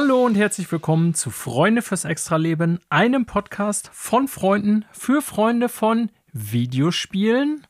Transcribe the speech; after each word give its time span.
Hallo 0.00 0.24
und 0.24 0.36
herzlich 0.36 0.70
willkommen 0.70 1.12
zu 1.14 1.28
Freunde 1.28 1.82
fürs 1.82 2.04
Extraleben, 2.04 2.78
einem 2.88 3.26
Podcast 3.26 3.90
von 3.92 4.28
Freunden 4.28 4.84
für 4.92 5.22
Freunde 5.22 5.68
von 5.68 6.12
Videospielen 6.32 7.66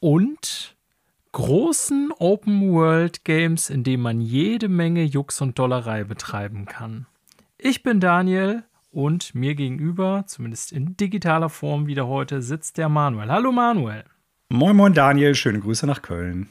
und 0.00 0.74
großen 1.32 2.10
Open 2.18 2.72
World 2.72 3.26
Games, 3.26 3.68
in 3.68 3.84
denen 3.84 4.02
man 4.02 4.22
jede 4.22 4.70
Menge 4.70 5.02
Jux 5.02 5.42
und 5.42 5.58
Dollerei 5.58 6.04
betreiben 6.04 6.64
kann. 6.64 7.04
Ich 7.58 7.82
bin 7.82 8.00
Daniel 8.00 8.62
und 8.90 9.34
mir 9.34 9.54
gegenüber, 9.54 10.24
zumindest 10.26 10.72
in 10.72 10.96
digitaler 10.96 11.50
Form 11.50 11.86
wieder 11.86 12.06
heute, 12.06 12.40
sitzt 12.40 12.78
der 12.78 12.88
Manuel. 12.88 13.28
Hallo 13.28 13.52
Manuel. 13.52 14.04
Moin, 14.48 14.74
moin 14.74 14.94
Daniel, 14.94 15.34
schöne 15.34 15.60
Grüße 15.60 15.86
nach 15.86 16.00
Köln. 16.00 16.48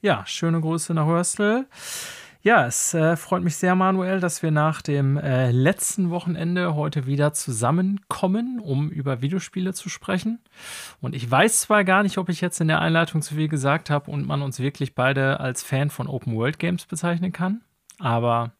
Ja, 0.00 0.24
schöne 0.26 0.60
Grüße 0.60 0.94
nach 0.94 1.06
Hörstel. 1.06 1.66
Ja, 2.48 2.64
es 2.64 2.94
äh, 2.94 3.14
freut 3.18 3.44
mich 3.44 3.56
sehr, 3.56 3.74
Manuel, 3.74 4.20
dass 4.20 4.42
wir 4.42 4.50
nach 4.50 4.80
dem 4.80 5.18
äh, 5.18 5.50
letzten 5.50 6.08
Wochenende 6.08 6.74
heute 6.74 7.04
wieder 7.04 7.34
zusammenkommen, 7.34 8.58
um 8.58 8.88
über 8.88 9.20
Videospiele 9.20 9.74
zu 9.74 9.90
sprechen. 9.90 10.38
Und 11.02 11.14
ich 11.14 11.30
weiß 11.30 11.60
zwar 11.60 11.84
gar 11.84 12.02
nicht, 12.02 12.16
ob 12.16 12.30
ich 12.30 12.40
jetzt 12.40 12.58
in 12.62 12.68
der 12.68 12.80
Einleitung 12.80 13.20
zu 13.20 13.34
viel 13.34 13.48
gesagt 13.48 13.90
habe 13.90 14.10
und 14.10 14.26
man 14.26 14.40
uns 14.40 14.60
wirklich 14.60 14.94
beide 14.94 15.40
als 15.40 15.62
Fan 15.62 15.90
von 15.90 16.06
Open 16.06 16.36
World 16.36 16.58
Games 16.58 16.86
bezeichnen 16.86 17.32
kann, 17.32 17.60
aber 17.98 18.52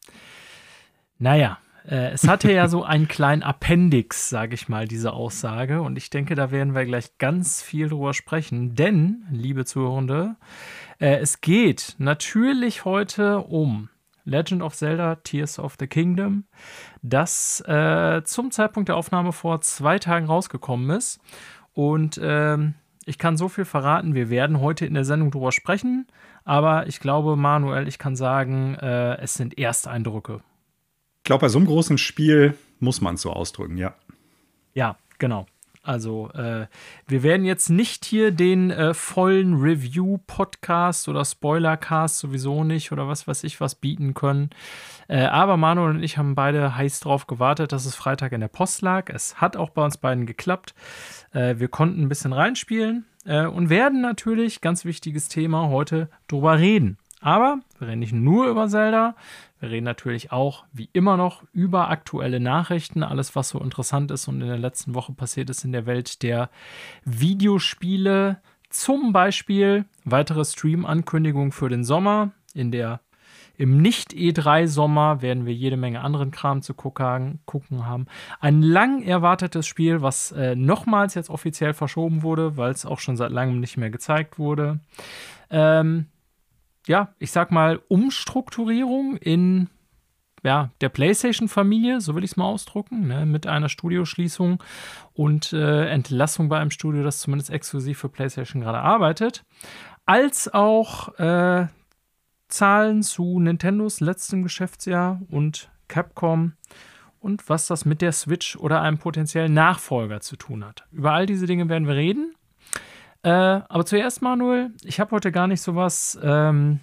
naja, 1.17 1.57
äh, 1.89 2.11
es 2.11 2.27
hatte 2.27 2.51
ja 2.51 2.67
so 2.67 2.83
einen 2.83 3.07
kleinen 3.07 3.41
Appendix, 3.41 4.29
sage 4.29 4.53
ich 4.53 4.69
mal, 4.69 4.87
diese 4.87 5.13
Aussage. 5.13 5.81
Und 5.81 5.97
ich 5.97 6.11
denke, 6.11 6.35
da 6.35 6.51
werden 6.51 6.75
wir 6.75 6.85
gleich 6.85 7.17
ganz 7.17 7.63
viel 7.63 7.89
drüber 7.89 8.13
sprechen. 8.13 8.75
Denn, 8.75 9.25
liebe 9.31 9.65
Zuhörende, 9.65 10.35
äh, 10.35 10.78
es 10.99 11.41
geht 11.41 11.95
natürlich 11.97 12.85
heute 12.85 13.39
um 13.39 13.89
Legend 14.25 14.61
of 14.61 14.75
Zelda 14.75 15.15
Tears 15.15 15.57
of 15.57 15.75
the 15.79 15.87
Kingdom, 15.87 16.45
das 17.01 17.61
äh, 17.61 18.21
zum 18.25 18.51
Zeitpunkt 18.51 18.89
der 18.89 18.97
Aufnahme 18.97 19.31
vor 19.31 19.61
zwei 19.61 19.97
Tagen 19.97 20.27
rausgekommen 20.27 20.89
ist. 20.91 21.19
Und 21.73 22.19
ähm, 22.21 22.75
ich 23.05 23.17
kann 23.17 23.37
so 23.37 23.47
viel 23.47 23.65
verraten, 23.65 24.13
wir 24.13 24.29
werden 24.29 24.59
heute 24.59 24.85
in 24.85 24.93
der 24.93 25.05
Sendung 25.05 25.31
drüber 25.31 25.51
sprechen. 25.51 26.05
Aber 26.43 26.87
ich 26.87 26.99
glaube, 26.99 27.35
Manuel, 27.35 27.87
ich 27.87 27.97
kann 27.97 28.15
sagen, 28.15 28.75
äh, 28.75 29.17
es 29.19 29.33
sind 29.33 29.57
Ersteindrücke. 29.57 30.41
Ich 31.19 31.23
glaube, 31.23 31.41
bei 31.41 31.49
so 31.49 31.59
einem 31.59 31.67
großen 31.67 31.97
Spiel 31.97 32.55
muss 32.79 33.01
man 33.01 33.15
es 33.15 33.21
so 33.21 33.31
ausdrücken, 33.31 33.77
ja. 33.77 33.95
Ja, 34.73 34.97
genau. 35.17 35.45
Also 35.89 36.29
äh, 36.33 36.67
wir 37.07 37.23
werden 37.23 37.45
jetzt 37.45 37.71
nicht 37.71 38.05
hier 38.05 38.29
den 38.29 38.69
äh, 38.69 38.93
vollen 38.93 39.55
Review-Podcast 39.55 41.09
oder 41.09 41.25
Spoiler-Cast 41.25 42.19
sowieso 42.19 42.63
nicht 42.63 42.91
oder 42.91 43.07
was 43.07 43.27
weiß 43.27 43.43
ich 43.43 43.59
was 43.59 43.73
bieten 43.73 44.13
können. 44.13 44.51
Äh, 45.07 45.21
aber 45.21 45.57
Manuel 45.57 45.95
und 45.95 46.03
ich 46.03 46.19
haben 46.19 46.35
beide 46.35 46.75
heiß 46.75 46.99
drauf 46.99 47.25
gewartet, 47.25 47.71
dass 47.71 47.87
es 47.87 47.95
Freitag 47.95 48.33
in 48.33 48.41
der 48.41 48.49
Post 48.49 48.83
lag. 48.83 49.09
Es 49.09 49.41
hat 49.41 49.57
auch 49.57 49.71
bei 49.71 49.83
uns 49.83 49.97
beiden 49.97 50.27
geklappt. 50.27 50.75
Äh, 51.33 51.55
wir 51.57 51.69
konnten 51.69 52.03
ein 52.03 52.09
bisschen 52.09 52.33
reinspielen 52.33 53.05
äh, 53.25 53.47
und 53.47 53.71
werden 53.71 53.99
natürlich, 53.99 54.61
ganz 54.61 54.85
wichtiges 54.85 55.27
Thema, 55.27 55.69
heute 55.69 56.07
drüber 56.27 56.59
reden. 56.59 56.99
Aber 57.21 57.59
wir 57.77 57.87
reden 57.87 57.99
nicht 57.99 58.13
nur 58.13 58.47
über 58.47 58.67
Zelda, 58.67 59.15
wir 59.59 59.71
reden 59.71 59.85
natürlich 59.85 60.31
auch, 60.31 60.63
wie 60.71 60.89
immer 60.93 61.17
noch, 61.17 61.43
über 61.51 61.89
aktuelle 61.89 62.39
Nachrichten, 62.39 63.03
alles, 63.03 63.35
was 63.35 63.49
so 63.49 63.59
interessant 63.59 64.09
ist 64.11 64.27
und 64.27 64.41
in 64.41 64.47
der 64.47 64.57
letzten 64.57 64.95
Woche 64.95 65.11
passiert 65.11 65.49
ist 65.49 65.65
in 65.65 65.73
der 65.73 65.85
Welt 65.85 66.23
der 66.23 66.49
Videospiele. 67.03 68.41
Zum 68.69 69.11
Beispiel 69.11 69.85
weitere 70.05 70.45
Stream-Ankündigungen 70.45 71.51
für 71.51 71.69
den 71.69 71.83
Sommer. 71.83 72.31
In 72.53 72.71
der 72.71 73.01
im 73.57 73.81
Nicht-E3-Sommer 73.81 75.21
werden 75.21 75.45
wir 75.45 75.53
jede 75.53 75.75
Menge 75.75 75.99
anderen 75.99 76.31
Kram 76.31 76.61
zu 76.61 76.73
gucken, 76.73 77.41
haben. 77.85 78.05
Ein 78.39 78.61
lang 78.61 79.01
erwartetes 79.01 79.67
Spiel, 79.67 80.01
was 80.01 80.31
äh, 80.31 80.55
nochmals 80.55 81.13
jetzt 81.15 81.29
offiziell 81.29 81.73
verschoben 81.73 82.23
wurde, 82.23 82.55
weil 82.55 82.71
es 82.71 82.85
auch 82.85 82.99
schon 82.99 83.17
seit 83.17 83.31
langem 83.31 83.59
nicht 83.59 83.75
mehr 83.75 83.89
gezeigt 83.89 84.39
wurde. 84.39 84.79
Ähm, 85.49 86.05
ja, 86.89 87.13
ich 87.19 87.31
sag 87.31 87.51
mal, 87.51 87.79
Umstrukturierung 87.87 89.15
in 89.17 89.69
ja, 90.43 90.71
der 90.81 90.89
PlayStation-Familie, 90.89 92.01
so 92.01 92.15
will 92.15 92.23
ich 92.23 92.31
es 92.31 92.37
mal 92.37 92.45
ausdrucken, 92.45 93.07
ne, 93.07 93.27
mit 93.27 93.45
einer 93.45 93.69
Studioschließung 93.69 94.63
und 95.13 95.53
äh, 95.53 95.87
Entlassung 95.87 96.49
bei 96.49 96.57
einem 96.57 96.71
Studio, 96.71 97.03
das 97.03 97.19
zumindest 97.19 97.51
exklusiv 97.51 97.99
für 97.99 98.09
PlayStation 98.09 98.63
gerade 98.63 98.79
arbeitet, 98.79 99.43
als 100.07 100.51
auch 100.51 101.19
äh, 101.19 101.67
Zahlen 102.47 103.03
zu 103.03 103.39
Nintendos 103.39 103.99
letztem 103.99 104.41
Geschäftsjahr 104.41 105.21
und 105.29 105.69
Capcom 105.89 106.53
und 107.19 107.49
was 107.49 107.67
das 107.67 107.85
mit 107.85 108.01
der 108.01 108.13
Switch 108.13 108.55
oder 108.55 108.81
einem 108.81 108.97
potenziellen 108.97 109.53
Nachfolger 109.53 110.21
zu 110.21 110.37
tun 110.37 110.65
hat. 110.65 110.87
Über 110.91 111.11
all 111.11 111.27
diese 111.27 111.45
Dinge 111.45 111.69
werden 111.69 111.87
wir 111.87 111.95
reden. 111.95 112.33
Äh, 113.23 113.29
aber 113.29 113.85
zuerst, 113.85 114.21
Manuel, 114.21 114.71
ich 114.83 114.99
habe 114.99 115.11
heute 115.11 115.31
gar 115.31 115.47
nicht 115.47 115.61
sowas, 115.61 116.17
ähm, 116.23 116.79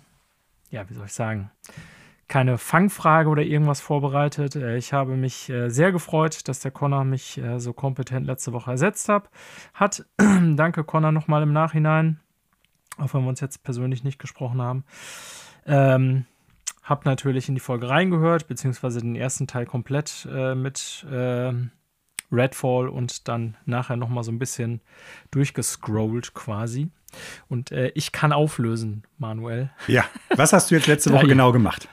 ja, 0.70 0.88
wie 0.88 0.94
soll 0.94 1.06
ich 1.06 1.14
sagen, 1.14 1.50
keine 2.28 2.58
Fangfrage 2.58 3.28
oder 3.28 3.42
irgendwas 3.42 3.80
vorbereitet. 3.80 4.56
Äh, 4.56 4.76
ich 4.76 4.92
habe 4.92 5.16
mich 5.16 5.48
äh, 5.48 5.70
sehr 5.70 5.92
gefreut, 5.92 6.46
dass 6.48 6.60
der 6.60 6.72
Connor 6.72 7.04
mich 7.04 7.38
äh, 7.38 7.58
so 7.58 7.72
kompetent 7.72 8.26
letzte 8.26 8.52
Woche 8.52 8.72
ersetzt 8.72 9.08
hat. 9.08 9.30
hat. 9.72 10.04
Danke, 10.18 10.84
Connor, 10.84 11.12
nochmal 11.12 11.42
im 11.42 11.52
Nachhinein, 11.52 12.20
auch 12.98 13.14
wenn 13.14 13.22
wir 13.22 13.28
uns 13.28 13.40
jetzt 13.40 13.62
persönlich 13.62 14.04
nicht 14.04 14.18
gesprochen 14.18 14.60
haben. 14.60 14.84
Ähm, 15.64 16.26
hab 16.82 17.04
natürlich 17.04 17.48
in 17.48 17.54
die 17.54 17.60
Folge 17.60 17.88
reingehört, 17.88 18.46
beziehungsweise 18.46 19.00
den 19.00 19.16
ersten 19.16 19.46
Teil 19.46 19.66
komplett 19.66 20.28
äh, 20.30 20.54
mit 20.54 21.06
ähm, 21.10 21.72
Redfall 22.32 22.88
und 22.88 23.28
dann 23.28 23.56
nachher 23.64 23.96
nochmal 23.96 24.24
so 24.24 24.32
ein 24.32 24.38
bisschen 24.38 24.80
durchgescrollt 25.30 26.34
quasi. 26.34 26.90
Und 27.48 27.72
äh, 27.72 27.92
ich 27.94 28.12
kann 28.12 28.32
auflösen, 28.32 29.04
Manuel. 29.18 29.70
Ja, 29.86 30.04
was 30.34 30.52
hast 30.52 30.70
du 30.70 30.74
jetzt 30.74 30.86
letzte 30.86 31.12
Woche 31.12 31.26
genau 31.26 31.52
gemacht? 31.52 31.88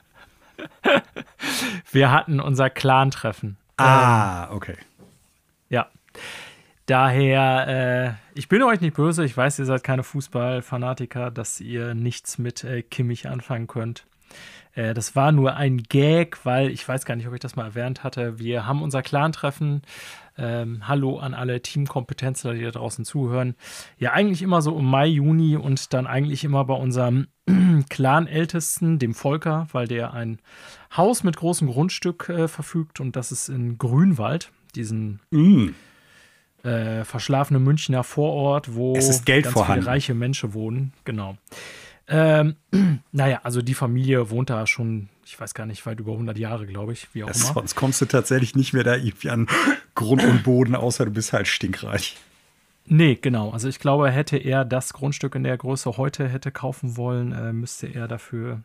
Wir 1.92 2.12
hatten 2.12 2.40
unser 2.40 2.70
Clan-Treffen. 2.70 3.58
Ah, 3.78 4.48
ähm, 4.50 4.56
okay. 4.56 4.78
Ja. 5.70 5.88
Daher, 6.86 8.18
äh, 8.36 8.38
ich 8.38 8.50
bin 8.50 8.62
euch 8.62 8.82
nicht 8.82 8.96
böse, 8.96 9.24
ich 9.24 9.36
weiß, 9.36 9.60
ihr 9.60 9.66
seid 9.66 9.84
keine 9.84 10.04
Fußballfanatiker, 10.04 11.32
dass 11.32 11.62
ihr 11.62 11.94
nichts 11.94 12.38
mit 12.38 12.64
äh, 12.64 12.82
Kimmich 12.82 13.30
anfangen 13.30 13.68
könnt. 13.68 14.06
Äh, 14.76 14.94
das 14.94 15.16
war 15.16 15.32
nur 15.32 15.56
ein 15.56 15.78
Gag, 15.84 16.46
weil 16.46 16.70
ich 16.70 16.88
weiß 16.88 17.06
gar 17.06 17.16
nicht, 17.16 17.28
ob 17.28 17.34
ich 17.34 17.40
das 17.40 17.56
mal 17.56 17.66
erwähnt 17.66 18.04
hatte. 18.04 18.40
Wir 18.40 18.66
haben 18.66 18.82
unser 18.82 19.02
Clan-Treffen 19.02 19.84
ähm, 20.38 20.88
hallo 20.88 21.20
an 21.20 21.34
alle 21.34 21.62
Teamkompetenzler, 21.62 22.54
die 22.54 22.64
da 22.64 22.72
draußen 22.72 23.06
zuhören. 23.06 23.56
Ja, 23.98 24.14
eigentlich 24.14 24.42
immer 24.42 24.62
so 24.62 24.78
im 24.78 24.86
Mai, 24.86 25.08
Juni 25.08 25.56
und 25.56 25.94
dann 25.94 26.08
eigentlich 26.08 26.44
immer 26.44 26.66
bei 26.66 26.74
unserem 26.74 27.28
Clan-Ältesten, 27.90 29.00
dem 29.00 29.14
Volker, 29.14 29.68
weil 29.72 29.88
der 29.88 30.14
ein 30.14 30.40
Haus 30.96 31.24
mit 31.24 31.38
großem 31.38 31.70
Grundstück 31.70 32.30
äh, 32.30 32.48
verfügt 32.48 33.00
und 33.00 33.16
das 33.16 33.32
ist 33.32 33.50
in 33.50 33.78
Grünwald, 33.78 34.52
diesen 34.76 35.20
mm. 35.32 35.70
äh, 36.64 37.04
verschlafenen 37.04 37.64
Münchner 37.64 38.04
Vorort, 38.04 38.76
wo 38.76 38.94
ganz 38.94 39.22
vorhanden. 39.48 39.82
viele 39.82 39.92
reiche 39.92 40.14
Menschen 40.14 40.54
wohnen. 40.54 40.94
Genau. 41.06 41.38
Ähm, 42.08 42.56
naja, 43.12 43.42
also 43.44 43.62
die 43.62 43.74
Familie 43.74 44.30
wohnt 44.30 44.50
da 44.50 44.68
schon, 44.68 45.10
ich 45.26 45.40
weiß 45.40 45.54
gar 45.54 45.66
nicht, 45.66 45.86
weit 45.86 46.00
über 46.00 46.14
100 46.14 46.38
Jahre, 46.38 46.66
glaube 46.66 46.94
ich, 46.94 47.08
wie 47.14 47.24
auch 47.24 47.30
ja, 47.30 47.34
immer. 47.34 47.54
Sonst 47.54 47.76
kommst 47.76 48.02
du 48.02 48.06
tatsächlich 48.06 48.56
nicht 48.56 48.74
mehr 48.74 48.84
da 48.84 48.96
irgendwie 48.96 49.30
an 49.30 49.48
Grund 49.96 50.24
und 50.24 50.44
Boden, 50.44 50.76
außer 50.76 51.06
du 51.06 51.12
bist 51.12 51.34
halt 51.34 51.48
stinkreich. 51.48 52.18
Nee, 52.86 53.18
genau. 53.22 53.52
Also 53.52 53.70
ich 53.70 53.80
glaube, 53.80 54.12
hätte 54.12 54.38
er 54.38 54.66
das 54.66 54.94
Grundstück 54.94 55.36
in 55.36 55.44
der 55.44 55.58
Größe 55.58 55.98
heute 55.98 56.28
hätte 56.28 56.52
kaufen 56.52 56.98
wollen, 56.98 57.32
äh, 57.32 57.54
müsste 57.54 57.88
er 57.88 58.08
dafür 58.08 58.62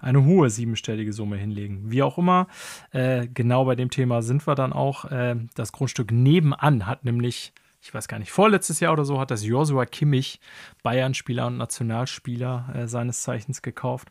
eine 0.00 0.24
hohe 0.24 0.50
siebenstellige 0.50 1.12
Summe 1.12 1.36
hinlegen. 1.36 1.90
Wie 1.90 2.02
auch 2.02 2.18
immer, 2.18 2.48
äh, 2.90 3.28
genau 3.32 3.64
bei 3.66 3.76
dem 3.76 3.90
Thema 3.90 4.22
sind 4.22 4.46
wir 4.46 4.54
dann 4.54 4.72
auch. 4.72 5.04
Äh, 5.04 5.36
das 5.54 5.72
Grundstück 5.72 6.10
nebenan 6.10 6.86
hat 6.86 7.04
nämlich 7.04 7.52
ich 7.82 7.94
weiß 7.94 8.08
gar 8.08 8.18
nicht, 8.18 8.30
vorletztes 8.30 8.80
Jahr 8.80 8.92
oder 8.92 9.04
so 9.04 9.18
hat 9.18 9.30
das 9.30 9.44
Joshua 9.44 9.86
Kimmich, 9.86 10.38
Bayern-Spieler 10.82 11.46
und 11.46 11.56
Nationalspieler 11.56 12.68
äh, 12.74 12.86
seines 12.86 13.22
Zeichens 13.22 13.62
gekauft. 13.62 14.08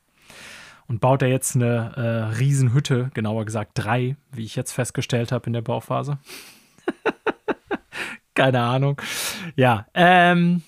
Und 0.89 0.99
baut 0.99 1.21
er 1.21 1.29
jetzt 1.29 1.55
eine 1.55 1.93
äh, 1.95 2.35
Riesenhütte, 2.37 3.11
genauer 3.13 3.45
gesagt 3.45 3.71
drei, 3.75 4.17
wie 4.31 4.43
ich 4.43 4.55
jetzt 4.55 4.71
festgestellt 4.71 5.31
habe 5.31 5.45
in 5.45 5.53
der 5.53 5.61
Bauphase. 5.61 6.17
Keine 8.33 8.61
Ahnung. 8.61 8.99
Ja, 9.55 9.85
ähm, 9.93 10.63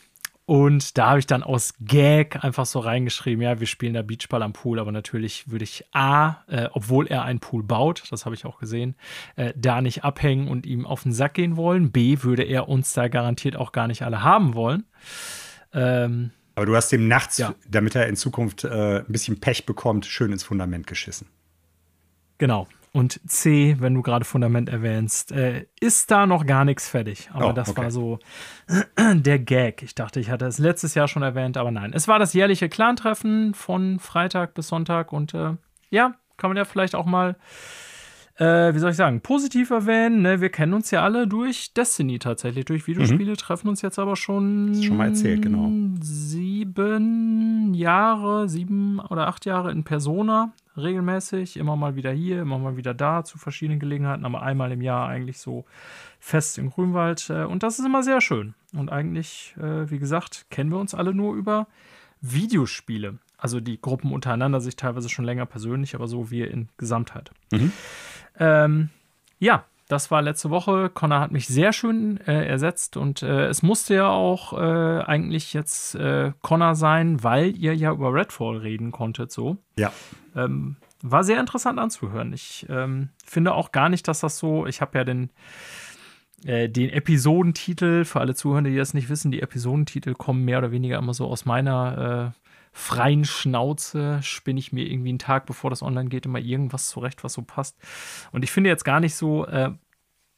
und 0.46 0.98
da 0.98 1.10
habe 1.10 1.20
ich 1.20 1.28
dann 1.28 1.42
aus 1.42 1.74
Gag 1.80 2.44
einfach 2.44 2.68
so 2.68 2.80
reingeschrieben, 2.80 3.42
ja, 3.42 3.60
wir 3.60 3.68
spielen 3.68 3.94
da 3.94 4.04
Beachball 4.04 4.44
am 4.44 4.54
Pool, 4.54 4.80
aber 4.80 4.92
natürlich 4.92 5.50
würde 5.50 5.64
ich 5.64 5.86
A, 5.92 6.44
äh, 6.48 6.68
obwohl 6.74 7.08
er 7.08 7.24
einen 7.24 7.40
Pool 7.40 7.64
baut, 7.64 8.04
das 8.12 8.26
habe 8.26 8.36
ich 8.36 8.46
auch 8.46 8.60
gesehen, 8.60 8.96
äh, 9.38 9.54
da 9.56 9.82
nicht 9.82 10.04
abhängen 10.04 10.50
und 10.50 10.68
ihm 10.68 10.86
auf 10.86 11.04
den 11.04 11.14
Sack 11.14 11.34
gehen 11.34 11.56
wollen. 11.58 11.92
B, 11.92 12.22
würde 12.22 12.44
er 12.44 12.70
uns 12.70 12.94
da 12.94 13.08
garantiert 13.08 13.56
auch 13.56 13.72
gar 13.72 13.88
nicht 13.88 14.04
alle 14.04 14.24
haben 14.24 14.54
wollen. 14.54 14.84
Ähm, 15.74 16.32
aber 16.56 16.66
du 16.66 16.76
hast 16.76 16.92
dem 16.92 17.08
nachts, 17.08 17.38
ja. 17.38 17.56
damit 17.70 17.96
er 17.96 18.08
in 18.08 18.16
Zukunft 18.16 18.64
äh, 18.64 19.00
ein 19.00 19.06
bisschen 19.08 19.40
Pech 19.40 19.66
bekommt, 19.66 20.06
schön 20.06 20.32
ins 20.32 20.44
Fundament 20.44 20.88
geschissen. 20.88 21.28
Genau. 22.38 22.68
Und 22.94 23.22
C, 23.26 23.78
wenn 23.80 23.94
du 23.94 24.02
gerade 24.02 24.26
Fundament 24.26 24.68
erwähnst, 24.68 25.32
äh, 25.32 25.66
ist 25.80 26.12
da 26.12 26.28
noch 26.28 26.46
gar 26.46 26.66
nichts 26.66 26.90
fertig. 26.90 27.30
Aber 27.32 27.50
Oh, 27.50 27.54
das 27.54 27.70
okay. 27.70 27.84
war 27.84 27.92
so 27.92 28.20
der 29.00 29.40
Gag. 29.40 29.82
Ich 29.82 29.96
dachte, 29.96 30.20
ich 30.20 30.30
hatte 30.30 30.46
es 30.46 30.58
letztes 30.58 30.94
Jahr 30.94 31.08
schon 31.08 31.24
erwähnt, 31.24 31.56
aber 31.56 31.72
nein. 31.72 31.94
Es 31.94 32.10
war 32.10 32.20
das 32.20 32.34
jährliche 32.34 32.68
Clan-Treffen 32.68 33.54
von 33.54 34.00
Freitag 34.00 34.56
bis 34.56 34.68
Sonntag 34.68 35.14
und 35.14 35.34
äh, 35.34 35.54
ja, 35.90 36.16
kann 36.36 36.50
man 36.50 36.58
ja 36.58 36.66
vielleicht 36.66 36.96
auch 36.96 37.06
mal, 37.06 37.38
äh, 38.42 38.74
wie 38.74 38.80
soll 38.80 38.90
ich 38.90 38.98
sagen, 38.98 39.22
positiv 39.22 39.70
erwähnen. 39.70 40.24
Ne? 40.24 40.42
Wir 40.42 40.50
kennen 40.50 40.74
uns 40.74 40.90
ja 40.90 41.04
alle 41.04 41.28
durch 41.28 41.76
Destiny 41.76 42.18
tatsächlich, 42.18 42.66
durch 42.66 42.88
Videospiele, 42.88 43.38
treffen 43.38 43.68
uns 43.68 43.84
jetzt 43.84 44.00
aber 44.00 44.16
schon. 44.16 44.82
Schon 44.82 44.98
mal 44.98 45.10
erzählt, 45.10 45.44
genau. 45.44 45.72
Sieben 46.02 47.76
Jahre, 47.76 48.50
sieben 48.50 49.00
oder 49.00 49.28
acht 49.28 49.46
Jahre 49.46 49.72
in 49.72 49.84
Persona 49.84 50.54
regelmäßig, 50.76 51.58
immer 51.58 51.76
mal 51.76 51.96
wieder 51.96 52.12
hier, 52.12 52.42
immer 52.42 52.58
mal 52.58 52.78
wieder 52.78 52.96
da 52.96 53.24
zu 53.24 53.38
verschiedenen 53.38 53.80
Gelegenheiten, 53.80 54.26
aber 54.26 54.42
einmal 54.42 54.72
im 54.72 54.82
Jahr 54.82 55.08
eigentlich 55.08 55.38
so 55.38 55.66
fest 56.20 56.58
im 56.58 56.72
Grünwald. 56.72 57.30
äh, 57.30 57.44
Und 57.44 57.62
das 57.62 57.78
ist 57.78 57.86
immer 57.86 58.02
sehr 58.02 58.22
schön. 58.22 58.56
Und 58.74 58.92
eigentlich, 58.92 59.54
äh, 59.62 59.92
wie 59.92 60.00
gesagt, 60.00 60.48
kennen 60.50 60.72
wir 60.72 60.80
uns 60.80 60.96
alle 60.96 61.14
nur 61.14 61.36
über 61.36 61.68
Videospiele. 62.22 63.20
Also 63.38 63.60
die 63.60 63.80
Gruppen 63.80 64.12
untereinander 64.14 64.62
sich 64.62 64.76
teilweise 64.76 65.10
schon 65.10 65.26
länger 65.26 65.46
persönlich, 65.46 65.94
aber 65.94 66.08
so 66.08 66.32
wir 66.32 66.50
in 66.50 66.70
Gesamtheit. 66.78 67.32
Mhm. 67.52 67.72
Ähm, 68.42 68.90
ja, 69.40 69.66
das 69.88 70.10
war 70.10 70.22
letzte 70.22 70.50
Woche. 70.50 70.90
Connor 70.90 71.20
hat 71.20 71.32
mich 71.32 71.48
sehr 71.48 71.74
schön 71.74 72.20
äh, 72.26 72.46
ersetzt 72.46 72.98
und 72.98 73.22
äh, 73.22 73.48
es 73.48 73.62
musste 73.62 73.94
ja 73.94 74.10
auch 74.10 74.54
äh, 74.54 75.02
eigentlich 75.04 75.54
jetzt 75.54 75.96
äh, 75.96 76.32
Connor 76.42 76.76
sein, 76.76 77.24
weil 77.24 77.56
ihr 77.56 77.76
ja 77.76 77.92
über 77.92 78.14
Redfall 78.14 78.58
reden 78.58 78.92
konntet 78.92 79.32
so. 79.32 79.58
Ja. 79.76 79.92
Ähm, 80.36 80.78
war 81.04 81.24
sehr 81.24 81.40
interessant 81.40 81.80
anzuhören. 81.80 82.34
Ich 82.34 82.66
ähm, 82.70 83.10
finde 83.26 83.54
auch 83.54 83.72
gar 83.72 83.90
nicht, 83.90 84.08
dass 84.08 84.22
das 84.22 84.38
so, 84.38 84.66
ich 84.66 84.82
habe 84.82 84.98
ja 84.98 85.04
den, 85.04 85.30
äh, 86.46 86.70
den 86.70 86.90
Episodentitel, 86.90 88.06
für 88.06 88.22
alle 88.22 88.34
Zuhörer, 88.34 88.62
die 88.62 88.76
das 88.76 88.94
nicht 88.94 89.10
wissen, 89.10 89.32
die 89.32 89.42
Episodentitel 89.42 90.14
kommen 90.14 90.46
mehr 90.46 90.60
oder 90.60 90.72
weniger 90.72 90.98
immer 90.98 91.14
so 91.14 91.28
aus 91.28 91.46
meiner 91.46 92.34
äh, 92.34 92.41
freien 92.72 93.26
Schnauze, 93.26 94.20
spinne 94.24 94.60
ich 94.60 94.72
mir 94.72 94.86
irgendwie 94.86 95.10
einen 95.10 95.20
Tag, 95.20 95.46
bevor 95.46 95.70
das 95.70 95.84
online 95.84 96.10
geht, 96.10 96.26
immer 96.26 96.40
irgendwas 96.40 96.88
zurecht, 96.88 97.24
was 97.24 97.34
so 97.34 97.42
passt. 97.42 97.78
Und 98.32 98.44
ich 98.44 98.52
finde 98.52 98.70
jetzt 98.70 98.86
gar 98.86 99.00
nicht 99.00 99.16
so, 99.16 99.46
äh, 99.46 99.72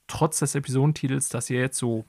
trotz 0.07 0.39
des 0.39 0.55
Episodentitels, 0.55 1.29
dass 1.29 1.49
ihr 1.49 1.59
jetzt 1.59 1.77
so 1.77 2.05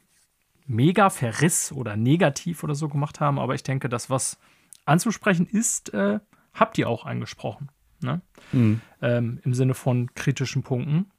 mega 0.66 1.10
Verriss 1.10 1.72
oder 1.72 1.96
negativ 1.96 2.64
oder 2.64 2.74
so 2.74 2.88
gemacht 2.88 3.20
haben, 3.20 3.38
aber 3.38 3.54
ich 3.54 3.62
denke, 3.62 3.88
das, 3.88 4.08
was 4.08 4.38
anzusprechen 4.86 5.46
ist, 5.46 5.92
äh, 5.92 6.20
habt 6.54 6.78
ihr 6.78 6.88
auch 6.88 7.04
angesprochen. 7.04 7.70
Ne? 8.00 8.20
Mhm. 8.52 8.80
Ähm, 9.02 9.40
Im 9.44 9.54
Sinne 9.54 9.74
von 9.74 10.14
kritischen 10.14 10.62
Punkten. 10.62 11.10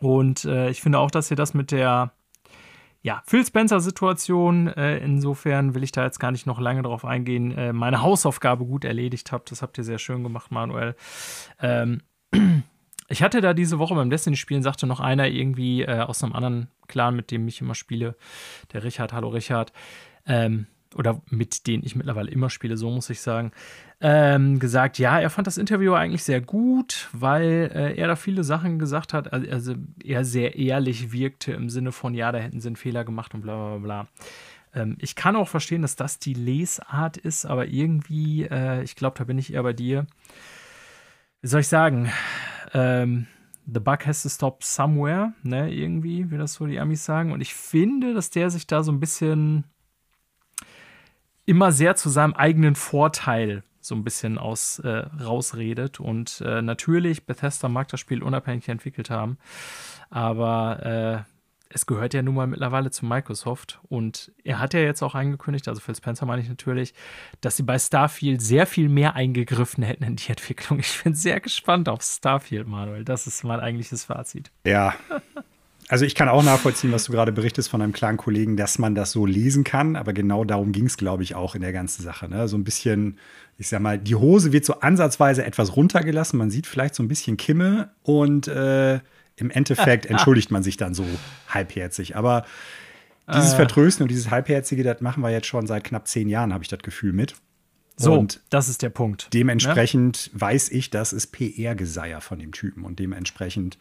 Und 0.00 0.44
äh, 0.44 0.70
ich 0.70 0.80
finde 0.80 0.98
auch, 0.98 1.10
dass 1.10 1.30
ihr 1.30 1.36
das 1.36 1.54
mit 1.54 1.70
der 1.70 2.12
ja, 3.02 3.22
Phil 3.26 3.44
Spencer-Situation, 3.44 4.68
äh, 4.68 4.98
insofern 4.98 5.74
will 5.74 5.82
ich 5.82 5.90
da 5.90 6.04
jetzt 6.04 6.20
gar 6.20 6.30
nicht 6.30 6.46
noch 6.46 6.60
lange 6.60 6.82
drauf 6.82 7.04
eingehen, 7.04 7.50
äh, 7.56 7.72
meine 7.72 8.02
Hausaufgabe 8.02 8.64
gut 8.64 8.84
erledigt 8.84 9.32
habt. 9.32 9.50
Das 9.50 9.60
habt 9.60 9.76
ihr 9.76 9.84
sehr 9.84 9.98
schön 9.98 10.22
gemacht, 10.22 10.52
Manuel. 10.52 10.94
Ähm, 11.60 12.02
ich 13.08 13.22
hatte 13.22 13.40
da 13.40 13.54
diese 13.54 13.80
Woche 13.80 13.96
beim 13.96 14.08
Destiny-Spielen, 14.08 14.62
sagte 14.62 14.86
noch 14.86 15.00
einer 15.00 15.26
irgendwie 15.26 15.82
äh, 15.82 16.00
aus 16.00 16.22
einem 16.22 16.32
anderen 16.32 16.68
Clan, 16.86 17.16
mit 17.16 17.32
dem 17.32 17.46
ich 17.48 17.60
immer 17.60 17.74
spiele, 17.74 18.16
der 18.72 18.84
Richard, 18.84 19.12
hallo 19.12 19.28
Richard, 19.30 19.72
ähm, 20.24 20.66
oder 20.94 21.22
mit 21.30 21.66
denen 21.66 21.84
ich 21.84 21.96
mittlerweile 21.96 22.30
immer 22.30 22.50
spiele, 22.50 22.76
so 22.76 22.90
muss 22.90 23.10
ich 23.10 23.20
sagen, 23.20 23.52
ähm, 24.00 24.58
gesagt, 24.58 24.98
ja, 24.98 25.20
er 25.20 25.30
fand 25.30 25.46
das 25.46 25.58
Interview 25.58 25.94
eigentlich 25.94 26.24
sehr 26.24 26.40
gut, 26.40 27.08
weil 27.12 27.70
äh, 27.74 27.96
er 27.96 28.08
da 28.08 28.16
viele 28.16 28.44
Sachen 28.44 28.78
gesagt 28.78 29.12
hat, 29.12 29.32
also, 29.32 29.50
also 29.50 29.74
er 30.02 30.24
sehr 30.24 30.56
ehrlich 30.56 31.12
wirkte 31.12 31.52
im 31.52 31.70
Sinne 31.70 31.92
von, 31.92 32.14
ja, 32.14 32.32
da 32.32 32.38
hätten 32.38 32.60
sie 32.60 32.68
einen 32.68 32.76
Fehler 32.76 33.04
gemacht 33.04 33.34
und 33.34 33.42
bla 33.42 33.76
bla 33.76 33.78
bla. 33.78 34.08
Ähm, 34.74 34.96
ich 35.00 35.14
kann 35.14 35.36
auch 35.36 35.48
verstehen, 35.48 35.82
dass 35.82 35.96
das 35.96 36.18
die 36.18 36.34
Lesart 36.34 37.16
ist, 37.16 37.46
aber 37.46 37.66
irgendwie, 37.68 38.44
äh, 38.44 38.82
ich 38.82 38.96
glaube, 38.96 39.18
da 39.18 39.24
bin 39.24 39.38
ich 39.38 39.52
eher 39.52 39.62
bei 39.62 39.72
dir. 39.72 40.06
Wie 41.40 41.48
soll 41.48 41.60
ich 41.60 41.68
sagen? 41.68 42.10
Ähm, 42.72 43.26
The 43.72 43.80
bug 43.80 44.06
has 44.06 44.22
to 44.24 44.28
stop 44.28 44.64
somewhere, 44.64 45.34
ne, 45.44 45.72
irgendwie, 45.72 46.30
wie 46.30 46.36
das 46.36 46.54
so 46.54 46.66
die 46.66 46.80
Amis 46.80 47.04
sagen. 47.04 47.30
Und 47.30 47.40
ich 47.40 47.54
finde, 47.54 48.12
dass 48.12 48.30
der 48.30 48.50
sich 48.50 48.66
da 48.66 48.82
so 48.82 48.90
ein 48.90 48.98
bisschen 48.98 49.64
immer 51.44 51.72
sehr 51.72 51.96
zu 51.96 52.08
seinem 52.08 52.34
eigenen 52.34 52.74
Vorteil 52.74 53.62
so 53.80 53.94
ein 53.94 54.04
bisschen 54.04 54.38
aus 54.38 54.78
äh, 54.78 55.04
rausredet. 55.22 56.00
Und 56.00 56.40
äh, 56.46 56.62
natürlich, 56.62 57.26
Bethesda 57.26 57.68
mag 57.68 57.88
das 57.88 58.00
Spiel 58.00 58.22
unabhängig 58.22 58.68
entwickelt 58.68 59.10
haben, 59.10 59.38
aber 60.10 61.26
äh, 61.26 61.32
es 61.74 61.86
gehört 61.86 62.14
ja 62.14 62.22
nun 62.22 62.34
mal 62.34 62.46
mittlerweile 62.46 62.90
zu 62.90 63.06
Microsoft. 63.06 63.80
Und 63.88 64.32
er 64.44 64.58
hat 64.58 64.74
ja 64.74 64.80
jetzt 64.80 65.02
auch 65.02 65.14
angekündigt, 65.14 65.68
also 65.68 65.80
Phil 65.80 65.96
Spencer 65.96 66.26
meine 66.26 66.42
ich 66.42 66.48
natürlich, 66.48 66.94
dass 67.40 67.56
sie 67.56 67.62
bei 67.62 67.78
Starfield 67.78 68.42
sehr 68.42 68.66
viel 68.66 68.88
mehr 68.88 69.14
eingegriffen 69.14 69.82
hätten 69.82 70.04
in 70.04 70.16
die 70.16 70.28
Entwicklung. 70.28 70.78
Ich 70.78 71.02
bin 71.02 71.14
sehr 71.14 71.40
gespannt 71.40 71.88
auf 71.88 72.02
Starfield, 72.02 72.66
Manuel. 72.66 73.04
Das 73.04 73.26
ist 73.26 73.42
mein 73.44 73.60
eigentliches 73.60 74.04
Fazit. 74.04 74.50
Ja. 74.66 74.94
Also 75.92 76.06
ich 76.06 76.14
kann 76.14 76.30
auch 76.30 76.42
nachvollziehen, 76.42 76.90
was 76.90 77.04
du 77.04 77.12
gerade 77.12 77.32
berichtest 77.32 77.68
von 77.68 77.82
einem 77.82 77.92
klaren 77.92 78.16
Kollegen, 78.16 78.56
dass 78.56 78.78
man 78.78 78.94
das 78.94 79.12
so 79.12 79.26
lesen 79.26 79.62
kann, 79.62 79.94
aber 79.94 80.14
genau 80.14 80.42
darum 80.42 80.72
ging 80.72 80.86
es, 80.86 80.96
glaube 80.96 81.22
ich, 81.22 81.34
auch 81.34 81.54
in 81.54 81.60
der 81.60 81.74
ganzen 81.74 82.02
Sache. 82.02 82.30
Ne? 82.30 82.48
So 82.48 82.56
ein 82.56 82.64
bisschen, 82.64 83.18
ich 83.58 83.68
sag 83.68 83.80
mal, 83.82 83.98
die 83.98 84.14
Hose 84.14 84.52
wird 84.52 84.64
so 84.64 84.80
ansatzweise 84.80 85.44
etwas 85.44 85.76
runtergelassen, 85.76 86.38
man 86.38 86.50
sieht 86.50 86.66
vielleicht 86.66 86.94
so 86.94 87.02
ein 87.02 87.08
bisschen 87.08 87.36
Kimme 87.36 87.90
und 88.04 88.48
äh, 88.48 89.00
im 89.36 89.50
Endeffekt 89.50 90.06
entschuldigt 90.10 90.50
man 90.50 90.62
sich 90.62 90.78
dann 90.78 90.94
so 90.94 91.04
halbherzig. 91.48 92.16
Aber 92.16 92.46
dieses 93.28 93.52
Äh. 93.52 93.56
Vertrösten 93.56 94.04
und 94.04 94.08
dieses 94.10 94.30
Halbherzige, 94.30 94.84
das 94.84 95.02
machen 95.02 95.22
wir 95.22 95.28
jetzt 95.28 95.46
schon 95.46 95.66
seit 95.66 95.84
knapp 95.84 96.08
zehn 96.08 96.30
Jahren, 96.30 96.54
habe 96.54 96.64
ich 96.64 96.68
das 96.68 96.80
Gefühl 96.80 97.12
mit. 97.12 97.34
So, 97.98 98.14
Und 98.14 98.40
das 98.48 98.70
ist 98.70 98.80
der 98.80 98.88
Punkt. 98.88 99.28
dementsprechend 99.34 100.30
weiß 100.32 100.70
ich, 100.70 100.88
das 100.88 101.12
ist 101.12 101.32
PR-Geseier 101.32 102.22
von 102.22 102.38
dem 102.38 102.52
Typen 102.52 102.84
und 102.84 102.98
dementsprechend 102.98 103.76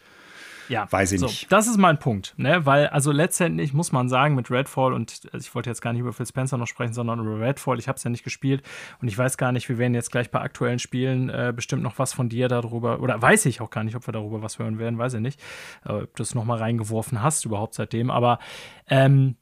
Ja, 0.71 0.89
Weiß 0.89 1.11
ich 1.11 1.19
so, 1.19 1.25
nicht. 1.25 1.51
Das 1.51 1.67
ist 1.67 1.75
mein 1.75 1.99
Punkt, 1.99 2.33
ne? 2.37 2.65
Weil, 2.65 2.87
also 2.87 3.11
letztendlich 3.11 3.73
muss 3.73 3.91
man 3.91 4.07
sagen, 4.07 4.35
mit 4.35 4.49
Redfall, 4.49 4.93
und 4.93 5.21
also 5.33 5.45
ich 5.45 5.53
wollte 5.53 5.69
jetzt 5.69 5.81
gar 5.81 5.91
nicht 5.91 5.99
über 5.99 6.13
Phil 6.13 6.25
Spencer 6.25 6.57
noch 6.57 6.65
sprechen, 6.65 6.93
sondern 6.93 7.19
über 7.19 7.41
Redfall, 7.41 7.77
ich 7.77 7.89
habe 7.89 7.97
es 7.97 8.05
ja 8.05 8.09
nicht 8.09 8.23
gespielt 8.23 8.63
und 9.01 9.09
ich 9.09 9.17
weiß 9.17 9.35
gar 9.35 9.51
nicht, 9.51 9.67
wir 9.67 9.77
werden 9.77 9.93
jetzt 9.93 10.13
gleich 10.13 10.31
bei 10.31 10.39
aktuellen 10.39 10.79
Spielen 10.79 11.27
äh, 11.29 11.51
bestimmt 11.53 11.83
noch 11.83 11.99
was 11.99 12.13
von 12.13 12.29
dir 12.29 12.47
darüber, 12.47 13.01
oder 13.01 13.21
weiß 13.21 13.47
ich 13.47 13.59
auch 13.59 13.69
gar 13.69 13.83
nicht, 13.83 13.97
ob 13.97 14.07
wir 14.07 14.13
darüber 14.13 14.41
was 14.41 14.59
hören 14.59 14.79
werden, 14.79 14.97
weiß 14.97 15.15
ich 15.15 15.19
nicht, 15.19 15.41
äh, 15.85 15.91
ob 15.91 16.15
du 16.15 16.23
es 16.23 16.35
nochmal 16.35 16.59
reingeworfen 16.59 17.21
hast 17.21 17.43
überhaupt 17.43 17.73
seitdem, 17.73 18.09
aber 18.09 18.39
ähm, 18.87 19.35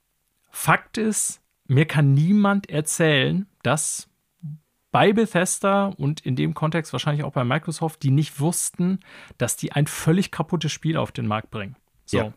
Fakt 0.50 0.98
ist, 0.98 1.44
mir 1.68 1.86
kann 1.86 2.16
niemand 2.16 2.72
erzählen, 2.72 3.46
dass 3.62 4.09
bei 4.92 5.14
Bethesda 5.14 5.88
und 5.98 6.26
in 6.26 6.36
dem 6.36 6.54
Kontext 6.54 6.94
wahrscheinlich 6.94 7.24
auch 7.24 7.34
bei 7.34 7.44
Microsoft, 7.44 8.04
die 8.04 8.12
nicht 8.12 8.40
wussten, 8.40 9.00
dass 9.38 9.56
die 9.56 9.72
ein 9.72 9.88
völlig 9.88 10.32
kaputtes 10.32 10.72
Spiel 10.72 10.98
auf 10.98 11.12
den 11.12 11.28
Markt 11.28 11.52
bringen. 11.52 11.76
So. 12.06 12.18
Ja. 12.18 12.34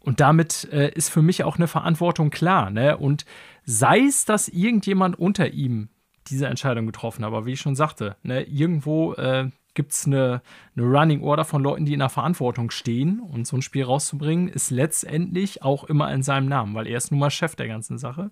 Und 0.00 0.20
damit 0.20 0.68
äh, 0.70 0.90
ist 0.90 1.08
für 1.08 1.22
mich 1.22 1.44
auch 1.44 1.56
eine 1.56 1.66
Verantwortung 1.66 2.30
klar. 2.30 2.70
Ne? 2.70 2.96
Und 2.96 3.24
sei 3.64 4.00
es, 4.00 4.24
dass 4.24 4.48
irgendjemand 4.48 5.18
unter 5.18 5.48
ihm 5.48 5.88
diese 6.28 6.46
Entscheidung 6.46 6.86
getroffen 6.86 7.24
hat, 7.24 7.28
aber 7.28 7.46
wie 7.46 7.52
ich 7.52 7.60
schon 7.60 7.74
sagte, 7.74 8.16
ne, 8.22 8.42
irgendwo 8.44 9.12
äh, 9.14 9.50
gibt 9.74 9.92
es 9.92 10.06
eine, 10.06 10.40
eine 10.76 10.86
Running 10.86 11.22
Order 11.22 11.44
von 11.44 11.62
Leuten, 11.62 11.84
die 11.84 11.92
in 11.92 11.98
der 11.98 12.08
Verantwortung 12.08 12.70
stehen. 12.70 13.20
Und 13.20 13.46
so 13.46 13.56
ein 13.56 13.62
Spiel 13.62 13.84
rauszubringen, 13.84 14.48
ist 14.48 14.70
letztendlich 14.70 15.62
auch 15.62 15.84
immer 15.84 16.12
in 16.12 16.22
seinem 16.22 16.48
Namen, 16.48 16.74
weil 16.74 16.86
er 16.86 16.96
ist 16.96 17.10
nun 17.10 17.20
mal 17.20 17.30
Chef 17.30 17.56
der 17.56 17.68
ganzen 17.68 17.98
Sache. 17.98 18.30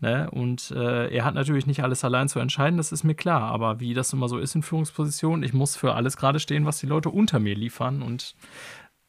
Ne? 0.00 0.30
Und 0.30 0.70
äh, 0.70 1.08
er 1.08 1.24
hat 1.24 1.34
natürlich 1.34 1.66
nicht 1.66 1.82
alles 1.82 2.04
allein 2.04 2.28
zu 2.28 2.38
entscheiden, 2.38 2.76
das 2.76 2.92
ist 2.92 3.04
mir 3.04 3.14
klar. 3.14 3.42
Aber 3.42 3.80
wie 3.80 3.94
das 3.94 4.12
immer 4.12 4.28
so 4.28 4.38
ist 4.38 4.54
in 4.54 4.62
Führungspositionen, 4.62 5.42
ich 5.42 5.52
muss 5.52 5.76
für 5.76 5.94
alles 5.94 6.16
gerade 6.16 6.40
stehen, 6.40 6.64
was 6.64 6.78
die 6.78 6.86
Leute 6.86 7.10
unter 7.10 7.38
mir 7.38 7.54
liefern. 7.54 8.02
Und 8.02 8.34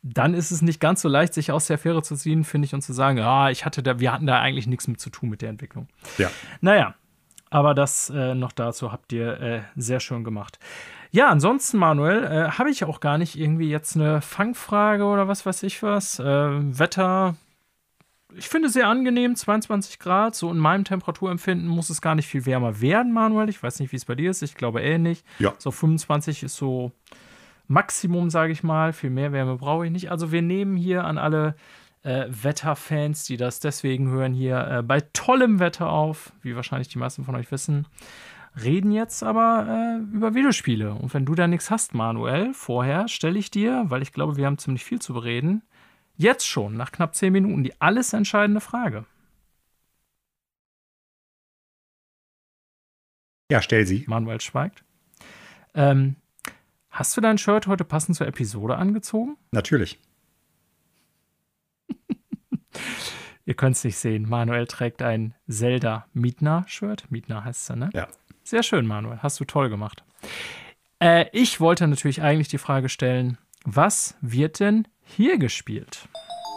dann 0.01 0.33
ist 0.33 0.51
es 0.51 0.61
nicht 0.61 0.79
ganz 0.79 1.01
so 1.01 1.09
leicht, 1.09 1.33
sich 1.33 1.51
aus 1.51 1.67
der 1.67 1.77
Fähre 1.77 2.01
zu 2.01 2.15
ziehen, 2.15 2.43
finde 2.43 2.65
ich, 2.65 2.73
und 2.73 2.81
zu 2.81 2.93
sagen, 2.93 3.17
ja, 3.17 3.49
ich 3.49 3.65
hatte 3.65 3.83
da, 3.83 3.99
wir 3.99 4.11
hatten 4.11 4.27
da 4.27 4.39
eigentlich 4.39 4.67
nichts 4.67 4.87
mit 4.87 4.99
zu 4.99 5.09
tun 5.09 5.29
mit 5.29 5.41
der 5.41 5.49
Entwicklung. 5.49 5.87
Ja. 6.17 6.29
Naja, 6.61 6.95
aber 7.49 7.73
das 7.73 8.09
äh, 8.09 8.35
noch 8.35 8.51
dazu 8.51 8.91
habt 8.91 9.11
ihr 9.11 9.39
äh, 9.41 9.61
sehr 9.75 9.99
schön 9.99 10.23
gemacht. 10.23 10.59
Ja, 11.11 11.29
ansonsten, 11.29 11.77
Manuel, 11.77 12.23
äh, 12.23 12.51
habe 12.51 12.69
ich 12.69 12.83
auch 12.83 12.99
gar 12.99 13.17
nicht 13.17 13.37
irgendwie 13.37 13.69
jetzt 13.69 13.95
eine 13.95 14.21
Fangfrage 14.21 15.03
oder 15.05 15.27
was 15.27 15.45
weiß 15.45 15.63
ich 15.63 15.81
was. 15.81 16.19
Äh, 16.19 16.23
Wetter, 16.25 17.35
ich 18.35 18.47
finde 18.47 18.69
sehr 18.69 18.87
angenehm, 18.87 19.35
22 19.35 19.99
Grad. 19.99 20.35
So 20.35 20.51
in 20.51 20.57
meinem 20.57 20.83
Temperaturempfinden 20.83 21.67
muss 21.67 21.89
es 21.89 22.01
gar 22.01 22.15
nicht 22.15 22.27
viel 22.27 22.45
wärmer 22.45 22.79
werden, 22.79 23.11
Manuel. 23.11 23.49
Ich 23.49 23.61
weiß 23.61 23.79
nicht, 23.79 23.91
wie 23.91 23.95
es 23.95 24.05
bei 24.05 24.15
dir 24.15 24.29
ist. 24.29 24.43
Ich 24.43 24.55
glaube 24.55 24.81
ähnlich. 24.81 25.23
Ja. 25.39 25.53
So 25.57 25.71
25 25.71 26.43
ist 26.43 26.55
so 26.55 26.91
Maximum, 27.67 28.29
sage 28.29 28.51
ich 28.51 28.63
mal. 28.63 28.93
Viel 28.93 29.09
mehr 29.09 29.31
Wärme 29.31 29.55
brauche 29.57 29.85
ich 29.85 29.91
nicht. 29.91 30.11
Also 30.11 30.31
wir 30.31 30.43
nehmen 30.43 30.77
hier 30.77 31.05
an 31.05 31.17
alle 31.17 31.55
äh, 32.03 32.25
Wetterfans, 32.29 33.25
die 33.25 33.37
das 33.37 33.59
deswegen 33.59 34.09
hören, 34.09 34.33
hier 34.33 34.67
äh, 34.67 34.83
bei 34.83 35.01
tollem 35.13 35.59
Wetter 35.59 35.89
auf, 35.89 36.31
wie 36.41 36.55
wahrscheinlich 36.55 36.87
die 36.87 36.97
meisten 36.97 37.25
von 37.25 37.35
euch 37.35 37.51
wissen. 37.51 37.87
Reden 38.63 38.91
jetzt 38.91 39.23
aber 39.23 39.67
äh, 39.67 40.15
über 40.15 40.33
Videospiele. 40.33 40.93
Und 40.93 41.13
wenn 41.13 41.25
du 41.25 41.35
da 41.35 41.47
nichts 41.47 41.69
hast, 41.69 41.93
Manuel, 41.93 42.53
vorher 42.53 43.07
stelle 43.07 43.39
ich 43.39 43.51
dir, 43.51 43.85
weil 43.87 44.01
ich 44.01 44.13
glaube, 44.13 44.37
wir 44.37 44.45
haben 44.45 44.57
ziemlich 44.57 44.83
viel 44.83 44.99
zu 44.99 45.13
bereden, 45.13 45.63
jetzt 46.15 46.47
schon 46.47 46.75
nach 46.75 46.91
knapp 46.91 47.15
zehn 47.15 47.33
Minuten 47.33 47.63
die 47.63 47.79
alles 47.81 48.13
entscheidende 48.13 48.61
Frage. 48.61 49.05
Ja, 53.51 53.61
stell 53.61 53.85
sie. 53.85 54.03
Manuel 54.07 54.39
schweigt. 54.41 54.83
Ähm, 55.73 56.15
hast 56.91 57.17
du 57.17 57.21
dein 57.21 57.37
Shirt 57.37 57.67
heute 57.67 57.83
passend 57.83 58.15
zur 58.15 58.27
Episode 58.27 58.77
angezogen? 58.77 59.37
Natürlich. 59.51 59.99
Ihr 63.45 63.55
könnt 63.55 63.75
es 63.75 63.83
nicht 63.83 63.97
sehen. 63.97 64.29
Manuel 64.29 64.67
trägt 64.67 65.01
ein 65.01 65.33
Zelda 65.47 66.05
Mietner-Shirt. 66.13 67.09
Mietner 67.09 67.43
heißt 67.43 67.63
es 67.63 67.67
ja, 67.69 67.75
ne? 67.75 67.89
Ja. 67.93 68.07
Sehr 68.43 68.63
schön, 68.63 68.87
Manuel. 68.87 69.19
Hast 69.21 69.39
du 69.39 69.45
toll 69.45 69.69
gemacht. 69.69 70.03
Äh, 70.99 71.25
ich 71.31 71.59
wollte 71.59 71.87
natürlich 71.87 72.21
eigentlich 72.21 72.47
die 72.47 72.57
Frage 72.57 72.89
stellen: 72.89 73.37
Was 73.63 74.17
wird 74.21 74.59
denn 74.59 74.87
hier 75.03 75.37
gespielt? 75.37 76.07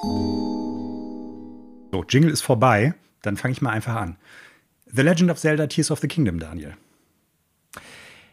So, 0.02 2.04
Jingle 2.08 2.30
ist 2.30 2.42
vorbei. 2.42 2.94
Dann 3.22 3.36
fange 3.36 3.52
ich 3.52 3.62
mal 3.62 3.70
einfach 3.70 3.94
an. 3.94 4.16
The 4.86 5.02
Legend 5.02 5.30
of 5.30 5.38
Zelda 5.38 5.66
Tears 5.66 5.90
of 5.90 6.00
the 6.00 6.08
Kingdom, 6.08 6.38
Daniel. 6.38 6.76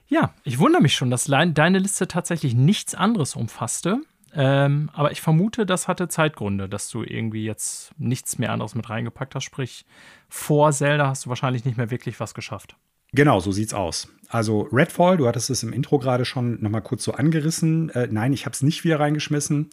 Ja, 0.07 0.33
ich 0.43 0.57
wundere 0.57 0.81
mich 0.81 0.95
schon, 0.95 1.11
dass 1.11 1.25
deine 1.25 1.77
Liste 1.77 2.07
tatsächlich 2.07 2.55
nichts 2.55 2.95
anderes 2.95 3.35
umfasste. 3.35 4.01
Ähm, 4.33 4.89
aber 4.93 5.11
ich 5.11 5.21
vermute, 5.21 5.65
das 5.65 5.87
hatte 5.87 6.07
Zeitgründe, 6.07 6.67
dass 6.67 6.89
du 6.89 7.03
irgendwie 7.03 7.45
jetzt 7.45 7.93
nichts 7.97 8.37
mehr 8.37 8.51
anderes 8.51 8.75
mit 8.75 8.89
reingepackt 8.89 9.35
hast. 9.35 9.43
Sprich, 9.43 9.85
vor 10.27 10.71
Zelda 10.71 11.07
hast 11.07 11.25
du 11.25 11.29
wahrscheinlich 11.29 11.65
nicht 11.65 11.77
mehr 11.77 11.91
wirklich 11.91 12.19
was 12.19 12.33
geschafft. 12.33 12.75
Genau, 13.13 13.39
so 13.39 13.51
sieht's 13.51 13.73
aus. 13.73 14.07
Also 14.27 14.69
Redfall, 14.71 15.17
du 15.17 15.27
hattest 15.27 15.49
es 15.49 15.63
im 15.63 15.73
Intro 15.73 15.97
gerade 15.97 16.23
schon 16.23 16.61
noch 16.61 16.69
mal 16.69 16.81
kurz 16.81 17.03
so 17.03 17.13
angerissen. 17.13 17.89
Äh, 17.89 18.07
nein, 18.11 18.31
ich 18.31 18.45
habe 18.45 18.53
es 18.53 18.61
nicht 18.61 18.83
wieder 18.83 18.99
reingeschmissen 18.99 19.69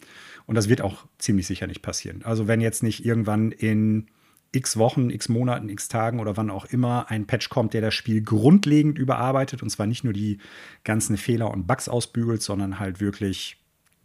und 0.47 0.55
das 0.55 0.67
wird 0.67 0.81
auch 0.81 1.05
ziemlich 1.19 1.45
sicher 1.45 1.67
nicht 1.67 1.83
passieren. 1.83 2.23
Also 2.23 2.47
wenn 2.47 2.59
jetzt 2.59 2.81
nicht 2.81 3.05
irgendwann 3.05 3.51
in 3.51 4.07
x 4.51 4.77
Wochen, 4.77 5.11
x 5.11 5.29
Monaten, 5.29 5.69
x 5.69 5.89
Tagen 5.89 6.19
oder 6.19 6.37
wann 6.37 6.49
auch 6.49 6.65
immer 6.65 7.11
ein 7.11 7.27
Patch 7.27 7.49
kommt, 7.49 7.75
der 7.75 7.81
das 7.81 7.93
Spiel 7.93 8.21
grundlegend 8.23 8.97
überarbeitet 8.97 9.61
und 9.61 9.69
zwar 9.69 9.85
nicht 9.85 10.03
nur 10.03 10.13
die 10.13 10.39
ganzen 10.83 11.17
Fehler 11.17 11.51
und 11.51 11.67
Bugs 11.67 11.87
ausbügelt, 11.87 12.41
sondern 12.41 12.79
halt 12.79 12.99
wirklich 12.99 13.57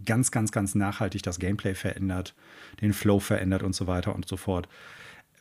ganz, 0.05 0.31
ganz, 0.31 0.53
ganz 0.53 0.75
nachhaltig 0.75 1.23
das 1.23 1.39
Gameplay 1.39 1.75
verändert, 1.75 2.35
den 2.83 2.93
Flow 2.93 3.21
verändert 3.21 3.63
und 3.63 3.75
so 3.75 3.87
weiter 3.87 4.15
und 4.15 4.29
so 4.29 4.37
fort, 4.37 4.69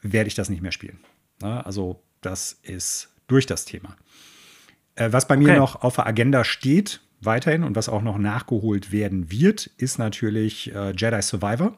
werde 0.01 0.27
ich 0.27 0.35
das 0.35 0.49
nicht 0.49 0.61
mehr 0.61 0.71
spielen. 0.71 0.99
Also 1.41 2.01
das 2.21 2.59
ist 2.61 3.09
durch 3.31 3.45
das 3.45 3.65
Thema. 3.65 3.95
Äh, 4.95 5.11
was 5.11 5.27
bei 5.27 5.37
mir 5.37 5.49
okay. 5.49 5.57
noch 5.57 5.81
auf 5.81 5.95
der 5.95 6.07
Agenda 6.07 6.43
steht, 6.43 7.01
weiterhin 7.21 7.63
und 7.63 7.75
was 7.75 7.89
auch 7.89 8.01
noch 8.01 8.17
nachgeholt 8.17 8.91
werden 8.91 9.31
wird, 9.31 9.67
ist 9.77 9.99
natürlich 9.99 10.73
äh, 10.73 10.91
Jedi 10.91 11.21
Survivor. 11.21 11.77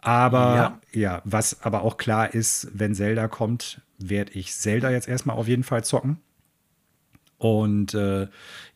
Aber 0.00 0.80
ja. 0.92 1.00
ja, 1.00 1.22
was 1.24 1.62
aber 1.62 1.82
auch 1.82 1.96
klar 1.96 2.34
ist, 2.34 2.68
wenn 2.72 2.94
Zelda 2.94 3.26
kommt, 3.26 3.80
werde 3.98 4.32
ich 4.32 4.54
Zelda 4.54 4.90
jetzt 4.90 5.08
erstmal 5.08 5.36
auf 5.36 5.48
jeden 5.48 5.64
Fall 5.64 5.82
zocken. 5.82 6.18
Und 7.44 7.92
äh, 7.92 8.26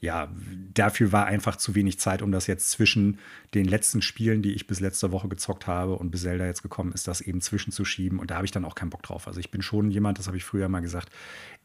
ja, 0.02 0.30
dafür 0.74 1.10
war 1.10 1.24
einfach 1.24 1.56
zu 1.56 1.74
wenig 1.74 1.98
Zeit, 1.98 2.20
um 2.20 2.32
das 2.32 2.46
jetzt 2.46 2.70
zwischen 2.70 3.18
den 3.54 3.64
letzten 3.64 4.02
Spielen, 4.02 4.42
die 4.42 4.52
ich 4.52 4.66
bis 4.66 4.80
letzte 4.80 5.10
Woche 5.10 5.26
gezockt 5.26 5.66
habe 5.66 5.94
und 5.94 6.10
bis 6.10 6.20
Zelda 6.20 6.44
jetzt 6.44 6.62
gekommen 6.62 6.92
ist, 6.92 7.08
das 7.08 7.22
eben 7.22 7.40
zwischenzuschieben. 7.40 8.18
Und 8.18 8.30
da 8.30 8.34
habe 8.34 8.44
ich 8.44 8.50
dann 8.50 8.66
auch 8.66 8.74
keinen 8.74 8.90
Bock 8.90 9.02
drauf. 9.02 9.26
Also 9.26 9.40
ich 9.40 9.50
bin 9.50 9.62
schon 9.62 9.90
jemand, 9.90 10.18
das 10.18 10.26
habe 10.26 10.36
ich 10.36 10.44
früher 10.44 10.68
mal 10.68 10.80
gesagt, 10.80 11.08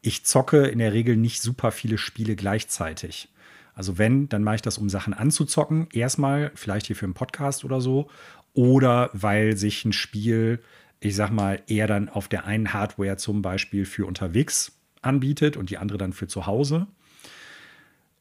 ich 0.00 0.24
zocke 0.24 0.64
in 0.64 0.78
der 0.78 0.94
Regel 0.94 1.18
nicht 1.18 1.42
super 1.42 1.72
viele 1.72 1.98
Spiele 1.98 2.36
gleichzeitig. 2.36 3.28
Also 3.74 3.98
wenn, 3.98 4.30
dann 4.30 4.42
mache 4.42 4.54
ich 4.54 4.62
das, 4.62 4.78
um 4.78 4.88
Sachen 4.88 5.12
anzuzocken. 5.12 5.88
Erstmal, 5.92 6.52
vielleicht 6.54 6.86
hier 6.86 6.96
für 6.96 7.04
einen 7.04 7.12
Podcast 7.12 7.66
oder 7.66 7.82
so. 7.82 8.08
Oder 8.54 9.10
weil 9.12 9.58
sich 9.58 9.84
ein 9.84 9.92
Spiel, 9.92 10.62
ich 11.00 11.16
sag 11.16 11.30
mal, 11.30 11.60
eher 11.66 11.86
dann 11.86 12.08
auf 12.08 12.28
der 12.28 12.46
einen 12.46 12.72
Hardware 12.72 13.18
zum 13.18 13.42
Beispiel 13.42 13.84
für 13.84 14.06
unterwegs 14.06 14.72
anbietet 15.04 15.56
und 15.56 15.70
die 15.70 15.78
andere 15.78 15.98
dann 15.98 16.12
für 16.12 16.26
zu 16.26 16.46
Hause. 16.46 16.86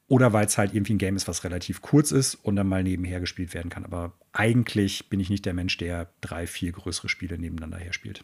Oder 0.07 0.33
weil 0.33 0.45
es 0.45 0.57
halt 0.57 0.73
irgendwie 0.73 0.93
ein 0.93 0.99
Game 0.99 1.15
ist, 1.15 1.27
was 1.27 1.43
relativ 1.43 1.81
kurz 1.81 2.11
ist 2.11 2.35
und 2.35 2.55
dann 2.55 2.67
mal 2.67 2.83
nebenher 2.83 3.19
gespielt 3.19 3.53
werden 3.53 3.69
kann. 3.69 3.85
Aber 3.85 4.13
eigentlich 4.31 5.09
bin 5.09 5.19
ich 5.19 5.29
nicht 5.29 5.45
der 5.45 5.53
Mensch, 5.53 5.77
der 5.77 6.09
drei, 6.21 6.45
vier 6.45 6.71
größere 6.71 7.09
Spiele 7.09 7.37
nebeneinander 7.37 7.77
her 7.77 7.93
spielt. 7.93 8.23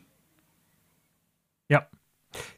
Ja, 1.70 1.88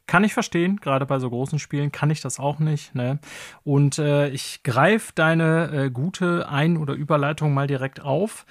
kann 0.06 0.24
ich 0.24 0.34
verstehen, 0.34 0.76
gerade 0.76 1.06
bei 1.06 1.18
so 1.18 1.30
großen 1.30 1.58
Spielen 1.58 1.92
kann 1.92 2.10
ich 2.10 2.20
das 2.20 2.38
auch 2.38 2.58
nicht. 2.58 2.94
Ne? 2.94 3.18
Und 3.64 3.98
äh, 3.98 4.28
ich 4.28 4.62
greife 4.62 5.12
deine 5.14 5.70
äh, 5.72 5.90
gute 5.90 6.48
Ein- 6.48 6.76
oder 6.76 6.94
Überleitung 6.94 7.54
mal 7.54 7.66
direkt 7.66 8.00
auf 8.00 8.44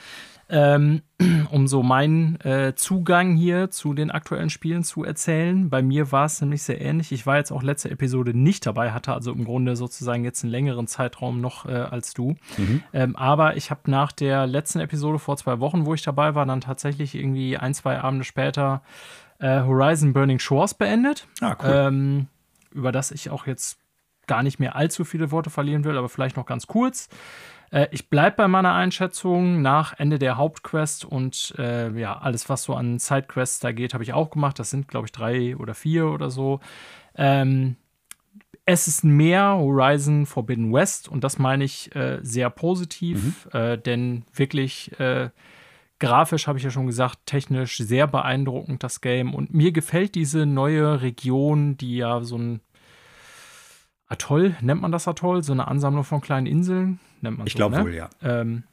ähm, 0.52 1.02
um 1.52 1.68
so 1.68 1.82
meinen 1.82 2.40
äh, 2.42 2.76
Zugang 2.76 3.36
hier 3.36 3.72
zu 3.72 3.94
den 3.94 4.12
aktuellen 4.12 4.50
Spielen 4.50 4.84
zu 4.84 5.04
erzählen. 5.04 5.70
Bei 5.70 5.82
mir 5.82 6.12
war 6.12 6.26
es 6.26 6.42
nämlich 6.42 6.62
sehr 6.62 6.82
ähnlich. 6.82 7.12
Ich 7.12 7.26
war 7.26 7.38
jetzt 7.38 7.52
auch 7.52 7.64
letzte 7.64 7.90
Episode 7.90 8.38
nicht 8.38 8.66
dabei, 8.66 8.92
hatte 8.92 9.14
also 9.14 9.32
im 9.32 9.46
Grunde 9.46 9.76
sozusagen 9.76 10.24
jetzt 10.24 10.44
einen 10.44 10.52
längeren 10.52 10.88
Zeitraum 10.88 11.42
noch 11.42 11.66
äh, 11.66 11.72
als 11.72 12.14
du. 12.14 12.36
Mhm. 12.58 12.84
Ähm, 12.94 13.16
aber 13.16 13.56
ich 13.56 13.72
habe 13.72 13.90
nach 13.90 14.12
der 14.12 14.46
letzten 14.46 14.80
Episode 14.80 15.20
vor 15.20 15.38
zwei 15.38 15.60
Wochen, 15.60 15.86
wo 15.86 15.94
ich 15.94 16.04
dabei 16.04 16.36
war, 16.36 16.46
dann 16.46 16.62
tatsächlich 16.62 17.16
irgendwie 17.16 17.58
ein, 17.58 17.74
zwei 17.74 18.00
Abende 18.00 18.26
später 18.26 18.82
äh, 19.40 19.62
Horizon 19.62 20.14
Burning 20.14 20.40
Shores 20.40 20.74
beendet. 20.74 21.28
Ah, 21.40 21.56
cool. 21.64 21.72
Ähm, 21.74 22.28
über 22.72 22.92
das 22.92 23.12
ich 23.12 23.30
auch 23.30 23.48
jetzt 23.48 23.80
gar 24.28 24.44
nicht 24.44 24.60
mehr 24.60 24.76
allzu 24.76 25.04
viele 25.04 25.32
Worte 25.32 25.50
verlieren 25.50 25.84
will, 25.84 25.98
aber 25.98 26.10
vielleicht 26.10 26.38
noch 26.38 26.46
ganz 26.46 26.68
kurz. 26.68 27.10
Äh, 27.72 27.88
ich 27.92 28.10
bleibe 28.10 28.38
bei 28.38 28.48
meiner 28.48 28.74
Einschätzung 28.74 29.62
nach 29.62 29.98
Ende 29.98 30.20
der 30.20 30.38
Hauptquest 30.38 31.06
und 31.06 31.56
äh, 31.58 31.90
ja, 32.00 32.18
alles, 32.18 32.50
was 32.50 32.64
so 32.64 32.76
an 32.76 33.00
Sidequests 33.00 33.60
da 33.60 33.72
geht, 33.72 33.94
habe 33.94 34.04
ich 34.04 34.14
auch 34.14 34.30
gemacht. 34.30 34.60
Das 34.60 34.70
sind, 34.70 34.88
glaube 34.88 35.08
ich, 35.08 35.12
drei 35.12 35.56
oder 35.58 35.74
vier 35.74 36.08
oder 36.08 36.30
so. 36.30 36.60
Ähm, 37.16 37.78
es 38.66 38.88
ist 38.88 39.04
mehr 39.04 39.56
Horizon 39.58 40.26
Forbidden 40.26 40.72
West 40.72 41.10
und 41.10 41.24
das 41.24 41.40
meine 41.40 41.64
ich 41.64 41.96
äh, 41.96 42.20
sehr 42.22 42.50
positiv, 42.50 43.48
mhm. 43.52 43.60
äh, 43.60 43.78
denn 43.78 44.24
wirklich 44.34 44.98
äh, 45.00 45.30
grafisch 46.00 46.48
habe 46.48 46.58
ich 46.58 46.64
ja 46.64 46.70
schon 46.70 46.86
gesagt, 46.86 47.20
technisch 47.26 47.78
sehr 47.78 48.08
beeindruckend 48.08 48.84
das 48.84 49.02
Game 49.02 49.34
und 49.34 49.54
mir 49.54 49.72
gefällt 49.72 50.16
diese 50.16 50.46
neue 50.46 51.02
Region, 51.02 51.76
die 51.78 51.98
ja 51.98 52.24
so 52.24 52.38
ein 52.38 52.62
Atoll, 54.08 54.56
nennt 54.62 54.82
man 54.82 54.92
das 54.92 55.08
Atoll? 55.08 55.42
So 55.42 55.54
eine 55.54 55.68
Ansammlung 55.68 56.04
von 56.04 56.20
kleinen 56.20 56.46
Inseln? 56.46 57.00
Nennt 57.22 57.38
man 57.38 57.48
ich 57.48 57.54
so, 57.54 57.58
glaube 57.58 57.78
ne? 57.78 57.84
wohl, 57.84 57.94
ja. 57.94 58.10
Ähm, 58.22 58.64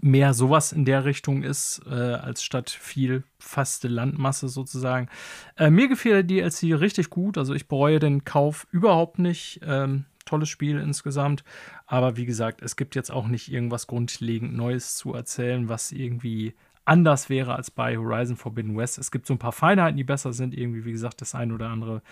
mehr 0.00 0.34
sowas 0.34 0.72
in 0.72 0.84
der 0.84 1.04
Richtung 1.04 1.42
ist, 1.42 1.82
äh, 1.86 1.90
als 1.90 2.42
statt 2.42 2.70
viel 2.70 3.24
faste 3.38 3.88
Landmasse 3.88 4.48
sozusagen. 4.48 5.08
Äh, 5.56 5.70
mir 5.70 5.88
gefiel 5.88 6.22
der 6.22 6.22
DLC 6.22 6.74
richtig 6.74 7.10
gut, 7.10 7.38
also 7.38 7.54
ich 7.54 7.68
bereue 7.68 7.98
den 7.98 8.24
Kauf 8.24 8.66
überhaupt 8.70 9.18
nicht. 9.18 9.60
Ähm, 9.64 10.06
tolles 10.24 10.48
Spiel 10.48 10.78
insgesamt. 10.78 11.44
Aber 11.86 12.16
wie 12.16 12.26
gesagt, 12.26 12.62
es 12.62 12.76
gibt 12.76 12.94
jetzt 12.94 13.10
auch 13.10 13.26
nicht 13.26 13.52
irgendwas 13.52 13.86
grundlegend 13.86 14.54
Neues 14.54 14.94
zu 14.96 15.12
erzählen, 15.14 15.68
was 15.68 15.92
irgendwie 15.92 16.54
anders 16.84 17.28
wäre 17.28 17.54
als 17.54 17.70
bei 17.70 17.96
Horizon 17.96 18.36
Forbidden 18.36 18.76
West. 18.76 18.98
Es 18.98 19.10
gibt 19.10 19.26
so 19.26 19.34
ein 19.34 19.38
paar 19.38 19.52
Feinheiten, 19.52 19.96
die 19.96 20.04
besser 20.04 20.32
sind. 20.32 20.56
Irgendwie, 20.56 20.84
wie 20.84 20.92
gesagt, 20.92 21.20
das 21.20 21.34
ein 21.34 21.52
oder 21.52 21.68
andere 21.68 22.02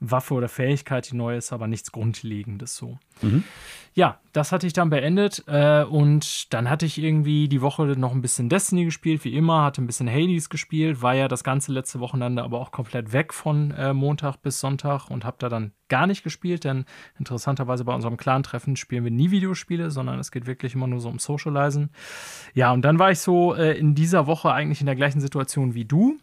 Waffe 0.00 0.34
oder 0.34 0.48
Fähigkeit, 0.48 1.10
die 1.10 1.16
neu 1.16 1.36
ist, 1.36 1.52
aber 1.52 1.66
nichts 1.66 1.90
Grundlegendes 1.90 2.76
so. 2.76 2.98
Mhm. 3.22 3.44
Ja, 3.94 4.20
das 4.34 4.52
hatte 4.52 4.66
ich 4.66 4.74
dann 4.74 4.90
beendet 4.90 5.44
äh, 5.46 5.82
und 5.82 6.52
dann 6.52 6.68
hatte 6.68 6.84
ich 6.84 6.98
irgendwie 6.98 7.48
die 7.48 7.62
Woche 7.62 7.86
noch 7.96 8.12
ein 8.12 8.20
bisschen 8.20 8.50
Destiny 8.50 8.84
gespielt, 8.84 9.24
wie 9.24 9.34
immer, 9.34 9.62
hatte 9.62 9.80
ein 9.82 9.86
bisschen 9.86 10.10
Hades 10.10 10.50
gespielt, 10.50 11.00
war 11.00 11.14
ja 11.14 11.28
das 11.28 11.42
ganze 11.44 11.72
letzte 11.72 11.98
Wochenende 12.00 12.42
aber 12.42 12.60
auch 12.60 12.72
komplett 12.72 13.14
weg 13.14 13.32
von 13.32 13.70
äh, 13.70 13.94
Montag 13.94 14.42
bis 14.42 14.60
Sonntag 14.60 15.08
und 15.08 15.24
habe 15.24 15.38
da 15.38 15.48
dann 15.48 15.72
gar 15.88 16.06
nicht 16.06 16.22
gespielt, 16.22 16.64
denn 16.64 16.84
interessanterweise 17.18 17.84
bei 17.84 17.94
unserem 17.94 18.18
Clan-Treffen 18.18 18.76
spielen 18.76 19.04
wir 19.04 19.10
nie 19.10 19.30
Videospiele, 19.30 19.90
sondern 19.90 20.18
es 20.18 20.30
geht 20.30 20.46
wirklich 20.46 20.74
immer 20.74 20.88
nur 20.88 21.00
so 21.00 21.08
um 21.08 21.18
Socializen. 21.18 21.88
Ja, 22.52 22.72
und 22.72 22.82
dann 22.82 22.98
war 22.98 23.12
ich 23.12 23.20
so 23.20 23.54
äh, 23.54 23.78
in 23.78 23.94
dieser 23.94 24.26
Woche 24.26 24.52
eigentlich 24.52 24.80
in 24.80 24.86
der 24.86 24.96
gleichen 24.96 25.22
Situation 25.22 25.74
wie 25.74 25.86
du 25.86 26.18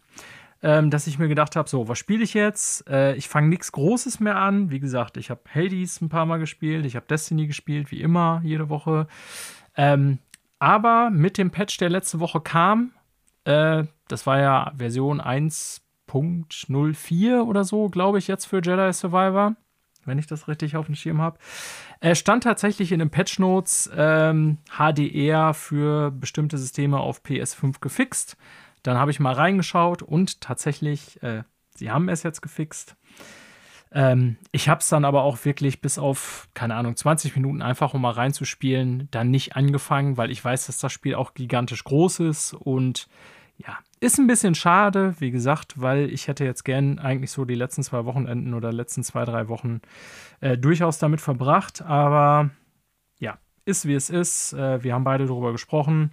ähm, 0.62 0.90
dass 0.90 1.06
ich 1.06 1.18
mir 1.18 1.28
gedacht 1.28 1.56
habe, 1.56 1.68
so, 1.68 1.88
was 1.88 1.98
spiele 1.98 2.24
ich 2.24 2.34
jetzt? 2.34 2.88
Äh, 2.88 3.14
ich 3.16 3.28
fange 3.28 3.48
nichts 3.48 3.72
Großes 3.72 4.20
mehr 4.20 4.36
an. 4.36 4.70
Wie 4.70 4.80
gesagt, 4.80 5.16
ich 5.16 5.30
habe 5.30 5.42
Hades 5.52 6.00
ein 6.00 6.08
paar 6.08 6.26
Mal 6.26 6.38
gespielt, 6.38 6.86
ich 6.86 6.96
habe 6.96 7.06
Destiny 7.06 7.46
gespielt, 7.46 7.90
wie 7.90 8.00
immer, 8.00 8.40
jede 8.44 8.68
Woche. 8.68 9.06
Ähm, 9.76 10.18
aber 10.58 11.10
mit 11.10 11.36
dem 11.36 11.50
Patch, 11.50 11.76
der 11.78 11.90
letzte 11.90 12.20
Woche 12.20 12.40
kam, 12.40 12.92
äh, 13.44 13.84
das 14.08 14.26
war 14.26 14.40
ja 14.40 14.72
Version 14.76 15.20
1.04 15.20 17.42
oder 17.42 17.64
so, 17.64 17.88
glaube 17.88 18.18
ich, 18.18 18.28
jetzt 18.28 18.46
für 18.46 18.62
Jedi 18.62 18.92
Survivor, 18.92 19.56
wenn 20.04 20.18
ich 20.18 20.26
das 20.26 20.48
richtig 20.48 20.76
auf 20.76 20.86
dem 20.86 20.94
Schirm 20.94 21.20
habe. 21.20 21.38
Er 22.00 22.14
stand 22.14 22.44
tatsächlich 22.44 22.92
in 22.92 22.98
den 22.98 23.10
Patch 23.10 23.38
Notes 23.38 23.90
ähm, 23.96 24.58
HDR 24.70 25.54
für 25.54 26.10
bestimmte 26.10 26.58
Systeme 26.58 26.98
auf 26.98 27.22
PS5 27.22 27.80
gefixt. 27.80 28.36
Dann 28.84 28.96
habe 28.96 29.10
ich 29.10 29.18
mal 29.18 29.32
reingeschaut 29.32 30.02
und 30.02 30.40
tatsächlich, 30.40 31.20
äh, 31.22 31.42
sie 31.74 31.90
haben 31.90 32.08
es 32.08 32.22
jetzt 32.22 32.42
gefixt. 32.42 32.94
Ähm, 33.90 34.36
ich 34.52 34.68
habe 34.68 34.80
es 34.80 34.88
dann 34.88 35.04
aber 35.04 35.22
auch 35.22 35.44
wirklich 35.44 35.80
bis 35.80 35.98
auf, 35.98 36.48
keine 36.54 36.74
Ahnung, 36.74 36.94
20 36.94 37.34
Minuten 37.34 37.62
einfach, 37.62 37.94
um 37.94 38.02
mal 38.02 38.10
reinzuspielen, 38.10 39.08
dann 39.10 39.30
nicht 39.30 39.56
angefangen, 39.56 40.16
weil 40.16 40.30
ich 40.30 40.44
weiß, 40.44 40.66
dass 40.66 40.78
das 40.78 40.92
Spiel 40.92 41.14
auch 41.14 41.34
gigantisch 41.34 41.82
groß 41.82 42.20
ist 42.20 42.54
und 42.54 43.08
ja, 43.56 43.78
ist 44.00 44.18
ein 44.18 44.26
bisschen 44.26 44.54
schade, 44.56 45.14
wie 45.20 45.30
gesagt, 45.30 45.80
weil 45.80 46.10
ich 46.10 46.26
hätte 46.26 46.44
jetzt 46.44 46.64
gern 46.64 46.98
eigentlich 46.98 47.30
so 47.30 47.44
die 47.44 47.54
letzten 47.54 47.84
zwei 47.84 48.04
Wochenenden 48.04 48.52
oder 48.52 48.72
letzten 48.72 49.04
zwei, 49.04 49.24
drei 49.24 49.48
Wochen 49.48 49.80
äh, 50.40 50.58
durchaus 50.58 50.98
damit 50.98 51.20
verbracht, 51.20 51.80
aber 51.80 52.50
ja, 53.20 53.38
ist 53.64 53.86
wie 53.86 53.94
es 53.94 54.10
ist. 54.10 54.52
Äh, 54.54 54.82
wir 54.82 54.92
haben 54.92 55.04
beide 55.04 55.26
darüber 55.26 55.52
gesprochen. 55.52 56.10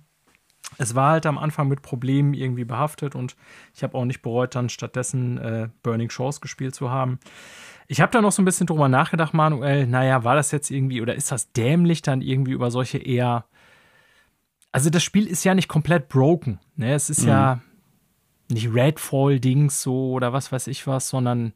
Es 0.78 0.96
war 0.96 1.12
halt 1.12 1.26
am 1.26 1.38
Anfang 1.38 1.68
mit 1.68 1.82
Problemen 1.82 2.34
irgendwie 2.34 2.64
behaftet 2.64 3.16
und 3.16 3.36
ich 3.74 3.84
habe 3.84 3.98
auch 3.98 4.06
nicht 4.06 4.22
bereut, 4.22 4.56
dann 4.56 4.70
stattdessen 4.70 5.38
äh, 5.38 5.70
Burning 5.84 6.10
Shores 6.10 6.42
gespielt 6.42 6.76
zu 6.76 6.90
haben. 6.90 7.20
Ich 7.88 8.00
habe 8.00 8.12
da 8.12 8.22
noch 8.22 8.32
so 8.32 8.42
ein 8.42 8.46
bisschen 8.46 8.68
drüber 8.68 8.88
nachgedacht, 8.88 9.34
Manuel. 9.34 9.86
Naja, 9.86 10.24
war 10.24 10.36
das 10.36 10.52
jetzt 10.52 10.72
irgendwie 10.72 11.02
oder 11.02 11.14
ist 11.14 11.32
das 11.32 11.52
dämlich, 11.52 12.02
dann 12.02 12.22
irgendwie 12.22 12.54
über 12.54 12.72
solche 12.72 12.98
eher. 12.98 13.46
Also, 14.72 14.90
das 14.90 15.04
Spiel 15.04 15.28
ist 15.28 15.44
ja 15.44 15.54
nicht 15.54 15.68
komplett 15.68 16.08
broken. 16.08 16.60
Ne? 16.78 16.94
Es 16.94 17.10
ist 17.10 17.24
mhm. 17.24 17.28
ja 17.28 17.62
nicht 18.50 18.74
Redfall-Dings 18.74 19.82
so 19.82 20.12
oder 20.12 20.32
was 20.32 20.52
weiß 20.52 20.68
ich 20.68 20.88
was, 20.88 21.10
sondern 21.10 21.54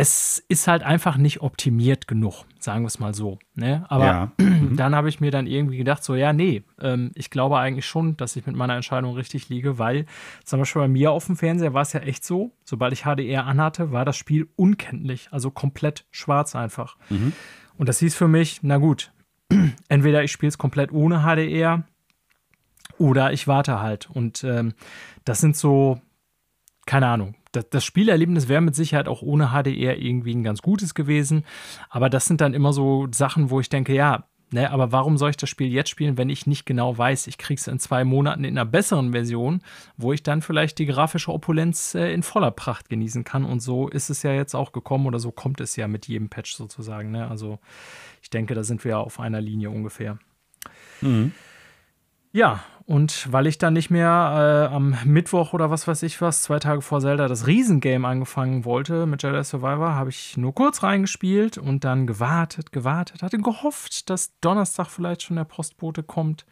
es 0.00 0.44
ist 0.46 0.68
halt 0.68 0.84
einfach 0.84 1.16
nicht 1.16 1.40
optimiert 1.40 2.06
genug, 2.06 2.44
sagen 2.60 2.82
wir 2.84 2.86
es 2.86 3.00
mal 3.00 3.14
so. 3.14 3.40
Ne? 3.56 3.84
Aber 3.88 4.04
ja. 4.06 4.32
Mhm. 4.58 4.76
dann 4.76 4.94
habe 4.94 5.08
ich 5.08 5.20
mir 5.20 5.30
dann 5.32 5.46
irgendwie 5.46 5.76
gedacht, 5.76 6.04
so, 6.04 6.14
ja, 6.14 6.32
nee, 6.32 6.62
ähm, 6.80 7.10
ich 7.14 7.30
glaube 7.30 7.58
eigentlich 7.58 7.86
schon, 7.86 8.16
dass 8.16 8.36
ich 8.36 8.46
mit 8.46 8.54
meiner 8.54 8.74
Entscheidung 8.76 9.14
richtig 9.14 9.48
liege, 9.48 9.78
weil 9.78 10.06
zum 10.44 10.60
Beispiel 10.60 10.82
bei 10.82 10.88
mir 10.88 11.10
auf 11.10 11.26
dem 11.26 11.36
Fernseher 11.36 11.74
war 11.74 11.82
es 11.82 11.92
ja 11.92 12.00
echt 12.00 12.24
so, 12.24 12.52
sobald 12.64 12.92
ich 12.92 13.02
HDR 13.02 13.46
anhatte, 13.46 13.90
war 13.90 14.04
das 14.04 14.16
Spiel 14.16 14.48
unkenntlich, 14.56 15.28
also 15.32 15.50
komplett 15.50 16.06
schwarz 16.10 16.54
einfach. 16.54 16.96
Mhm. 17.08 17.32
Und 17.76 17.88
das 17.88 17.98
hieß 17.98 18.14
für 18.14 18.28
mich, 18.28 18.60
na 18.62 18.78
gut, 18.78 19.12
entweder 19.88 20.22
ich 20.22 20.30
spiele 20.30 20.48
es 20.48 20.58
komplett 20.58 20.92
ohne 20.92 21.22
HDR 21.22 21.84
oder 22.98 23.32
ich 23.32 23.48
warte 23.48 23.80
halt. 23.80 24.08
Und 24.10 24.44
ähm, 24.44 24.74
das 25.24 25.40
sind 25.40 25.56
so, 25.56 26.00
keine 26.86 27.08
Ahnung, 27.08 27.34
das, 27.58 27.70
das 27.70 27.84
Spielerlebnis 27.84 28.48
wäre 28.48 28.60
mit 28.60 28.74
Sicherheit 28.74 29.08
auch 29.08 29.22
ohne 29.22 29.48
HDR 29.48 29.98
irgendwie 29.98 30.34
ein 30.34 30.42
ganz 30.42 30.62
gutes 30.62 30.94
gewesen. 30.94 31.44
Aber 31.90 32.10
das 32.10 32.26
sind 32.26 32.40
dann 32.40 32.54
immer 32.54 32.72
so 32.72 33.08
Sachen, 33.12 33.50
wo 33.50 33.60
ich 33.60 33.68
denke, 33.68 33.94
ja, 33.94 34.24
Ne, 34.50 34.70
aber 34.70 34.92
warum 34.92 35.18
soll 35.18 35.28
ich 35.28 35.36
das 35.36 35.50
Spiel 35.50 35.70
jetzt 35.70 35.90
spielen, 35.90 36.16
wenn 36.16 36.30
ich 36.30 36.46
nicht 36.46 36.64
genau 36.64 36.96
weiß, 36.96 37.26
ich 37.26 37.36
kriege 37.36 37.60
es 37.60 37.66
in 37.66 37.78
zwei 37.78 38.04
Monaten 38.04 38.44
in 38.44 38.56
einer 38.56 38.64
besseren 38.64 39.12
Version, 39.12 39.60
wo 39.98 40.14
ich 40.14 40.22
dann 40.22 40.40
vielleicht 40.40 40.78
die 40.78 40.86
grafische 40.86 41.30
Opulenz 41.30 41.94
äh, 41.94 42.14
in 42.14 42.22
voller 42.22 42.50
Pracht 42.50 42.88
genießen 42.88 43.24
kann? 43.24 43.44
Und 43.44 43.60
so 43.60 43.88
ist 43.88 44.08
es 44.08 44.22
ja 44.22 44.32
jetzt 44.32 44.54
auch 44.54 44.72
gekommen 44.72 45.06
oder 45.06 45.18
so 45.18 45.32
kommt 45.32 45.60
es 45.60 45.76
ja 45.76 45.86
mit 45.86 46.08
jedem 46.08 46.30
Patch 46.30 46.54
sozusagen. 46.54 47.10
Ne? 47.10 47.28
Also 47.28 47.58
ich 48.22 48.30
denke, 48.30 48.54
da 48.54 48.64
sind 48.64 48.84
wir 48.84 48.92
ja 48.92 48.98
auf 48.98 49.20
einer 49.20 49.42
Linie 49.42 49.68
ungefähr. 49.68 50.18
Mhm. 51.02 51.32
Ja, 52.32 52.62
und 52.88 53.30
weil 53.30 53.46
ich 53.46 53.58
dann 53.58 53.74
nicht 53.74 53.90
mehr 53.90 54.68
äh, 54.70 54.74
am 54.74 54.96
Mittwoch 55.04 55.52
oder 55.52 55.70
was 55.70 55.86
weiß 55.86 56.02
ich 56.04 56.22
was, 56.22 56.42
zwei 56.42 56.58
Tage 56.58 56.80
vor 56.80 57.00
Zelda, 57.00 57.28
das 57.28 57.46
Riesengame 57.46 58.08
angefangen 58.08 58.64
wollte 58.64 59.04
mit 59.04 59.22
Jedi 59.22 59.44
Survivor, 59.44 59.94
habe 59.94 60.08
ich 60.08 60.38
nur 60.38 60.54
kurz 60.54 60.82
reingespielt 60.82 61.58
und 61.58 61.84
dann 61.84 62.06
gewartet, 62.06 62.72
gewartet, 62.72 63.22
hatte 63.22 63.36
gehofft, 63.36 64.08
dass 64.08 64.38
Donnerstag 64.40 64.86
vielleicht 64.86 65.22
schon 65.22 65.36
der 65.36 65.44
Postbote 65.44 66.02
kommt. 66.02 66.46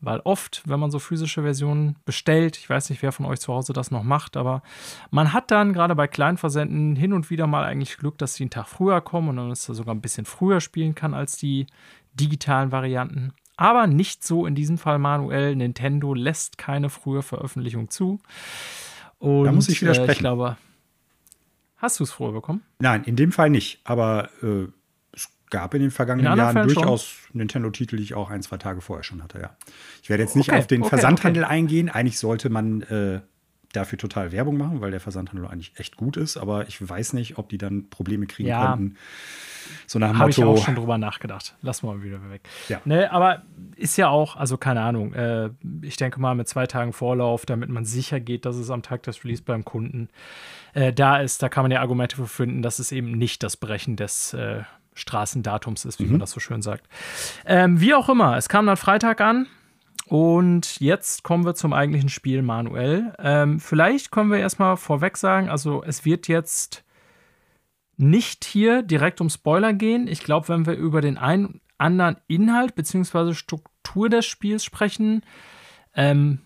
Weil 0.00 0.20
oft, 0.20 0.62
wenn 0.66 0.78
man 0.78 0.92
so 0.92 1.00
physische 1.00 1.42
Versionen 1.42 1.96
bestellt, 2.04 2.56
ich 2.56 2.70
weiß 2.70 2.88
nicht, 2.90 3.02
wer 3.02 3.10
von 3.10 3.26
euch 3.26 3.40
zu 3.40 3.52
Hause 3.52 3.72
das 3.72 3.90
noch 3.90 4.04
macht, 4.04 4.36
aber 4.36 4.62
man 5.10 5.32
hat 5.32 5.50
dann 5.50 5.72
gerade 5.72 5.96
bei 5.96 6.06
Kleinversenden 6.06 6.94
hin 6.94 7.12
und 7.12 7.30
wieder 7.30 7.48
mal 7.48 7.64
eigentlich 7.64 7.98
Glück, 7.98 8.16
dass 8.18 8.34
sie 8.34 8.44
einen 8.44 8.50
Tag 8.50 8.68
früher 8.68 9.00
kommen 9.00 9.30
und 9.30 9.36
dann 9.38 9.50
ist 9.50 9.68
er 9.68 9.74
sogar 9.74 9.94
ein 9.94 10.02
bisschen 10.02 10.24
früher 10.24 10.60
spielen 10.60 10.94
kann 10.94 11.14
als 11.14 11.36
die 11.36 11.66
digitalen 12.14 12.70
Varianten. 12.70 13.32
Aber 13.60 13.86
nicht 13.86 14.24
so 14.24 14.46
in 14.46 14.54
diesem 14.54 14.78
Fall 14.78 14.98
manuell. 14.98 15.54
Nintendo 15.54 16.14
lässt 16.14 16.56
keine 16.56 16.88
frühe 16.88 17.20
Veröffentlichung 17.20 17.90
zu. 17.90 18.18
Und, 19.18 19.44
da 19.44 19.52
muss 19.52 19.68
ich 19.68 19.82
widersprechen. 19.82 20.08
Äh, 20.08 20.12
ich 20.12 20.18
glaube, 20.18 20.56
hast 21.76 22.00
du 22.00 22.04
es 22.04 22.10
früher 22.10 22.32
bekommen? 22.32 22.62
Nein, 22.78 23.04
in 23.04 23.16
dem 23.16 23.32
Fall 23.32 23.50
nicht. 23.50 23.80
Aber 23.84 24.30
äh, 24.42 24.68
es 25.12 25.28
gab 25.50 25.74
in 25.74 25.82
den 25.82 25.90
vergangenen 25.90 26.32
in 26.32 26.38
Jahren 26.38 26.54
Fällen 26.54 26.68
durchaus 26.68 27.14
Nintendo-Titel, 27.34 27.98
die 27.98 28.02
ich 28.02 28.14
auch 28.14 28.30
ein, 28.30 28.40
zwei 28.40 28.56
Tage 28.56 28.80
vorher 28.80 29.04
schon 29.04 29.22
hatte, 29.22 29.38
ja. 29.38 29.54
Ich 30.02 30.08
werde 30.08 30.22
jetzt 30.22 30.36
nicht 30.36 30.48
okay, 30.48 30.58
auf 30.58 30.66
den 30.66 30.80
okay, 30.80 30.88
Versandhandel 30.88 31.44
okay. 31.44 31.52
eingehen. 31.52 31.90
Eigentlich 31.90 32.18
sollte 32.18 32.48
man 32.48 32.80
äh, 32.80 33.20
dafür 33.72 33.98
total 33.98 34.32
Werbung 34.32 34.56
machen, 34.56 34.80
weil 34.80 34.90
der 34.90 35.00
Versandhandel 35.00 35.46
eigentlich 35.46 35.72
echt 35.76 35.96
gut 35.96 36.16
ist. 36.16 36.36
Aber 36.36 36.68
ich 36.68 36.88
weiß 36.88 37.12
nicht, 37.12 37.38
ob 37.38 37.48
die 37.48 37.58
dann 37.58 37.88
Probleme 37.88 38.26
kriegen 38.26 38.48
ja. 38.48 38.70
könnten 38.70 38.96
so 39.86 39.98
nach 39.98 40.10
dem 40.10 40.18
Habe 40.18 40.30
ich 40.30 40.42
auch 40.42 40.64
schon 40.64 40.74
drüber 40.74 40.98
nachgedacht. 40.98 41.54
Lassen 41.62 41.86
wir 41.86 41.94
mal 41.94 42.02
wieder 42.02 42.30
weg. 42.30 42.42
Ja. 42.68 42.80
Ne, 42.84 43.10
aber 43.10 43.42
ist 43.76 43.96
ja 43.96 44.08
auch, 44.08 44.36
also 44.36 44.56
keine 44.56 44.82
Ahnung, 44.82 45.12
äh, 45.14 45.50
ich 45.82 45.96
denke 45.96 46.20
mal 46.20 46.34
mit 46.34 46.48
zwei 46.48 46.66
Tagen 46.66 46.92
Vorlauf, 46.92 47.46
damit 47.46 47.68
man 47.70 47.84
sicher 47.84 48.20
geht, 48.20 48.44
dass 48.46 48.56
es 48.56 48.70
am 48.70 48.82
Tag 48.82 49.02
des 49.04 49.24
Release 49.24 49.42
beim 49.42 49.64
Kunden 49.64 50.08
äh, 50.74 50.92
da 50.92 51.18
ist, 51.18 51.42
da 51.42 51.48
kann 51.48 51.64
man 51.64 51.70
ja 51.70 51.80
Argumente 51.80 52.16
für 52.16 52.26
finden, 52.26 52.62
dass 52.62 52.78
es 52.78 52.92
eben 52.92 53.12
nicht 53.12 53.42
das 53.42 53.56
Brechen 53.56 53.96
des 53.96 54.34
äh, 54.34 54.62
Straßendatums 54.94 55.84
ist, 55.84 55.98
wie 55.98 56.04
mhm. 56.04 56.12
man 56.12 56.20
das 56.20 56.32
so 56.32 56.40
schön 56.40 56.62
sagt. 56.62 56.86
Ähm, 57.46 57.80
wie 57.80 57.94
auch 57.94 58.08
immer, 58.08 58.36
es 58.36 58.48
kam 58.48 58.66
dann 58.66 58.76
Freitag 58.76 59.20
an. 59.20 59.46
Und 60.10 60.80
jetzt 60.80 61.22
kommen 61.22 61.44
wir 61.44 61.54
zum 61.54 61.72
eigentlichen 61.72 62.08
Spiel 62.08 62.42
manuell. 62.42 63.14
Ähm, 63.20 63.60
vielleicht 63.60 64.10
können 64.10 64.32
wir 64.32 64.38
erstmal 64.38 64.76
vorweg 64.76 65.16
sagen, 65.16 65.48
also 65.48 65.84
es 65.84 66.04
wird 66.04 66.26
jetzt 66.26 66.82
nicht 67.96 68.44
hier 68.44 68.82
direkt 68.82 69.20
um 69.20 69.30
Spoiler 69.30 69.72
gehen. 69.72 70.08
Ich 70.08 70.24
glaube, 70.24 70.48
wenn 70.48 70.66
wir 70.66 70.74
über 70.74 71.00
den 71.00 71.16
einen 71.16 71.60
anderen 71.78 72.16
Inhalt 72.26 72.74
bzw. 72.74 73.34
Struktur 73.34 74.08
des 74.08 74.26
Spiels 74.26 74.64
sprechen, 74.64 75.22
ähm, 75.94 76.40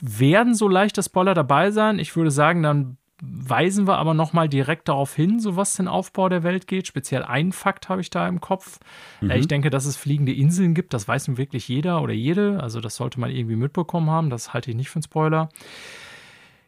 werden 0.00 0.56
so 0.56 0.66
leichte 0.66 1.00
Spoiler 1.00 1.34
dabei 1.34 1.70
sein. 1.70 2.00
Ich 2.00 2.16
würde 2.16 2.32
sagen, 2.32 2.64
dann 2.64 2.96
weisen 3.22 3.86
wir 3.86 3.98
aber 3.98 4.14
noch 4.14 4.32
mal 4.32 4.48
direkt 4.48 4.88
darauf 4.88 5.14
hin, 5.14 5.38
so 5.38 5.56
was 5.56 5.74
den 5.74 5.88
Aufbau 5.88 6.28
der 6.28 6.42
Welt 6.42 6.66
geht. 6.66 6.86
Speziell 6.86 7.22
einen 7.22 7.52
Fakt 7.52 7.88
habe 7.88 8.00
ich 8.00 8.10
da 8.10 8.26
im 8.28 8.40
Kopf. 8.40 8.78
Mhm. 9.20 9.30
Äh, 9.30 9.38
ich 9.38 9.48
denke, 9.48 9.70
dass 9.70 9.86
es 9.86 9.96
fliegende 9.96 10.32
Inseln 10.32 10.74
gibt. 10.74 10.94
Das 10.94 11.06
weiß 11.06 11.28
nun 11.28 11.38
wirklich 11.38 11.68
jeder 11.68 12.02
oder 12.02 12.12
jede. 12.12 12.60
Also 12.60 12.80
das 12.80 12.96
sollte 12.96 13.20
man 13.20 13.30
irgendwie 13.30 13.56
mitbekommen 13.56 14.10
haben. 14.10 14.30
Das 14.30 14.52
halte 14.52 14.70
ich 14.70 14.76
nicht 14.76 14.90
für 14.90 14.96
einen 14.96 15.04
Spoiler. 15.04 15.48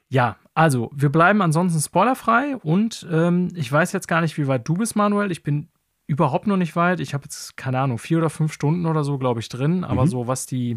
Ja, 0.08 0.36
also 0.54 0.90
wir 0.94 1.10
bleiben 1.10 1.42
ansonsten 1.42 1.80
spoilerfrei 1.80 2.56
und 2.58 3.06
ähm, 3.10 3.48
ich 3.56 3.70
weiß 3.70 3.92
jetzt 3.92 4.06
gar 4.06 4.20
nicht, 4.20 4.38
wie 4.38 4.46
weit 4.46 4.66
du 4.68 4.74
bist, 4.74 4.94
Manuel. 4.94 5.32
Ich 5.32 5.42
bin 5.42 5.68
überhaupt 6.06 6.46
noch 6.46 6.56
nicht 6.56 6.76
weit. 6.76 7.00
Ich 7.00 7.12
habe 7.12 7.24
jetzt, 7.24 7.56
keine 7.56 7.80
Ahnung, 7.80 7.98
vier 7.98 8.18
oder 8.18 8.30
fünf 8.30 8.52
Stunden 8.52 8.86
oder 8.86 9.02
so, 9.02 9.18
glaube 9.18 9.40
ich, 9.40 9.48
drin. 9.48 9.82
Aber 9.82 10.04
mhm. 10.04 10.08
so, 10.08 10.26
was 10.28 10.46
die, 10.46 10.76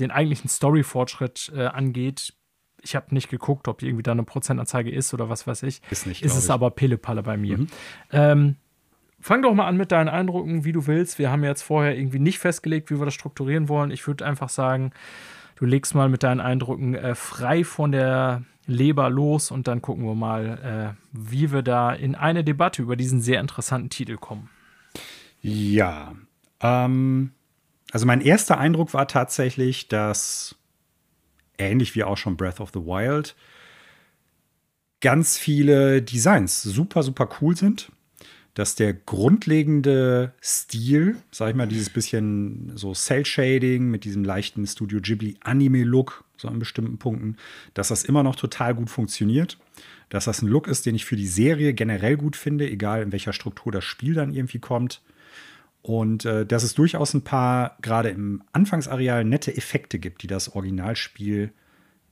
den 0.00 0.10
eigentlichen 0.10 0.48
Story-Fortschritt 0.48 1.52
äh, 1.54 1.66
angeht, 1.66 2.34
ich 2.82 2.96
habe 2.96 3.14
nicht 3.14 3.28
geguckt, 3.28 3.68
ob 3.68 3.82
irgendwie 3.82 4.02
da 4.02 4.12
eine 4.12 4.22
Prozentanzeige 4.22 4.90
ist 4.90 5.12
oder 5.14 5.28
was 5.28 5.46
weiß 5.46 5.62
ich. 5.64 5.82
Ist 5.90 6.06
nicht. 6.06 6.22
Ist 6.22 6.36
es 6.36 6.44
ich. 6.44 6.50
aber 6.50 6.70
Pillepalle 6.70 7.22
bei 7.22 7.36
mir. 7.36 7.58
Mhm. 7.58 7.66
Ähm, 8.12 8.56
fang 9.20 9.42
doch 9.42 9.54
mal 9.54 9.66
an 9.66 9.76
mit 9.76 9.92
deinen 9.92 10.08
Eindrücken, 10.08 10.64
wie 10.64 10.72
du 10.72 10.86
willst. 10.86 11.18
Wir 11.18 11.30
haben 11.30 11.44
jetzt 11.44 11.62
vorher 11.62 11.96
irgendwie 11.96 12.18
nicht 12.18 12.38
festgelegt, 12.38 12.90
wie 12.90 12.98
wir 12.98 13.04
das 13.04 13.14
strukturieren 13.14 13.68
wollen. 13.68 13.90
Ich 13.90 14.06
würde 14.06 14.24
einfach 14.26 14.48
sagen, 14.48 14.92
du 15.56 15.66
legst 15.66 15.94
mal 15.94 16.08
mit 16.08 16.22
deinen 16.22 16.40
Eindrücken 16.40 16.94
äh, 16.94 17.14
frei 17.14 17.64
von 17.64 17.92
der 17.92 18.42
Leber 18.66 19.10
los 19.10 19.50
und 19.50 19.68
dann 19.68 19.82
gucken 19.82 20.04
wir 20.04 20.14
mal, 20.14 20.94
äh, 20.94 21.02
wie 21.12 21.52
wir 21.52 21.62
da 21.62 21.92
in 21.92 22.14
eine 22.14 22.44
Debatte 22.44 22.82
über 22.82 22.96
diesen 22.96 23.20
sehr 23.20 23.40
interessanten 23.40 23.90
Titel 23.90 24.16
kommen. 24.16 24.48
Ja, 25.42 26.14
ähm, 26.60 27.32
also 27.92 28.06
mein 28.06 28.20
erster 28.20 28.58
Eindruck 28.58 28.94
war 28.94 29.08
tatsächlich, 29.08 29.88
dass 29.88 30.56
ähnlich 31.60 31.94
wie 31.94 32.04
auch 32.04 32.16
schon 32.16 32.36
Breath 32.36 32.60
of 32.60 32.70
the 32.74 32.80
Wild 32.80 33.36
ganz 35.00 35.38
viele 35.38 36.02
Designs 36.02 36.62
super, 36.62 37.02
super 37.02 37.28
cool 37.40 37.56
sind 37.56 37.90
dass 38.54 38.74
der 38.74 38.92
grundlegende 38.92 40.34
Stil, 40.42 41.16
sag 41.30 41.50
ich 41.50 41.56
mal, 41.56 41.68
dieses 41.68 41.90
bisschen 41.90 42.72
so 42.74 42.92
Cell-Shading 42.92 43.88
mit 43.88 44.04
diesem 44.04 44.24
leichten 44.24 44.66
Studio 44.66 45.00
Ghibli-Anime-Look, 45.00 46.24
so 46.36 46.48
an 46.48 46.58
bestimmten 46.58 46.98
Punkten, 46.98 47.36
dass 47.74 47.88
das 47.88 48.04
immer 48.04 48.22
noch 48.22 48.36
total 48.36 48.74
gut 48.74 48.90
funktioniert. 48.90 49.58
Dass 50.08 50.24
das 50.24 50.42
ein 50.42 50.48
Look 50.48 50.66
ist, 50.66 50.86
den 50.86 50.96
ich 50.96 51.04
für 51.04 51.14
die 51.14 51.28
Serie 51.28 51.72
generell 51.72 52.16
gut 52.16 52.34
finde, 52.34 52.68
egal 52.68 53.02
in 53.02 53.12
welcher 53.12 53.32
Struktur 53.32 53.70
das 53.70 53.84
Spiel 53.84 54.14
dann 54.14 54.34
irgendwie 54.34 54.58
kommt. 54.58 55.00
Und 55.82 56.24
äh, 56.24 56.44
dass 56.44 56.62
es 56.62 56.74
durchaus 56.74 57.14
ein 57.14 57.22
paar, 57.22 57.76
gerade 57.80 58.10
im 58.10 58.42
Anfangsareal, 58.52 59.24
nette 59.24 59.56
Effekte 59.56 59.98
gibt, 59.98 60.22
die 60.22 60.26
das 60.26 60.54
Originalspiel 60.54 61.52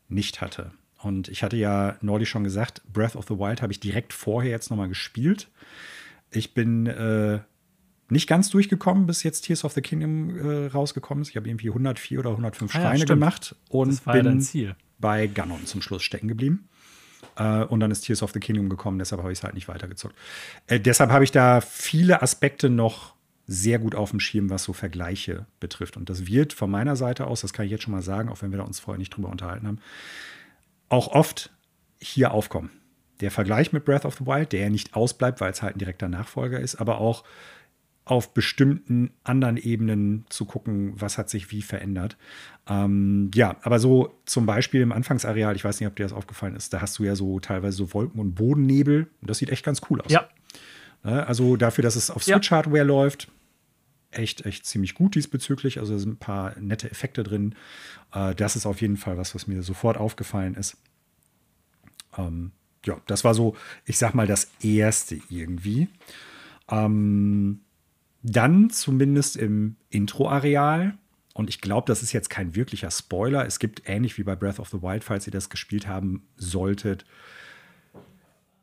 nicht 0.09 0.40
hatte. 0.40 0.72
Und 1.02 1.28
ich 1.28 1.42
hatte 1.42 1.57
ja 1.57 1.96
neulich 2.00 2.28
schon 2.28 2.44
gesagt, 2.44 2.83
Breath 2.92 3.14
of 3.14 3.26
the 3.28 3.38
Wild 3.38 3.62
habe 3.62 3.72
ich 3.72 3.81
direkt 3.81 4.12
vorher 4.12 4.50
jetzt 4.50 4.70
nochmal 4.70 4.88
gespielt. 4.88 5.48
Ich 6.31 6.54
bin 6.54 6.87
äh, 6.87 7.40
nicht 8.09 8.26
ganz 8.26 8.48
durchgekommen, 8.50 9.07
bis 9.07 9.22
jetzt 9.22 9.42
Tears 9.42 9.64
of 9.64 9.72
the 9.72 9.81
Kingdom 9.81 10.37
äh, 10.38 10.66
rausgekommen 10.66 11.22
ist. 11.22 11.31
Ich 11.31 11.37
habe 11.37 11.48
irgendwie 11.48 11.68
104 11.68 12.18
oder 12.18 12.31
105 12.31 12.74
ah, 12.74 12.81
Schreine 12.81 12.98
ja, 13.00 13.04
gemacht 13.04 13.54
und 13.68 14.04
bin 14.04 14.74
bei 14.98 15.26
Ganon 15.26 15.66
zum 15.66 15.83
Schluss 15.83 16.02
stecken 16.02 16.26
geblieben. 16.26 16.68
Äh, 17.37 17.64
und 17.64 17.81
dann 17.81 17.90
ist 17.90 18.00
Tears 18.02 18.22
of 18.22 18.33
the 18.33 18.40
Kingdom 18.40 18.68
gekommen, 18.68 18.98
deshalb 18.98 19.22
habe 19.22 19.33
ich 19.33 19.38
es 19.38 19.44
halt 19.44 19.54
nicht 19.54 19.68
weitergezockt. 19.68 20.16
Äh, 20.66 20.81
deshalb 20.81 21.11
habe 21.11 21.24
ich 21.24 21.31
da 21.31 21.61
viele 21.61 22.22
Aspekte 22.22 22.70
noch 22.70 23.14
sehr 23.50 23.78
gut 23.78 23.94
auf 23.94 24.11
dem 24.11 24.20
Schirm, 24.20 24.50
was 24.50 24.62
so 24.62 24.74
Vergleiche 24.74 25.46
betrifft. 25.58 25.96
Und 25.96 26.11
das 26.11 26.26
wird 26.26 26.52
von 26.52 26.70
meiner 26.70 26.96
Seite 26.96 27.26
aus, 27.26 27.40
das 27.40 27.54
kann 27.54 27.64
ich 27.64 27.72
jetzt 27.72 27.82
schon 27.82 27.94
mal 27.94 28.02
sagen, 28.02 28.28
auch 28.28 28.42
wenn 28.42 28.52
wir 28.52 28.58
da 28.58 28.64
uns 28.64 28.78
vorher 28.78 28.98
nicht 28.98 29.16
drüber 29.16 29.30
unterhalten 29.30 29.66
haben, 29.66 29.78
auch 30.90 31.08
oft 31.08 31.50
hier 31.98 32.32
aufkommen. 32.32 32.70
Der 33.20 33.30
Vergleich 33.30 33.72
mit 33.72 33.87
Breath 33.87 34.04
of 34.04 34.16
the 34.16 34.26
Wild, 34.26 34.52
der 34.52 34.61
ja 34.61 34.70
nicht 34.70 34.94
ausbleibt, 34.94 35.40
weil 35.40 35.50
es 35.50 35.62
halt 35.62 35.76
ein 35.76 35.78
direkter 35.78 36.08
Nachfolger 36.08 36.61
ist, 36.61 36.76
aber 36.76 37.00
auch 37.00 37.24
auf 38.04 38.32
bestimmten 38.32 39.11
anderen 39.24 39.56
Ebenen 39.56 40.24
zu 40.28 40.44
gucken, 40.44 40.92
was 40.96 41.18
hat 41.18 41.30
sich 41.30 41.50
wie 41.50 41.62
verändert. 41.62 42.16
Ähm, 42.68 43.30
ja, 43.34 43.56
aber 43.62 43.78
so 43.78 44.18
zum 44.26 44.44
Beispiel 44.46 44.82
im 44.82 44.92
Anfangsareal, 44.92 45.56
ich 45.56 45.64
weiß 45.64 45.80
nicht, 45.80 45.88
ob 45.88 45.96
dir 45.96 46.04
das 46.04 46.12
aufgefallen 46.12 46.54
ist, 46.54 46.72
da 46.72 46.82
hast 46.82 46.98
du 46.98 47.04
ja 47.04 47.16
so 47.16 47.40
teilweise 47.40 47.76
so 47.78 47.92
Wolken- 47.94 48.20
und 48.20 48.34
Bodennebel. 48.34 49.08
Und 49.20 49.30
das 49.30 49.38
sieht 49.38 49.50
echt 49.50 49.64
ganz 49.64 49.80
cool 49.90 50.00
aus. 50.02 50.12
Ja. 50.12 50.28
Ne, 51.02 51.26
also 51.26 51.56
dafür, 51.56 51.82
dass 51.82 51.96
es 51.96 52.11
auf 52.11 52.24
Switch-Hardware 52.24 52.78
ja. 52.78 52.84
läuft, 52.84 53.28
echt, 54.10 54.46
echt 54.46 54.66
ziemlich 54.66 54.94
gut 54.94 55.14
diesbezüglich. 55.14 55.78
Also 55.78 55.98
sind 55.98 56.14
ein 56.14 56.18
paar 56.18 56.58
nette 56.58 56.90
Effekte 56.90 57.22
drin. 57.22 57.54
Äh, 58.12 58.34
das 58.34 58.56
ist 58.56 58.66
auf 58.66 58.80
jeden 58.80 58.96
Fall 58.96 59.16
was, 59.16 59.34
was 59.34 59.46
mir 59.46 59.62
sofort 59.62 59.96
aufgefallen 59.96 60.54
ist. 60.54 60.76
Ähm, 62.16 62.52
ja, 62.84 63.00
das 63.06 63.24
war 63.24 63.34
so, 63.34 63.56
ich 63.84 63.98
sag 63.98 64.14
mal, 64.14 64.26
das 64.26 64.50
erste 64.62 65.18
irgendwie. 65.28 65.88
Ähm, 66.70 67.60
dann 68.22 68.70
zumindest 68.70 69.36
im 69.36 69.76
Intro-Areal. 69.90 70.96
Und 71.34 71.50
ich 71.50 71.60
glaube, 71.60 71.86
das 71.86 72.02
ist 72.02 72.12
jetzt 72.12 72.30
kein 72.30 72.56
wirklicher 72.56 72.90
Spoiler. 72.90 73.46
Es 73.46 73.58
gibt 73.58 73.82
ähnlich 73.86 74.18
wie 74.18 74.24
bei 74.24 74.34
Breath 74.34 74.58
of 74.58 74.70
the 74.70 74.82
Wild, 74.82 75.04
falls 75.04 75.26
ihr 75.26 75.32
das 75.32 75.50
gespielt 75.50 75.86
haben 75.86 76.26
solltet, 76.36 77.04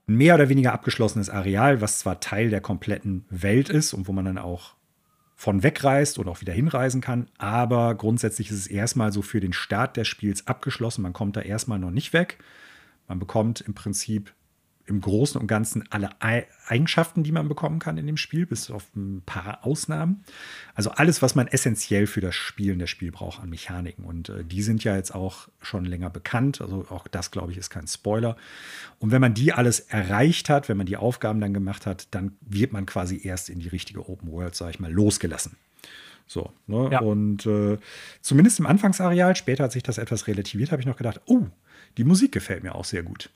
ein 0.07 0.15
mehr 0.15 0.35
oder 0.35 0.49
weniger 0.49 0.73
abgeschlossenes 0.73 1.29
Areal, 1.29 1.81
was 1.81 1.99
zwar 1.99 2.19
Teil 2.19 2.49
der 2.49 2.61
kompletten 2.61 3.25
Welt 3.29 3.69
ist 3.69 3.93
und 3.93 4.07
wo 4.07 4.11
man 4.11 4.25
dann 4.25 4.37
auch 4.37 4.74
von 5.35 5.63
wegreist 5.63 6.17
und 6.17 6.29
auch 6.29 6.41
wieder 6.41 6.53
hinreisen 6.53 7.01
kann, 7.01 7.27
aber 7.37 7.93
grundsätzlich 7.95 8.49
ist 8.49 8.57
es 8.57 8.67
erstmal 8.67 9.11
so 9.11 9.21
für 9.21 9.41
den 9.41 9.53
Start 9.53 9.97
des 9.97 10.07
Spiels 10.07 10.47
abgeschlossen. 10.47 11.01
Man 11.01 11.13
kommt 11.13 11.35
da 11.35 11.41
erstmal 11.41 11.77
noch 11.77 11.91
nicht 11.91 12.13
weg. 12.13 12.37
Man 13.07 13.19
bekommt 13.19 13.61
im 13.61 13.73
Prinzip 13.73 14.33
im 14.87 15.01
Großen 15.01 15.39
und 15.39 15.47
Ganzen 15.47 15.83
alle 15.89 16.09
Eigenschaften, 16.19 17.23
die 17.23 17.31
man 17.31 17.47
bekommen 17.47 17.79
kann 17.79 17.97
in 17.97 18.05
dem 18.05 18.17
Spiel, 18.17 18.45
bis 18.45 18.69
auf 18.69 18.83
ein 18.95 19.23
paar 19.25 19.65
Ausnahmen. 19.65 20.23
Also 20.75 20.91
alles, 20.91 21.21
was 21.21 21.33
man 21.33 21.47
essentiell 21.47 22.05
für 22.05 22.21
das 22.21 22.35
Spielen 22.35 22.77
der 22.77 22.87
Spiel 22.87 23.11
braucht 23.11 23.41
an 23.41 23.49
Mechaniken. 23.49 24.05
Und 24.05 24.29
äh, 24.29 24.43
die 24.43 24.61
sind 24.61 24.83
ja 24.83 24.95
jetzt 24.95 25.13
auch 25.15 25.47
schon 25.61 25.85
länger 25.85 26.09
bekannt. 26.09 26.61
Also 26.61 26.85
auch 26.89 27.07
das, 27.07 27.31
glaube 27.31 27.51
ich, 27.51 27.57
ist 27.57 27.69
kein 27.69 27.87
Spoiler. 27.87 28.37
Und 28.99 29.11
wenn 29.11 29.21
man 29.21 29.33
die 29.33 29.53
alles 29.53 29.79
erreicht 29.79 30.49
hat, 30.49 30.69
wenn 30.69 30.77
man 30.77 30.85
die 30.85 30.97
Aufgaben 30.97 31.41
dann 31.41 31.53
gemacht 31.53 31.85
hat, 31.85 32.07
dann 32.11 32.33
wird 32.41 32.71
man 32.71 32.85
quasi 32.85 33.21
erst 33.23 33.49
in 33.49 33.59
die 33.59 33.69
richtige 33.69 34.07
Open 34.07 34.31
World, 34.31 34.55
sage 34.55 34.71
ich 34.71 34.79
mal, 34.79 34.91
losgelassen. 34.91 35.57
So, 36.27 36.51
ne? 36.67 36.89
ja. 36.91 36.99
Und 37.01 37.45
äh, 37.45 37.77
zumindest 38.21 38.59
im 38.59 38.65
Anfangsareal, 38.65 39.35
später 39.35 39.63
hat 39.65 39.71
sich 39.71 39.83
das 39.83 39.97
etwas 39.97 40.27
relativiert, 40.27 40.71
habe 40.71 40.81
ich 40.81 40.87
noch 40.87 40.97
gedacht, 40.97 41.21
oh, 41.25 41.47
die 41.97 42.03
Musik 42.03 42.31
gefällt 42.31 42.63
mir 42.63 42.75
auch 42.75 42.85
sehr 42.85 43.03
gut. 43.03 43.29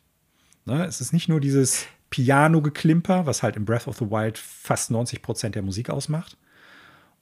Ne? 0.66 0.86
Es 0.86 1.02
ist 1.02 1.14
nicht 1.14 1.30
nur 1.30 1.40
dieses 1.40 1.86
Piano-Geklimper, 2.10 3.26
was 3.26 3.44
halt 3.44 3.56
in 3.56 3.66
Breath 3.66 3.88
of 3.88 3.98
the 3.98 4.10
Wild 4.10 4.38
fast 4.38 4.92
90 4.92 5.22
Prozent 5.22 5.56
der 5.56 5.62
Musik 5.62 5.90
ausmacht. 5.90 6.38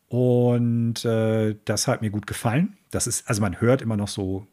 Und 0.08 1.04
äh, 1.04 1.56
das 1.66 1.88
hat 1.88 2.02
mir 2.02 2.10
gut 2.10 2.28
gefallen. 2.28 2.78
Das 2.92 3.08
ist, 3.08 3.28
also 3.28 3.42
man 3.42 3.60
hört 3.60 3.82
immer 3.82 3.98
noch 3.98 4.08
so 4.08 4.48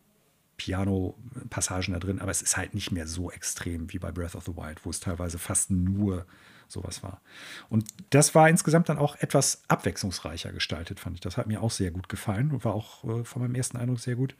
Piano-Passagen 0.56 1.94
da 1.94 2.00
drin, 2.00 2.20
aber 2.20 2.30
es 2.30 2.42
ist 2.42 2.56
halt 2.56 2.74
nicht 2.74 2.90
mehr 2.90 3.06
so 3.06 3.30
extrem 3.30 3.92
wie 3.92 3.98
bei 3.98 4.10
Breath 4.10 4.34
of 4.34 4.44
the 4.44 4.56
Wild, 4.56 4.84
wo 4.84 4.90
es 4.90 5.00
teilweise 5.00 5.38
fast 5.38 5.70
nur 5.70 6.26
sowas 6.66 7.02
war. 7.02 7.20
Und 7.68 7.86
das 8.10 8.34
war 8.34 8.48
insgesamt 8.48 8.88
dann 8.88 8.98
auch 8.98 9.16
etwas 9.16 9.62
abwechslungsreicher 9.68 10.52
gestaltet, 10.52 10.98
fand 10.98 11.16
ich. 11.16 11.20
Das 11.20 11.36
hat 11.36 11.46
mir 11.46 11.62
auch 11.62 11.70
sehr 11.70 11.90
gut 11.90 12.08
gefallen 12.08 12.50
und 12.50 12.64
war 12.64 12.74
auch 12.74 13.04
äh, 13.04 13.24
von 13.24 13.42
meinem 13.42 13.54
ersten 13.54 13.76
Eindruck 13.76 14.00
sehr 14.00 14.16
gut. 14.16 14.34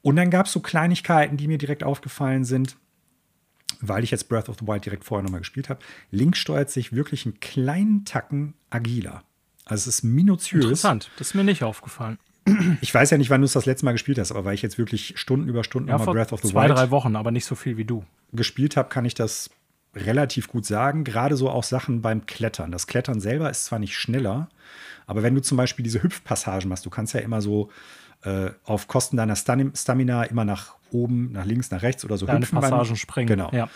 Und 0.00 0.16
dann 0.16 0.30
gab 0.30 0.46
es 0.46 0.52
so 0.52 0.60
Kleinigkeiten, 0.60 1.36
die 1.36 1.48
mir 1.48 1.58
direkt 1.58 1.84
aufgefallen 1.84 2.44
sind 2.44 2.76
weil 3.82 4.04
ich 4.04 4.10
jetzt 4.10 4.28
Breath 4.28 4.48
of 4.48 4.56
the 4.60 4.66
Wild 4.66 4.84
direkt 4.84 5.04
vorher 5.04 5.22
nochmal 5.22 5.40
gespielt 5.40 5.68
habe, 5.68 5.80
Link 6.10 6.36
steuert 6.36 6.70
sich 6.70 6.92
wirklich 6.92 7.26
einen 7.26 7.40
kleinen 7.40 8.04
Tacken 8.04 8.54
agiler. 8.70 9.22
Also 9.64 9.88
es 9.88 9.98
ist 9.98 10.02
minutiös. 10.04 10.64
Interessant, 10.64 11.10
das 11.18 11.28
ist 11.28 11.34
mir 11.34 11.44
nicht 11.44 11.62
aufgefallen. 11.62 12.18
Ich 12.80 12.92
weiß 12.92 13.10
ja 13.10 13.18
nicht, 13.18 13.30
wann 13.30 13.40
du 13.40 13.44
es 13.44 13.52
das 13.52 13.66
letzte 13.66 13.84
Mal 13.84 13.92
gespielt 13.92 14.18
hast, 14.18 14.32
aber 14.32 14.44
weil 14.44 14.54
ich 14.54 14.62
jetzt 14.62 14.76
wirklich 14.78 15.14
Stunden 15.16 15.48
über 15.48 15.62
Stunden 15.62 15.88
ja, 15.88 15.98
nochmal 15.98 16.14
Breath 16.14 16.32
of 16.32 16.40
the 16.42 16.48
zwei, 16.48 16.62
Wild 16.62 16.72
zwei, 16.72 16.84
drei 16.86 16.90
Wochen, 16.90 17.14
aber 17.14 17.30
nicht 17.30 17.44
so 17.44 17.54
viel 17.54 17.76
wie 17.76 17.84
du. 17.84 18.04
gespielt 18.32 18.76
habe, 18.76 18.88
kann 18.88 19.04
ich 19.04 19.14
das 19.14 19.50
relativ 19.94 20.48
gut 20.48 20.66
sagen. 20.66 21.04
Gerade 21.04 21.36
so 21.36 21.50
auch 21.50 21.62
Sachen 21.62 22.02
beim 22.02 22.26
Klettern. 22.26 22.72
Das 22.72 22.86
Klettern 22.86 23.20
selber 23.20 23.50
ist 23.50 23.66
zwar 23.66 23.78
nicht 23.78 23.96
schneller, 23.96 24.48
aber 25.06 25.22
wenn 25.22 25.34
du 25.34 25.42
zum 25.42 25.56
Beispiel 25.56 25.82
diese 25.84 26.02
Hüpfpassagen 26.02 26.68
machst, 26.68 26.86
du 26.86 26.90
kannst 26.90 27.14
ja 27.14 27.20
immer 27.20 27.42
so 27.42 27.70
äh, 28.22 28.50
auf 28.64 28.88
Kosten 28.88 29.16
deiner 29.16 29.36
Stamina 29.36 30.24
immer 30.24 30.44
nach 30.44 30.76
oben, 30.90 31.32
nach 31.32 31.44
links, 31.44 31.70
nach 31.70 31.82
rechts 31.82 32.04
oder 32.04 32.16
so 32.16 32.26
Deine 32.26 32.40
hüpfen. 32.40 32.60
Passagen 32.60 32.86
beim, 32.86 32.96
springen. 32.96 33.28
Genau. 33.28 33.50
Ja. 33.52 33.68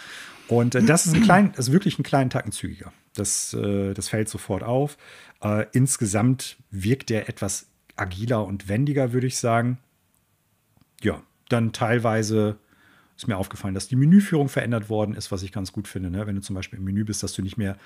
Und 0.49 0.75
äh, 0.75 0.83
das 0.83 1.07
ist 1.07 1.15
ein 1.15 1.23
klein, 1.23 1.53
ist 1.57 1.73
wirklich 1.73 1.99
einen 1.99 2.05
kleinen 2.05 2.31
Tacken 2.31 2.53
zügiger. 2.53 2.93
Das, 3.15 3.55
äh, 3.55 3.95
das 3.95 4.09
fällt 4.09 4.29
sofort 4.29 4.63
auf. 4.63 4.97
Äh, 5.43 5.67
insgesamt 5.73 6.57
wirkt 6.71 7.11
der 7.11 7.29
etwas 7.29 7.67
agiler 7.97 8.45
und 8.45 8.69
wendiger, 8.69 9.13
würde 9.13 9.27
ich 9.27 9.39
sagen. 9.39 9.79
Ja, 11.03 11.23
dann 11.49 11.73
teilweise 11.73 12.59
ist 13.17 13.29
mir 13.29 13.37
aufgefallen, 13.39 13.75
dass 13.75 13.89
die 13.89 13.97
Menüführung 13.97 14.49
verändert 14.49 14.91
worden 14.91 15.15
ist, 15.15 15.33
was 15.33 15.43
ich 15.43 15.51
ganz 15.51 15.73
gut 15.73 15.89
finde. 15.89 16.11
Ne? 16.11 16.27
Wenn 16.27 16.37
du 16.37 16.43
zum 16.43 16.55
Beispiel 16.55 16.79
im 16.79 16.85
Menü 16.85 17.05
bist, 17.05 17.23
dass 17.23 17.33
du 17.33 17.43
nicht 17.43 17.57
mehr 17.57 17.79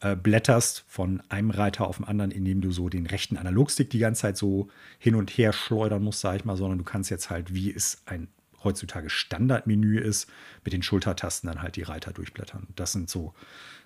äh, 0.00 0.16
blätterst 0.16 0.84
von 0.88 1.22
einem 1.28 1.50
Reiter 1.50 1.86
auf 1.86 1.98
den 1.98 2.06
anderen, 2.06 2.30
indem 2.30 2.62
du 2.62 2.70
so 2.70 2.88
den 2.88 3.06
rechten 3.06 3.36
Analogstick 3.36 3.90
die 3.90 3.98
ganze 3.98 4.22
Zeit 4.22 4.38
so 4.38 4.68
hin 4.98 5.14
und 5.14 5.30
her 5.30 5.52
schleudern 5.52 6.02
musst, 6.02 6.20
sag 6.20 6.36
ich 6.36 6.44
mal, 6.44 6.56
sondern 6.56 6.78
du 6.78 6.84
kannst 6.84 7.10
jetzt 7.10 7.28
halt, 7.28 7.52
wie 7.52 7.72
es 7.72 8.02
ein 8.06 8.28
heutzutage 8.64 9.10
Standardmenü 9.10 10.00
ist, 10.00 10.28
mit 10.64 10.72
den 10.72 10.82
Schultertasten 10.82 11.48
dann 11.48 11.62
halt 11.62 11.76
die 11.76 11.82
Reiter 11.82 12.12
durchblättern. 12.12 12.68
Das 12.74 12.92
sind 12.92 13.10
so 13.10 13.34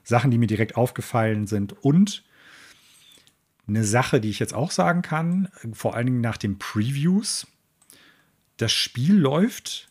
Sachen, 0.05 0.31
die 0.31 0.39
mir 0.39 0.47
direkt 0.47 0.77
aufgefallen 0.77 1.47
sind. 1.47 1.73
Und 1.85 2.23
eine 3.67 3.85
Sache, 3.85 4.21
die 4.21 4.31
ich 4.31 4.39
jetzt 4.39 4.55
auch 4.55 4.71
sagen 4.71 5.03
kann, 5.03 5.49
vor 5.73 5.95
allen 5.95 6.07
Dingen 6.07 6.21
nach 6.21 6.37
den 6.37 6.59
Previews, 6.59 7.47
das 8.57 8.73
Spiel 8.73 9.17
läuft 9.17 9.89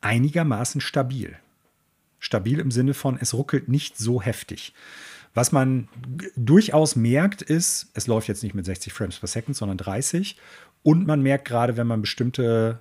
einigermaßen 0.00 0.80
stabil. 0.80 1.36
Stabil 2.18 2.58
im 2.58 2.70
Sinne 2.70 2.94
von, 2.94 3.18
es 3.20 3.34
ruckelt 3.34 3.68
nicht 3.68 3.96
so 3.96 4.20
heftig. 4.20 4.72
Was 5.34 5.52
man 5.52 5.88
durchaus 6.36 6.96
merkt, 6.96 7.42
ist, 7.42 7.90
es 7.94 8.06
läuft 8.06 8.28
jetzt 8.28 8.42
nicht 8.42 8.54
mit 8.54 8.64
60 8.64 8.92
Frames 8.92 9.18
per 9.18 9.28
Second, 9.28 9.56
sondern 9.56 9.78
30. 9.78 10.36
Und 10.82 11.06
man 11.06 11.22
merkt 11.22 11.46
gerade, 11.46 11.76
wenn 11.76 11.86
man 11.86 12.00
bestimmte 12.00 12.80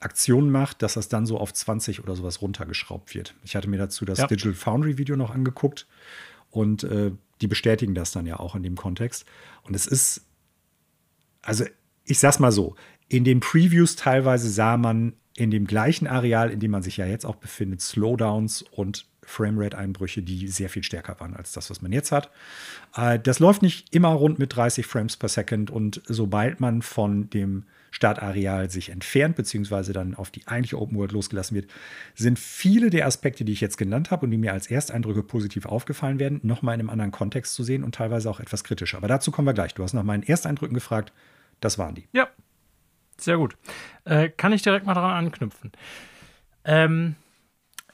Aktionen 0.00 0.50
macht, 0.50 0.82
dass 0.82 0.94
das 0.94 1.08
dann 1.08 1.26
so 1.26 1.38
auf 1.38 1.52
20 1.52 2.02
oder 2.02 2.16
sowas 2.16 2.42
runtergeschraubt 2.42 3.14
wird. 3.14 3.34
Ich 3.44 3.54
hatte 3.54 3.68
mir 3.68 3.78
dazu 3.78 4.04
das 4.04 4.18
ja. 4.18 4.26
Digital 4.26 4.54
Foundry 4.54 4.98
Video 4.98 5.16
noch 5.16 5.30
angeguckt 5.30 5.86
und 6.50 6.84
äh, 6.84 7.12
die 7.40 7.46
bestätigen 7.46 7.94
das 7.94 8.12
dann 8.12 8.26
ja 8.26 8.38
auch 8.40 8.54
in 8.54 8.62
dem 8.62 8.76
Kontext. 8.76 9.24
Und 9.62 9.74
es 9.74 9.86
ist, 9.86 10.22
also 11.40 11.64
ich 12.04 12.18
sag's 12.18 12.38
mal 12.38 12.52
so, 12.52 12.74
in 13.08 13.24
den 13.24 13.40
Previews 13.40 13.96
teilweise 13.96 14.48
sah 14.48 14.76
man 14.76 15.14
in 15.36 15.50
dem 15.50 15.66
gleichen 15.66 16.06
Areal, 16.06 16.50
in 16.50 16.60
dem 16.60 16.70
man 16.70 16.82
sich 16.82 16.96
ja 16.96 17.06
jetzt 17.06 17.24
auch 17.24 17.36
befindet, 17.36 17.80
Slowdowns 17.80 18.62
und 18.62 19.06
Framerate-Einbrüche, 19.24 20.22
die 20.22 20.48
sehr 20.48 20.68
viel 20.68 20.82
stärker 20.82 21.18
waren 21.20 21.34
als 21.34 21.52
das, 21.52 21.70
was 21.70 21.80
man 21.80 21.92
jetzt 21.92 22.12
hat. 22.12 22.30
Äh, 22.96 23.18
das 23.18 23.38
läuft 23.38 23.62
nicht 23.62 23.94
immer 23.94 24.08
rund 24.08 24.38
mit 24.38 24.56
30 24.56 24.86
Frames 24.86 25.16
per 25.16 25.28
Second 25.28 25.70
und 25.70 26.02
sobald 26.06 26.60
man 26.60 26.82
von 26.82 27.30
dem 27.30 27.64
Startareal 27.92 28.70
sich 28.70 28.88
entfernt, 28.88 29.36
beziehungsweise 29.36 29.92
dann 29.92 30.14
auf 30.14 30.30
die 30.30 30.46
eigentliche 30.48 30.80
Open 30.80 30.96
World 30.96 31.12
losgelassen 31.12 31.54
wird, 31.54 31.70
sind 32.14 32.38
viele 32.38 32.90
der 32.90 33.06
Aspekte, 33.06 33.44
die 33.44 33.52
ich 33.52 33.60
jetzt 33.60 33.76
genannt 33.76 34.10
habe 34.10 34.24
und 34.24 34.30
die 34.30 34.38
mir 34.38 34.52
als 34.52 34.70
Ersteindrücke 34.70 35.22
positiv 35.22 35.66
aufgefallen 35.66 36.18
werden, 36.18 36.40
nochmal 36.42 36.74
in 36.74 36.80
einem 36.80 36.90
anderen 36.90 37.12
Kontext 37.12 37.54
zu 37.54 37.62
sehen 37.62 37.84
und 37.84 37.94
teilweise 37.94 38.30
auch 38.30 38.40
etwas 38.40 38.64
kritischer. 38.64 38.96
Aber 38.96 39.08
dazu 39.08 39.30
kommen 39.30 39.46
wir 39.46 39.52
gleich. 39.52 39.74
Du 39.74 39.82
hast 39.82 39.92
nach 39.92 40.02
meinen 40.02 40.22
Ersteindrücken 40.22 40.74
gefragt. 40.74 41.12
Das 41.60 41.78
waren 41.78 41.94
die. 41.94 42.08
Ja, 42.12 42.28
sehr 43.22 43.36
gut. 43.36 43.56
Äh, 44.04 44.28
kann 44.28 44.52
ich 44.52 44.62
direkt 44.62 44.86
mal 44.86 44.94
daran 44.94 45.26
anknüpfen. 45.26 45.72
Ähm, 46.64 47.16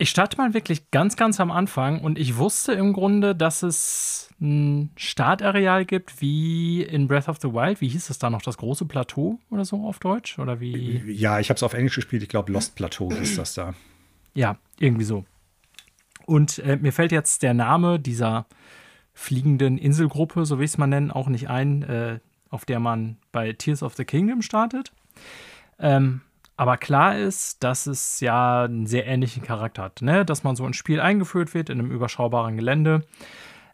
ich 0.00 0.10
starte 0.10 0.36
mal 0.36 0.54
wirklich 0.54 0.92
ganz, 0.92 1.16
ganz 1.16 1.40
am 1.40 1.50
Anfang 1.50 2.00
und 2.00 2.18
ich 2.18 2.36
wusste 2.36 2.72
im 2.72 2.92
Grunde, 2.92 3.34
dass 3.34 3.64
es 3.64 4.30
ein 4.40 4.90
Startareal 4.96 5.84
gibt, 5.84 6.20
wie 6.20 6.82
in 6.82 7.08
Breath 7.08 7.28
of 7.28 7.38
the 7.42 7.48
Wild. 7.48 7.80
Wie 7.80 7.88
hieß 7.88 8.08
es 8.08 8.18
da 8.20 8.30
noch? 8.30 8.42
Das 8.42 8.56
große 8.58 8.84
Plateau 8.84 9.40
oder 9.50 9.64
so 9.64 9.84
auf 9.86 9.98
Deutsch? 9.98 10.38
Oder 10.38 10.60
wie? 10.60 11.02
Ja, 11.10 11.40
ich 11.40 11.50
habe 11.50 11.56
es 11.56 11.64
auf 11.64 11.74
Englisch 11.74 11.96
gespielt. 11.96 12.22
Ich 12.22 12.28
glaube, 12.28 12.52
Lost 12.52 12.76
Plateau 12.76 13.10
ist 13.10 13.36
das 13.38 13.54
da. 13.54 13.74
Ja, 14.34 14.56
irgendwie 14.78 15.04
so. 15.04 15.24
Und 16.26 16.60
äh, 16.60 16.76
mir 16.76 16.92
fällt 16.92 17.10
jetzt 17.10 17.42
der 17.42 17.54
Name 17.54 17.98
dieser 17.98 18.46
fliegenden 19.14 19.78
Inselgruppe, 19.78 20.46
so 20.46 20.60
wie 20.60 20.64
ich 20.64 20.70
es 20.70 20.78
mal 20.78 20.86
nennen, 20.86 21.10
auch 21.10 21.28
nicht 21.28 21.48
ein, 21.48 21.82
äh, 21.82 22.20
auf 22.50 22.64
der 22.64 22.78
man 22.78 23.18
bei 23.32 23.52
Tears 23.52 23.82
of 23.82 23.96
the 23.96 24.04
Kingdom 24.04 24.42
startet. 24.42 24.92
Ähm, 25.78 26.22
aber 26.56 26.76
klar 26.76 27.16
ist, 27.16 27.62
dass 27.62 27.86
es 27.86 28.18
ja 28.18 28.64
einen 28.64 28.86
sehr 28.86 29.06
ähnlichen 29.06 29.44
Charakter 29.44 29.84
hat, 29.84 30.02
ne? 30.02 30.24
dass 30.24 30.42
man 30.42 30.56
so 30.56 30.66
ins 30.66 30.76
Spiel 30.76 31.00
eingeführt 31.00 31.54
wird 31.54 31.70
in 31.70 31.78
einem 31.78 31.92
überschaubaren 31.92 32.56
Gelände. 32.56 33.06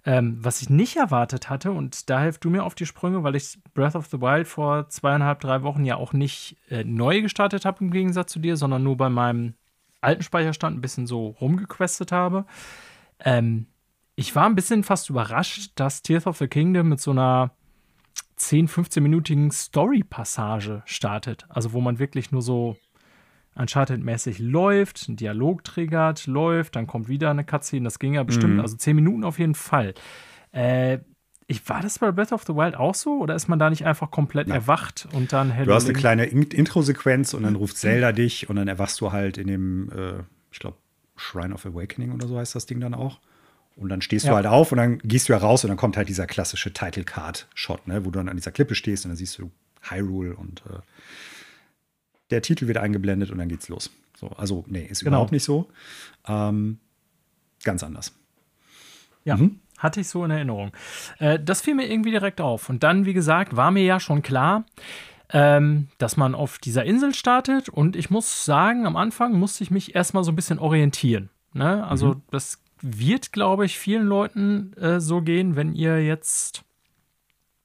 Ähm, 0.07 0.37
was 0.43 0.61
ich 0.61 0.69
nicht 0.69 0.97
erwartet 0.97 1.49
hatte, 1.49 1.73
und 1.73 2.11
da 2.11 2.21
hilft 2.21 2.45
du 2.45 2.51
mir 2.51 2.63
auf 2.63 2.75
die 2.75 2.85
Sprünge, 2.85 3.23
weil 3.23 3.37
ich 3.37 3.59
Breath 3.73 3.95
of 3.95 4.09
the 4.09 4.21
Wild 4.21 4.47
vor 4.47 4.91
zweieinhalb, 4.91 5.41
drei 5.41 5.63
Wochen 5.63 5.87
ja 5.87 5.97
auch 5.97 6.13
nicht 6.13 6.59
äh, 6.69 6.85
neu 6.85 7.23
gestartet 7.23 7.65
habe 7.65 7.83
im 7.83 7.91
Gegensatz 7.91 8.31
zu 8.33 8.39
dir, 8.39 8.59
sondern 8.59 8.83
nur 8.83 8.99
bei 8.99 9.09
meinem 9.09 9.55
alten 10.03 10.23
Speicherstand 10.23 10.77
ein 10.77 10.83
bisschen 10.83 11.07
so 11.07 11.29
rumgequestet 11.29 12.13
habe. 12.13 12.45
Ähm, 13.19 13.67
ich 14.15 14.37
war 14.37 14.45
ein 14.45 14.55
bisschen 14.55 14.85
fast 14.85 15.09
überrascht, 15.09 15.73
dass 15.77 16.03
Tears 16.03 16.27
of 16.27 16.37
the 16.37 16.49
Kingdom 16.49 16.91
mit 16.91 17.01
so 17.01 17.13
einer 17.13 17.53
10, 18.37 18.69
15-minütigen 18.69 19.53
Story-Passage 19.53 20.83
startet. 20.87 21.47
Also 21.49 21.73
wo 21.73 21.81
man 21.81 21.99
wirklich 21.99 22.33
nur 22.33 22.43
so 22.43 22.77
Uncharted-mäßig 23.55 24.39
läuft, 24.41 25.05
einen 25.09 25.17
Dialog 25.17 25.65
triggert, 25.65 26.27
läuft, 26.27 26.77
dann 26.77 26.87
kommt 26.87 27.09
wieder 27.09 27.31
eine 27.31 27.45
Cutscene. 27.45 27.85
Das 27.85 27.99
ging 27.99 28.15
ja 28.15 28.23
bestimmt, 28.23 28.55
mhm. 28.55 28.61
also 28.61 28.77
10 28.77 28.97
Minuten 28.97 29.25
auf 29.25 29.39
jeden 29.39 29.55
Fall. 29.55 29.95
Äh, 30.53 30.99
ich, 31.47 31.69
war 31.69 31.83
das 31.83 31.99
bei 31.99 32.11
Breath 32.11 32.33
of 32.33 32.45
the 32.47 32.55
Wild 32.55 32.75
auch 32.75 32.95
so? 32.95 33.19
Oder 33.19 33.35
ist 33.35 33.49
man 33.49 33.59
da 33.59 33.71
nicht 33.71 33.85
einfach 33.85 34.11
komplett 34.11 34.49
Nein. 34.49 34.57
erwacht 34.57 35.07
und 35.13 35.33
dann 35.33 35.51
Hello 35.51 35.67
Du 35.67 35.75
hast 35.75 35.85
eine 35.85 35.93
kleine 35.93 36.25
Intro-Sequenz 36.25 37.35
und 37.35 37.43
dann 37.43 37.55
ruft 37.55 37.77
Zelda 37.77 38.13
dich 38.13 38.49
und 38.49 38.57
dann 38.57 38.67
erwachst 38.67 39.01
du 39.01 39.13
halt 39.13 39.37
in 39.39 39.47
dem, 39.47 39.91
äh, 39.91 40.23
ich 40.51 40.59
glaube, 40.59 40.79
Shrine 41.17 41.55
of 41.55 41.67
Awakening 41.67 42.13
oder 42.13 42.27
so 42.27 42.39
heißt 42.39 42.55
das 42.55 42.67
Ding 42.67 42.81
dann 42.81 42.95
auch. 42.95 43.21
Und 43.77 43.89
dann 43.89 44.03
stehst 44.03 44.25
ja. 44.25 44.31
du 44.31 44.37
halt 44.37 44.47
auf 44.47 44.71
und 44.71 44.79
dann 44.79 44.99
gehst 44.99 45.29
du 45.29 45.33
ja 45.33 45.39
raus 45.39 45.65
und 45.65 45.69
dann 45.69 45.77
kommt 45.77 45.97
halt 45.97 46.09
dieser 46.09 46.27
klassische 46.27 46.73
Title 46.73 47.05
Card 47.05 47.49
Shot, 47.55 47.89
ne, 47.89 48.05
wo 48.05 48.11
du 48.11 48.19
dann 48.19 48.29
an 48.29 48.37
dieser 48.37 48.53
Klippe 48.53 48.75
stehst 48.75 49.05
und 49.05 49.11
dann 49.11 49.17
siehst 49.17 49.39
du 49.39 49.51
Hyrule 49.83 50.37
und 50.37 50.63
äh, 50.71 50.79
der 52.31 52.43
Titel 52.43 52.69
wird 52.69 52.79
eingeblendet 52.79 53.31
und 53.31 53.39
dann 53.39 53.49
geht's 53.49 53.69
los. 53.69 53.91
So, 54.17 54.29
also, 54.29 54.65
nee, 54.69 54.85
ist 54.85 55.01
genau. 55.01 55.17
überhaupt 55.17 55.33
nicht 55.33 55.45
so. 55.45 55.69
Ähm, 56.27 56.79
ganz 57.65 57.83
anders. 57.83 58.15
Ja. 59.25 59.37
Mhm. 59.37 59.61
Hatte 59.79 60.01
ich 60.01 60.09
so 60.09 60.25
in 60.25 60.31
Erinnerung. 60.31 60.73
Äh, 61.19 61.39
das 61.41 61.61
fiel 61.61 61.75
mir 61.75 61.91
irgendwie 61.91 62.13
direkt 62.13 62.41
auf. 62.41 62.69
Und 62.69 62.83
dann, 62.83 63.07
wie 63.07 63.13
gesagt, 63.13 63.57
war 63.57 63.71
mir 63.71 63.85
ja 63.85 63.99
schon 63.99 64.23
klar, 64.23 64.65
ähm, 65.31 65.89
dass 65.99 66.17
man 66.17 66.35
auf 66.35 66.59
dieser 66.59 66.85
Insel 66.85 67.13
startet. 67.15 67.69
Und 67.69 67.97
ich 67.97 68.09
muss 68.09 68.45
sagen, 68.45 68.87
am 68.87 68.97
Anfang 68.97 69.35
musste 69.35 69.65
ich 69.65 69.71
mich 69.71 69.95
erstmal 69.95 70.25
so 70.25 70.33
ein 70.33 70.37
bisschen 70.37 70.59
orientieren. 70.59 71.29
Ne? 71.53 71.85
Also, 71.87 72.15
mhm. 72.15 72.23
das 72.31 72.61
wird, 72.85 73.33
glaube 73.33 73.65
ich, 73.65 73.79
vielen 73.79 74.07
Leuten 74.07 74.73
äh, 74.75 75.01
so 75.01 75.23
gehen, 75.23 75.57
wenn 75.57 75.75
ihr 75.75 76.05
jetzt 76.05 76.65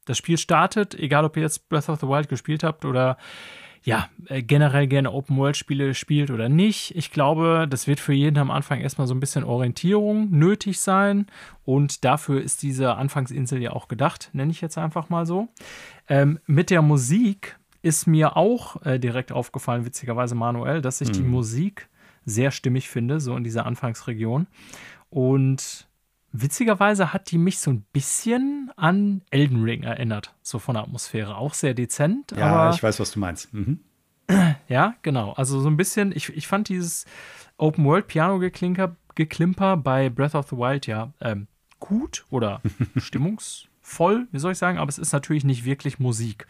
das 0.06 0.18
Spiel 0.18 0.38
startet, 0.38 0.96
egal 0.96 1.26
ob 1.26 1.38
ihr 1.38 1.44
jetzt 1.44 1.70
Breath 1.70 1.90
of 1.90 2.00
the 2.00 2.08
Wild 2.08 2.30
gespielt 2.30 2.64
habt 2.64 2.86
oder 2.86 3.18
ja, 3.84 4.10
äh, 4.28 4.42
generell 4.42 4.88
gerne 4.88 5.12
Open-World-Spiele 5.12 5.94
spielt 5.94 6.32
oder 6.32 6.50
nicht. 6.50 6.96
Ich 6.96 7.12
glaube, 7.12 7.68
das 7.70 7.88
wird 7.88 8.00
für 8.00 8.14
jeden 8.14 8.38
am 8.38 8.52
Anfang 8.52 8.82
erstmal 8.82 9.08
so 9.08 9.14
ein 9.14 9.20
bisschen 9.20 9.44
Orientierung 9.44 10.30
nötig 10.32 10.80
sein. 10.80 11.28
Und 11.64 12.04
dafür 12.04 12.42
ist 12.42 12.62
diese 12.62 12.96
Anfangsinsel 12.96 13.62
ja 13.62 13.72
auch 13.72 13.88
gedacht, 13.88 14.30
nenne 14.34 14.52
ich 14.52 14.62
jetzt 14.62 14.78
einfach 14.78 15.10
mal 15.10 15.26
so. 15.26 15.48
Ähm, 16.08 16.40
mit 16.46 16.70
der 16.70 16.82
Musik 16.82 17.58
ist 17.82 18.06
mir 18.06 18.36
auch 18.36 18.84
äh, 18.86 19.00
direkt 19.00 19.32
aufgefallen, 19.32 19.86
witzigerweise 19.86 20.36
Manuel, 20.36 20.82
dass 20.82 21.02
ich 21.02 21.10
mhm. 21.10 21.14
die 21.14 21.24
Musik 21.24 21.90
sehr 22.26 22.52
stimmig 22.52 22.90
finde, 22.90 23.20
so 23.20 23.36
in 23.36 23.44
dieser 23.44 23.66
Anfangsregion. 23.66 24.48
Und 25.10 25.88
witzigerweise 26.32 27.14
hat 27.14 27.32
die 27.32 27.38
mich 27.38 27.60
so 27.60 27.72
ein 27.72 27.86
bisschen 27.94 28.72
an 28.76 29.22
Elden 29.32 29.64
Ring 29.64 29.84
erinnert, 29.84 30.36
so 30.42 30.60
von 30.60 30.76
der 30.76 30.84
Atmosphäre. 30.84 31.36
Auch 31.36 31.54
sehr 31.54 31.74
dezent. 31.74 32.32
Ja, 32.32 32.72
ich 32.72 32.84
weiß, 32.84 33.00
was 33.00 33.12
du 33.12 33.20
meinst. 33.20 33.54
Mhm. 33.54 33.80
Ja, 34.68 34.96
genau. 35.02 35.34
Also 35.34 35.60
so 35.60 35.68
ein 35.68 35.78
bisschen, 35.78 36.12
ich, 36.16 36.30
ich 36.30 36.48
fand 36.48 36.70
dieses 36.70 37.06
Open-World-Piano-Geklimper 37.58 39.78
bei 39.78 40.10
Breath 40.12 40.36
of 40.36 40.48
the 40.50 40.56
Wild 40.56 40.86
ja 40.86 41.12
ähm, 41.20 41.48
gut 41.80 42.28
oder 42.30 42.62
stimmungsvoll, 42.98 44.28
wie 44.32 44.38
soll 44.38 44.52
ich 44.52 44.60
sagen, 44.60 44.78
aber 44.78 44.90
es 44.90 45.00
ist 45.00 45.12
natürlich 45.12 45.44
nicht 45.44 45.66
wirklich 45.66 45.98
Musik. 45.98 46.46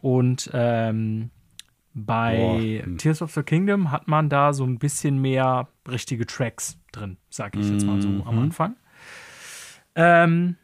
Und 0.00 0.48
ähm, 0.52 1.30
bei 1.96 2.36
Boah. 2.36 2.86
Hm. 2.86 2.98
Tears 2.98 3.22
of 3.22 3.32
the 3.32 3.42
Kingdom 3.42 3.90
hat 3.90 4.06
man 4.06 4.28
da 4.28 4.52
so 4.52 4.64
ein 4.64 4.78
bisschen 4.78 5.18
mehr 5.18 5.68
richtige 5.88 6.26
Tracks 6.26 6.78
drin, 6.92 7.16
sage 7.30 7.58
ich 7.58 7.70
jetzt 7.70 7.86
mal 7.86 8.00
so 8.02 8.08
am 8.08 8.36
mhm. 8.36 8.38
Anfang. 8.42 8.76
Ähm, 9.94 10.56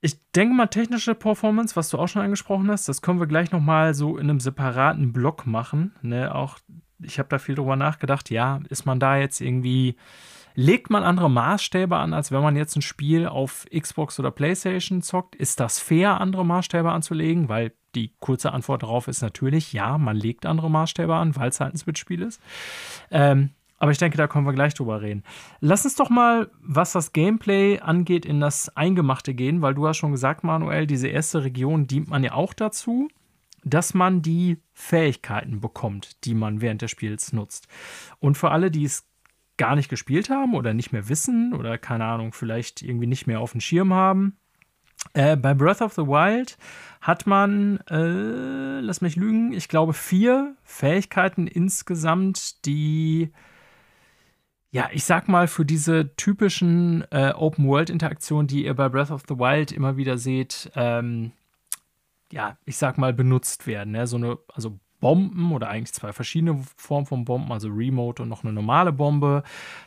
ich 0.00 0.16
denke 0.32 0.54
mal, 0.54 0.68
technische 0.68 1.16
Performance, 1.16 1.74
was 1.74 1.90
du 1.90 1.98
auch 1.98 2.06
schon 2.06 2.22
angesprochen 2.22 2.70
hast, 2.70 2.88
das 2.88 3.02
können 3.02 3.18
wir 3.18 3.26
gleich 3.26 3.50
noch 3.50 3.60
mal 3.60 3.92
so 3.92 4.18
in 4.18 4.30
einem 4.30 4.38
separaten 4.38 5.12
Block 5.12 5.46
machen. 5.46 5.92
Ne? 6.00 6.32
Auch 6.32 6.58
ich 7.02 7.18
habe 7.18 7.28
da 7.28 7.38
viel 7.38 7.56
drüber 7.56 7.74
nachgedacht. 7.74 8.30
Ja, 8.30 8.60
ist 8.68 8.86
man 8.86 9.00
da 9.00 9.16
jetzt 9.16 9.40
irgendwie 9.40 9.96
Legt 10.58 10.88
man 10.88 11.04
andere 11.04 11.30
Maßstäbe 11.30 11.94
an, 11.96 12.14
als 12.14 12.32
wenn 12.32 12.40
man 12.40 12.56
jetzt 12.56 12.76
ein 12.76 12.82
Spiel 12.82 13.26
auf 13.26 13.66
Xbox 13.78 14.18
oder 14.18 14.30
PlayStation 14.30 15.02
zockt? 15.02 15.36
Ist 15.36 15.60
das 15.60 15.78
fair, 15.78 16.18
andere 16.18 16.46
Maßstäbe 16.46 16.90
anzulegen? 16.90 17.50
Weil 17.50 17.72
die 17.96 18.12
kurze 18.20 18.52
Antwort 18.52 18.82
darauf 18.82 19.08
ist 19.08 19.22
natürlich, 19.22 19.72
ja, 19.72 19.98
man 19.98 20.16
legt 20.16 20.46
andere 20.46 20.70
Maßstäbe 20.70 21.14
an, 21.14 21.34
weil 21.34 21.48
es 21.48 21.60
halt 21.60 21.74
ein 21.74 21.78
Switch-Spiel 21.78 22.22
ist. 22.22 22.40
Ähm, 23.10 23.50
aber 23.78 23.90
ich 23.90 23.98
denke, 23.98 24.16
da 24.16 24.26
können 24.26 24.46
wir 24.46 24.52
gleich 24.52 24.74
drüber 24.74 25.02
reden. 25.02 25.22
Lass 25.60 25.84
uns 25.84 25.96
doch 25.96 26.08
mal, 26.08 26.50
was 26.62 26.92
das 26.92 27.12
Gameplay 27.12 27.78
angeht, 27.80 28.24
in 28.24 28.40
das 28.40 28.74
Eingemachte 28.76 29.34
gehen, 29.34 29.60
weil 29.60 29.74
du 29.74 29.86
hast 29.86 29.98
schon 29.98 30.12
gesagt, 30.12 30.44
Manuel, 30.44 30.86
diese 30.86 31.08
erste 31.08 31.44
Region 31.44 31.86
dient 31.86 32.08
man 32.08 32.24
ja 32.24 32.32
auch 32.32 32.54
dazu, 32.54 33.08
dass 33.64 33.94
man 33.94 34.22
die 34.22 34.58
Fähigkeiten 34.72 35.60
bekommt, 35.60 36.24
die 36.24 36.34
man 36.34 36.60
während 36.60 36.82
des 36.82 36.90
Spiels 36.90 37.32
nutzt. 37.32 37.66
Und 38.20 38.38
für 38.38 38.50
alle, 38.50 38.70
die 38.70 38.84
es 38.84 39.08
gar 39.56 39.74
nicht 39.74 39.88
gespielt 39.88 40.30
haben 40.30 40.54
oder 40.54 40.72
nicht 40.72 40.92
mehr 40.92 41.08
wissen 41.08 41.52
oder 41.52 41.76
keine 41.76 42.04
Ahnung, 42.04 42.32
vielleicht 42.32 42.82
irgendwie 42.82 43.06
nicht 43.06 43.26
mehr 43.26 43.40
auf 43.40 43.52
dem 43.52 43.60
Schirm 43.60 43.92
haben. 43.92 44.36
Äh, 45.12 45.36
bei 45.36 45.54
Breath 45.54 45.80
of 45.82 45.94
the 45.94 46.02
Wild 46.02 46.58
hat 47.00 47.26
man, 47.26 47.78
äh, 47.88 48.80
lass 48.80 49.00
mich 49.00 49.16
lügen, 49.16 49.52
ich 49.52 49.68
glaube 49.68 49.92
vier 49.92 50.56
Fähigkeiten 50.64 51.46
insgesamt, 51.46 52.66
die, 52.66 53.32
ja, 54.70 54.88
ich 54.92 55.04
sag 55.04 55.28
mal, 55.28 55.48
für 55.48 55.64
diese 55.64 56.14
typischen 56.16 57.04
äh, 57.10 57.32
Open-World-Interaktionen, 57.32 58.46
die 58.46 58.64
ihr 58.64 58.74
bei 58.74 58.88
Breath 58.88 59.10
of 59.10 59.22
the 59.28 59.38
Wild 59.38 59.72
immer 59.72 59.96
wieder 59.96 60.18
seht, 60.18 60.70
ähm, 60.74 61.32
ja, 62.32 62.58
ich 62.64 62.76
sag 62.76 62.98
mal, 62.98 63.12
benutzt 63.12 63.66
werden. 63.66 63.92
Ne? 63.92 64.06
So 64.06 64.16
eine, 64.16 64.38
also 64.52 64.78
Bomben 65.00 65.52
oder 65.52 65.68
eigentlich 65.68 65.92
zwei 65.92 66.12
verschiedene 66.12 66.62
Formen 66.76 67.06
von 67.06 67.24
Bomben, 67.24 67.52
also 67.52 67.68
Remote 67.68 68.22
und 68.22 68.28
noch 68.28 68.44
eine 68.44 68.52
normale 68.52 68.92
Bombe. 68.92 69.42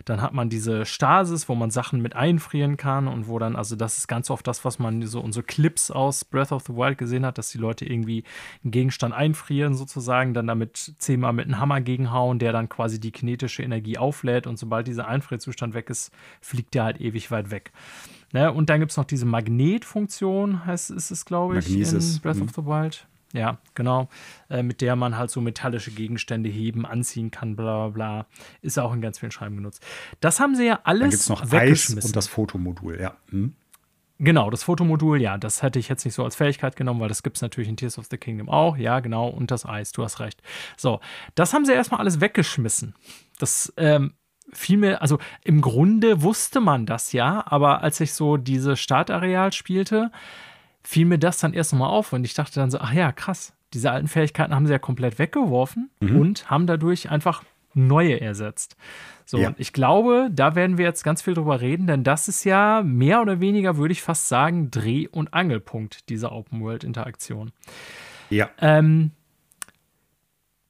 Dann 0.05 0.21
hat 0.21 0.33
man 0.33 0.49
diese 0.49 0.85
Stasis, 0.85 1.49
wo 1.49 1.55
man 1.55 1.71
Sachen 1.71 2.01
mit 2.01 2.15
einfrieren 2.15 2.77
kann 2.77 3.07
und 3.07 3.27
wo 3.27 3.39
dann, 3.39 3.55
also 3.55 3.75
das 3.75 3.97
ist 3.97 4.07
ganz 4.07 4.29
oft 4.29 4.45
das, 4.47 4.65
was 4.65 4.79
man 4.79 5.05
so 5.07 5.19
unsere 5.19 5.43
Clips 5.43 5.91
aus 5.91 6.25
Breath 6.25 6.51
of 6.51 6.63
the 6.67 6.73
Wild 6.73 6.97
gesehen 6.97 7.25
hat, 7.25 7.37
dass 7.37 7.49
die 7.49 7.57
Leute 7.57 7.85
irgendwie 7.85 8.23
einen 8.63 8.71
Gegenstand 8.71 9.13
einfrieren 9.13 9.75
sozusagen, 9.75 10.33
dann 10.33 10.47
damit 10.47 10.93
zehnmal 10.99 11.33
mit 11.33 11.45
einem 11.45 11.59
Hammer 11.59 11.81
gegenhauen, 11.81 12.39
der 12.39 12.51
dann 12.51 12.69
quasi 12.69 12.99
die 12.99 13.11
kinetische 13.11 13.63
Energie 13.63 13.97
auflädt 13.97 14.47
und 14.47 14.57
sobald 14.57 14.87
dieser 14.87 15.07
Einfrierzustand 15.07 15.73
weg 15.73 15.89
ist, 15.89 16.11
fliegt 16.41 16.73
der 16.75 16.83
halt 16.83 17.01
ewig 17.01 17.31
weit 17.31 17.51
weg. 17.51 17.71
Ne? 18.31 18.51
Und 18.51 18.69
dann 18.69 18.79
gibt 18.79 18.91
es 18.91 18.97
noch 18.97 19.05
diese 19.05 19.25
Magnetfunktion, 19.25 20.65
heißt 20.65 20.91
ist 20.91 21.11
es, 21.11 21.25
glaube 21.25 21.57
ich, 21.57 21.67
Magnesis. 21.67 22.15
in 22.15 22.21
Breath 22.21 22.37
mhm. 22.37 22.43
of 22.43 22.49
the 22.55 22.65
Wild. 22.65 23.07
Ja, 23.33 23.59
genau. 23.75 24.09
Äh, 24.49 24.63
mit 24.63 24.81
der 24.81 24.95
man 24.95 25.17
halt 25.17 25.29
so 25.29 25.39
metallische 25.39 25.91
Gegenstände 25.91 26.49
heben, 26.49 26.85
anziehen 26.85 27.29
kann, 27.29 27.55
bla 27.55 27.87
bla 27.87 27.89
bla. 27.89 28.25
Ist 28.61 28.79
auch 28.79 28.93
in 28.93 29.01
ganz 29.01 29.19
vielen 29.19 29.31
Schreiben 29.31 29.57
genutzt. 29.57 29.85
Das 30.19 30.39
haben 30.39 30.55
sie 30.55 30.65
ja 30.65 30.79
alles 30.83 31.01
Dann 31.01 31.09
gibt's 31.11 31.29
noch 31.29 31.51
Eis 31.51 31.89
und 31.93 32.15
das 32.15 32.27
Fotomodul, 32.27 32.99
ja. 32.99 33.17
Hm. 33.29 33.53
Genau, 34.21 34.49
das 34.49 34.63
Fotomodul, 34.63 35.21
ja, 35.21 35.37
das 35.37 35.63
hätte 35.63 35.79
ich 35.79 35.87
jetzt 35.87 36.03
nicht 36.03 36.13
so 36.13 36.25
als 36.25 36.35
Fähigkeit 36.35 36.75
genommen, 36.75 36.99
weil 36.99 37.07
das 37.07 37.23
gibt 37.23 37.37
es 37.37 37.41
natürlich 37.41 37.69
in 37.69 37.77
Tears 37.77 37.97
of 37.97 38.07
the 38.11 38.17
Kingdom 38.17 38.49
auch. 38.49 38.75
Ja, 38.75 38.99
genau, 38.99 39.29
und 39.29 39.49
das 39.49 39.65
Eis, 39.65 39.93
du 39.93 40.03
hast 40.03 40.19
recht. 40.19 40.41
So, 40.75 40.99
das 41.35 41.53
haben 41.53 41.63
sie 41.63 41.71
erstmal 41.71 42.01
alles 42.01 42.19
weggeschmissen. 42.19 42.95
Das 43.37 43.71
ähm, 43.77 44.13
fiel 44.51 44.77
mir, 44.77 45.01
also 45.01 45.19
im 45.43 45.61
Grunde 45.61 46.21
wusste 46.21 46.59
man 46.59 46.85
das 46.85 47.13
ja, 47.13 47.43
aber 47.45 47.81
als 47.81 48.01
ich 48.01 48.13
so 48.13 48.35
diese 48.35 48.75
Startareal 48.75 49.53
spielte, 49.53 50.11
fiel 50.89 51.05
mir 51.05 51.19
das 51.19 51.37
dann 51.37 51.53
erst 51.53 51.71
nochmal 51.71 51.91
auf 51.91 52.13
und 52.13 52.23
ich 52.23 52.33
dachte 52.33 52.59
dann 52.59 52.71
so, 52.71 52.79
ach 52.79 52.93
ja, 52.93 53.11
krass, 53.11 53.53
diese 53.73 53.91
alten 53.91 54.07
Fähigkeiten 54.07 54.55
haben 54.55 54.65
sie 54.65 54.71
ja 54.71 54.79
komplett 54.79 55.19
weggeworfen 55.19 55.91
mhm. 55.99 56.19
und 56.19 56.49
haben 56.49 56.65
dadurch 56.65 57.11
einfach 57.11 57.43
neue 57.75 58.19
ersetzt. 58.19 58.75
So, 59.23 59.37
ja. 59.37 59.49
und 59.49 59.59
ich 59.59 59.71
glaube, 59.71 60.29
da 60.31 60.55
werden 60.55 60.79
wir 60.79 60.85
jetzt 60.85 61.03
ganz 61.03 61.21
viel 61.21 61.35
drüber 61.35 61.61
reden, 61.61 61.85
denn 61.85 62.03
das 62.03 62.27
ist 62.27 62.43
ja 62.43 62.81
mehr 62.83 63.21
oder 63.21 63.39
weniger, 63.39 63.77
würde 63.77 63.91
ich 63.91 64.01
fast 64.01 64.29
sagen, 64.29 64.71
Dreh- 64.71 65.07
und 65.07 65.31
Angelpunkt 65.31 66.09
dieser 66.09 66.31
Open-World-Interaktion. 66.31 67.51
Ja. 68.31 68.49
Ähm, 68.59 69.11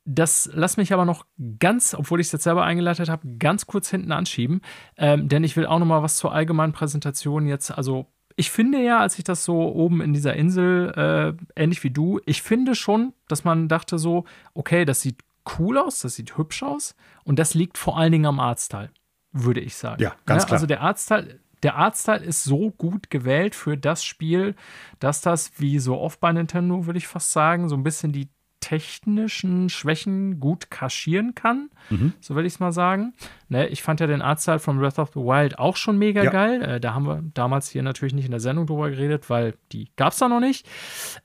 das 0.03 0.49
lass 0.53 0.75
mich 0.75 0.91
aber 0.91 1.05
noch 1.05 1.25
ganz, 1.59 1.93
obwohl 1.93 2.19
ich 2.19 2.27
es 2.27 2.33
jetzt 2.33 2.43
selber 2.43 2.65
eingeleitet 2.65 3.07
habe, 3.07 3.25
ganz 3.37 3.67
kurz 3.67 3.89
hinten 3.89 4.11
anschieben, 4.11 4.59
ähm, 4.97 5.29
denn 5.29 5.45
ich 5.45 5.55
will 5.55 5.65
auch 5.65 5.79
noch 5.79 5.85
mal 5.85 6.03
was 6.03 6.17
zur 6.17 6.33
allgemeinen 6.33 6.73
Präsentation 6.73 7.47
jetzt, 7.47 7.71
also 7.71 8.07
ich 8.39 8.51
finde 8.51 8.81
ja, 8.81 8.99
als 8.99 9.17
ich 9.17 9.25
das 9.25 9.43
so 9.43 9.73
oben 9.73 9.99
in 9.99 10.13
dieser 10.13 10.33
Insel, 10.33 11.35
äh, 11.57 11.61
ähnlich 11.61 11.83
wie 11.83 11.89
du, 11.89 12.21
ich 12.25 12.41
finde 12.41 12.73
schon, 12.73 13.13
dass 13.27 13.43
man 13.43 13.67
dachte 13.67 13.99
so, 13.99 14.23
okay, 14.53 14.85
das 14.85 15.01
sieht 15.01 15.17
cool 15.59 15.77
aus, 15.77 15.99
das 15.99 16.15
sieht 16.15 16.37
hübsch 16.37 16.63
aus 16.63 16.95
und 17.25 17.37
das 17.37 17.53
liegt 17.53 17.77
vor 17.77 17.97
allen 17.97 18.13
Dingen 18.13 18.25
am 18.25 18.39
Artstyle, 18.39 18.91
würde 19.33 19.59
ich 19.59 19.75
sagen. 19.75 20.01
Ja, 20.01 20.15
ganz 20.25 20.43
ja, 20.43 20.47
klar. 20.47 20.55
Also 20.55 20.67
der 20.67 20.79
Artstyle, 20.79 21.41
der 21.63 21.75
Artstyle 21.75 22.23
ist 22.23 22.45
so 22.45 22.71
gut 22.71 23.09
gewählt 23.09 23.55
für 23.55 23.77
das 23.77 24.05
Spiel, 24.05 24.55
dass 24.99 25.19
das, 25.19 25.51
wie 25.57 25.79
so 25.79 25.99
oft 25.99 26.21
bei 26.21 26.31
Nintendo, 26.31 26.85
würde 26.85 26.97
ich 26.97 27.07
fast 27.07 27.33
sagen, 27.33 27.67
so 27.67 27.75
ein 27.75 27.83
bisschen 27.83 28.13
die 28.13 28.29
technischen 28.59 29.69
Schwächen 29.69 30.39
gut 30.39 30.69
kaschieren 30.69 31.35
kann. 31.35 31.69
Mhm. 31.89 32.13
So 32.19 32.35
will 32.35 32.45
ich 32.45 32.53
es 32.53 32.59
mal 32.59 32.71
sagen. 32.71 33.13
Ne, 33.47 33.67
ich 33.67 33.81
fand 33.83 33.99
ja 33.99 34.07
den 34.07 34.21
Artstyle 34.21 34.59
von 34.59 34.77
Breath 34.79 34.99
of 34.99 35.09
the 35.13 35.19
Wild 35.19 35.57
auch 35.59 35.75
schon 35.75 35.97
mega 35.97 36.23
Ja. 36.23 36.29
geil. 36.31 36.61
Äh, 36.61 36.79
da 36.79 36.93
haben 36.93 37.05
wir 37.07 37.21
damals 37.33 37.69
hier 37.69 37.83
natürlich 37.83 38.13
nicht 38.13 38.25
in 38.25 38.31
der 38.31 38.39
Sendung 38.39 38.65
drüber 38.67 38.89
geredet, 38.89 39.29
weil 39.29 39.55
die 39.71 39.89
gab 39.95 40.13
es 40.13 40.19
da 40.19 40.29
noch 40.29 40.39
nicht. 40.39 40.67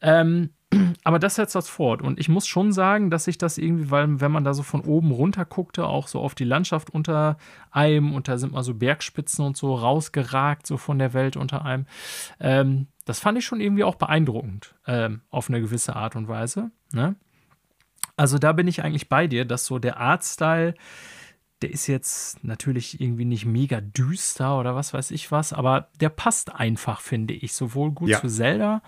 Ähm, 0.01 0.51
aber 1.05 1.19
das 1.19 1.35
setzt 1.37 1.55
das 1.55 1.69
fort. 1.69 2.03
Und 2.03 2.19
ich 2.19 2.29
muss 2.29 2.47
schon 2.47 2.73
sagen, 2.73 3.11
dass 3.11 3.25
sich 3.25 3.39
das 3.39 3.59
irgendwie, 3.59 3.91
weil 3.91 4.21
wenn 4.21 4.33
man 4.33 4.45
da 4.45 4.55
so 4.55 4.63
von 4.63 4.81
oben 4.83 5.11
runter 5.11 5.45
guckte, 5.45 5.87
auch 5.87 6.09
so 6.09 6.21
auf 6.21 6.35
die 6.35 6.45
Landschaft 6.45 6.91
unter 6.91 7.37
einem 7.71 8.15
und 8.15 8.29
da 8.29 8.39
sind 8.39 8.53
mal 8.53 8.63
so 8.63 8.75
Bergspitzen 8.75 9.45
und 9.45 9.57
so 9.57 9.75
rausgeragt, 9.75 10.67
so 10.67 10.77
von 10.77 10.99
der 10.99 11.13
Welt 11.13 11.37
unter 11.37 11.65
einem. 11.65 11.87
Ähm, 12.41 12.87
das 13.05 13.21
fand 13.21 13.37
ich 13.39 13.45
schon 13.45 13.61
irgendwie 13.61 13.85
auch 13.85 13.97
beeindruckend, 13.97 14.75
ähm, 14.87 15.21
auf 15.31 15.49
eine 15.49 15.61
gewisse 15.61 15.95
Art 15.97 16.17
und 16.17 16.29
Weise. 16.29 16.71
Ne? 16.93 17.17
Also 18.17 18.39
da 18.39 18.53
bin 18.53 18.69
ich 18.69 18.83
eigentlich 18.83 19.09
bei 19.09 19.27
dir, 19.27 19.45
dass 19.45 19.67
so 19.67 19.79
der 19.79 19.99
Artstyle, 19.99 20.75
der 21.63 21.71
ist 21.71 21.87
jetzt 21.87 22.45
natürlich 22.45 23.01
irgendwie 23.01 23.25
nicht 23.25 23.47
mega 23.47 23.81
düster 23.81 24.59
oder 24.59 24.75
was 24.75 24.93
weiß 24.93 25.11
ich 25.13 25.33
was, 25.33 25.53
aber 25.53 25.89
der 26.01 26.11
passt 26.11 26.55
einfach, 26.55 27.01
finde 27.01 27.33
ich, 27.35 27.55
sowohl 27.55 27.91
gut 27.93 28.11
Ja. 28.11 28.21
zu 28.21 28.29
Zelda 28.29 28.83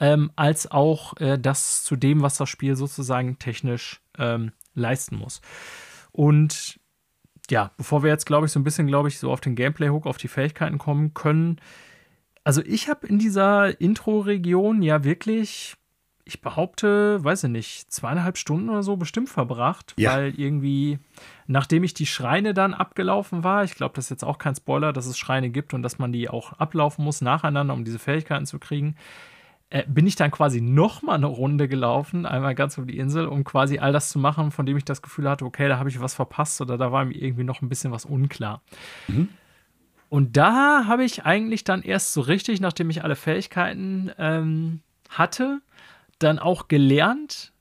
ähm, 0.00 0.30
als 0.36 0.70
auch 0.70 1.16
äh, 1.20 1.38
das 1.38 1.84
zu 1.84 1.96
dem, 1.96 2.22
was 2.22 2.36
das 2.36 2.48
Spiel 2.48 2.76
sozusagen 2.76 3.38
technisch 3.38 4.00
ähm, 4.18 4.52
leisten 4.74 5.16
muss. 5.16 5.40
Und 6.12 6.78
ja, 7.50 7.70
bevor 7.76 8.02
wir 8.02 8.10
jetzt, 8.10 8.26
glaube 8.26 8.46
ich, 8.46 8.52
so 8.52 8.58
ein 8.60 8.64
bisschen, 8.64 8.86
glaube 8.86 9.08
ich, 9.08 9.18
so 9.18 9.30
auf 9.30 9.40
den 9.40 9.54
Gameplay-Hook, 9.54 10.06
auf 10.06 10.16
die 10.16 10.28
Fähigkeiten 10.28 10.78
kommen 10.78 11.12
können. 11.14 11.60
Also 12.42 12.62
ich 12.64 12.88
habe 12.88 13.06
in 13.06 13.18
dieser 13.18 13.80
Intro-Region 13.80 14.82
ja 14.82 15.04
wirklich, 15.04 15.76
ich 16.24 16.40
behaupte, 16.40 17.22
weiß 17.22 17.44
ich 17.44 17.50
nicht, 17.50 17.92
zweieinhalb 17.92 18.38
Stunden 18.38 18.70
oder 18.70 18.82
so 18.82 18.96
bestimmt 18.96 19.28
verbracht, 19.28 19.94
Ja. 19.98 20.12
weil 20.12 20.38
irgendwie, 20.38 20.98
nachdem 21.46 21.84
ich 21.84 21.92
die 21.94 22.06
Schreine 22.06 22.54
dann 22.54 22.72
abgelaufen 22.74 23.44
war, 23.44 23.64
ich 23.64 23.74
glaube, 23.74 23.94
das 23.94 24.06
ist 24.06 24.10
jetzt 24.10 24.24
auch 24.24 24.38
kein 24.38 24.54
Spoiler, 24.54 24.92
dass 24.92 25.06
es 25.06 25.18
Schreine 25.18 25.50
gibt 25.50 25.74
und 25.74 25.82
dass 25.82 25.98
man 25.98 26.12
die 26.12 26.28
auch 26.30 26.54
ablaufen 26.54 27.04
muss 27.04 27.20
nacheinander, 27.20 27.74
um 27.74 27.84
diese 27.84 27.98
Fähigkeiten 27.98 28.46
zu 28.46 28.58
kriegen, 28.58 28.96
äh, 29.74 29.82
bin 29.88 30.06
ich 30.06 30.14
dann 30.14 30.30
quasi 30.30 30.60
noch 30.60 31.02
mal 31.02 31.16
eine 31.16 31.26
Runde 31.26 31.66
gelaufen, 31.66 32.26
einmal 32.26 32.54
ganz 32.54 32.78
um 32.78 32.86
die 32.86 32.96
Insel, 32.96 33.26
um 33.26 33.42
quasi 33.42 33.80
all 33.80 33.92
das 33.92 34.08
zu 34.08 34.20
machen, 34.20 34.52
von 34.52 34.66
dem 34.66 34.76
ich 34.76 34.84
das 34.84 35.02
Gefühl 35.02 35.28
hatte, 35.28 35.44
okay, 35.44 35.66
da 35.66 35.80
habe 35.80 35.88
ich 35.88 36.00
was 36.00 36.14
verpasst 36.14 36.60
oder 36.60 36.78
da 36.78 36.92
war 36.92 37.04
mir 37.04 37.20
irgendwie 37.20 37.42
noch 37.42 37.60
ein 37.60 37.68
bisschen 37.68 37.90
was 37.90 38.04
unklar. 38.04 38.62
Und 40.10 40.36
da 40.36 40.84
habe 40.86 41.02
ich 41.04 41.24
eigentlich 41.24 41.64
dann 41.64 41.82
erst 41.82 42.12
so 42.12 42.20
richtig, 42.20 42.60
nachdem 42.60 42.88
ich 42.88 43.02
alle 43.02 43.16
Fähigkeiten 43.16 44.12
ähm, 44.16 44.78
hatte, 45.08 45.60
dann 46.20 46.38
auch 46.38 46.68
gelernt, 46.68 47.52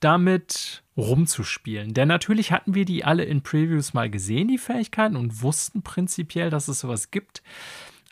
damit 0.00 0.82
rumzuspielen. 0.96 1.94
Denn 1.94 2.08
natürlich 2.08 2.50
hatten 2.50 2.74
wir 2.74 2.84
die 2.84 3.04
alle 3.04 3.22
in 3.22 3.42
Previews 3.42 3.94
mal 3.94 4.10
gesehen, 4.10 4.48
die 4.48 4.58
Fähigkeiten, 4.58 5.14
und 5.14 5.40
wussten 5.40 5.82
prinzipiell, 5.82 6.50
dass 6.50 6.66
es 6.66 6.80
sowas 6.80 7.12
gibt. 7.12 7.44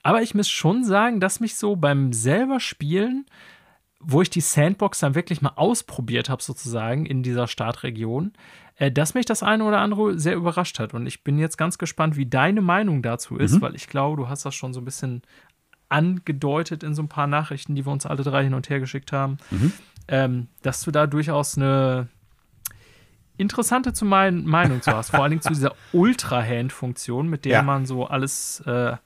Aber 0.03 0.23
ich 0.23 0.35
muss 0.35 0.49
schon 0.49 0.85
sagen, 0.85 1.21
dass 1.21 1.41
mich 1.41 1.57
so 1.57 1.77
beim 1.77 2.13
selber 2.13 2.61
Spielen, 2.61 3.27
wo 4.01 4.23
ich 4.23 4.31
die 4.31 4.41
Sandbox 4.41 5.01
dann 5.01 5.15
wirklich 5.15 5.43
mal 5.43 5.53
ausprobiert 5.57 6.29
habe, 6.29 6.43
sozusagen 6.43 7.05
in 7.05 7.23
dieser 7.23 7.49
Startregion, 7.49 8.33
äh, 8.77 8.93
dass 8.93 9.15
mich 9.15 9.27
das 9.27 9.43
eine 9.43 9.65
oder 9.65 9.81
andere 9.81 10.19
sehr 10.19 10.37
überrascht 10.37 10.79
hat. 10.79 10.95
Und 10.95 11.07
ich 11.07 11.25
bin 11.25 11.37
jetzt 11.39 11.59
ganz 11.59 11.79
gespannt, 11.79 12.17
wie 12.17 12.27
deine 12.27 12.61
Meinung 12.61 13.03
dazu 13.03 13.37
ist, 13.37 13.61
weil 13.61 13.75
ich 13.75 13.89
glaube, 13.89 14.17
du 14.23 14.29
hast 14.29 14.45
das 14.45 14.55
schon 14.55 14.73
so 14.73 14.81
ein 14.81 14.85
bisschen 14.85 15.23
angedeutet 15.89 16.83
in 16.83 16.95
so 16.95 17.03
ein 17.03 17.09
paar 17.09 17.27
Nachrichten, 17.27 17.75
die 17.75 17.85
wir 17.87 17.93
uns 17.93 18.07
alle 18.07 18.23
drei 18.23 18.45
hin 18.45 18.55
und 18.55 18.69
her 18.71 18.79
geschickt 18.79 19.11
haben, 19.13 19.39
ähm, 20.07 20.47
dass 20.63 20.83
du 20.83 20.91
da 20.91 21.07
durchaus 21.07 21.57
eine 21.57 22.09
interessante 23.37 23.93
zu 23.93 24.05
mein 24.05 24.45
Meinung 24.45 24.83
zu 24.83 24.93
hast. 24.93 25.11
Vor 25.11 25.23
allen 25.23 25.31
Dingen 25.31 25.43
zu 25.43 25.49
dieser 25.51 25.75
Ultra-Hand-Funktion, 25.93 27.29
mit 27.29 27.45
der 27.45 27.53
Ja. 27.53 27.63
man 27.63 27.87
so 27.87 28.07
alles, 28.07 28.61
äh, 28.61 28.97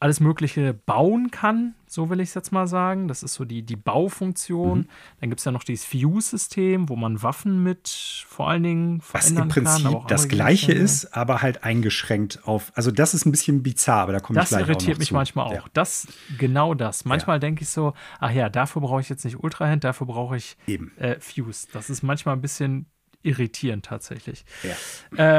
alles 0.00 0.18
Mögliche 0.18 0.72
bauen 0.72 1.30
kann, 1.30 1.74
so 1.86 2.08
will 2.08 2.20
ich 2.20 2.30
es 2.30 2.34
jetzt 2.34 2.52
mal 2.52 2.66
sagen. 2.66 3.06
Das 3.06 3.22
ist 3.22 3.34
so 3.34 3.44
die, 3.44 3.62
die 3.62 3.76
Baufunktion. 3.76 4.88
Dann 5.20 5.28
gibt 5.28 5.40
es 5.40 5.44
ja 5.44 5.52
noch 5.52 5.62
dieses 5.62 5.84
Fuse-System, 5.84 6.88
wo 6.88 6.96
man 6.96 7.22
Waffen 7.22 7.62
mit 7.62 7.88
vor 8.26 8.48
allen 8.48 8.62
Dingen 8.62 9.02
Was 9.12 9.26
verändern 9.26 9.48
im 9.48 9.50
kann. 9.50 9.64
Prinzip 9.64 9.86
auch 9.86 10.06
das 10.06 10.28
Gleiche 10.28 10.72
ist, 10.72 11.14
aber 11.14 11.42
halt 11.42 11.64
eingeschränkt 11.64 12.40
auf. 12.48 12.72
Also, 12.74 12.90
das 12.90 13.12
ist 13.12 13.26
ein 13.26 13.30
bisschen 13.30 13.62
bizarr, 13.62 14.00
aber 14.04 14.12
da 14.14 14.20
komme 14.20 14.38
ich 14.38 14.42
Das 14.44 14.48
gleich 14.48 14.62
auch 14.62 14.68
irritiert 14.68 14.98
mich 14.98 15.08
zu. 15.08 15.14
manchmal 15.14 15.46
auch. 15.46 15.52
Ja. 15.52 15.64
Das, 15.74 16.06
genau 16.38 16.72
das. 16.72 17.04
Manchmal 17.04 17.38
denke 17.38 17.62
ich 17.62 17.68
so, 17.68 17.92
ach 18.20 18.30
ja, 18.30 18.48
dafür 18.48 18.80
brauche 18.80 19.02
ich 19.02 19.10
jetzt 19.10 19.24
nicht 19.26 19.38
Ultra-Hand, 19.42 19.84
dafür 19.84 20.06
brauche 20.06 20.36
ich 20.36 20.56
Eben. 20.66 20.96
äh, 20.96 21.20
Fuse. 21.20 21.68
Das 21.74 21.90
ist 21.90 22.02
manchmal 22.02 22.36
ein 22.36 22.40
bisschen 22.40 22.86
irritierend 23.22 23.84
tatsächlich. 23.84 24.46
Ja. 24.62 24.74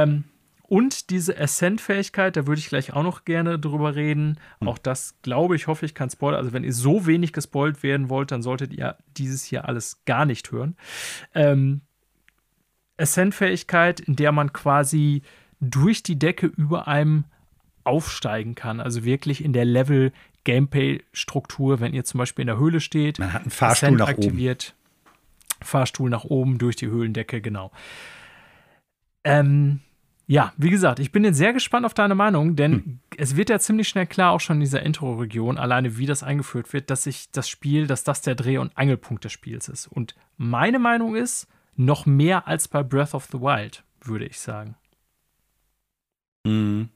Ähm, 0.04 0.26
und 0.72 1.10
diese 1.10 1.38
Ascent-Fähigkeit, 1.38 2.38
da 2.38 2.48
würde 2.48 2.60
ich 2.60 2.70
gleich 2.70 2.94
auch 2.94 3.04
noch 3.04 3.26
gerne 3.26 3.60
drüber 3.60 3.96
reden. 3.96 4.40
Hm. 4.60 4.70
Auch 4.70 4.78
das, 4.78 5.16
glaube 5.22 5.58
ich, 5.58 5.68
hoffe 5.68 5.86
ich, 5.86 5.94
kann 5.94 6.10
spoilern. 6.10 6.40
Also, 6.40 6.54
wenn 6.54 6.64
ihr 6.64 6.72
so 6.72 7.06
wenig 7.06 7.34
gespoilt 7.34 7.84
werden 7.84 8.10
wollt, 8.10 8.32
dann 8.32 8.42
solltet 8.42 8.72
ihr 8.72 8.96
dieses 9.18 9.44
hier 9.44 9.68
alles 9.68 10.06
gar 10.06 10.26
nicht 10.26 10.50
hören. 10.50 10.78
Ähm, 11.36 11.82
Ascent-Fähigkeit, 12.96 14.00
in 14.00 14.16
der 14.16 14.32
man 14.32 14.54
quasi 14.54 15.24
durch 15.60 16.04
die 16.04 16.18
Decke 16.18 16.46
über 16.46 16.88
einem 16.88 17.26
aufsteigen 17.84 18.56
kann. 18.56 18.80
Also 18.80 19.04
wirklich 19.04 19.44
in 19.44 19.52
der 19.52 19.66
Level-Gameplay-Struktur, 19.66 21.82
wenn 21.82 21.94
ihr 21.94 22.06
zum 22.06 22.20
Beispiel 22.20 22.44
in 22.44 22.48
der 22.48 22.60
Höhle 22.60 22.80
steht. 22.80 23.20
Man 23.20 23.34
hat 23.34 23.42
einen 23.42 23.52
Fahrstuhl 23.52 23.88
Ascent 23.88 24.00
nach 24.00 24.08
oben. 24.08 24.24
aktiviert. 24.24 24.74
Fahrstuhl 25.62 26.10
nach 26.10 26.24
oben 26.24 26.60
durch 26.60 26.78
die 26.78 26.88
Höhlendecke, 26.88 27.42
genau. 27.42 27.74
Ähm, 29.26 29.82
ja, 30.28 30.54
wie 30.58 30.70
gesagt, 30.70 31.00
ich 31.00 31.12
bin 31.12 31.24
jetzt 31.24 31.38
sehr 31.38 31.52
gespannt 31.54 31.86
auf 31.86 31.94
deine 31.94 32.16
Meinung, 32.16 32.56
denn 32.56 32.72
Hm. 32.74 33.00
es 33.18 33.36
wird 33.36 33.50
ja 33.50 33.60
ziemlich 33.60 33.88
schnell 33.90 34.06
klar, 34.08 34.32
auch 34.32 34.40
schon 34.40 34.58
in 34.58 34.62
dieser 34.62 34.82
Intro-Region, 34.84 35.58
alleine 35.58 35.98
wie 35.98 36.06
das 36.06 36.24
eingeführt 36.24 36.72
wird, 36.74 36.90
dass 36.90 37.04
sich 37.04 37.32
das 37.32 37.50
Spiel, 37.50 37.88
dass 37.88 38.04
das 38.04 38.22
der 38.22 38.36
Dreh- 38.36 38.58
und 38.60 38.78
Angelpunkt 38.78 39.26
des 39.26 39.32
Spiels 39.34 39.68
ist. 39.68 39.88
Und 39.88 40.16
meine 40.38 40.80
Meinung 40.80 41.16
ist, 41.16 41.48
noch 41.76 42.06
mehr 42.06 42.48
als 42.48 42.68
bei 42.68 42.84
Breath 42.84 43.14
of 43.14 43.26
the 43.32 43.40
Wild, 43.40 43.84
würde 44.02 44.26
ich 44.26 44.40
sagen. 44.40 44.76
Mhm. 46.46 46.90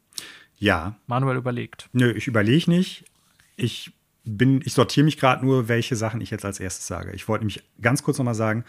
Ja, 0.58 0.96
Manuel 1.08 1.38
überlegt. 1.38 1.90
nö, 1.94 2.12
ich 2.12 2.28
überlege 2.28 2.70
nicht. 2.72 3.06
Ich 3.58 3.92
bin, 4.24 4.62
ich 4.66 4.74
sortiere 4.74 5.04
mich 5.04 5.18
gerade 5.18 5.46
nur, 5.46 5.68
welche 5.68 5.96
Sachen 5.96 6.22
ich 6.22 6.32
jetzt 6.32 6.46
als 6.46 6.60
erstes 6.60 6.88
sage. 6.88 7.12
Ich 7.14 7.28
wollte 7.28 7.44
nämlich 7.44 7.64
ganz 7.82 8.04
kurz 8.04 8.18
noch 8.18 8.26
mal 8.26 8.34
sagen, 8.34 8.64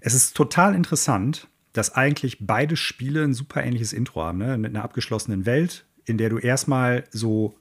es 0.00 0.14
ist 0.14 0.34
total 0.36 0.74
interessant, 0.74 1.46
dass 1.72 1.94
eigentlich 1.94 2.38
beide 2.40 2.76
Spiele 2.76 3.22
ein 3.22 3.34
super 3.34 3.62
ähnliches 3.62 3.92
Intro 3.92 4.22
haben, 4.22 4.38
ne? 4.38 4.58
mit 4.58 4.74
einer 4.74 4.84
abgeschlossenen 4.84 5.46
Welt, 5.46 5.84
in 6.04 6.18
der 6.18 6.28
du 6.28 6.38
erstmal 6.38 7.04
so, 7.10 7.56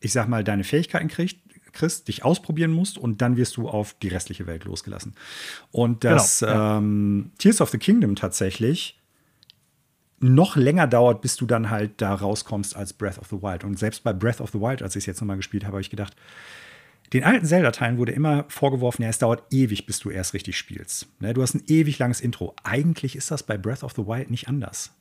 ich 0.00 0.12
sag 0.12 0.28
mal, 0.28 0.44
deine 0.44 0.64
Fähigkeiten 0.64 1.08
kriegst, 1.08 1.38
kriegst, 1.72 2.08
dich 2.08 2.24
ausprobieren 2.24 2.70
musst 2.70 2.98
und 2.98 3.20
dann 3.20 3.36
wirst 3.36 3.56
du 3.56 3.68
auf 3.68 3.94
die 3.94 4.08
restliche 4.08 4.46
Welt 4.46 4.64
losgelassen. 4.64 5.14
Und 5.72 6.04
dass 6.04 6.40
Genau, 6.40 6.52
ja. 6.52 6.78
ähm, 6.78 7.32
Tears 7.38 7.60
of 7.60 7.70
the 7.70 7.78
Kingdom 7.78 8.14
tatsächlich 8.14 9.00
noch 10.20 10.56
länger 10.56 10.86
dauert, 10.86 11.20
bis 11.20 11.36
du 11.36 11.44
dann 11.44 11.70
halt 11.70 12.00
da 12.00 12.14
rauskommst 12.14 12.76
als 12.76 12.92
Breath 12.92 13.18
of 13.18 13.26
the 13.28 13.42
Wild. 13.42 13.64
Und 13.64 13.78
selbst 13.78 14.04
bei 14.04 14.12
Breath 14.12 14.40
of 14.40 14.50
the 14.50 14.60
Wild, 14.60 14.82
als 14.82 14.96
ich 14.96 15.02
es 15.02 15.06
jetzt 15.06 15.20
nochmal 15.20 15.36
gespielt 15.36 15.64
habe, 15.64 15.72
habe 15.72 15.80
ich 15.80 15.90
gedacht, 15.90 16.14
den 17.12 17.22
alten 17.24 17.46
Zelda-Teilen 17.46 17.98
wurde 17.98 18.12
immer 18.12 18.44
vorgeworfen, 18.48 19.02
ja, 19.02 19.08
es 19.08 19.18
dauert 19.18 19.44
ewig, 19.52 19.86
bis 19.86 20.00
du 20.00 20.10
erst 20.10 20.34
richtig 20.34 20.56
spielst. 20.56 21.06
Ne, 21.20 21.32
du 21.34 21.42
hast 21.42 21.54
ein 21.54 21.62
ewig 21.68 21.98
langes 21.98 22.20
Intro. 22.20 22.54
Eigentlich 22.64 23.14
ist 23.14 23.30
das 23.30 23.42
bei 23.44 23.56
Breath 23.56 23.84
of 23.84 23.92
the 23.92 24.06
Wild 24.06 24.30
nicht 24.30 24.48
anders. 24.48 24.92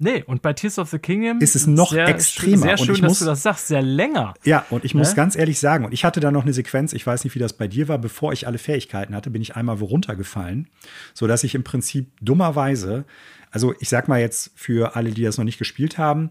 Nee, 0.00 0.22
und 0.22 0.42
bei 0.42 0.52
Tears 0.52 0.78
of 0.78 0.90
the 0.90 0.98
Kingdom 1.00 1.40
Ist 1.40 1.56
es 1.56 1.66
noch 1.66 1.90
sehr, 1.90 2.06
extremer. 2.06 2.58
Sehr 2.58 2.70
Und 2.78 2.78
schön, 2.86 2.94
ich 2.94 3.00
dass 3.00 3.08
muss- 3.10 3.18
du 3.18 3.24
das 3.24 3.42
sagst, 3.42 3.66
sehr 3.66 3.82
länger. 3.82 4.32
Ja, 4.44 4.64
und 4.70 4.84
ich 4.84 4.94
muss 4.94 5.10
Ne? 5.10 5.16
ganz 5.16 5.34
ehrlich 5.34 5.58
sagen, 5.58 5.84
und 5.84 5.92
ich 5.92 6.04
hatte 6.04 6.20
da 6.20 6.30
noch 6.30 6.44
eine 6.44 6.52
Sequenz, 6.52 6.92
ich 6.92 7.04
weiß 7.04 7.24
nicht, 7.24 7.34
wie 7.34 7.40
das 7.40 7.54
bei 7.54 7.66
dir 7.66 7.88
war, 7.88 7.98
bevor 7.98 8.32
ich 8.32 8.46
alle 8.46 8.58
Fähigkeiten 8.58 9.12
hatte, 9.16 9.28
bin 9.30 9.42
ich 9.42 9.56
einmal 9.56 9.80
wo 9.80 9.86
runtergefallen, 9.86 10.68
sodass 11.14 11.42
ich 11.42 11.56
im 11.56 11.64
Prinzip 11.64 12.12
dummerweise, 12.20 13.06
also 13.50 13.74
ich 13.80 13.88
sag 13.88 14.06
mal 14.06 14.20
jetzt 14.20 14.52
für 14.54 14.94
alle, 14.94 15.10
die 15.10 15.22
das 15.24 15.36
noch 15.36 15.44
nicht 15.44 15.58
gespielt 15.58 15.98
haben, 15.98 16.30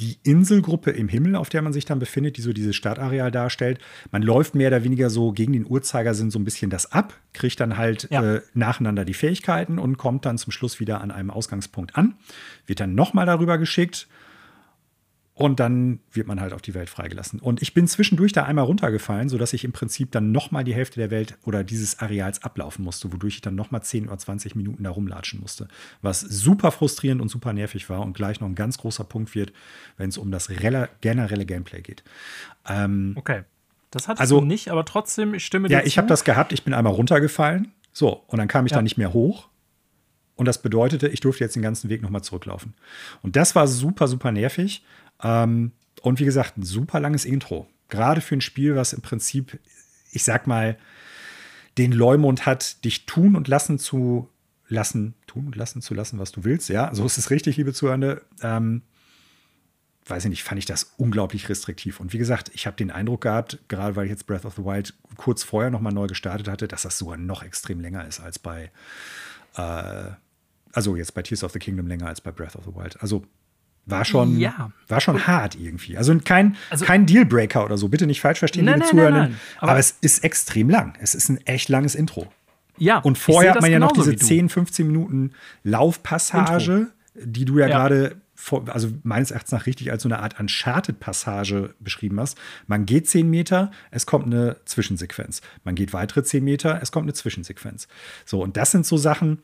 die 0.00 0.16
Inselgruppe 0.24 0.90
im 0.90 1.08
Himmel, 1.08 1.36
auf 1.36 1.48
der 1.48 1.62
man 1.62 1.72
sich 1.72 1.84
dann 1.84 1.98
befindet, 1.98 2.36
die 2.36 2.40
so 2.42 2.52
dieses 2.52 2.74
Startareal 2.74 3.30
darstellt, 3.30 3.78
man 4.10 4.22
läuft 4.22 4.54
mehr 4.54 4.68
oder 4.68 4.84
weniger 4.84 5.10
so 5.10 5.32
gegen 5.32 5.52
den 5.52 5.66
Uhrzeigersinn 5.66 6.30
so 6.30 6.38
ein 6.38 6.44
bisschen 6.44 6.70
das 6.70 6.90
ab, 6.92 7.14
kriegt 7.32 7.60
dann 7.60 7.76
halt 7.76 8.08
Ja. 8.10 8.36
äh, 8.36 8.40
nacheinander 8.54 9.04
die 9.04 9.14
Fähigkeiten 9.14 9.78
und 9.78 9.98
kommt 9.98 10.24
dann 10.24 10.38
zum 10.38 10.50
Schluss 10.50 10.80
wieder 10.80 11.00
an 11.00 11.10
einem 11.10 11.30
Ausgangspunkt 11.30 11.94
an, 11.96 12.14
wird 12.66 12.80
dann 12.80 12.94
nochmal 12.94 13.26
darüber 13.26 13.58
geschickt 13.58 14.08
Und 15.34 15.60
dann 15.60 16.00
wird 16.10 16.26
man 16.26 16.40
halt 16.40 16.52
auf 16.52 16.60
die 16.60 16.74
Welt 16.74 16.90
freigelassen. 16.90 17.40
Und 17.40 17.62
ich 17.62 17.72
bin 17.72 17.88
zwischendurch 17.88 18.32
da 18.32 18.44
einmal 18.44 18.66
runtergefallen, 18.66 19.30
sodass 19.30 19.54
ich 19.54 19.64
im 19.64 19.72
Prinzip 19.72 20.12
dann 20.12 20.30
nochmal 20.30 20.62
die 20.62 20.74
Hälfte 20.74 21.00
der 21.00 21.10
Welt 21.10 21.38
oder 21.42 21.64
dieses 21.64 22.00
Areals 22.00 22.42
ablaufen 22.42 22.84
musste, 22.84 23.10
wodurch 23.12 23.36
ich 23.36 23.40
dann 23.40 23.54
nochmal 23.54 23.82
10 23.82 24.08
oder 24.08 24.18
20 24.18 24.56
Minuten 24.56 24.84
da 24.84 24.90
rumlatschen 24.90 25.40
musste. 25.40 25.68
Was 26.02 26.20
super 26.20 26.70
frustrierend 26.70 27.22
und 27.22 27.28
super 27.28 27.54
nervig 27.54 27.88
war 27.88 28.02
und 28.02 28.12
gleich 28.12 28.40
noch 28.40 28.48
ein 28.48 28.54
ganz 28.54 28.76
großer 28.76 29.04
Punkt 29.04 29.34
wird, 29.34 29.54
wenn 29.96 30.10
es 30.10 30.18
um 30.18 30.30
das 30.30 30.48
generelle 30.48 31.46
Gameplay 31.46 31.80
geht. 31.80 32.04
Ähm, 32.68 33.14
okay. 33.16 33.44
Das 33.90 34.08
hattest 34.08 34.20
also, 34.20 34.40
du 34.40 34.46
nicht, 34.46 34.70
aber 34.70 34.84
trotzdem, 34.84 35.34
ich 35.34 35.44
stimme 35.44 35.68
dir 35.68 35.74
Ja, 35.78 35.84
ich 35.84 35.98
habe 35.98 36.08
das 36.08 36.24
gehabt. 36.24 36.52
Ich 36.52 36.62
bin 36.62 36.74
einmal 36.74 36.92
runtergefallen. 36.92 37.72
So, 37.92 38.22
und 38.26 38.38
dann 38.38 38.48
kam 38.48 38.66
ich 38.66 38.72
ja. 38.72 38.78
da 38.78 38.82
nicht 38.82 38.96
mehr 38.96 39.12
hoch. 39.12 39.48
Und 40.34 40.46
das 40.46 40.62
bedeutete, 40.62 41.08
ich 41.08 41.20
durfte 41.20 41.44
jetzt 41.44 41.56
den 41.56 41.62
ganzen 41.62 41.90
Weg 41.90 42.02
nochmal 42.02 42.22
zurücklaufen. 42.22 42.74
Und 43.22 43.36
das 43.36 43.54
war 43.54 43.68
super, 43.68 44.08
super 44.08 44.32
nervig. 44.32 44.82
Ähm, 45.22 45.72
und 46.02 46.20
wie 46.20 46.24
gesagt, 46.24 46.56
ein 46.56 46.62
super 46.62 47.00
langes 47.00 47.24
Intro. 47.24 47.68
Gerade 47.88 48.20
für 48.20 48.36
ein 48.36 48.40
Spiel, 48.40 48.76
was 48.76 48.92
im 48.92 49.02
Prinzip, 49.02 49.58
ich 50.10 50.24
sag 50.24 50.46
mal, 50.46 50.76
den 51.78 51.92
Leumund 51.92 52.46
hat, 52.46 52.84
dich 52.84 53.06
tun 53.06 53.36
und 53.36 53.48
lassen 53.48 53.78
zu 53.78 54.28
lassen, 54.68 55.14
tun 55.26 55.46
und 55.46 55.56
lassen 55.56 55.82
zu 55.82 55.94
lassen, 55.94 56.18
was 56.18 56.32
du 56.32 56.44
willst. 56.44 56.68
Ja, 56.68 56.94
so 56.94 57.04
ist 57.04 57.18
es 57.18 57.30
richtig, 57.30 57.56
liebe 57.56 57.72
Zuhörende. 57.72 58.22
Ähm, 58.42 58.82
weiß 60.06 60.24
ich 60.24 60.30
nicht, 60.30 60.42
fand 60.42 60.58
ich 60.58 60.66
das 60.66 60.94
unglaublich 60.96 61.48
restriktiv. 61.48 62.00
Und 62.00 62.12
wie 62.12 62.18
gesagt, 62.18 62.50
ich 62.54 62.66
habe 62.66 62.76
den 62.76 62.90
Eindruck 62.90 63.22
gehabt, 63.22 63.58
gerade 63.68 63.94
weil 63.94 64.06
ich 64.06 64.10
jetzt 64.10 64.26
Breath 64.26 64.44
of 64.44 64.54
the 64.56 64.64
Wild 64.64 64.94
kurz 65.16 65.44
vorher 65.44 65.70
nochmal 65.70 65.92
neu 65.92 66.06
gestartet 66.06 66.48
hatte, 66.48 66.66
dass 66.66 66.82
das 66.82 66.98
sogar 66.98 67.16
noch 67.16 67.42
extrem 67.42 67.80
länger 67.80 68.06
ist 68.06 68.20
als 68.20 68.38
bei, 68.38 68.70
äh, 69.56 70.10
also 70.72 70.96
jetzt 70.96 71.14
bei 71.14 71.22
Tears 71.22 71.44
of 71.44 71.52
the 71.52 71.58
Kingdom 71.58 71.86
länger 71.86 72.06
als 72.06 72.20
bei 72.20 72.32
Breath 72.32 72.56
of 72.56 72.64
the 72.64 72.74
Wild. 72.74 73.00
Also 73.00 73.24
war 73.86 74.04
schon, 74.04 74.38
ja. 74.38 74.70
war 74.88 75.00
schon 75.00 75.26
hart 75.26 75.56
irgendwie. 75.56 75.96
Also 75.96 76.16
kein, 76.18 76.56
also, 76.70 76.84
kein 76.84 77.06
Dealbreaker 77.06 77.64
oder 77.64 77.76
so. 77.76 77.88
Bitte 77.88 78.06
nicht 78.06 78.20
falsch 78.20 78.38
verstehen, 78.38 78.64
nein, 78.64 78.76
liebe 78.76 78.88
Zuhörer. 78.88 79.30
Aber, 79.58 79.72
aber, 79.72 79.78
es 79.78 79.96
ist 80.00 80.22
extrem 80.24 80.70
lang. 80.70 80.94
Es 81.00 81.14
ist 81.14 81.28
ein 81.28 81.38
echt 81.46 81.68
langes 81.68 81.94
Intro. 81.94 82.32
Ja. 82.78 82.98
Und 82.98 83.18
vorher 83.18 83.54
hat 83.54 83.60
man 83.60 83.70
ja 83.70 83.78
noch 83.78 83.92
diese 83.92 84.16
10, 84.16 84.48
15 84.48 84.86
Minuten 84.86 85.32
Laufpassage, 85.62 86.90
Intro. 87.14 87.26
die 87.26 87.44
du 87.44 87.58
ja, 87.58 87.66
ja. 87.66 87.76
gerade, 87.76 88.16
also 88.66 88.88
meines 89.02 89.30
Erachtens 89.30 89.52
nach 89.52 89.66
richtig 89.66 89.90
als 89.90 90.02
so 90.02 90.08
eine 90.08 90.20
Art 90.20 90.38
Uncharted-Passage 90.38 91.74
beschrieben 91.80 92.18
hast. 92.20 92.38
Man 92.66 92.86
geht 92.86 93.08
10 93.08 93.28
Meter, 93.28 93.70
es 93.90 94.06
kommt 94.06 94.26
eine 94.26 94.56
Zwischensequenz. 94.64 95.42
Man 95.64 95.74
geht 95.74 95.92
weitere 95.92 96.22
10 96.22 96.42
Meter, 96.42 96.80
es 96.80 96.92
kommt 96.92 97.04
eine 97.04 97.14
Zwischensequenz. 97.14 97.88
So, 98.24 98.42
und 98.42 98.56
das 98.56 98.70
sind 98.70 98.86
so 98.86 98.96
Sachen, 98.96 99.42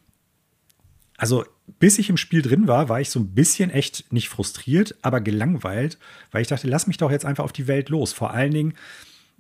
also 1.16 1.44
bis 1.78 1.98
ich 1.98 2.10
im 2.10 2.16
Spiel 2.16 2.42
drin 2.42 2.66
war, 2.66 2.88
war 2.88 3.00
ich 3.00 3.10
so 3.10 3.20
ein 3.20 3.34
bisschen 3.34 3.70
echt 3.70 4.12
nicht 4.12 4.28
frustriert, 4.28 4.96
aber 5.02 5.20
gelangweilt, 5.20 5.98
weil 6.30 6.42
ich 6.42 6.48
dachte, 6.48 6.68
lass 6.68 6.86
mich 6.86 6.96
doch 6.96 7.10
jetzt 7.10 7.24
einfach 7.24 7.44
auf 7.44 7.52
die 7.52 7.66
Welt 7.66 7.88
los. 7.88 8.12
Vor 8.12 8.32
allen 8.32 8.52
Dingen, 8.52 8.74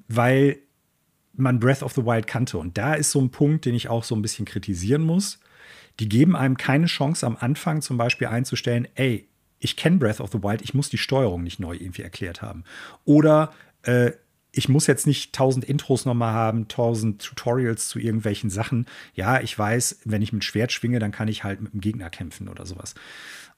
weil 0.08 0.58
man 1.34 1.60
Breath 1.60 1.82
of 1.82 1.92
the 1.92 2.04
Wild 2.04 2.26
kannte. 2.26 2.58
Und 2.58 2.76
da 2.76 2.94
ist 2.94 3.10
so 3.10 3.20
ein 3.20 3.30
Punkt, 3.30 3.64
den 3.64 3.74
ich 3.74 3.88
auch 3.88 4.04
so 4.04 4.14
ein 4.14 4.22
bisschen 4.22 4.44
kritisieren 4.44 5.02
muss. 5.02 5.38
Die 6.00 6.08
geben 6.08 6.36
einem 6.36 6.56
keine 6.56 6.86
Chance 6.86 7.26
am 7.26 7.36
Anfang 7.38 7.82
zum 7.82 7.96
Beispiel 7.96 8.28
einzustellen, 8.28 8.88
ey, 8.94 9.28
ich 9.60 9.76
kenne 9.76 9.98
Breath 9.98 10.20
of 10.20 10.30
the 10.30 10.42
Wild, 10.42 10.62
ich 10.62 10.74
muss 10.74 10.90
die 10.90 10.98
Steuerung 10.98 11.42
nicht 11.42 11.58
neu 11.58 11.74
irgendwie 11.74 12.02
erklärt 12.02 12.42
haben. 12.42 12.64
Oder 13.04 13.52
äh, 13.82 14.12
ich 14.58 14.68
muss 14.68 14.88
jetzt 14.88 15.06
nicht 15.06 15.32
tausend 15.32 15.64
Intros 15.64 16.04
nochmal 16.04 16.32
haben, 16.32 16.66
tausend 16.66 17.22
Tutorials 17.22 17.88
zu 17.88 18.00
irgendwelchen 18.00 18.50
Sachen. 18.50 18.86
Ja, 19.14 19.40
ich 19.40 19.56
weiß, 19.56 20.00
wenn 20.04 20.20
ich 20.20 20.32
mit 20.32 20.42
Schwert 20.42 20.72
schwinge, 20.72 20.98
dann 20.98 21.12
kann 21.12 21.28
ich 21.28 21.44
halt 21.44 21.60
mit 21.60 21.72
dem 21.72 21.80
Gegner 21.80 22.10
kämpfen 22.10 22.48
oder 22.48 22.66
sowas. 22.66 22.94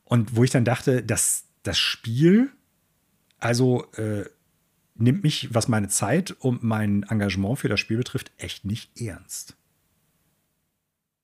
Und 0.05 0.37
wo 0.37 0.45
ich 0.45 0.51
dann 0.51 0.67
dachte, 0.67 1.03
dass 1.03 1.45
das 1.63 1.79
Spiel, 1.79 2.51
also 3.39 3.91
äh, 3.93 4.25
nimmt 4.95 5.23
mich, 5.23 5.55
was 5.55 5.69
meine 5.69 5.89
Zeit 5.89 6.33
und 6.33 6.63
mein 6.63 7.05
Engagement 7.05 7.59
für 7.59 7.71
das 7.71 7.81
Spiel 7.81 7.97
betrifft, 7.97 8.31
echt 8.37 8.67
nicht 8.67 9.01
ernst. 9.01 9.57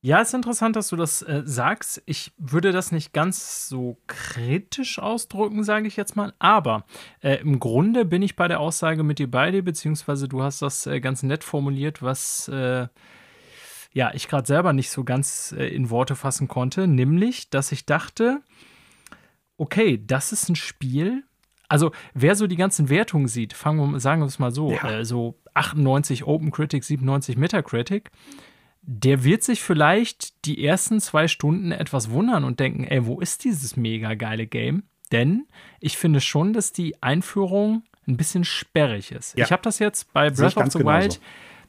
Ja, 0.07 0.20
ist 0.20 0.34
interessant, 0.34 0.76
dass 0.76 0.90
du 0.90 0.94
das 0.94 1.22
äh, 1.22 1.42
sagst. 1.44 2.00
Ich 2.07 2.30
würde 2.38 2.70
das 2.70 2.92
nicht 2.92 3.12
ganz 3.12 3.68
so 3.68 3.96
kritisch 4.07 5.00
ausdrücken, 5.00 5.64
sage 5.64 5.88
ich 5.88 5.96
jetzt 5.96 6.14
mal. 6.14 6.32
Aber 6.38 6.84
äh, 7.22 7.40
im 7.40 7.59
Grunde 7.59 8.04
bin 8.04 8.22
ich 8.22 8.36
bei 8.36 8.46
der 8.46 8.61
Aussage 8.61 9.02
mit 9.02 9.18
dir 9.18 9.28
beide, 9.28 9.64
beziehungsweise 9.64 10.28
du 10.28 10.44
hast 10.44 10.62
das 10.62 10.86
äh, 10.86 11.00
ganz 11.00 11.24
nett 11.24 11.42
formuliert, 11.42 12.04
was 12.04 12.46
äh, 12.46 12.86
ja 13.94 14.14
ich 14.14 14.28
gerade 14.28 14.46
selber 14.46 14.72
nicht 14.72 14.90
so 14.90 15.02
ganz 15.02 15.52
äh, 15.59 15.66
in 15.66 15.90
Worte 15.90 16.14
fassen 16.14 16.46
konnte, 16.46 16.86
nämlich, 16.86 17.50
dass 17.50 17.72
ich 17.72 17.84
dachte, 17.84 18.42
okay, 19.57 20.00
das 20.07 20.30
ist 20.30 20.48
ein 20.48 20.54
Spiel. 20.54 21.24
Also 21.66 21.90
wer 22.14 22.36
so 22.36 22.46
die 22.46 22.54
ganzen 22.54 22.90
Wertungen 22.90 23.26
sieht, 23.26 23.54
fangen 23.54 23.94
wir, 23.94 23.98
sagen 23.98 24.22
wir 24.22 24.26
es 24.26 24.38
mal 24.38 24.52
so, 24.52 24.70
ja. 24.70 25.00
Äh, 25.00 25.04
so 25.04 25.34
98 25.54 26.22
Open 26.28 26.52
Critic, 26.52 26.84
97 26.84 27.36
Metacritic 27.36 28.12
der 28.87 29.24
wird 29.24 29.43
sich 29.43 29.62
vielleicht 29.62 30.47
die 30.47 30.64
ersten 30.64 31.01
zwei 31.01 31.26
Stunden 31.26 31.72
etwas 31.72 32.11
wundern 32.11 32.45
und 32.45 32.61
denken, 32.61 32.84
ey, 32.84 33.05
wo 33.05 33.20
ist 33.20 33.45
dieses 33.45 33.76
mega 33.76 34.14
geile 34.14 34.47
Game? 34.47 34.84
Denn 35.11 35.47
ich 35.80 35.97
finde 35.97 36.20
schon, 36.20 36.53
dass 36.53 36.72
die 36.72 37.03
Einführung 37.03 37.82
ein 38.07 38.16
bisschen 38.16 38.45
sperrig 38.45 39.11
ist. 39.11 39.37
Ja. 39.37 39.45
Ich 39.45 39.53
habe 39.53 39.62
das 39.62 39.80
jetzt 39.80 40.12
bei 40.12 40.30
Breath 40.30 40.57
of 40.57 40.72
the 40.72 40.78
Wild 40.80 41.20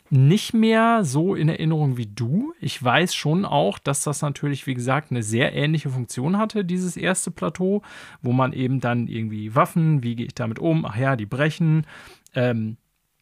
nicht 0.10 0.54
mehr 0.54 1.04
so 1.04 1.36
in 1.36 1.50
Erinnerung 1.50 1.98
wie 1.98 2.06
du. 2.06 2.54
Ich 2.62 2.82
weiß 2.82 3.14
schon 3.14 3.46
auch, 3.46 3.80
dass 3.80 4.04
das 4.04 4.22
natürlich, 4.22 4.68
wie 4.68 4.76
gesagt, 4.76 5.12
eine 5.12 5.24
sehr 5.24 5.54
ähnliche 5.54 5.90
Funktion 5.90 6.38
hatte, 6.38 6.64
dieses 6.64 6.96
erste 6.96 7.32
Plateau, 7.32 7.82
wo 8.22 8.32
man 8.32 8.54
eben 8.54 8.80
dann 8.80 9.08
irgendwie 9.08 9.56
Waffen, 9.56 10.04
wie 10.04 10.16
gehe 10.16 10.28
ich 10.28 10.36
damit 10.36 10.60
um? 10.60 10.86
Ach 10.86 10.96
ja, 10.96 11.16
die 11.16 11.26
brechen. 11.26 11.86
Ähm, 12.36 12.78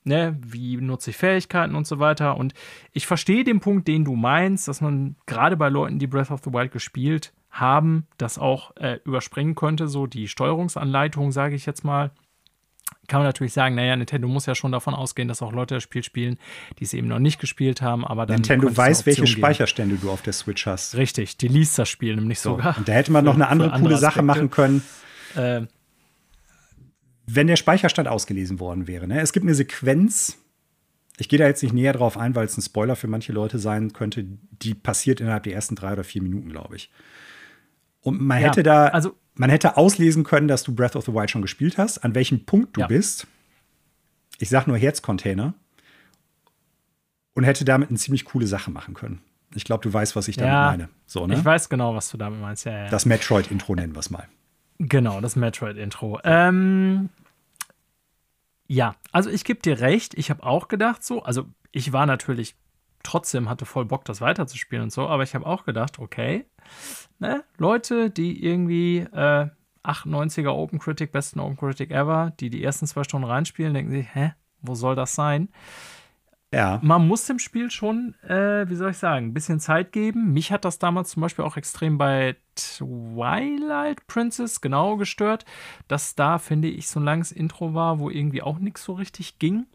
ne, 0.06 0.38
wie 0.42 0.78
nutze 0.78 1.10
ich 1.10 1.18
Fähigkeiten 1.18 1.76
und 1.76 1.86
so 1.86 2.00
weiter. 2.00 2.38
Und 2.38 2.54
ich 2.94 3.06
verstehe 3.08 3.44
den 3.44 3.60
Punkt, 3.60 3.88
den 3.88 4.06
du 4.06 4.16
meinst, 4.16 4.68
dass 4.68 4.80
man 4.80 5.16
gerade 5.26 5.58
bei 5.58 5.70
Leuten, 5.70 6.00
die 6.00 6.08
Breath 6.08 6.32
of 6.32 6.42
the 6.44 6.54
Wild 6.54 6.72
gespielt 6.72 7.34
haben, 7.50 8.08
das 8.18 8.38
auch 8.38 8.76
äh, 8.78 9.00
überspringen 9.06 9.56
könnte, 9.56 9.88
so 9.88 10.08
die 10.08 10.28
Steuerungsanleitung, 10.28 11.32
sage 11.32 11.56
ich 11.56 11.66
jetzt 11.66 11.84
mal. 11.84 12.12
Kann 13.08 13.20
man 13.20 13.28
natürlich 13.28 13.54
sagen, 13.54 13.76
naja, 13.76 13.96
Nintendo 13.96 14.28
muss 14.28 14.46
ja 14.46 14.56
schon 14.56 14.72
davon 14.72 14.94
ausgehen, 14.94 15.28
dass 15.28 15.42
auch 15.42 15.52
Leute 15.52 15.76
das 15.76 15.84
Spiel 15.84 16.04
spielen, 16.04 16.38
die 16.80 16.84
es 16.84 16.94
eben 16.94 17.08
noch 17.08 17.20
nicht 17.20 17.40
gespielt 17.40 17.82
haben, 17.82 18.06
aber 18.06 18.26
dann. 18.26 18.38
Nintendo 18.38 18.76
weiß, 18.76 19.06
welche 19.06 19.28
Speicherstände 19.28 19.96
du 19.96 20.10
auf 20.10 20.22
der 20.22 20.34
Switch 20.34 20.66
hast. 20.66 20.96
Richtig, 20.96 21.38
die 21.38 21.48
liest 21.48 21.78
das 21.80 21.90
Spiel 21.90 22.16
nämlich 22.16 22.40
so, 22.40 22.52
sogar. 22.52 22.78
Und 22.78 22.88
da 22.88 22.94
hätte 22.94 23.12
man 23.12 23.26
noch 23.26 23.34
eine 23.36 23.48
andere 23.48 23.72
coole 23.80 23.98
Sache 23.98 24.22
machen 24.22 24.50
können. 24.50 24.84
Äh, 25.36 25.62
wenn 27.28 27.48
der 27.48 27.56
Speicherstand 27.56 28.08
ausgelesen 28.08 28.60
worden 28.60 28.88
wäre. 28.88 29.08
Ne? 29.08 29.22
Es 29.22 29.34
gibt 29.34 29.46
eine 29.46 29.56
Sequenz, 29.56 30.38
ich 31.18 31.30
gehe 31.30 31.40
da 31.40 31.48
jetzt 31.48 31.64
nicht 31.64 31.74
näher 31.74 31.94
drauf 31.94 32.18
ein, 32.18 32.36
weil 32.36 32.46
es 32.46 32.58
ein 32.58 32.62
Spoiler 32.62 32.96
für 32.96 33.08
manche 33.08 33.34
Leute 33.34 33.60
sein 33.60 33.94
könnte, 33.94 34.26
die 34.52 34.74
passiert 34.74 35.22
innerhalb 35.22 35.44
der 35.44 35.54
ersten 35.54 35.76
drei 35.76 35.94
oder 35.94 36.04
vier 36.04 36.22
Minuten, 36.22 36.50
glaube 36.50 36.76
ich. 36.76 36.92
Und 38.02 38.22
man 38.22 38.42
ja, 38.42 38.48
hätte 38.48 38.64
da, 38.64 38.88
also, 38.88 39.16
man 39.34 39.50
hätte 39.50 39.78
auslesen 39.78 40.24
können, 40.24 40.48
dass 40.48 40.64
du 40.64 40.76
Breath 40.76 40.96
of 40.96 41.06
the 41.06 41.14
Wild 41.14 41.32
schon 41.32 41.42
gespielt 41.42 41.78
hast, 41.78 42.00
an 42.00 42.14
welchem 42.16 42.46
Punkt 42.46 42.78
du 42.78 42.82
ja. 42.82 42.88
bist. 42.88 43.28
Ich 44.38 44.50
sage 44.50 44.70
nur 44.70 44.78
Herzcontainer. 44.78 45.54
Und 47.34 47.44
hätte 47.44 47.66
damit 47.66 47.90
eine 47.90 47.98
ziemlich 47.98 48.24
coole 48.24 48.48
Sache 48.48 48.72
machen 48.72 48.94
können. 48.94 49.22
Ich 49.56 49.66
glaube, 49.66 49.84
du 49.84 49.92
weißt, 49.92 50.16
was 50.16 50.30
ich 50.30 50.38
damit 50.38 50.54
ja, 50.54 50.70
meine. 50.70 50.90
So, 51.06 51.28
ne? 51.28 51.36
Ich 51.36 51.44
weiß 51.44 51.68
genau, 51.68 51.94
was 51.94 52.10
du 52.10 52.18
damit 52.18 52.40
meinst. 52.40 52.66
Ja, 52.66 52.88
das 52.88 53.06
Metroid-Intro 53.06 53.76
nennen 53.76 53.94
wir 53.94 54.00
es 54.00 54.10
mal. 54.10 54.26
Genau, 54.80 55.22
das 55.22 55.36
Metroid-Intro. 55.36 56.20
Ähm, 56.24 57.10
ja, 58.68 58.96
also 59.12 59.30
ich 59.30 59.44
gebe 59.44 59.62
dir 59.62 59.80
recht, 59.80 60.16
ich 60.16 60.30
habe 60.30 60.44
auch 60.44 60.68
gedacht 60.68 61.04
so, 61.04 61.24
also 61.24 61.46
ich 61.72 61.94
war 61.94 62.06
natürlich 62.06 62.56
trotzdem, 63.04 63.50
hatte 63.50 63.66
voll 63.66 63.86
Bock, 63.86 64.06
das 64.06 64.22
weiterzuspielen 64.22 64.84
und 64.86 64.92
so, 64.92 65.08
aber 65.08 65.24
ich 65.24 65.36
habe 65.36 65.46
auch 65.46 65.66
gedacht, 65.66 66.00
okay, 66.00 66.46
ne, 67.20 67.44
Leute, 67.58 68.10
die 68.10 68.44
irgendwie 68.44 69.00
äh, 69.00 69.48
98er 69.84 70.50
Open 70.50 70.80
Critic, 70.80 71.12
besten 71.12 71.40
Open 71.40 71.58
Critic 71.58 71.92
ever, 71.92 72.34
die 72.40 72.50
die 72.50 72.64
ersten 72.64 72.88
zwei 72.88 73.04
Stunden 73.04 73.28
reinspielen, 73.28 73.74
denken 73.74 73.92
sich, 73.92 74.08
hä, 74.14 74.34
wo 74.62 74.74
soll 74.74 74.96
das 74.96 75.14
sein? 75.14 75.50
Ja. 76.54 76.80
Man 76.82 77.08
muss 77.08 77.26
dem 77.26 77.40
Spiel 77.40 77.70
schon, 77.70 78.16
äh, 78.22 78.70
wie 78.70 78.76
soll 78.76 78.92
ich 78.92 78.98
sagen, 78.98 79.28
ein 79.28 79.34
bisschen 79.34 79.60
Zeit 79.60 79.92
geben. 79.92 80.32
Mich 80.32 80.52
hat 80.52 80.64
das 80.64 80.80
damals 80.80 81.10
zum 81.10 81.22
Beispiel 81.22 81.44
auch 81.44 81.58
extrem 81.58 81.98
bei 81.98 82.38
Twilight 82.56 84.08
Princess 84.08 84.62
genau 84.62 84.96
gestört, 84.96 85.44
dass 85.88 86.16
da, 86.16 86.38
finde 86.38 86.70
ich, 86.70 86.88
so 86.88 87.00
ein 87.00 87.04
langes 87.04 87.32
Intro 87.32 87.74
war, 87.74 88.00
wo 88.00 88.10
irgendwie 88.10 88.42
auch 88.42 88.60
nichts 88.60 88.84
so 88.84 88.94
richtig 88.94 89.40
ging. 89.40 89.66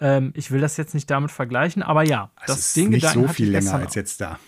Ähm, 0.00 0.32
ich 0.36 0.50
will 0.50 0.60
das 0.60 0.76
jetzt 0.76 0.94
nicht 0.94 1.10
damit 1.10 1.30
vergleichen, 1.30 1.82
aber 1.82 2.04
ja, 2.04 2.30
es 2.40 2.46
das 2.46 2.58
ist 2.58 2.76
Ding 2.76 2.90
nicht 2.90 3.08
so 3.08 3.26
viel 3.26 3.50
länger 3.50 3.74
als 3.74 3.94
jetzt 3.94 4.20
da. 4.20 4.38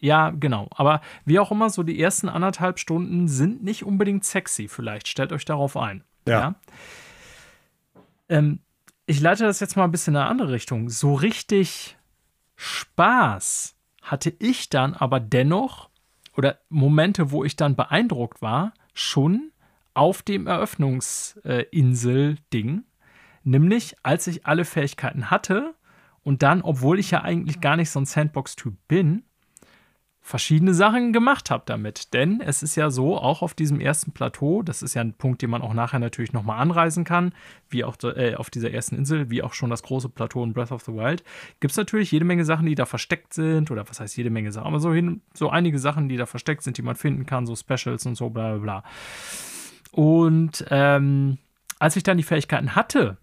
Ja, 0.00 0.30
genau. 0.30 0.68
Aber 0.70 1.00
wie 1.24 1.38
auch 1.38 1.50
immer, 1.50 1.70
so 1.70 1.82
die 1.82 2.00
ersten 2.00 2.28
anderthalb 2.28 2.78
Stunden 2.78 3.28
sind 3.28 3.64
nicht 3.64 3.84
unbedingt 3.84 4.24
sexy. 4.24 4.68
Vielleicht 4.68 5.08
stellt 5.08 5.32
euch 5.32 5.44
darauf 5.44 5.76
ein. 5.76 6.04
Ja. 6.26 6.40
ja? 6.40 6.54
Ähm, 8.28 8.60
ich 9.08 9.20
leite 9.20 9.42
das 9.44 9.60
jetzt 9.60 9.76
mal 9.76 9.84
ein 9.84 9.90
bisschen 9.90 10.14
in 10.14 10.20
eine 10.20 10.28
andere 10.28 10.52
Richtung. 10.52 10.90
So 10.90 11.14
richtig 11.14 11.96
Spaß 12.56 13.74
hatte 14.02 14.34
ich 14.38 14.68
dann 14.68 14.92
aber 14.92 15.18
dennoch, 15.18 15.88
oder 16.36 16.58
Momente, 16.68 17.30
wo 17.30 17.42
ich 17.42 17.56
dann 17.56 17.74
beeindruckt 17.74 18.42
war, 18.42 18.74
schon 18.92 19.50
auf 19.94 20.20
dem 20.22 20.46
Eröffnungsinsel-Ding. 20.46 22.84
Nämlich, 23.44 23.96
als 24.02 24.26
ich 24.26 24.44
alle 24.46 24.66
Fähigkeiten 24.66 25.30
hatte 25.30 25.74
und 26.22 26.42
dann, 26.42 26.60
obwohl 26.60 26.98
ich 26.98 27.10
ja 27.10 27.22
eigentlich 27.22 27.62
gar 27.62 27.76
nicht 27.76 27.88
so 27.90 28.00
ein 28.00 28.06
Sandbox-Typ 28.06 28.74
bin, 28.88 29.22
verschiedene 30.28 30.74
Sachen 30.74 31.14
gemacht 31.14 31.50
habe 31.50 31.62
damit. 31.64 32.12
Denn 32.12 32.42
es 32.42 32.62
ist 32.62 32.76
ja 32.76 32.90
so, 32.90 33.16
auch 33.16 33.40
auf 33.40 33.54
diesem 33.54 33.80
ersten 33.80 34.12
Plateau, 34.12 34.62
das 34.62 34.82
ist 34.82 34.92
ja 34.92 35.00
ein 35.00 35.14
Punkt, 35.14 35.40
den 35.40 35.48
man 35.48 35.62
auch 35.62 35.72
nachher 35.72 35.98
natürlich 35.98 36.34
nochmal 36.34 36.60
anreisen 36.60 37.04
kann, 37.04 37.32
wie 37.70 37.82
auch 37.82 37.96
äh, 38.02 38.34
auf 38.34 38.50
dieser 38.50 38.70
ersten 38.70 38.94
Insel, 38.94 39.30
wie 39.30 39.42
auch 39.42 39.54
schon 39.54 39.70
das 39.70 39.82
große 39.82 40.10
Plateau 40.10 40.44
in 40.44 40.52
Breath 40.52 40.70
of 40.70 40.82
the 40.82 40.92
Wild, 40.92 41.24
gibt 41.60 41.70
es 41.70 41.78
natürlich 41.78 42.12
jede 42.12 42.26
Menge 42.26 42.44
Sachen, 42.44 42.66
die 42.66 42.74
da 42.74 42.84
versteckt 42.84 43.32
sind, 43.32 43.70
oder 43.70 43.88
was 43.88 44.00
heißt 44.00 44.18
jede 44.18 44.28
Menge 44.28 44.52
Sachen, 44.52 44.66
aber 44.66 44.80
so, 44.80 44.92
hin, 44.92 45.22
so 45.32 45.48
einige 45.48 45.78
Sachen, 45.78 46.10
die 46.10 46.18
da 46.18 46.26
versteckt 46.26 46.62
sind, 46.62 46.76
die 46.76 46.82
man 46.82 46.96
finden 46.96 47.24
kann, 47.24 47.46
so 47.46 47.56
Specials 47.56 48.04
und 48.04 48.14
so, 48.14 48.28
bla 48.28 48.50
bla 48.50 48.58
bla. 48.58 48.84
Und 49.92 50.62
ähm, 50.68 51.38
als 51.78 51.96
ich 51.96 52.02
dann 52.02 52.18
die 52.18 52.22
Fähigkeiten 52.22 52.76
hatte, 52.76 53.16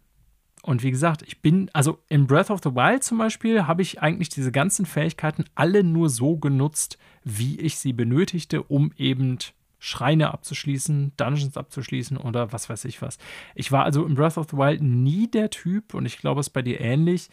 und 0.66 0.82
wie 0.82 0.90
gesagt, 0.90 1.22
ich 1.22 1.42
bin, 1.42 1.70
also 1.74 2.00
in 2.10 2.26
Breath 2.26 2.50
of 2.50 2.62
the 2.64 2.72
Wild 2.72 3.04
zum 3.04 3.20
Beispiel, 3.20 3.68
habe 3.68 3.84
ich 3.84 4.02
eigentlich 4.02 4.30
diese 4.30 4.52
ganzen 4.52 4.88
Fähigkeiten 4.88 5.46
alle 5.54 5.84
nur 5.84 6.10
so 6.10 6.38
genutzt, 6.38 6.98
wie 7.24 7.60
ich 7.60 7.78
sie 7.78 7.94
benötigte, 7.94 8.64
um 8.64 8.92
eben 8.98 9.38
Schreine 9.78 10.34
abzuschließen, 10.34 11.12
Dungeons 11.18 11.56
abzuschließen 11.56 12.18
oder 12.18 12.52
was 12.52 12.68
weiß 12.68 12.86
ich 12.86 13.04
was. 13.04 13.20
Ich 13.54 13.72
war 13.72 13.84
also 13.86 14.06
in 14.06 14.16
Breath 14.16 14.40
of 14.40 14.48
the 14.50 14.58
Wild 14.58 14.82
nie 14.82 15.30
der 15.30 15.52
Typ, 15.52 15.94
und 15.94 16.08
ich 16.08 16.18
glaube, 16.18 16.42
es 16.42 16.48
ist 16.48 16.54
bei 16.54 16.64
dir 16.64 16.82
ähnlich, 16.82 17.30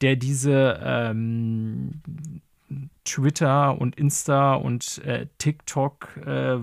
der 0.00 0.14
diese 0.14 0.80
ähm, 0.80 2.00
Twitter 3.04 3.80
und 3.80 3.96
Insta 3.96 4.54
und 4.54 4.98
äh, 4.98 5.26
TikTok 5.38 6.16
äh, 6.24 6.58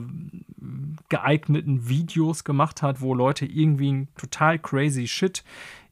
geeigneten 1.10 1.90
Videos 1.90 2.46
gemacht 2.46 2.82
hat, 2.82 3.02
wo 3.02 3.14
Leute 3.14 3.46
irgendwie 3.46 4.08
total 4.16 4.60
crazy 4.60 5.08
Shit 5.08 5.44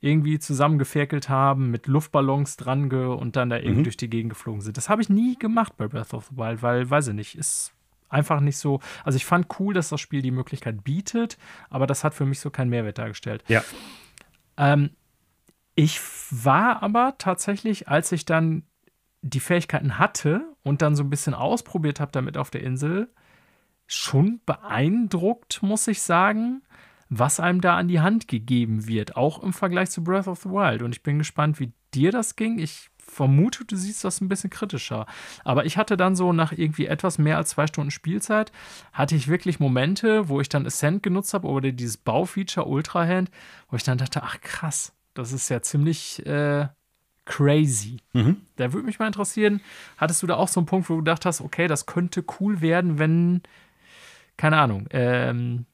irgendwie 0.03 0.37
zusammengeferkelt 0.37 1.29
haben, 1.29 1.71
mit 1.71 1.87
Luftballons 1.87 2.57
dran 2.57 2.91
und 2.91 3.37
dann 3.37 3.49
da 3.49 3.55
irgendwie 3.55 3.79
mhm. 3.79 3.83
durch 3.85 3.97
die 3.97 4.09
Gegend 4.09 4.33
geflogen 4.33 4.61
sind. 4.61 4.75
Das 4.75 4.89
habe 4.89 5.01
ich 5.01 5.07
nie 5.07 5.37
gemacht 5.37 5.77
bei 5.77 5.87
Breath 5.87 6.13
of 6.13 6.27
the 6.29 6.37
Wild, 6.37 6.61
weil, 6.61 6.89
weiß 6.89 7.07
ich 7.07 7.13
nicht, 7.13 7.37
ist 7.37 7.73
einfach 8.09 8.41
nicht 8.41 8.57
so. 8.57 8.81
Also 9.05 9.15
ich 9.15 9.25
fand 9.25 9.47
cool, 9.59 9.73
dass 9.73 9.87
das 9.89 10.01
Spiel 10.01 10.21
die 10.21 10.31
Möglichkeit 10.31 10.83
bietet, 10.83 11.37
aber 11.69 11.87
das 11.87 12.03
hat 12.03 12.13
für 12.13 12.25
mich 12.25 12.41
so 12.41 12.49
keinen 12.49 12.69
Mehrwert 12.69 12.97
dargestellt. 12.97 13.45
Ja. 13.47 13.63
Ähm, 14.57 14.89
ich 15.73 16.01
war 16.31 16.83
aber 16.83 17.15
tatsächlich, 17.17 17.87
als 17.87 18.11
ich 18.11 18.25
dann 18.25 18.63
die 19.21 19.39
Fähigkeiten 19.39 19.99
hatte 19.99 20.53
und 20.63 20.81
dann 20.81 20.97
so 20.97 21.03
ein 21.03 21.09
bisschen 21.09 21.33
ausprobiert 21.33 22.01
habe 22.01 22.11
damit 22.11 22.37
auf 22.37 22.49
der 22.49 22.61
Insel, 22.61 23.09
schon 23.87 24.41
beeindruckt, 24.45 25.63
muss 25.63 25.87
ich 25.87 26.01
sagen 26.01 26.61
was 27.19 27.39
einem 27.39 27.61
da 27.61 27.77
an 27.77 27.87
die 27.87 28.01
Hand 28.01 28.27
gegeben 28.27 28.87
wird, 28.87 29.15
auch 29.15 29.41
im 29.41 29.53
Vergleich 29.53 29.89
zu 29.89 30.03
Breath 30.03 30.27
of 30.27 30.41
the 30.43 30.49
Wild. 30.49 30.81
Und 30.81 30.93
ich 30.95 31.03
bin 31.03 31.17
gespannt, 31.17 31.59
wie 31.59 31.73
dir 31.93 32.11
das 32.11 32.35
ging. 32.35 32.59
Ich 32.59 32.89
vermute, 32.97 33.65
du 33.65 33.75
siehst 33.75 34.03
das 34.03 34.21
ein 34.21 34.29
bisschen 34.29 34.49
kritischer. 34.49 35.05
Aber 35.43 35.65
ich 35.65 35.77
hatte 35.77 35.97
dann 35.97 36.15
so 36.15 36.33
nach 36.33 36.51
irgendwie 36.51 36.87
etwas 36.87 37.17
mehr 37.17 37.37
als 37.37 37.49
zwei 37.49 37.67
Stunden 37.67 37.91
Spielzeit, 37.91 38.51
hatte 38.91 39.15
ich 39.15 39.27
wirklich 39.27 39.59
Momente, 39.59 40.29
wo 40.29 40.41
ich 40.41 40.49
dann 40.49 40.65
Ascent 40.65 41.03
genutzt 41.03 41.33
habe 41.33 41.47
oder 41.47 41.71
dieses 41.71 41.97
Baufeature 41.97 42.67
Ultra 42.67 43.05
Hand, 43.05 43.29
wo 43.69 43.75
ich 43.75 43.83
dann 43.83 43.97
dachte, 43.97 44.23
ach 44.23 44.41
krass, 44.41 44.93
das 45.13 45.31
ist 45.31 45.49
ja 45.49 45.61
ziemlich 45.61 46.25
äh, 46.25 46.67
crazy. 47.25 47.97
Mhm. 48.13 48.41
Da 48.55 48.73
würde 48.73 48.85
mich 48.85 48.99
mal 48.99 49.07
interessieren, 49.07 49.61
hattest 49.97 50.23
du 50.23 50.27
da 50.27 50.35
auch 50.35 50.47
so 50.47 50.59
einen 50.59 50.67
Punkt, 50.67 50.89
wo 50.89 50.95
du 50.95 50.99
gedacht 50.99 51.25
hast, 51.25 51.41
okay, 51.41 51.67
das 51.67 51.85
könnte 51.85 52.23
cool 52.39 52.61
werden, 52.61 52.99
wenn, 52.99 53.41
keine 54.37 54.57
Ahnung, 54.57 54.87
ähm, 54.91 55.65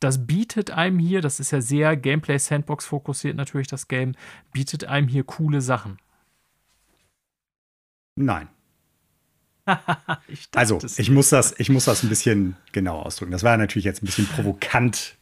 das 0.00 0.26
bietet 0.26 0.70
einem 0.70 0.98
hier, 0.98 1.20
das 1.20 1.40
ist 1.40 1.50
ja 1.50 1.60
sehr 1.60 1.96
Gameplay-Sandbox 1.96 2.86
fokussiert 2.86 3.36
natürlich, 3.36 3.66
das 3.66 3.88
Game, 3.88 4.14
bietet 4.52 4.84
einem 4.84 5.08
hier 5.08 5.24
coole 5.24 5.60
Sachen. 5.60 5.98
Nein. 8.16 8.48
ich 10.28 10.48
also, 10.54 10.78
ich 10.96 11.10
muss, 11.10 11.30
das, 11.30 11.58
ich 11.58 11.70
muss 11.70 11.86
das 11.86 12.02
ein 12.02 12.08
bisschen 12.08 12.56
genau 12.72 13.00
ausdrücken. 13.00 13.32
Das 13.32 13.42
war 13.42 13.56
natürlich 13.56 13.84
jetzt 13.84 14.02
ein 14.02 14.06
bisschen 14.06 14.26
provokant, 14.26 15.16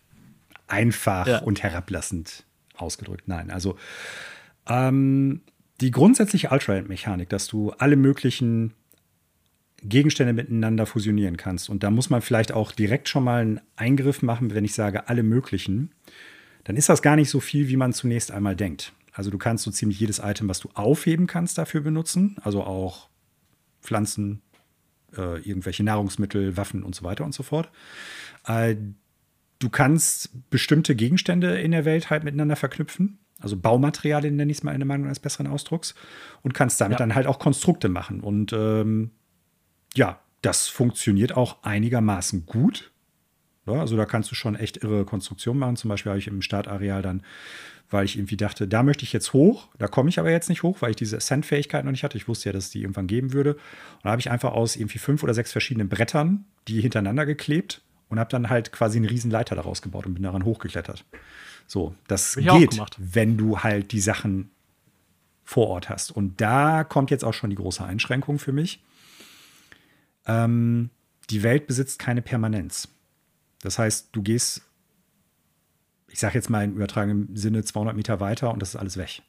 einfach 0.67 1.27
ja. 1.27 1.39
und 1.39 1.63
herablassend 1.63 2.45
ausgedrückt. 2.77 3.25
Nein, 3.27 3.51
also 3.51 3.77
ähm, 4.67 5.43
die 5.81 5.91
grundsätzliche 5.91 6.51
Ultra-Mechanik, 6.51 7.29
dass 7.29 7.47
du 7.47 7.71
alle 7.73 7.97
möglichen 7.97 8.75
Gegenstände 9.85 10.33
miteinander 10.33 10.87
fusionieren 10.87 11.37
kannst. 11.37 11.69
Und 11.69 11.83
da 11.83 11.91
muss 11.91 12.11
man 12.11 12.23
vielleicht 12.23 12.53
auch 12.53 12.73
direkt 12.73 13.09
schon 13.09 13.25
mal 13.25 13.43
einen 13.43 13.61
Eingriff 13.77 14.23
machen, 14.23 14.55
wenn 14.55 14.65
ich 14.65 14.75
sage 14.75 15.09
alle 15.09 15.23
möglichen. 15.23 15.93
Dann 16.65 16.77
ist 16.77 16.89
das 16.89 17.03
gar 17.03 17.17
nicht 17.17 17.29
so 17.29 17.41
viel, 17.41 17.69
wie 17.69 17.77
man 17.77 17.93
zunächst 17.93 18.31
einmal 18.31 18.57
denkt. 18.57 18.93
Also 19.13 19.31
du 19.31 19.39
kannst 19.39 19.65
so 19.65 19.71
ziemlich 19.71 20.01
jedes 20.01 20.19
Item, 20.19 20.49
was 20.49 20.61
du 20.61 20.71
aufheben 20.75 21.27
kannst, 21.27 21.59
dafür 21.59 21.83
benutzen. 21.83 22.37
Also 22.43 22.65
auch 22.65 23.09
Pflanzen, 23.83 24.41
äh, 25.17 25.41
irgendwelche 25.41 25.85
Nahrungsmittel, 25.85 26.57
Waffen 26.57 26.83
und 26.83 26.95
so 26.95 27.05
weiter 27.05 27.25
und 27.25 27.35
so 27.35 27.43
fort. 27.43 27.69
Äh, 28.47 28.77
du 29.59 29.69
kannst 29.69 30.31
bestimmte 30.51 30.97
Gegenstände 30.97 31.61
in 31.61 31.73
der 31.73 31.85
Welt 31.85 32.09
halt 32.09 32.25
miteinander 32.25 32.57
verknüpfen. 32.57 33.19
Also 33.39 33.59
Baumaterialien 33.59 34.35
nenne 34.35 34.51
ich 34.51 34.59
es 34.59 34.65
mal 34.65 34.73
in 34.73 34.81
der 34.81 34.87
Meinung 34.87 35.07
eines 35.07 35.21
besseren 35.21 35.47
Ausdrucks. 35.47 35.95
Und 36.43 36.55
kannst 36.55 36.81
damit 36.81 36.99
ja. 36.99 37.07
dann 37.07 37.15
halt 37.15 37.27
auch 37.27 37.39
Konstrukte 37.39 37.91
machen. 37.91 38.21
Und 38.21 38.55
ähm, 38.55 39.11
ja, 39.97 40.21
das 40.43 40.69
funktioniert 40.69 41.37
auch 41.37 41.63
einigermaßen 41.63 42.47
gut. 42.47 42.93
Ja, 43.67 43.81
also 43.81 43.97
da 43.97 44.05
kannst 44.05 44.31
du 44.31 44.35
schon 44.35 44.57
echt 44.57 44.79
irre 44.79 45.05
Konstruktionen 45.05 45.59
machen. 45.59 45.77
Zum 45.77 45.89
Beispiel 45.89 46.11
habe 46.11 46.19
ich 46.19 46.27
im 46.27 46.43
Startareal 46.43 47.01
dann, 47.01 47.23
weil 47.89 48.05
ich 48.05 48.17
irgendwie 48.17 48.37
dachte, 48.37 48.69
da 48.69 48.83
möchte 48.83 49.05
ich 49.05 49.13
jetzt 49.13 49.33
hoch, 49.33 49.69
da 49.79 49.89
komme 49.89 50.11
ich 50.11 50.19
aber 50.19 50.31
jetzt 50.31 50.51
nicht 50.51 50.63
hoch, 50.63 50.83
weil 50.83 50.91
ich 50.91 50.97
diese 50.97 51.17
Ascent-Fähigkeit 51.17 51.85
noch 51.85 51.93
nicht 51.93 52.05
hatte. 52.05 52.19
Ich 52.19 52.29
wusste 52.29 52.51
ja, 52.51 52.53
dass 52.53 52.65
es 52.65 52.71
die 52.71 52.83
irgendwann 52.83 53.07
geben 53.07 53.33
würde. 53.33 53.55
Und 53.55 54.05
da 54.05 54.11
habe 54.11 54.21
ich 54.21 54.31
einfach 54.31 54.53
aus 54.53 54.77
irgendwie 54.77 54.99
fünf 54.99 55.23
oder 55.23 55.33
sechs 55.33 55.53
verschiedenen 55.53 55.89
Brettern 55.89 56.45
die 56.69 56.81
hintereinander 56.81 57.27
geklebt 57.27 57.83
und 58.09 58.19
habe 58.19 58.31
dann 58.31 58.49
halt 58.49 58.73
quasi 58.73 58.99
einen 58.99 59.07
riesen 59.07 59.31
Leiter 59.31 59.55
daraus 59.55 59.83
gebaut 59.83 60.07
und 60.07 60.15
bin 60.15 60.23
daran 60.23 60.45
hochgeklettert. 60.45 61.05
So, 61.67 61.95
das 62.07 62.37
geht, 62.37 62.81
wenn 62.99 63.37
du 63.37 63.61
halt 63.61 63.93
die 63.93 64.01
Sachen 64.01 64.51
vor 65.45 65.69
Ort 65.69 65.89
hast. 65.89 66.11
Und 66.11 66.41
da 66.41 66.85
kommt 66.85 67.11
jetzt 67.11 67.25
auch 67.25 67.35
schon 67.35 67.51
die 67.51 67.57
große 67.57 67.85
Einschränkung 67.85 68.39
für 68.39 68.53
mich 68.53 68.83
ähm, 70.27 70.91
die 71.31 71.43
Welt 71.43 71.67
besitzt 71.67 71.99
keine 71.99 72.23
Permanenz. 72.23 72.89
Das 73.63 73.79
heißt, 73.79 74.11
du 74.13 74.23
gehst, 74.23 74.63
ich 76.09 76.19
sage 76.19 76.35
jetzt 76.35 76.51
mal 76.51 76.65
im 76.65 76.75
übertragenen 76.75 77.35
Sinne, 77.37 77.65
200 77.65 77.97
Meter 77.97 78.21
weiter 78.21 78.53
und 78.53 78.61
das 78.61 78.71
ist 78.71 78.77
alles 78.77 78.97
weg. 78.97 79.23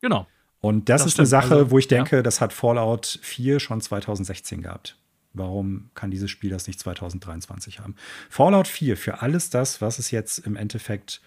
Genau. 0.00 0.26
Und 0.60 0.88
das, 0.88 1.02
das 1.02 1.12
ist 1.12 1.18
eine 1.18 1.26
Sache, 1.26 1.54
also, 1.54 1.70
wo 1.70 1.78
ich 1.78 1.88
denke, 1.88 2.16
ja. 2.16 2.22
das 2.22 2.40
hat 2.40 2.52
Fallout 2.52 3.18
4 3.22 3.60
schon 3.60 3.80
2016 3.80 4.62
gehabt. 4.62 4.96
Warum 5.32 5.90
kann 5.94 6.10
dieses 6.10 6.30
Spiel 6.30 6.50
das 6.50 6.66
nicht 6.66 6.80
2023 6.80 7.78
haben? 7.78 7.94
Fallout 8.28 8.66
4 8.66 8.96
für 8.96 9.22
alles 9.22 9.48
das, 9.48 9.80
was 9.80 9.98
es 9.98 10.10
jetzt 10.10 10.38
im 10.38 10.56
Endeffekt 10.56 11.22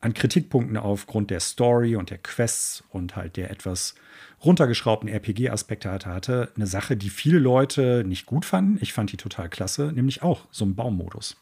an 0.00 0.14
Kritikpunkten 0.14 0.76
aufgrund 0.76 1.30
der 1.30 1.40
Story 1.40 1.96
und 1.96 2.10
der 2.10 2.18
Quests 2.18 2.84
und 2.90 3.16
halt 3.16 3.36
der 3.36 3.50
etwas 3.50 3.94
runtergeschraubten 4.44 5.08
RPG-Aspekte 5.08 5.90
hatte, 5.90 6.08
hatte 6.08 6.48
eine 6.56 6.66
Sache, 6.66 6.96
die 6.96 7.10
viele 7.10 7.38
Leute 7.38 8.04
nicht 8.06 8.24
gut 8.24 8.44
fanden. 8.46 8.78
Ich 8.80 8.92
fand 8.92 9.12
die 9.12 9.18
total 9.18 9.50
klasse, 9.50 9.92
nämlich 9.92 10.22
auch 10.22 10.46
so 10.50 10.64
ein 10.64 10.74
Baummodus. 10.74 11.36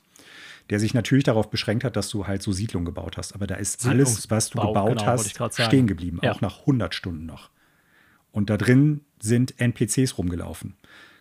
Der 0.70 0.80
sich 0.80 0.92
natürlich 0.92 1.24
darauf 1.24 1.48
beschränkt 1.48 1.84
hat, 1.84 1.96
dass 1.96 2.10
du 2.10 2.26
halt 2.26 2.42
so 2.42 2.52
Siedlungen 2.52 2.84
gebaut 2.84 3.16
hast. 3.16 3.34
Aber 3.34 3.46
da 3.46 3.54
ist 3.54 3.86
alles, 3.86 4.30
was 4.30 4.50
du 4.50 4.60
gebaut 4.60 4.98
genau, 4.98 5.06
hast, 5.06 5.40
stehen 5.62 5.86
geblieben, 5.86 6.18
ja. 6.22 6.32
auch 6.32 6.40
nach 6.40 6.60
100 6.60 6.94
Stunden 6.94 7.24
noch. 7.24 7.50
Und 8.32 8.50
da 8.50 8.56
drin 8.56 9.00
sind 9.20 9.58
NPCs 9.58 10.18
rumgelaufen. 10.18 10.74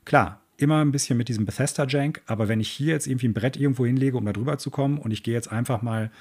Klar, 0.04 0.42
immer 0.58 0.82
ein 0.82 0.92
bisschen 0.92 1.18
mit 1.18 1.30
diesem 1.30 1.46
Bethesda-Jank, 1.46 2.22
aber 2.26 2.48
wenn 2.48 2.60
ich 2.60 2.70
hier 2.70 2.94
jetzt 2.94 3.08
irgendwie 3.08 3.28
ein 3.28 3.34
Brett 3.34 3.56
irgendwo 3.56 3.86
hinlege, 3.86 4.18
um 4.18 4.26
da 4.26 4.34
drüber 4.34 4.58
zu 4.58 4.72
kommen 4.72 4.98
und 4.98 5.12
ich 5.12 5.24
gehe 5.24 5.34
jetzt 5.34 5.52
einfach 5.52 5.82
mal 5.82 6.12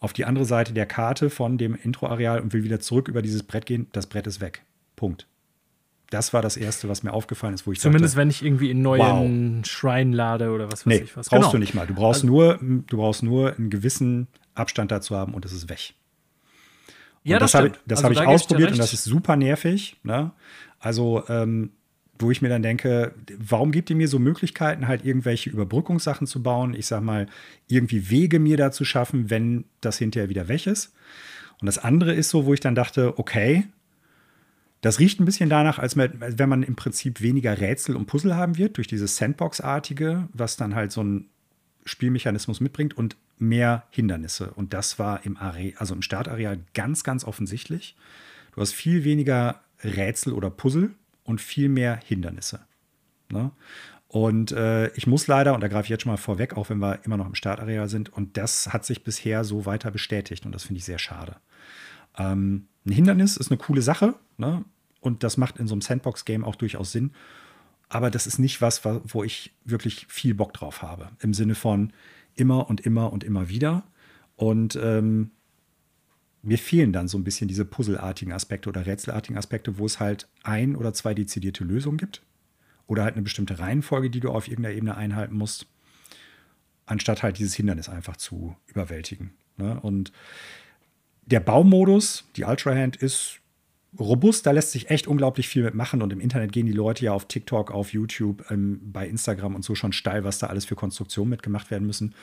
auf 0.00 0.12
die 0.12 0.24
andere 0.24 0.44
Seite 0.44 0.72
der 0.72 0.86
Karte 0.86 1.30
von 1.30 1.58
dem 1.58 1.74
Intro-Areal 1.74 2.40
und 2.40 2.52
will 2.52 2.64
wieder 2.64 2.80
zurück 2.80 3.08
über 3.08 3.22
dieses 3.22 3.42
Brett 3.42 3.66
gehen, 3.66 3.88
das 3.92 4.06
Brett 4.06 4.26
ist 4.26 4.40
weg. 4.40 4.62
Punkt. 4.96 5.26
Das 6.10 6.32
war 6.32 6.40
das 6.40 6.56
Erste, 6.56 6.88
was 6.88 7.02
mir 7.02 7.12
aufgefallen 7.12 7.52
ist, 7.52 7.66
wo 7.66 7.72
ich 7.72 7.80
Zumindest 7.80 8.14
dachte, 8.14 8.22
wenn 8.22 8.30
ich 8.30 8.42
irgendwie 8.42 8.70
in 8.70 8.80
neuen 8.80 9.58
wow. 9.58 9.66
Shrine 9.66 10.16
lade 10.16 10.50
oder 10.50 10.66
was 10.72 10.86
weiß 10.86 10.86
nee, 10.86 10.96
ich 11.04 11.16
was. 11.16 11.28
Brauchst 11.28 11.42
genau. 11.42 11.52
du 11.52 11.58
nicht 11.58 11.74
mal. 11.74 11.86
Du 11.86 11.94
brauchst, 11.94 12.22
also, 12.22 12.32
nur, 12.32 12.58
du 12.60 12.96
brauchst 12.96 13.22
nur 13.22 13.54
einen 13.56 13.68
gewissen 13.68 14.28
Abstand 14.54 14.90
dazu 14.90 15.16
haben 15.16 15.34
und 15.34 15.44
es 15.44 15.52
ist 15.52 15.68
weg. 15.68 15.94
Und 17.24 17.30
ja, 17.30 17.38
das, 17.38 17.52
das 17.52 17.62
habe 17.62 17.74
also 17.90 18.04
hab 18.04 18.12
ich 18.12 18.20
ausprobiert 18.20 18.72
und 18.72 18.78
das 18.78 18.94
ist 18.94 19.04
super 19.04 19.36
nervig. 19.36 19.96
Ne? 20.02 20.30
Also, 20.78 21.24
ähm, 21.28 21.72
wo 22.18 22.30
ich 22.30 22.42
mir 22.42 22.48
dann 22.48 22.62
denke, 22.62 23.14
warum 23.38 23.72
gibt 23.72 23.90
ihr 23.90 23.96
mir 23.96 24.08
so 24.08 24.18
Möglichkeiten, 24.18 24.88
halt 24.88 25.04
irgendwelche 25.04 25.50
Überbrückungssachen 25.50 26.26
zu 26.26 26.42
bauen? 26.42 26.74
Ich 26.74 26.86
sag 26.86 27.02
mal, 27.02 27.26
irgendwie 27.66 28.10
Wege 28.10 28.38
mir 28.38 28.56
da 28.56 28.70
zu 28.70 28.84
schaffen, 28.84 29.30
wenn 29.30 29.64
das 29.80 29.98
hinterher 29.98 30.28
wieder 30.28 30.48
weg 30.48 30.66
ist. 30.66 30.94
Und 31.60 31.66
das 31.66 31.78
andere 31.78 32.14
ist 32.14 32.30
so, 32.30 32.46
wo 32.46 32.54
ich 32.54 32.60
dann 32.60 32.74
dachte, 32.74 33.18
okay, 33.18 33.64
das 34.80 35.00
riecht 35.00 35.20
ein 35.20 35.24
bisschen 35.24 35.50
danach, 35.50 35.78
als 35.78 35.96
wenn 35.96 36.48
man 36.48 36.62
im 36.62 36.76
Prinzip 36.76 37.20
weniger 37.20 37.60
Rätsel 37.60 37.96
und 37.96 38.06
Puzzle 38.06 38.36
haben 38.36 38.58
wird, 38.58 38.76
durch 38.76 38.86
dieses 38.86 39.16
Sandbox-artige, 39.16 40.28
was 40.32 40.56
dann 40.56 40.74
halt 40.74 40.92
so 40.92 41.02
ein 41.02 41.26
Spielmechanismus 41.84 42.60
mitbringt 42.60 42.96
und 42.96 43.16
mehr 43.38 43.84
Hindernisse. 43.90 44.52
Und 44.52 44.74
das 44.74 44.98
war 44.98 45.24
im, 45.24 45.36
Are 45.36 45.72
also 45.76 45.94
im 45.94 46.02
Startareal 46.02 46.60
ganz, 46.74 47.02
ganz 47.02 47.24
offensichtlich. 47.24 47.96
Du 48.54 48.60
hast 48.60 48.72
viel 48.72 49.04
weniger 49.04 49.60
Rätsel 49.82 50.32
oder 50.32 50.50
Puzzle 50.50 50.90
und 51.28 51.40
viel 51.40 51.68
mehr 51.68 52.00
Hindernisse. 52.04 52.60
Ne? 53.30 53.52
Und 54.08 54.52
äh, 54.52 54.88
ich 54.94 55.06
muss 55.06 55.26
leider, 55.26 55.54
und 55.54 55.60
da 55.60 55.68
greife 55.68 55.84
ich 55.84 55.90
jetzt 55.90 56.02
schon 56.02 56.10
mal 56.12 56.16
vorweg, 56.16 56.56
auch 56.56 56.70
wenn 56.70 56.78
wir 56.78 57.04
immer 57.04 57.18
noch 57.18 57.26
im 57.26 57.34
Startareal 57.34 57.88
sind, 57.88 58.10
und 58.10 58.38
das 58.38 58.72
hat 58.72 58.86
sich 58.86 59.04
bisher 59.04 59.44
so 59.44 59.66
weiter 59.66 59.90
bestätigt 59.90 60.46
und 60.46 60.52
das 60.52 60.64
finde 60.64 60.78
ich 60.78 60.84
sehr 60.84 60.98
schade. 60.98 61.36
Ähm, 62.16 62.68
ein 62.86 62.92
Hindernis 62.92 63.36
ist 63.36 63.50
eine 63.50 63.58
coole 63.58 63.82
Sache 63.82 64.14
ne? 64.38 64.64
und 65.00 65.22
das 65.22 65.36
macht 65.36 65.58
in 65.58 65.68
so 65.68 65.74
einem 65.74 65.82
Sandbox-Game 65.82 66.44
auch 66.44 66.56
durchaus 66.56 66.92
Sinn. 66.92 67.12
Aber 67.90 68.10
das 68.10 68.26
ist 68.26 68.38
nicht 68.38 68.60
was, 68.60 68.82
wo 68.84 69.24
ich 69.24 69.54
wirklich 69.64 70.06
viel 70.08 70.34
Bock 70.34 70.52
drauf 70.54 70.82
habe. 70.82 71.08
Im 71.20 71.32
Sinne 71.32 71.54
von 71.54 71.92
immer 72.34 72.68
und 72.68 72.80
immer 72.80 73.12
und 73.12 73.24
immer 73.24 73.48
wieder. 73.48 73.82
Und 74.36 74.78
ähm, 74.82 75.30
mir 76.42 76.58
fehlen 76.58 76.92
dann 76.92 77.08
so 77.08 77.18
ein 77.18 77.24
bisschen 77.24 77.48
diese 77.48 77.64
puzzelartigen 77.64 78.32
Aspekte 78.32 78.68
oder 78.68 78.86
rätselartigen 78.86 79.36
Aspekte, 79.36 79.78
wo 79.78 79.86
es 79.86 80.00
halt 80.00 80.28
ein 80.42 80.76
oder 80.76 80.94
zwei 80.94 81.14
dezidierte 81.14 81.64
Lösungen 81.64 81.98
gibt. 81.98 82.22
Oder 82.86 83.04
halt 83.04 83.14
eine 83.14 83.22
bestimmte 83.22 83.58
Reihenfolge, 83.58 84.08
die 84.08 84.20
du 84.20 84.30
auf 84.30 84.48
irgendeiner 84.48 84.74
Ebene 84.74 84.96
einhalten 84.96 85.36
musst. 85.36 85.66
Anstatt 86.86 87.22
halt 87.22 87.38
dieses 87.38 87.54
Hindernis 87.54 87.88
einfach 87.88 88.16
zu 88.16 88.56
überwältigen. 88.66 89.34
Ne? 89.58 89.78
Und 89.80 90.12
der 91.26 91.40
Baumodus, 91.40 92.24
die 92.36 92.44
Ultra 92.44 92.74
Hand, 92.74 92.96
ist 92.96 93.40
robust, 93.98 94.46
da 94.46 94.52
lässt 94.52 94.72
sich 94.72 94.90
echt 94.90 95.06
unglaublich 95.06 95.48
viel 95.48 95.62
mitmachen 95.62 96.02
und 96.02 96.12
im 96.12 96.20
Internet 96.20 96.52
gehen 96.52 96.66
die 96.66 96.72
Leute 96.72 97.04
ja 97.04 97.12
auf 97.12 97.26
TikTok, 97.26 97.70
auf 97.70 97.92
YouTube, 97.92 98.50
ähm, 98.50 98.80
bei 98.82 99.06
Instagram 99.06 99.54
und 99.54 99.64
so 99.64 99.74
schon 99.74 99.92
steil, 99.92 100.24
was 100.24 100.38
da 100.38 100.46
alles 100.46 100.64
für 100.64 100.76
Konstruktionen 100.76 101.30
mitgemacht 101.30 101.70
werden 101.70 101.86
müssen. 101.86 102.14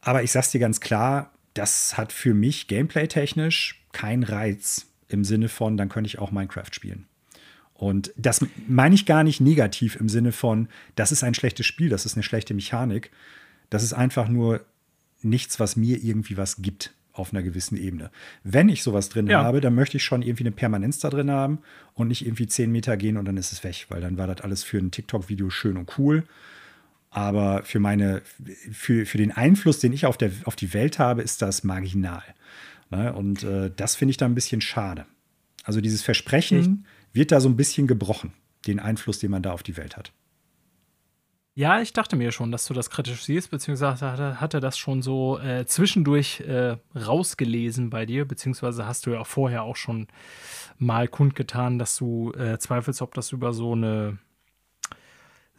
Aber 0.00 0.22
ich 0.22 0.32
sag's 0.32 0.50
dir 0.50 0.60
ganz 0.60 0.80
klar, 0.80 1.32
das 1.60 1.98
hat 1.98 2.10
für 2.10 2.32
mich 2.32 2.68
gameplay-technisch 2.68 3.84
keinen 3.92 4.22
Reiz 4.22 4.86
im 5.08 5.24
Sinne 5.24 5.50
von, 5.50 5.76
dann 5.76 5.90
könnte 5.90 6.08
ich 6.08 6.18
auch 6.18 6.30
Minecraft 6.30 6.72
spielen. 6.72 7.06
Und 7.74 8.14
das 8.16 8.44
meine 8.66 8.94
ich 8.94 9.04
gar 9.04 9.24
nicht 9.24 9.42
negativ 9.42 9.96
im 9.96 10.08
Sinne 10.08 10.32
von, 10.32 10.68
das 10.96 11.12
ist 11.12 11.22
ein 11.22 11.34
schlechtes 11.34 11.66
Spiel, 11.66 11.90
das 11.90 12.06
ist 12.06 12.14
eine 12.14 12.22
schlechte 12.22 12.54
Mechanik. 12.54 13.10
Das 13.68 13.82
ist 13.82 13.92
einfach 13.92 14.28
nur 14.28 14.64
nichts, 15.20 15.60
was 15.60 15.76
mir 15.76 16.02
irgendwie 16.02 16.38
was 16.38 16.62
gibt 16.62 16.94
auf 17.12 17.34
einer 17.34 17.42
gewissen 17.42 17.76
Ebene. 17.76 18.10
Wenn 18.42 18.70
ich 18.70 18.82
sowas 18.82 19.10
drin 19.10 19.26
ja. 19.26 19.44
habe, 19.44 19.60
dann 19.60 19.74
möchte 19.74 19.98
ich 19.98 20.04
schon 20.04 20.22
irgendwie 20.22 20.44
eine 20.44 20.52
Permanenz 20.52 20.98
da 21.00 21.10
drin 21.10 21.30
haben 21.30 21.58
und 21.92 22.08
nicht 22.08 22.24
irgendwie 22.24 22.46
zehn 22.46 22.72
Meter 22.72 22.96
gehen 22.96 23.18
und 23.18 23.26
dann 23.26 23.36
ist 23.36 23.52
es 23.52 23.62
weg, 23.64 23.84
weil 23.90 24.00
dann 24.00 24.16
war 24.16 24.26
das 24.26 24.40
alles 24.40 24.64
für 24.64 24.78
ein 24.78 24.90
TikTok-Video 24.90 25.50
schön 25.50 25.76
und 25.76 25.98
cool. 25.98 26.24
Aber 27.10 27.64
für 27.64 27.80
meine, 27.80 28.22
für, 28.72 29.04
für 29.04 29.18
den 29.18 29.32
Einfluss, 29.32 29.80
den 29.80 29.92
ich 29.92 30.06
auf, 30.06 30.16
der, 30.16 30.30
auf 30.44 30.54
die 30.54 30.72
Welt 30.72 30.98
habe, 30.98 31.22
ist 31.22 31.42
das 31.42 31.64
marginal. 31.64 32.22
Ne? 32.90 33.12
Und 33.12 33.42
äh, 33.42 33.70
das 33.74 33.96
finde 33.96 34.10
ich 34.10 34.16
da 34.16 34.26
ein 34.26 34.34
bisschen 34.34 34.60
schade. 34.60 35.06
Also 35.64 35.80
dieses 35.80 36.02
Versprechen 36.02 36.84
ich 37.12 37.14
wird 37.14 37.32
da 37.32 37.40
so 37.40 37.48
ein 37.48 37.56
bisschen 37.56 37.86
gebrochen, 37.86 38.32
den 38.66 38.78
Einfluss, 38.78 39.18
den 39.18 39.32
man 39.32 39.42
da 39.42 39.52
auf 39.52 39.62
die 39.62 39.76
Welt 39.76 39.96
hat. 39.96 40.12
Ja, 41.54 41.80
ich 41.80 41.92
dachte 41.92 42.14
mir 42.14 42.30
schon, 42.30 42.52
dass 42.52 42.66
du 42.66 42.74
das 42.74 42.90
kritisch 42.90 43.24
siehst, 43.24 43.50
beziehungsweise 43.50 44.10
hatte, 44.10 44.40
hatte 44.40 44.60
das 44.60 44.78
schon 44.78 45.02
so 45.02 45.38
äh, 45.40 45.66
zwischendurch 45.66 46.40
äh, 46.40 46.76
rausgelesen 46.94 47.90
bei 47.90 48.06
dir, 48.06 48.24
beziehungsweise 48.24 48.86
hast 48.86 49.04
du 49.04 49.10
ja 49.10 49.24
vorher 49.24 49.64
auch 49.64 49.76
schon 49.76 50.06
mal 50.78 51.08
kundgetan, 51.08 51.78
dass 51.78 51.96
du 51.96 52.32
äh, 52.32 52.58
zweifelst, 52.58 53.02
ob 53.02 53.14
das 53.14 53.32
über 53.32 53.52
so 53.52 53.72
eine 53.72 54.18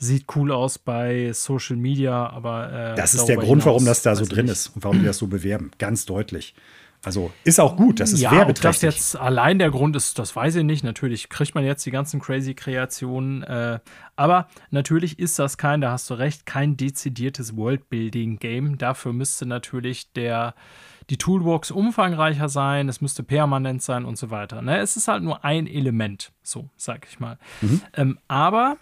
sieht 0.02 0.26
cool 0.36 0.52
aus 0.52 0.80
bei 0.80 1.32
Social 1.32 1.78
Media, 1.78 2.28
aber 2.30 2.92
äh, 2.92 2.96
das 2.96 3.14
ist 3.14 3.26
der 3.26 3.38
Grund, 3.38 3.66
warum 3.66 3.86
das 3.86 4.02
da 4.02 4.16
so 4.16 4.26
drin 4.26 4.48
ist 4.48 4.76
und 4.76 4.84
warum 4.84 5.00
wir 5.00 5.08
das 5.08 5.20
so 5.20 5.28
bewerben, 5.28 5.72
ganz 5.78 6.06
deutlich. 6.06 6.56
Also 7.04 7.32
ist 7.44 7.60
auch 7.60 7.78
gut, 7.78 8.00
das 8.00 8.14
ist 8.14 8.22
ja, 8.22 8.32
werbeträchtig. 8.32 8.90
Ob 8.90 8.94
das 8.94 9.12
jetzt 9.14 9.16
allein 9.16 9.58
der 9.58 9.72
Grund 9.72 9.96
ist, 9.96 10.20
das 10.20 10.36
weiß 10.36 10.56
ich 10.58 10.64
nicht. 10.64 10.84
Natürlich 10.84 11.30
kriegt 11.30 11.56
man 11.56 11.64
jetzt 11.64 11.86
die 11.86 11.92
ganzen 11.92 12.20
crazy 12.20 12.54
Kreationen, 12.54 13.44
äh, 13.44 13.80
aber 14.16 14.48
natürlich 14.70 15.18
ist 15.18 15.40
das 15.40 15.58
kein, 15.58 15.82
da 15.82 15.92
hast 15.92 16.10
du 16.10 16.16
recht, 16.16 16.46
kein 16.46 16.78
dezidiertes 16.78 17.56
Worldbuilding-Game. 17.56 18.78
Dafür 18.78 19.14
müsste 19.14 19.46
natürlich 19.46 20.12
der 20.14 20.54
die 21.10 21.18
Toolbox 21.18 21.72
umfangreicher 21.72 22.48
sein, 22.50 22.88
es 22.88 23.02
müsste 23.02 23.24
permanent 23.24 23.82
sein 23.82 24.06
und 24.06 24.18
so 24.18 24.30
weiter. 24.30 24.62
Ne? 24.62 24.80
Es 24.80 24.96
ist 24.96 25.08
halt 25.08 25.24
nur 25.24 25.44
ein 25.44 25.68
Element, 25.68 26.32
so 26.42 26.70
sag 26.78 27.08
ich 27.10 27.20
mal. 27.20 27.38
Mhm. 27.62 27.82
Ähm, 27.96 28.20
aber 28.28 28.78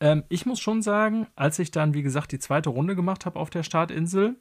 ähm, 0.00 0.24
ich 0.28 0.46
muss 0.46 0.60
schon 0.60 0.82
sagen, 0.82 1.26
als 1.36 1.58
ich 1.58 1.70
dann, 1.70 1.94
wie 1.94 2.02
gesagt, 2.02 2.32
die 2.32 2.38
zweite 2.38 2.70
Runde 2.70 2.96
gemacht 2.96 3.26
habe 3.26 3.38
auf 3.38 3.50
der 3.50 3.62
Startinsel, 3.62 4.36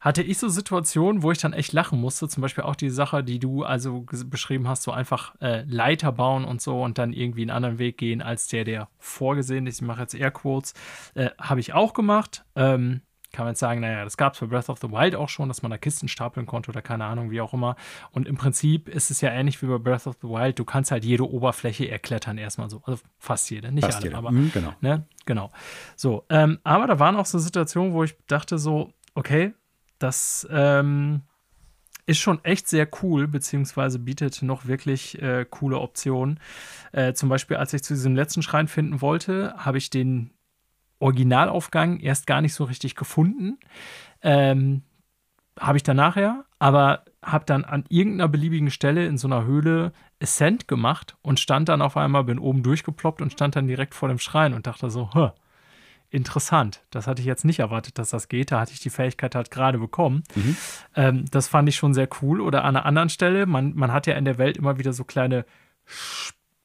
hatte 0.00 0.22
ich 0.22 0.38
so 0.38 0.48
Situationen, 0.48 1.22
wo 1.22 1.30
ich 1.30 1.38
dann 1.38 1.52
echt 1.52 1.74
lachen 1.74 2.00
musste. 2.00 2.26
Zum 2.26 2.40
Beispiel 2.40 2.64
auch 2.64 2.74
die 2.74 2.88
Sache, 2.88 3.22
die 3.22 3.38
du 3.38 3.64
also 3.64 4.06
beschrieben 4.26 4.66
hast, 4.66 4.82
so 4.82 4.92
einfach 4.92 5.34
äh, 5.40 5.62
Leiter 5.68 6.10
bauen 6.10 6.46
und 6.46 6.62
so 6.62 6.82
und 6.82 6.96
dann 6.96 7.12
irgendwie 7.12 7.42
einen 7.42 7.50
anderen 7.50 7.78
Weg 7.78 7.98
gehen 7.98 8.22
als 8.22 8.48
der, 8.48 8.64
der 8.64 8.88
vorgesehen 8.98 9.66
ist. 9.66 9.82
Ich 9.82 9.86
mache 9.86 10.00
jetzt 10.00 10.14
Airquotes. 10.14 10.72
Äh, 11.14 11.30
Habe 11.38 11.60
ich 11.60 11.74
auch 11.74 11.92
gemacht. 11.92 12.46
Ähm, 12.56 13.02
kann 13.32 13.44
man 13.44 13.52
jetzt 13.52 13.60
sagen, 13.60 13.80
naja, 13.80 14.04
das 14.04 14.16
gab 14.16 14.34
es 14.34 14.40
bei 14.40 14.46
Breath 14.46 14.68
of 14.68 14.78
the 14.80 14.90
Wild 14.90 15.14
auch 15.14 15.28
schon, 15.28 15.48
dass 15.48 15.62
man 15.62 15.70
da 15.70 15.78
Kisten 15.78 16.08
stapeln 16.08 16.46
konnte 16.46 16.70
oder 16.70 16.82
keine 16.82 17.04
Ahnung, 17.04 17.30
wie 17.30 17.40
auch 17.40 17.54
immer. 17.54 17.76
Und 18.10 18.26
im 18.26 18.36
Prinzip 18.36 18.88
ist 18.88 19.10
es 19.10 19.20
ja 19.20 19.30
ähnlich 19.30 19.62
wie 19.62 19.66
bei 19.66 19.78
Breath 19.78 20.06
of 20.06 20.16
the 20.20 20.28
Wild. 20.28 20.58
Du 20.58 20.64
kannst 20.64 20.90
halt 20.90 21.04
jede 21.04 21.28
Oberfläche 21.28 21.88
erklettern 21.88 22.38
erstmal 22.38 22.68
so. 22.68 22.82
Also 22.84 23.00
fast 23.18 23.50
jede, 23.50 23.70
nicht 23.70 23.84
fast 23.84 23.98
alle, 23.98 24.06
jede. 24.06 24.16
aber 24.16 24.32
mhm, 24.32 24.50
genau. 24.52 24.74
Ne? 24.80 25.06
genau. 25.26 25.50
So, 25.96 26.24
ähm, 26.28 26.58
aber 26.64 26.86
da 26.86 26.98
waren 26.98 27.16
auch 27.16 27.26
so 27.26 27.38
Situationen, 27.38 27.92
wo 27.92 28.02
ich 28.02 28.16
dachte 28.26 28.58
so, 28.58 28.92
okay, 29.14 29.54
das 29.98 30.48
ähm, 30.50 31.22
ist 32.06 32.18
schon 32.18 32.44
echt 32.44 32.68
sehr 32.68 32.88
cool, 33.02 33.28
beziehungsweise 33.28 34.00
bietet 34.00 34.42
noch 34.42 34.66
wirklich 34.66 35.20
äh, 35.22 35.46
coole 35.48 35.78
Optionen. 35.78 36.40
Äh, 36.92 37.12
zum 37.12 37.28
Beispiel, 37.28 37.56
als 37.56 37.72
ich 37.72 37.84
zu 37.84 37.94
diesem 37.94 38.16
letzten 38.16 38.42
Schrein 38.42 38.66
finden 38.66 39.00
wollte, 39.00 39.54
habe 39.56 39.78
ich 39.78 39.90
den 39.90 40.32
Originalaufgang 41.00 41.98
erst 41.98 42.26
gar 42.26 42.40
nicht 42.40 42.54
so 42.54 42.64
richtig 42.64 42.94
gefunden. 42.94 43.58
Ähm, 44.22 44.82
habe 45.58 45.76
ich 45.76 45.82
dann 45.82 45.96
nachher, 45.96 46.44
aber 46.58 47.04
habe 47.22 47.44
dann 47.44 47.64
an 47.64 47.84
irgendeiner 47.88 48.28
beliebigen 48.28 48.70
Stelle 48.70 49.06
in 49.06 49.18
so 49.18 49.28
einer 49.28 49.44
Höhle 49.44 49.92
Ascent 50.22 50.68
gemacht 50.68 51.16
und 51.22 51.40
stand 51.40 51.68
dann 51.68 51.82
auf 51.82 51.96
einmal, 51.96 52.24
bin 52.24 52.38
oben 52.38 52.62
durchgeploppt 52.62 53.20
und 53.20 53.32
stand 53.32 53.56
dann 53.56 53.66
direkt 53.66 53.94
vor 53.94 54.08
dem 54.08 54.18
Schrein 54.18 54.54
und 54.54 54.66
dachte 54.66 54.90
so, 54.90 55.10
Hä, 55.12 55.30
interessant. 56.10 56.82
Das 56.90 57.06
hatte 57.06 57.20
ich 57.20 57.26
jetzt 57.26 57.44
nicht 57.44 57.60
erwartet, 57.60 57.98
dass 57.98 58.10
das 58.10 58.28
geht. 58.28 58.52
Da 58.52 58.60
hatte 58.60 58.72
ich 58.72 58.80
die 58.80 58.90
Fähigkeit 58.90 59.34
halt 59.34 59.50
gerade 59.50 59.78
bekommen. 59.78 60.22
Mhm. 60.34 60.56
Ähm, 60.96 61.24
das 61.30 61.48
fand 61.48 61.68
ich 61.68 61.76
schon 61.76 61.94
sehr 61.94 62.08
cool. 62.20 62.40
Oder 62.40 62.64
an 62.64 62.76
einer 62.76 62.86
anderen 62.86 63.08
Stelle, 63.10 63.46
man, 63.46 63.74
man 63.74 63.92
hat 63.92 64.06
ja 64.06 64.14
in 64.14 64.24
der 64.24 64.38
Welt 64.38 64.56
immer 64.56 64.78
wieder 64.78 64.92
so 64.92 65.04
kleine 65.04 65.44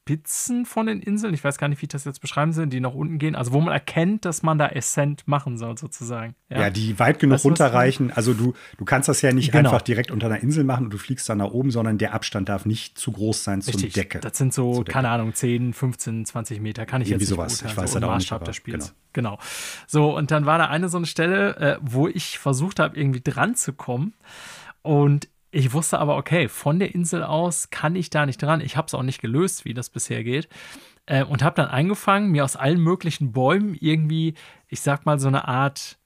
Spitzen 0.06 0.68
von 0.68 0.86
den 0.86 1.02
Inseln, 1.02 1.34
ich 1.34 1.44
weiß 1.44 1.58
gar 1.58 1.68
nicht, 1.68 1.82
wie 1.82 1.86
ich 1.86 1.90
das 1.90 2.06
jetzt 2.06 2.22
beschreiben 2.22 2.54
soll, 2.54 2.68
die 2.68 2.80
nach 2.80 2.94
unten 2.94 3.18
gehen, 3.18 3.36
also 3.36 3.54
wo 3.54 3.60
man 3.60 3.74
erkennt, 3.74 4.24
dass 4.24 4.44
man 4.44 4.60
da 4.60 4.68
Ascent 4.68 5.28
machen 5.28 5.58
soll, 5.58 5.80
sozusagen. 5.80 6.36
Ja, 6.48 6.62
ja 6.62 6.70
die 6.70 7.00
weit 7.00 7.18
genug 7.18 7.36
weißt 7.36 7.46
runterreichen. 7.46 8.12
Also 8.12 8.36
du, 8.36 8.54
du 8.78 8.86
kannst 8.86 9.10
das 9.10 9.24
ja 9.24 9.34
nicht 9.34 9.52
genau. 9.52 9.72
einfach 9.72 9.82
direkt 9.82 10.12
unter 10.12 10.28
einer 10.28 10.44
Insel 10.44 10.64
machen 10.64 10.86
und 10.86 10.94
du 10.94 11.00
fliegst 11.00 11.28
dann 11.28 11.40
nach 11.40 11.50
oben, 11.50 11.72
sondern 11.72 11.98
der 11.98 12.14
Abstand 12.14 12.50
darf 12.50 12.68
nicht 12.68 13.00
zu 13.00 13.14
groß 13.14 13.44
sein 13.44 13.64
zur 13.64 13.74
Richtig. 13.74 13.94
Decke. 13.94 14.20
Das 14.20 14.38
sind 14.38 14.54
so, 14.54 14.84
keine 14.84 15.10
Ahnung, 15.10 15.34
10, 15.34 15.74
15, 15.74 16.26
20 16.28 16.62
Meter, 16.62 16.86
kann 16.86 17.02
ich 17.02 17.08
Irgendwie 17.08 17.24
jetzt 17.24 17.32
nicht 17.32 17.38
sowas. 17.38 17.64
Ich 17.66 17.76
weiß 17.76 17.94
so 17.94 18.00
ja 18.00 18.06
Maßstab 18.06 18.42
nicht, 18.42 18.48
des 18.48 18.56
Spiels. 18.58 18.94
Genau. 19.12 19.32
genau. 19.32 19.44
So, 19.88 20.16
und 20.16 20.30
dann 20.30 20.46
war 20.46 20.60
da 20.60 20.68
eine 20.68 20.88
so 20.88 20.98
eine 20.98 21.08
Stelle, 21.08 21.56
äh, 21.58 21.78
wo 21.82 22.08
ich 22.08 22.38
versucht 22.38 22.80
habe, 22.80 22.96
irgendwie 22.96 23.22
dran 23.22 23.56
zu 23.56 23.74
kommen. 23.74 24.14
Und 24.84 25.30
ich 25.56 25.72
wusste 25.72 26.00
aber, 26.00 26.18
okay, 26.18 26.50
von 26.50 26.80
der 26.80 26.94
Insel 26.94 27.24
aus 27.24 27.70
kann 27.70 27.96
ich 27.96 28.10
da 28.10 28.26
nicht 28.26 28.42
dran. 28.42 28.60
Ich 28.60 28.76
habe 28.76 28.88
es 28.88 28.94
auch 28.94 29.04
nicht 29.04 29.22
gelöst, 29.22 29.64
wie 29.64 29.74
das 29.74 29.90
bisher 29.90 30.22
geht. 30.22 30.50
Äh, 31.06 31.24
und 31.24 31.44
habe 31.44 31.56
dann 31.56 31.70
angefangen, 31.70 32.32
mir 32.32 32.44
aus 32.44 32.58
allen 32.58 32.82
möglichen 32.82 33.32
Bäumen 33.32 33.74
irgendwie, 33.80 34.34
ich 34.68 34.82
sag 34.82 35.06
mal, 35.06 35.18
so 35.18 35.30
eine 35.30 35.48
Art 35.48 35.98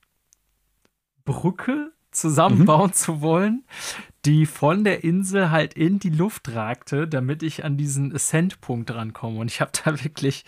Brücke 1.26 1.92
zusammenbauen 2.12 2.92
mhm. 2.92 2.94
zu 2.94 3.22
wollen, 3.22 3.66
die 4.26 4.46
von 4.46 4.84
der 4.84 5.04
Insel 5.04 5.50
halt 5.50 5.74
in 5.74 5.98
die 5.98 6.10
Luft 6.10 6.54
ragte, 6.54 7.08
damit 7.08 7.42
ich 7.42 7.66
an 7.66 7.76
diesen 7.76 8.14
Ascent-Punkt 8.14 8.92
rankomme. 8.92 9.40
Und 9.40 9.50
ich 9.50 9.62
habe 9.62 9.72
da 9.84 10.04
wirklich 10.04 10.46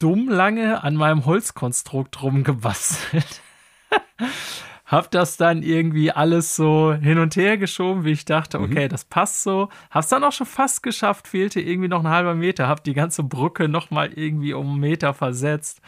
dumm 0.00 0.28
lange 0.28 0.82
an 0.82 0.96
meinem 0.96 1.24
Holzkonstrukt 1.24 2.20
rumgebastelt. 2.20 3.42
hab 4.88 5.10
das 5.10 5.36
dann 5.36 5.62
irgendwie 5.62 6.10
alles 6.10 6.56
so 6.56 6.94
hin 6.94 7.18
und 7.18 7.36
her 7.36 7.58
geschoben, 7.58 8.04
wie 8.04 8.12
ich 8.12 8.24
dachte, 8.24 8.58
mhm. 8.58 8.64
okay, 8.64 8.84
mhm. 8.86 8.88
das 8.88 9.04
passt 9.04 9.42
so. 9.42 9.68
Hab's 9.90 10.08
dann 10.08 10.24
auch 10.24 10.32
schon 10.32 10.46
fast 10.46 10.82
geschafft, 10.82 11.28
fehlte 11.28 11.60
irgendwie 11.60 11.88
noch 11.88 12.00
ein 12.00 12.08
halber 12.08 12.34
Meter, 12.34 12.68
hab 12.68 12.82
die 12.82 12.94
ganze 12.94 13.22
Brücke 13.22 13.68
nochmal 13.68 14.12
irgendwie 14.14 14.54
um 14.54 14.70
einen 14.70 14.80
Meter 14.80 15.12
versetzt. 15.12 15.82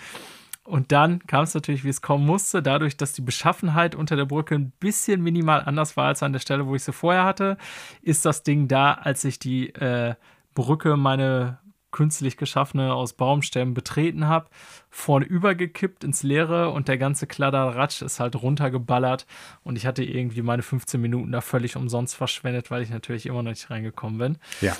Und 0.64 0.92
dann 0.92 1.26
kam 1.26 1.44
es 1.44 1.54
natürlich, 1.54 1.82
wie 1.82 1.88
es 1.88 2.02
kommen 2.02 2.26
musste, 2.26 2.62
dadurch, 2.62 2.98
dass 2.98 3.14
die 3.14 3.22
Beschaffenheit 3.22 3.94
unter 3.94 4.16
der 4.16 4.26
Brücke 4.26 4.54
ein 4.54 4.70
bisschen 4.78 5.22
minimal 5.22 5.62
anders 5.64 5.96
war 5.96 6.08
als 6.08 6.22
an 6.22 6.34
der 6.34 6.40
Stelle, 6.40 6.66
wo 6.66 6.74
ich 6.74 6.84
sie 6.84 6.92
vorher 6.92 7.24
hatte, 7.24 7.56
ist 8.02 8.26
das 8.26 8.42
Ding 8.42 8.68
da, 8.68 8.92
als 8.92 9.24
ich 9.24 9.38
die 9.38 9.74
äh, 9.74 10.14
Brücke 10.54 10.98
meine 10.98 11.58
künstlich 11.90 12.36
geschaffene 12.36 12.94
aus 12.94 13.12
Baumstämmen 13.12 13.74
betreten 13.74 14.26
habe, 14.26 14.48
vorne 14.88 15.24
übergekippt 15.24 16.04
ins 16.04 16.22
Leere 16.22 16.70
und 16.70 16.88
der 16.88 16.98
ganze 16.98 17.26
Kladderratsch 17.26 18.02
ist 18.02 18.20
halt 18.20 18.36
runtergeballert 18.36 19.26
und 19.62 19.76
ich 19.76 19.86
hatte 19.86 20.04
irgendwie 20.04 20.42
meine 20.42 20.62
15 20.62 21.00
Minuten 21.00 21.32
da 21.32 21.40
völlig 21.40 21.76
umsonst 21.76 22.16
verschwendet, 22.16 22.70
weil 22.70 22.82
ich 22.82 22.90
natürlich 22.90 23.26
immer 23.26 23.42
noch 23.42 23.50
nicht 23.50 23.70
reingekommen 23.70 24.18
bin. 24.18 24.38
Ja. 24.60 24.76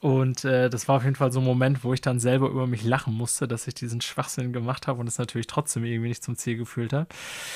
Und 0.00 0.44
äh, 0.44 0.68
das 0.68 0.88
war 0.88 0.96
auf 0.96 1.04
jeden 1.04 1.16
Fall 1.16 1.32
so 1.32 1.40
ein 1.40 1.44
Moment, 1.44 1.82
wo 1.82 1.92
ich 1.92 2.00
dann 2.00 2.20
selber 2.20 2.48
über 2.48 2.66
mich 2.66 2.84
lachen 2.84 3.14
musste, 3.14 3.48
dass 3.48 3.66
ich 3.66 3.74
diesen 3.74 4.00
Schwachsinn 4.00 4.52
gemacht 4.52 4.86
habe 4.86 5.00
und 5.00 5.06
es 5.06 5.18
natürlich 5.18 5.46
trotzdem 5.46 5.84
irgendwie 5.84 6.08
nicht 6.08 6.22
zum 6.22 6.36
Ziel 6.36 6.56
gefühlt 6.56 6.92
habe. 6.92 7.06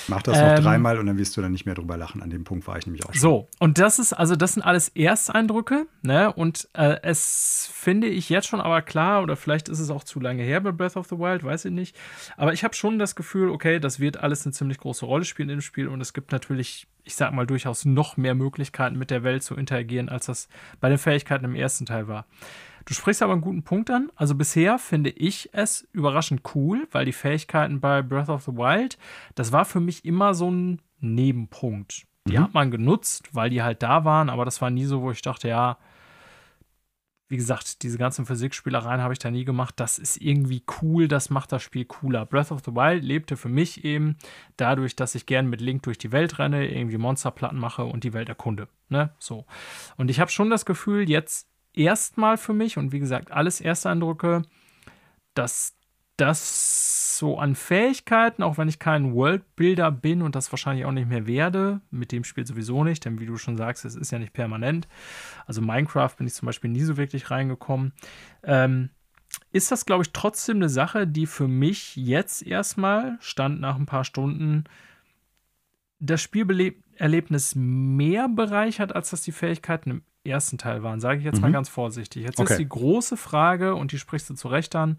Mach 0.09 0.23
das 0.23 0.39
noch 0.39 0.49
ähm, 0.49 0.63
dreimal 0.63 0.99
und 0.99 1.07
dann 1.07 1.19
wirst 1.19 1.37
du 1.37 1.43
dann 1.43 1.53
nicht 1.53 1.67
mehr 1.67 1.75
drüber 1.75 1.97
lachen. 1.97 2.23
An 2.23 2.31
dem 2.31 2.45
Punkt 2.45 2.67
war 2.67 2.79
ich 2.79 2.87
nämlich 2.87 3.05
auch 3.05 3.13
schon. 3.13 3.21
So, 3.21 3.49
und 3.59 3.79
das 3.79 3.99
ist, 3.99 4.13
also 4.13 4.37
das 4.37 4.55
sind 4.55 4.63
alles 4.63 4.89
Ersteindrücke, 4.89 5.87
ne? 6.03 6.33
Und 6.33 6.69
äh, 6.73 6.97
es 7.03 7.71
finde 7.73 8.09
ich 8.09 8.31
jetzt 8.31 8.49
schon 8.49 8.61
aber 8.61 8.83
klar, 8.83 9.23
oder 9.23 9.37
vielleicht 9.37 9.69
ist 9.69 9.81
es 9.81 9.91
auch 9.91 10.05
zu 10.05 10.19
lange 10.19 10.43
her 10.43 10.61
bei 10.61 10.73
Breath 10.73 10.97
of 10.97 11.09
the 11.09 11.19
Wild, 11.19 11.45
weiß 11.45 11.67
ich 11.67 11.73
nicht. 11.73 11.97
Aber 12.37 12.53
ich 12.53 12.65
habe 12.65 12.75
schon 12.75 12.99
das 12.99 13.15
Gefühl, 13.15 13.51
okay, 13.51 13.81
das 13.81 14.01
wird 14.01 14.17
alles 14.17 14.47
eine 14.47 14.53
ziemlich 14.53 14.79
große 14.79 15.05
Rolle 15.05 15.25
spielen 15.25 15.51
im 15.51 15.61
Spiel 15.61 15.89
und 15.89 16.01
es 16.01 16.15
gibt 16.15 16.33
natürlich 16.33 16.87
ich 17.05 17.15
sag 17.15 17.33
mal, 17.33 17.47
durchaus 17.47 17.85
noch 17.85 18.17
mehr 18.17 18.35
Möglichkeiten 18.35 18.99
mit 18.99 19.11
der 19.11 19.23
Welt 19.23 19.43
zu 19.43 19.55
interagieren, 19.55 20.09
als 20.09 20.27
das 20.27 20.49
bei 20.81 20.89
den 20.89 20.99
Fähigkeiten 20.99 21.45
im 21.45 21.55
ersten 21.55 21.87
Teil 21.87 22.09
war. 22.09 22.27
Du 22.85 22.95
sprichst 22.95 23.23
aber 23.23 23.33
einen 23.33 23.43
guten 23.43 23.63
Punkt 23.63 23.91
an. 23.91 24.11
Also 24.17 24.35
bisher 24.35 24.79
finde 24.79 25.11
ich 25.11 25.51
es 25.53 25.89
überraschend 25.93 26.43
cool, 26.55 26.89
weil 26.91 27.05
die 27.05 27.13
Fähigkeiten 27.13 27.81
bei 27.81 28.03
Breath 28.03 28.29
of 28.29 28.45
the 28.45 28.53
Wild, 28.53 28.99
das 29.35 29.53
war 29.53 29.65
für 29.65 29.81
mich 29.81 30.05
immer 30.05 30.35
so 30.35 30.51
ein 30.51 30.81
Nebenpunkt. 31.01 32.07
Die 32.27 32.37
mhm. 32.37 32.43
hat 32.43 32.55
man 32.55 32.71
genutzt, 32.71 33.29
weil 33.33 33.51
die 33.51 33.63
halt 33.63 33.83
da 33.83 34.05
waren, 34.05 34.29
aber 34.29 34.45
das 34.45 34.61
war 34.61 34.71
nie 34.71 34.85
so, 34.85 35.03
wo 35.03 35.11
ich 35.11 35.23
dachte, 35.23 35.49
ja, 35.49 35.79
wie 37.31 37.37
gesagt, 37.37 37.85
diese 37.85 37.97
ganzen 37.97 38.27
Physikspielereien 38.27 39.01
habe 39.01 39.13
ich 39.13 39.21
da 39.21 39.31
nie 39.31 39.45
gemacht. 39.45 39.75
Das 39.79 39.99
ist 39.99 40.21
irgendwie 40.21 40.65
cool, 40.83 41.07
das 41.07 41.31
macht 41.31 41.53
das 41.53 41.63
Spiel 41.63 41.85
cooler. 41.85 42.27
Breath 42.27 42.51
of 42.51 42.63
the 42.65 42.75
Wild 42.75 43.05
lebte 43.05 43.37
für 43.37 43.49
mich 43.49 43.85
eben 43.85 44.17
dadurch, 44.57 44.97
dass 44.97 45.15
ich 45.15 45.27
gern 45.27 45.49
mit 45.49 45.61
Link 45.61 45.85
durch 45.85 45.97
die 45.97 46.11
Welt 46.11 46.41
renne, 46.41 46.69
irgendwie 46.69 46.99
Monsterplatten 46.99 47.57
mache 47.57 47.85
und 47.85 48.03
die 48.03 48.13
Welt 48.15 48.29
erkunde. 48.29 48.67
Ne? 48.89 49.15
So. 49.21 49.47
Und 49.97 50.11
ich 50.11 50.19
habe 50.19 50.33
schon 50.33 50.51
das 50.51 50.67
Gefühl, 50.67 51.09
jetzt 51.09 51.49
erstmal 51.73 52.37
für 52.37 52.53
mich, 52.53 52.77
und 52.79 52.91
wie 52.91 52.99
gesagt, 52.99 53.31
alles 53.31 53.61
Ersteindrücke, 53.61 54.43
dass 55.35 55.77
das 56.21 57.19
so 57.19 57.39
an 57.39 57.55
Fähigkeiten, 57.55 58.43
auch 58.43 58.59
wenn 58.59 58.69
ich 58.69 58.79
kein 58.79 59.13
Worldbuilder 59.13 59.91
bin 59.91 60.23
und 60.23 60.35
das 60.35 60.51
wahrscheinlich 60.53 60.87
auch 60.87 60.93
nicht 60.93 61.09
mehr 61.09 61.27
werde, 61.27 61.81
mit 61.91 62.13
dem 62.13 62.25
Spiel 62.25 62.47
sowieso 62.47 62.83
nicht, 62.83 63.05
denn 63.05 63.21
wie 63.21 63.27
du 63.27 63.37
schon 63.37 63.57
sagst, 63.57 63.85
es 63.85 63.95
ist 63.95 64.11
ja 64.11 64.19
nicht 64.19 64.33
permanent. 64.33 64.89
Also 65.47 65.61
Minecraft 65.61 66.13
bin 66.17 66.27
ich 66.27 66.35
zum 66.35 66.47
Beispiel 66.47 66.71
nie 66.71 66.83
so 66.83 66.97
wirklich 66.97 67.31
reingekommen. 67.31 67.93
Ähm, 68.43 68.91
ist 69.53 69.71
das, 69.71 69.87
glaube 69.87 70.03
ich, 70.03 70.13
trotzdem 70.13 70.57
eine 70.57 70.69
Sache, 70.69 71.07
die 71.07 71.27
für 71.27 71.47
mich 71.47 71.95
jetzt 71.97 72.47
erstmal, 72.47 73.19
stand 73.21 73.61
nach 73.61 73.77
ein 73.77 73.87
paar 73.87 74.05
Stunden, 74.05 74.65
das 76.01 76.23
Spielerlebnis 76.23 77.55
mehr 77.55 78.29
bereichert, 78.29 78.95
als 78.95 79.11
das 79.11 79.23
die 79.23 79.33
Fähigkeiten 79.33 79.91
im 79.91 80.03
ersten 80.25 80.59
Teil 80.59 80.83
waren, 80.83 81.01
sage 81.01 81.19
ich 81.19 81.25
jetzt 81.25 81.37
mhm. 81.37 81.43
mal 81.43 81.53
ganz 81.53 81.69
vorsichtig. 81.69 82.25
Jetzt 82.25 82.41
okay. 82.41 82.55
ist 82.55 82.59
die 82.59 82.69
große 82.69 83.17
Frage, 83.17 83.75
und 83.75 83.93
die 83.93 83.99
sprichst 83.99 84.31
du 84.31 84.35
zu 84.35 84.49
Recht 84.49 84.75
an, 84.75 84.99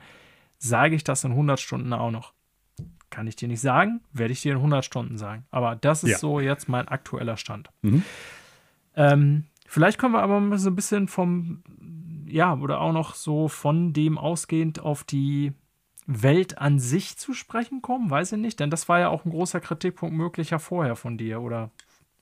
sage 0.61 0.95
ich 0.95 1.03
das 1.03 1.23
in 1.23 1.31
100 1.31 1.59
Stunden 1.59 1.91
auch 1.91 2.11
noch? 2.11 2.33
Kann 3.09 3.27
ich 3.27 3.35
dir 3.35 3.47
nicht 3.47 3.59
sagen, 3.59 4.01
werde 4.13 4.31
ich 4.31 4.41
dir 4.41 4.53
in 4.53 4.59
100 4.59 4.85
Stunden 4.85 5.17
sagen. 5.17 5.45
Aber 5.51 5.75
das 5.75 6.03
ist 6.03 6.11
ja. 6.11 6.17
so 6.17 6.39
jetzt 6.39 6.69
mein 6.69 6.87
aktueller 6.87 7.35
Stand. 7.35 7.69
Mhm. 7.81 8.03
Ähm, 8.95 9.45
vielleicht 9.67 9.97
können 9.97 10.13
wir 10.13 10.21
aber 10.21 10.57
so 10.57 10.69
ein 10.69 10.75
bisschen 10.75 11.07
vom, 11.07 11.63
ja, 12.25 12.55
oder 12.55 12.79
auch 12.79 12.93
noch 12.93 13.15
so 13.15 13.47
von 13.47 13.91
dem 13.91 14.17
ausgehend 14.17 14.79
auf 14.79 15.03
die 15.03 15.53
Welt 16.05 16.57
an 16.57 16.79
sich 16.79 17.17
zu 17.17 17.33
sprechen 17.33 17.81
kommen, 17.81 18.09
weiß 18.09 18.33
ich 18.33 18.39
nicht, 18.39 18.59
denn 18.59 18.69
das 18.69 18.87
war 18.87 18.99
ja 18.99 19.09
auch 19.09 19.25
ein 19.25 19.31
großer 19.31 19.59
Kritikpunkt 19.59 20.15
möglicher 20.15 20.59
vorher 20.59 20.95
von 20.95 21.17
dir, 21.17 21.41
oder 21.41 21.71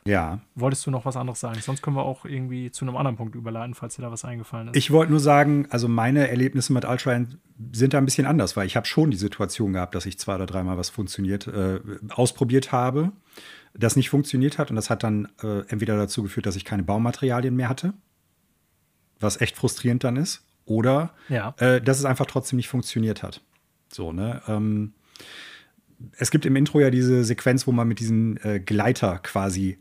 ja. 0.09 0.39
Wolltest 0.55 0.85
du 0.85 0.91
noch 0.91 1.05
was 1.05 1.15
anderes 1.15 1.39
sagen? 1.39 1.59
Sonst 1.61 1.81
können 1.81 1.95
wir 1.95 2.03
auch 2.03 2.25
irgendwie 2.25 2.71
zu 2.71 2.83
einem 2.83 2.97
anderen 2.97 3.15
Punkt 3.15 3.35
überleiten, 3.35 3.75
falls 3.75 3.95
dir 3.95 4.01
da 4.01 4.11
was 4.11 4.25
eingefallen 4.25 4.69
ist. 4.69 4.75
Ich 4.75 4.91
wollte 4.91 5.11
nur 5.11 5.19
sagen, 5.19 5.67
also 5.69 5.87
meine 5.87 6.27
Erlebnisse 6.27 6.73
mit 6.73 6.85
Ultra 6.85 7.21
sind 7.71 7.93
da 7.93 7.97
ein 7.97 8.05
bisschen 8.05 8.25
anders, 8.25 8.57
weil 8.57 8.65
ich 8.65 8.75
habe 8.75 8.87
schon 8.87 9.11
die 9.11 9.17
Situation 9.17 9.73
gehabt, 9.73 9.93
dass 9.93 10.05
ich 10.05 10.17
zwei 10.17 10.35
oder 10.35 10.47
dreimal 10.47 10.77
was 10.77 10.89
funktioniert, 10.89 11.47
äh, 11.47 11.79
ausprobiert 12.09 12.71
habe, 12.71 13.11
das 13.73 13.95
nicht 13.95 14.09
funktioniert 14.09 14.57
hat 14.57 14.71
und 14.71 14.75
das 14.75 14.89
hat 14.89 15.03
dann 15.03 15.27
äh, 15.43 15.59
entweder 15.67 15.95
dazu 15.95 16.23
geführt, 16.23 16.47
dass 16.47 16.55
ich 16.55 16.65
keine 16.65 16.83
Baumaterialien 16.83 17.55
mehr 17.55 17.69
hatte, 17.69 17.93
was 19.19 19.39
echt 19.41 19.55
frustrierend 19.55 20.03
dann 20.03 20.15
ist, 20.15 20.43
oder 20.65 21.13
ja. 21.29 21.53
äh, 21.57 21.81
dass 21.81 21.99
es 21.99 22.05
einfach 22.05 22.25
trotzdem 22.25 22.57
nicht 22.57 22.67
funktioniert 22.67 23.21
hat. 23.21 23.41
So, 23.91 24.11
ne? 24.11 24.41
Ähm, 24.47 24.93
es 26.17 26.31
gibt 26.31 26.45
im 26.45 26.55
Intro 26.55 26.79
ja 26.79 26.89
diese 26.89 27.23
Sequenz, 27.23 27.67
wo 27.67 27.71
man 27.71 27.87
mit 27.87 27.99
diesem 27.99 28.37
äh, 28.43 28.59
Gleiter 28.59 29.19
quasi 29.19 29.79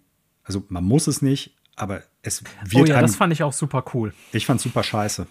also 0.49 0.65
man 0.69 0.83
muss 0.83 1.07
es 1.07 1.23
nicht, 1.23 1.57
aber 1.77 2.03
es 2.23 2.43
wird. 2.65 2.75
Oh 2.75 2.85
ja, 2.93 3.01
das 3.01 3.15
fand 3.15 3.33
ich 3.33 3.43
auch 3.45 3.53
super 3.53 3.85
cool. 3.95 4.13
Ich 4.33 4.47
fand 4.47 4.61
super 4.61 4.83
scheiße. 4.83 5.27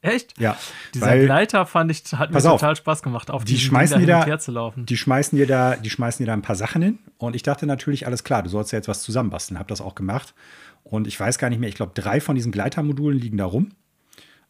Echt? 0.00 0.38
Ja. 0.38 0.56
Dieser 0.94 1.06
weil, 1.06 1.24
Gleiter 1.24 1.66
fand 1.66 1.90
ich, 1.90 2.04
hat 2.12 2.30
mir 2.30 2.40
total 2.40 2.76
Spaß 2.76 3.02
gemacht, 3.02 3.30
auf 3.30 3.44
die 3.44 3.58
schmeißen 3.58 3.98
dir 3.98 4.06
da, 4.06 4.38
zu 4.38 4.52
laufen. 4.52 4.86
Die 4.86 4.96
schmeißen 4.96 5.36
dir 5.36 5.46
da, 5.46 5.74
die 5.74 5.90
schmeißen 5.90 6.24
dir 6.24 6.28
da 6.28 6.34
ein 6.34 6.42
paar 6.42 6.54
Sachen 6.54 6.82
hin. 6.82 6.98
Und 7.18 7.34
ich 7.34 7.42
dachte 7.42 7.66
natürlich, 7.66 8.06
alles 8.06 8.22
klar, 8.22 8.44
du 8.44 8.48
sollst 8.48 8.70
ja 8.72 8.78
jetzt 8.78 8.86
was 8.86 9.02
zusammenbasteln. 9.02 9.58
Hab 9.58 9.66
das 9.66 9.80
auch 9.80 9.96
gemacht. 9.96 10.34
Und 10.84 11.08
ich 11.08 11.18
weiß 11.18 11.38
gar 11.38 11.50
nicht 11.50 11.58
mehr, 11.58 11.68
ich 11.68 11.74
glaube, 11.74 11.92
drei 11.94 12.20
von 12.20 12.36
diesen 12.36 12.52
Gleitermodulen 12.52 13.18
liegen 13.18 13.36
da 13.36 13.44
rum 13.44 13.72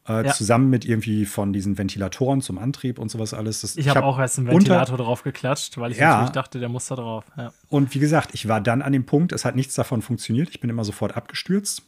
äh, 0.08 0.26
ja. 0.26 0.32
zusammen 0.32 0.70
mit 0.70 0.84
irgendwie 0.84 1.26
von 1.26 1.52
diesen 1.52 1.78
Ventilatoren 1.78 2.40
zum 2.40 2.58
Antrieb 2.58 2.98
und 2.98 3.10
sowas 3.10 3.34
alles. 3.34 3.60
Das, 3.60 3.76
ich 3.76 3.88
habe 3.88 4.00
hab 4.00 4.06
auch 4.06 4.18
erst 4.18 4.38
einen 4.38 4.48
Ventilator 4.48 4.96
drauf 4.96 5.22
geklatscht, 5.22 5.76
weil 5.78 5.92
ich 5.92 5.98
ja. 5.98 6.14
natürlich 6.14 6.32
dachte, 6.32 6.58
der 6.58 6.68
muss 6.68 6.86
da 6.86 6.96
drauf. 6.96 7.24
Ja. 7.36 7.52
Und 7.68 7.94
wie 7.94 7.98
gesagt, 7.98 8.30
ich 8.32 8.48
war 8.48 8.60
dann 8.60 8.82
an 8.82 8.92
dem 8.92 9.06
Punkt, 9.06 9.32
es 9.32 9.44
hat 9.44 9.56
nichts 9.56 9.74
davon 9.74 10.02
funktioniert. 10.02 10.48
Ich 10.50 10.60
bin 10.60 10.70
immer 10.70 10.84
sofort 10.84 11.16
abgestürzt. 11.16 11.82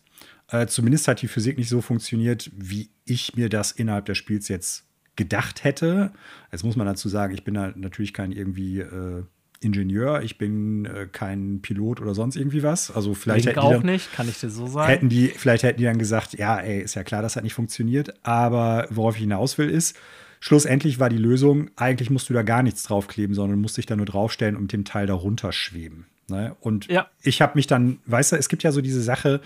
Äh, 0.48 0.66
zumindest 0.66 1.08
hat 1.08 1.22
die 1.22 1.28
Physik 1.28 1.58
nicht 1.58 1.68
so 1.68 1.80
funktioniert, 1.80 2.50
wie 2.54 2.90
ich 3.04 3.36
mir 3.36 3.48
das 3.48 3.72
innerhalb 3.72 4.06
des 4.06 4.18
Spiels 4.18 4.48
jetzt 4.48 4.84
gedacht 5.16 5.64
hätte. 5.64 6.12
Jetzt 6.50 6.64
muss 6.64 6.76
man 6.76 6.86
dazu 6.86 7.08
sagen, 7.08 7.34
ich 7.34 7.44
bin 7.44 7.54
da 7.54 7.72
natürlich 7.74 8.12
kein 8.12 8.32
irgendwie 8.32 8.80
äh, 8.80 9.22
Ingenieur, 9.62 10.22
ich 10.22 10.38
bin 10.38 10.86
äh, 10.86 11.06
kein 11.10 11.60
Pilot 11.60 12.00
oder 12.00 12.14
sonst 12.14 12.36
irgendwie 12.36 12.62
was. 12.62 12.90
Also 12.90 13.12
vielleicht 13.12 13.46
hätten 13.46 13.58
auch 13.58 13.72
dann, 13.72 13.86
nicht, 13.86 14.10
kann 14.12 14.26
ich 14.28 14.40
dir 14.40 14.48
so 14.48 14.66
sagen. 14.66 14.88
Hätten 14.88 15.08
die, 15.10 15.28
vielleicht 15.28 15.62
hätten 15.64 15.78
die 15.78 15.84
dann 15.84 15.98
gesagt, 15.98 16.32
ja, 16.32 16.58
ey, 16.58 16.80
ist 16.80 16.94
ja 16.94 17.04
klar, 17.04 17.20
das 17.20 17.36
hat 17.36 17.44
nicht 17.44 17.52
funktioniert. 17.52 18.14
Aber 18.24 18.86
worauf 18.88 19.16
ich 19.16 19.20
hinaus 19.20 19.58
will, 19.58 19.68
ist, 19.68 19.98
schlussendlich 20.40 20.98
war 20.98 21.10
die 21.10 21.18
Lösung, 21.18 21.70
eigentlich 21.76 22.08
musst 22.08 22.30
du 22.30 22.32
da 22.32 22.42
gar 22.42 22.62
nichts 22.62 22.84
draufkleben, 22.84 23.34
sondern 23.34 23.60
musst 23.60 23.76
dich 23.76 23.84
da 23.84 23.96
nur 23.96 24.06
draufstellen 24.06 24.56
und 24.56 24.62
mit 24.62 24.72
dem 24.72 24.86
Teil 24.86 25.06
darunter 25.06 25.52
schweben. 25.52 26.06
Ne? 26.28 26.56
Und 26.60 26.86
ja. 26.86 27.08
ich 27.22 27.42
habe 27.42 27.52
mich 27.56 27.66
dann, 27.66 27.98
weißt 28.06 28.32
du, 28.32 28.36
es 28.36 28.48
gibt 28.48 28.62
ja 28.62 28.72
so 28.72 28.80
diese 28.80 29.02
Sache, 29.02 29.42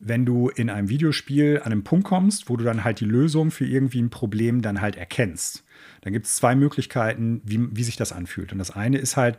wenn 0.00 0.26
du 0.26 0.48
in 0.48 0.68
einem 0.68 0.88
Videospiel 0.88 1.60
an 1.62 1.70
einen 1.70 1.84
Punkt 1.84 2.06
kommst, 2.06 2.48
wo 2.48 2.56
du 2.56 2.64
dann 2.64 2.82
halt 2.82 2.98
die 2.98 3.04
Lösung 3.04 3.52
für 3.52 3.66
irgendwie 3.66 4.02
ein 4.02 4.10
Problem 4.10 4.62
dann 4.62 4.80
halt 4.80 4.96
erkennst. 4.96 5.62
Dann 6.02 6.12
gibt 6.12 6.26
es 6.26 6.36
zwei 6.36 6.54
Möglichkeiten, 6.54 7.40
wie, 7.44 7.74
wie 7.74 7.84
sich 7.84 7.96
das 7.96 8.12
anfühlt. 8.12 8.52
Und 8.52 8.58
das 8.58 8.70
eine 8.70 8.98
ist 8.98 9.16
halt, 9.16 9.38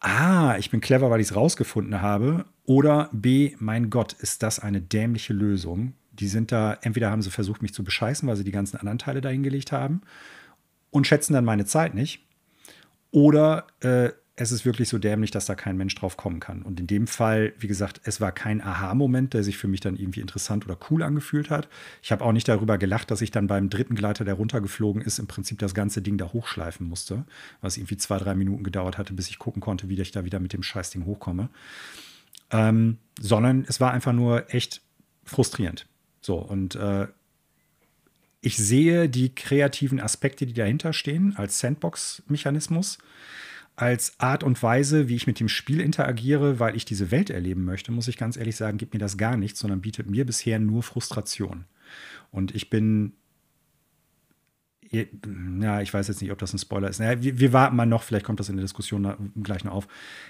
ah, 0.00 0.56
ich 0.58 0.70
bin 0.70 0.80
clever, 0.80 1.10
weil 1.10 1.20
ich 1.20 1.28
es 1.28 1.36
rausgefunden 1.36 2.00
habe. 2.00 2.44
Oder 2.64 3.08
B, 3.12 3.56
mein 3.58 3.90
Gott, 3.90 4.12
ist 4.12 4.42
das 4.42 4.60
eine 4.60 4.80
dämliche 4.80 5.32
Lösung. 5.32 5.94
Die 6.12 6.28
sind 6.28 6.52
da, 6.52 6.78
entweder 6.82 7.10
haben 7.10 7.22
sie 7.22 7.30
versucht, 7.30 7.62
mich 7.62 7.72
zu 7.72 7.82
bescheißen, 7.82 8.28
weil 8.28 8.36
sie 8.36 8.44
die 8.44 8.52
ganzen 8.52 8.76
anderen 8.76 8.98
Teile 8.98 9.22
dahingelegt 9.22 9.72
haben 9.72 10.02
und 10.90 11.06
schätzen 11.06 11.32
dann 11.32 11.46
meine 11.46 11.64
Zeit 11.64 11.94
nicht. 11.94 12.26
Oder 13.10 13.66
äh, 13.80 14.10
es 14.34 14.50
ist 14.50 14.64
wirklich 14.64 14.88
so 14.88 14.96
dämlich, 14.96 15.30
dass 15.30 15.44
da 15.44 15.54
kein 15.54 15.76
Mensch 15.76 15.94
drauf 15.94 16.16
kommen 16.16 16.40
kann. 16.40 16.62
Und 16.62 16.80
in 16.80 16.86
dem 16.86 17.06
Fall, 17.06 17.52
wie 17.58 17.66
gesagt, 17.66 18.00
es 18.04 18.20
war 18.20 18.32
kein 18.32 18.62
Aha-Moment, 18.62 19.34
der 19.34 19.44
sich 19.44 19.58
für 19.58 19.68
mich 19.68 19.80
dann 19.80 19.96
irgendwie 19.96 20.20
interessant 20.20 20.64
oder 20.64 20.78
cool 20.90 21.02
angefühlt 21.02 21.50
hat. 21.50 21.68
Ich 22.02 22.12
habe 22.12 22.24
auch 22.24 22.32
nicht 22.32 22.48
darüber 22.48 22.78
gelacht, 22.78 23.10
dass 23.10 23.20
ich 23.20 23.30
dann 23.30 23.46
beim 23.46 23.68
dritten 23.68 23.94
Gleiter, 23.94 24.24
der 24.24 24.34
runtergeflogen 24.34 25.02
ist, 25.02 25.18
im 25.18 25.26
Prinzip 25.26 25.58
das 25.58 25.74
ganze 25.74 26.00
Ding 26.00 26.16
da 26.16 26.32
hochschleifen 26.32 26.88
musste, 26.88 27.24
was 27.60 27.76
irgendwie 27.76 27.98
zwei, 27.98 28.18
drei 28.18 28.34
Minuten 28.34 28.64
gedauert 28.64 28.96
hatte, 28.96 29.12
bis 29.12 29.28
ich 29.28 29.38
gucken 29.38 29.60
konnte, 29.60 29.90
wie 29.90 30.00
ich 30.00 30.12
da 30.12 30.24
wieder 30.24 30.40
mit 30.40 30.54
dem 30.54 30.62
Scheißding 30.62 31.04
hochkomme. 31.04 31.50
Ähm, 32.50 32.96
sondern 33.20 33.66
es 33.68 33.80
war 33.80 33.92
einfach 33.92 34.14
nur 34.14 34.52
echt 34.54 34.80
frustrierend. 35.24 35.86
So, 36.22 36.36
und 36.36 36.74
äh, 36.74 37.06
ich 38.40 38.56
sehe 38.56 39.10
die 39.10 39.34
kreativen 39.34 40.00
Aspekte, 40.00 40.46
die 40.46 40.54
dahinter 40.54 40.94
stehen, 40.94 41.36
als 41.36 41.60
Sandbox-Mechanismus 41.60 42.98
als 43.74 44.20
Art 44.20 44.42
und 44.44 44.62
Weise, 44.62 45.08
wie 45.08 45.16
ich 45.16 45.26
mit 45.26 45.40
dem 45.40 45.48
Spiel 45.48 45.80
interagiere, 45.80 46.58
weil 46.60 46.76
ich 46.76 46.84
diese 46.84 47.10
Welt 47.10 47.30
erleben 47.30 47.64
möchte, 47.64 47.90
muss 47.90 48.08
ich 48.08 48.16
ganz 48.16 48.36
ehrlich 48.36 48.56
sagen, 48.56 48.78
gibt 48.78 48.92
mir 48.92 49.00
das 49.00 49.16
gar 49.16 49.36
nichts, 49.36 49.60
sondern 49.60 49.80
bietet 49.80 50.08
mir 50.10 50.26
bisher 50.26 50.58
nur 50.58 50.82
Frustration. 50.82 51.64
Und 52.30 52.54
ich 52.54 52.70
bin 52.70 53.14
ja, 55.60 55.80
ich 55.80 55.94
weiß 55.94 56.08
jetzt 56.08 56.20
nicht, 56.20 56.32
ob 56.32 56.38
das 56.38 56.52
ein 56.52 56.58
Spoiler 56.58 56.90
ist. 56.90 57.00
Naja, 57.00 57.22
wir, 57.22 57.38
wir, 57.38 57.52
warten 57.54 57.76
mal 57.76 57.86
noch, 57.86 58.02
vielleicht 58.02 58.26
kommt 58.26 58.40
das 58.40 58.50
in 58.50 58.56
der 58.56 58.64
Diskussion 58.64 59.32
gleich 59.42 59.64
noch 59.64 59.72
auf. 59.72 59.88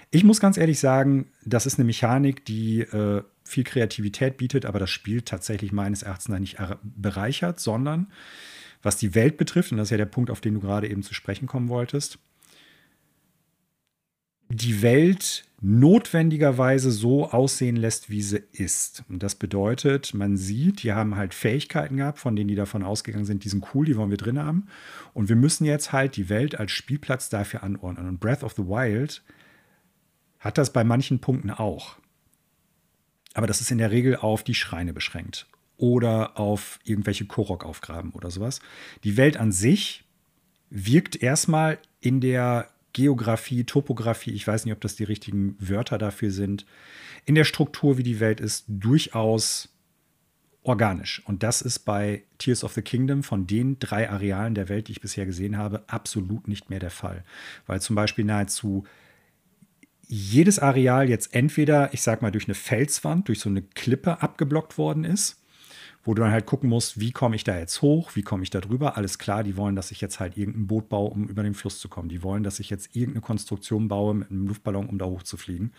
Ich 0.09 0.23
muss 0.23 0.39
ganz 0.39 0.55
ehrlich 0.55 0.79
sagen, 0.79 1.25
das 1.43 1.65
ist 1.65 1.77
eine 1.77 1.85
Mechanik, 1.85 2.45
die 2.45 2.79
äh, 2.79 3.23
viel 3.43 3.65
Kreativität 3.65 4.37
bietet, 4.37 4.65
aber 4.65 4.79
das 4.79 4.89
Spiel 4.89 5.21
tatsächlich 5.21 5.73
meines 5.73 6.01
Erachtens 6.01 6.39
nicht 6.39 6.57
bereichert, 6.81 7.59
sondern 7.59 8.07
was 8.81 8.95
die 8.95 9.15
Welt 9.15 9.35
betrifft, 9.35 9.73
und 9.73 9.79
das 9.79 9.87
ist 9.87 9.91
ja 9.91 9.97
der 9.97 10.05
Punkt, 10.05 10.29
auf 10.29 10.39
den 10.39 10.53
du 10.53 10.61
gerade 10.61 10.89
eben 10.89 11.03
zu 11.03 11.13
sprechen 11.13 11.45
kommen 11.45 11.67
wolltest, 11.67 12.19
die 14.53 14.81
Welt 14.81 15.45
notwendigerweise 15.61 16.91
so 16.91 17.29
aussehen 17.29 17.77
lässt, 17.77 18.09
wie 18.09 18.21
sie 18.21 18.43
ist. 18.51 19.03
Und 19.07 19.23
das 19.23 19.35
bedeutet, 19.35 20.13
man 20.13 20.35
sieht, 20.35 20.83
die 20.83 20.91
haben 20.91 21.15
halt 21.15 21.33
Fähigkeiten 21.33 21.97
gehabt, 21.97 22.19
von 22.19 22.35
denen 22.35 22.49
die 22.49 22.55
davon 22.55 22.83
ausgegangen 22.83 23.25
sind, 23.25 23.45
die 23.45 23.49
sind 23.49 23.65
cool, 23.73 23.85
die 23.85 23.95
wollen 23.95 24.09
wir 24.09 24.17
drin 24.17 24.39
haben. 24.39 24.67
Und 25.13 25.29
wir 25.29 25.37
müssen 25.37 25.63
jetzt 25.63 25.93
halt 25.93 26.17
die 26.17 26.27
Welt 26.27 26.59
als 26.59 26.71
Spielplatz 26.71 27.29
dafür 27.29 27.63
anordnen. 27.63 28.09
Und 28.09 28.19
Breath 28.19 28.43
of 28.43 28.53
the 28.53 28.63
Wild 28.63 29.23
hat 30.39 30.57
das 30.57 30.73
bei 30.73 30.83
manchen 30.83 31.19
Punkten 31.19 31.49
auch. 31.49 31.95
Aber 33.33 33.47
das 33.47 33.61
ist 33.61 33.71
in 33.71 33.77
der 33.77 33.91
Regel 33.91 34.17
auf 34.17 34.43
die 34.43 34.55
Schreine 34.55 34.93
beschränkt 34.93 35.47
oder 35.77 36.37
auf 36.37 36.79
irgendwelche 36.83 37.25
Korok 37.25 37.65
aufgraben 37.65 38.11
oder 38.11 38.29
sowas. 38.29 38.59
Die 39.05 39.15
Welt 39.15 39.37
an 39.37 39.51
sich 39.51 40.03
wirkt 40.69 41.21
erstmal 41.21 41.79
in 42.01 42.19
der 42.19 42.72
Geografie, 42.93 43.63
Topografie, 43.63 44.31
ich 44.31 44.47
weiß 44.47 44.65
nicht, 44.65 44.73
ob 44.73 44.81
das 44.81 44.95
die 44.95 45.03
richtigen 45.03 45.55
Wörter 45.59 45.97
dafür 45.97 46.31
sind, 46.31 46.65
in 47.25 47.35
der 47.35 47.43
Struktur, 47.43 47.97
wie 47.97 48.03
die 48.03 48.19
Welt 48.19 48.39
ist, 48.39 48.65
durchaus 48.67 49.69
organisch. 50.61 51.21
Und 51.25 51.43
das 51.43 51.61
ist 51.61 51.79
bei 51.79 52.23
Tears 52.37 52.63
of 52.63 52.73
the 52.73 52.81
Kingdom 52.81 53.23
von 53.23 53.47
den 53.47 53.79
drei 53.79 54.09
Arealen 54.09 54.55
der 54.55 54.69
Welt, 54.69 54.87
die 54.87 54.93
ich 54.93 55.01
bisher 55.01 55.25
gesehen 55.25 55.57
habe, 55.57 55.83
absolut 55.87 56.47
nicht 56.47 56.69
mehr 56.69 56.79
der 56.79 56.91
Fall. 56.91 57.23
Weil 57.65 57.81
zum 57.81 57.95
Beispiel 57.95 58.25
nahezu 58.25 58.85
jedes 60.07 60.59
Areal 60.59 61.09
jetzt 61.09 61.33
entweder, 61.33 61.93
ich 61.93 62.01
sag 62.01 62.21
mal, 62.21 62.31
durch 62.31 62.45
eine 62.45 62.55
Felswand, 62.55 63.27
durch 63.27 63.39
so 63.39 63.49
eine 63.49 63.61
Klippe 63.61 64.21
abgeblockt 64.21 64.77
worden 64.77 65.03
ist 65.03 65.42
wo 66.03 66.13
du 66.13 66.21
dann 66.21 66.31
halt 66.31 66.45
gucken 66.45 66.69
musst, 66.69 66.99
wie 66.99 67.11
komme 67.11 67.35
ich 67.35 67.43
da 67.43 67.57
jetzt 67.57 67.81
hoch, 67.81 68.11
wie 68.15 68.23
komme 68.23 68.43
ich 68.43 68.49
da 68.49 68.59
drüber. 68.59 68.97
Alles 68.97 69.17
klar, 69.17 69.43
die 69.43 69.55
wollen, 69.55 69.75
dass 69.75 69.91
ich 69.91 70.01
jetzt 70.01 70.19
halt 70.19 70.37
irgendein 70.37 70.67
Boot 70.67 70.89
baue, 70.89 71.09
um 71.09 71.27
über 71.27 71.43
den 71.43 71.53
Fluss 71.53 71.79
zu 71.79 71.87
kommen. 71.87 72.09
Die 72.09 72.23
wollen, 72.23 72.43
dass 72.43 72.59
ich 72.59 72.69
jetzt 72.69 72.95
irgendeine 72.95 73.21
Konstruktion 73.21 73.87
baue 73.87 74.13
mit 74.13 74.29
einem 74.29 74.47
Luftballon, 74.47 74.87
um 74.87 74.97
da 74.97 75.05
hochzufliegen. 75.05 75.73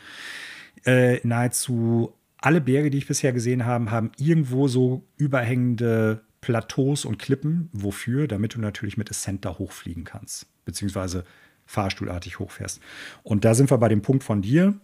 Äh, 0.84 1.20
nahezu 1.26 2.14
alle 2.38 2.60
Berge, 2.60 2.90
die 2.90 2.98
ich 2.98 3.06
bisher 3.06 3.32
gesehen 3.32 3.64
habe, 3.64 3.90
haben 3.90 4.12
irgendwo 4.18 4.68
so 4.68 5.06
überhängende 5.16 6.22
Plateaus 6.40 7.04
und 7.04 7.18
Klippen. 7.18 7.68
Wofür? 7.72 8.26
Damit 8.26 8.54
du 8.54 8.60
natürlich 8.60 8.96
mit 8.96 9.10
Ascent 9.10 9.44
da 9.44 9.58
hochfliegen 9.58 10.04
kannst, 10.04 10.46
beziehungsweise 10.64 11.24
fahrstuhlartig 11.66 12.38
hochfährst. 12.38 12.80
Und 13.22 13.44
da 13.44 13.54
sind 13.54 13.70
wir 13.70 13.78
bei 13.78 13.88
dem 13.88 14.02
Punkt 14.02 14.24
von 14.24 14.42
dir. 14.42 14.78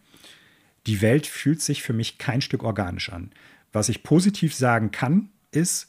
Die 0.86 1.03
Welt 1.03 1.26
fühlt 1.26 1.61
sich 1.61 1.82
für 1.82 1.93
mich 1.93 2.16
kein 2.16 2.41
Stück 2.41 2.62
organisch 2.62 3.12
an. 3.12 3.30
Was 3.73 3.89
ich 3.89 4.03
positiv 4.03 4.55
sagen 4.55 4.91
kann, 4.91 5.31
ist, 5.53 5.89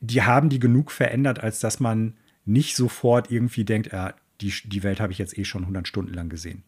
die 0.00 0.22
haben 0.22 0.48
die 0.48 0.58
genug 0.58 0.90
verändert, 0.90 1.40
als 1.40 1.60
dass 1.60 1.80
man 1.80 2.14
nicht 2.44 2.76
sofort 2.76 3.30
irgendwie 3.30 3.64
denkt, 3.64 3.92
ja, 3.92 4.14
die, 4.40 4.52
die 4.64 4.82
Welt 4.82 5.00
habe 5.00 5.12
ich 5.12 5.18
jetzt 5.18 5.38
eh 5.38 5.44
schon 5.44 5.62
100 5.62 5.88
Stunden 5.88 6.12
lang 6.12 6.28
gesehen. 6.28 6.62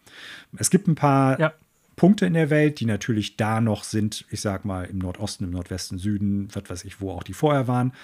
Es 0.57 0.71
gibt 0.71 0.89
ein 0.89 0.95
paar 0.95 1.39
ja. 1.39 1.53
Punkte 1.97 2.27
in 2.27 2.35
der 2.35 2.51
Welt, 2.51 2.79
die 2.81 2.85
natürlich 2.85 3.39
da 3.39 3.63
noch 3.63 3.83
sind, 3.83 4.27
ich 4.31 4.43
sag 4.43 4.67
mal, 4.67 4.85
im 4.85 4.99
Nordosten, 4.99 5.45
im 5.45 5.51
Nordwesten, 5.51 5.97
Süden, 5.97 6.49
was 6.53 6.69
weiß 6.69 6.85
ich, 6.85 7.01
wo 7.01 7.11
auch 7.11 7.23
die 7.23 7.33
vorher 7.33 7.69
waren. 7.69 7.95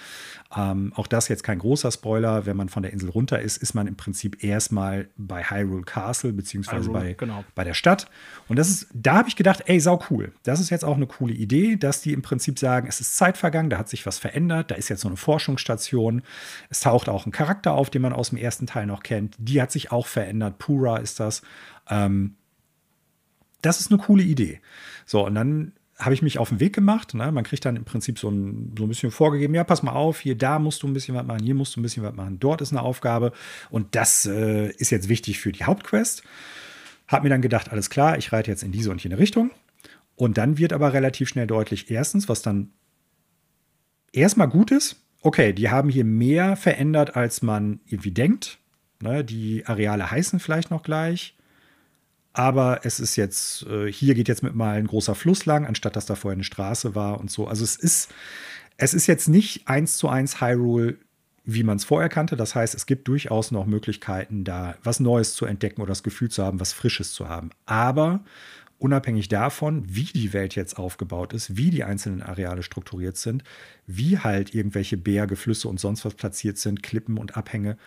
Ähm, 0.55 0.91
auch 0.95 1.05
das 1.05 1.27
jetzt 1.27 1.43
kein 1.43 1.59
großer 1.59 1.91
Spoiler. 1.91 2.47
Wenn 2.47 2.57
man 2.57 2.69
von 2.69 2.81
der 2.81 2.91
Insel 2.91 3.09
runter 3.09 3.39
ist, 3.39 3.57
ist 3.57 3.75
man 3.75 3.85
im 3.85 3.95
Prinzip 3.95 4.43
erstmal 4.43 5.09
bei 5.15 5.43
Hyrule 5.43 5.83
Castle, 5.83 6.33
beziehungsweise 6.33 6.89
Hyrule, 6.89 6.99
bei, 6.99 7.13
genau. 7.13 7.43
bei 7.53 7.63
der 7.63 7.75
Stadt. 7.75 8.09
Und 8.47 8.57
das 8.57 8.69
ist, 8.69 8.87
da 8.95 9.13
habe 9.13 9.29
ich 9.29 9.35
gedacht, 9.35 9.61
ey, 9.67 9.79
sau 9.79 10.03
cool. 10.09 10.33
Das 10.41 10.59
ist 10.59 10.71
jetzt 10.71 10.83
auch 10.83 10.95
eine 10.95 11.05
coole 11.07 11.33
Idee, 11.33 11.75
dass 11.75 12.01
die 12.01 12.13
im 12.13 12.23
Prinzip 12.23 12.57
sagen, 12.57 12.87
es 12.87 12.99
ist 12.99 13.15
Zeit 13.15 13.37
vergangen, 13.37 13.69
da 13.69 13.77
hat 13.77 13.89
sich 13.89 14.07
was 14.07 14.17
verändert, 14.17 14.71
da 14.71 14.75
ist 14.75 14.89
jetzt 14.89 15.01
so 15.01 15.07
eine 15.07 15.17
Forschungsstation. 15.17 16.23
Es 16.71 16.79
taucht 16.79 17.09
auch 17.09 17.27
ein 17.27 17.31
Charakter 17.31 17.73
auf, 17.73 17.91
den 17.91 18.01
man 18.01 18.13
aus 18.13 18.29
dem 18.29 18.39
ersten 18.39 18.65
Teil 18.65 18.87
noch 18.87 19.03
kennt. 19.03 19.35
Die 19.37 19.61
hat 19.61 19.71
sich 19.71 19.91
auch 19.91 20.07
verändert. 20.07 20.57
Pura 20.57 20.97
ist 20.97 21.19
das. 21.19 21.43
Ähm, 21.89 22.37
das 23.65 23.79
ist 23.79 23.91
eine 23.91 24.01
coole 24.01 24.23
Idee. 24.23 24.61
So, 25.05 25.25
und 25.25 25.35
dann 25.35 25.73
habe 25.97 26.13
ich 26.13 26.21
mich 26.21 26.39
auf 26.39 26.49
den 26.49 26.59
Weg 26.59 26.73
gemacht. 26.73 27.13
Ne? 27.13 27.31
Man 27.31 27.43
kriegt 27.43 27.65
dann 27.65 27.75
im 27.75 27.85
Prinzip 27.85 28.19
so 28.19 28.29
ein, 28.29 28.73
so 28.77 28.85
ein 28.85 28.89
bisschen 28.89 29.11
vorgegeben, 29.11 29.53
ja, 29.53 29.63
pass 29.63 29.83
mal 29.83 29.93
auf, 29.93 30.19
hier, 30.19 30.37
da 30.37 30.59
musst 30.59 30.83
du 30.83 30.87
ein 30.87 30.93
bisschen 30.93 31.15
was 31.15 31.25
machen, 31.25 31.43
hier 31.43 31.55
musst 31.55 31.75
du 31.75 31.79
ein 31.79 31.83
bisschen 31.83 32.03
was 32.03 32.15
machen, 32.15 32.39
dort 32.39 32.61
ist 32.61 32.71
eine 32.71 32.81
Aufgabe. 32.81 33.31
Und 33.69 33.95
das 33.95 34.25
äh, 34.25 34.71
ist 34.71 34.89
jetzt 34.89 35.09
wichtig 35.09 35.39
für 35.39 35.51
die 35.51 35.63
Hauptquest. 35.63 36.23
Hab 37.07 37.23
mir 37.23 37.29
dann 37.29 37.41
gedacht, 37.41 37.71
alles 37.71 37.89
klar, 37.89 38.17
ich 38.17 38.31
reite 38.31 38.49
jetzt 38.49 38.63
in 38.63 38.71
diese 38.71 38.91
und 38.91 39.03
jene 39.03 39.17
Richtung. 39.17 39.51
Und 40.15 40.37
dann 40.37 40.57
wird 40.57 40.73
aber 40.73 40.93
relativ 40.93 41.29
schnell 41.29 41.47
deutlich, 41.47 41.89
erstens, 41.89 42.29
was 42.29 42.41
dann 42.41 42.71
erstmal 44.11 44.47
gut 44.47 44.71
ist, 44.71 44.97
okay, 45.21 45.53
die 45.53 45.69
haben 45.69 45.89
hier 45.89 46.05
mehr 46.05 46.55
verändert, 46.55 47.15
als 47.15 47.41
man 47.41 47.79
irgendwie 47.85 48.11
denkt. 48.11 48.59
Ne? 49.01 49.23
Die 49.23 49.65
Areale 49.65 50.09
heißen 50.11 50.39
vielleicht 50.39 50.69
noch 50.69 50.83
gleich. 50.83 51.35
Aber 52.33 52.81
es 52.83 52.99
ist 52.99 53.15
jetzt, 53.15 53.63
äh, 53.67 53.91
hier 53.91 54.15
geht 54.15 54.27
jetzt 54.27 54.43
mit 54.43 54.55
mal 54.55 54.75
ein 54.75 54.87
großer 54.87 55.13
Fluss 55.13 55.45
lang, 55.45 55.65
anstatt 55.65 55.95
dass 55.95 56.07
da 56.07 56.15
vorher 56.15 56.35
eine 56.35 56.43
Straße 56.43 56.95
war 56.95 57.19
und 57.19 57.29
so. 57.29 57.47
Also 57.47 57.63
es 57.63 57.75
ist, 57.75 58.11
es 58.77 58.95
ist 58.95 59.07
jetzt 59.07 59.27
nicht 59.27 59.67
eins 59.67 59.97
zu 59.97 60.09
eins 60.09 60.41
Hyrule, 60.41 60.97
wie 61.45 61.63
man 61.63 61.77
es 61.77 61.83
vorher 61.83 62.09
kannte. 62.09 62.35
Das 62.35 62.55
heißt, 62.55 62.73
es 62.73 62.85
gibt 62.87 63.07
durchaus 63.07 63.51
noch 63.51 63.65
Möglichkeiten, 63.65 64.43
da 64.43 64.75
was 64.83 64.99
Neues 64.99 65.35
zu 65.35 65.45
entdecken 65.45 65.81
oder 65.81 65.89
das 65.89 66.03
Gefühl 66.03 66.29
zu 66.31 66.43
haben, 66.43 66.59
was 66.59 66.73
Frisches 66.73 67.13
zu 67.13 67.29
haben. 67.29 67.51
Aber 67.65 68.23
unabhängig 68.79 69.29
davon, 69.29 69.83
wie 69.87 70.05
die 70.05 70.33
Welt 70.33 70.55
jetzt 70.55 70.77
aufgebaut 70.77 71.33
ist, 71.33 71.55
wie 71.55 71.69
die 71.69 71.83
einzelnen 71.83 72.21
Areale 72.21 72.63
strukturiert 72.63 73.17
sind, 73.17 73.43
wie 73.85 74.17
halt 74.17 74.55
irgendwelche 74.55 74.97
Berge, 74.97 75.35
Flüsse 75.35 75.67
und 75.67 75.79
sonst 75.79 76.03
was 76.03 76.15
platziert 76.15 76.57
sind, 76.57 76.81
Klippen 76.81 77.17
und 77.17 77.37
Abhänge, 77.37 77.77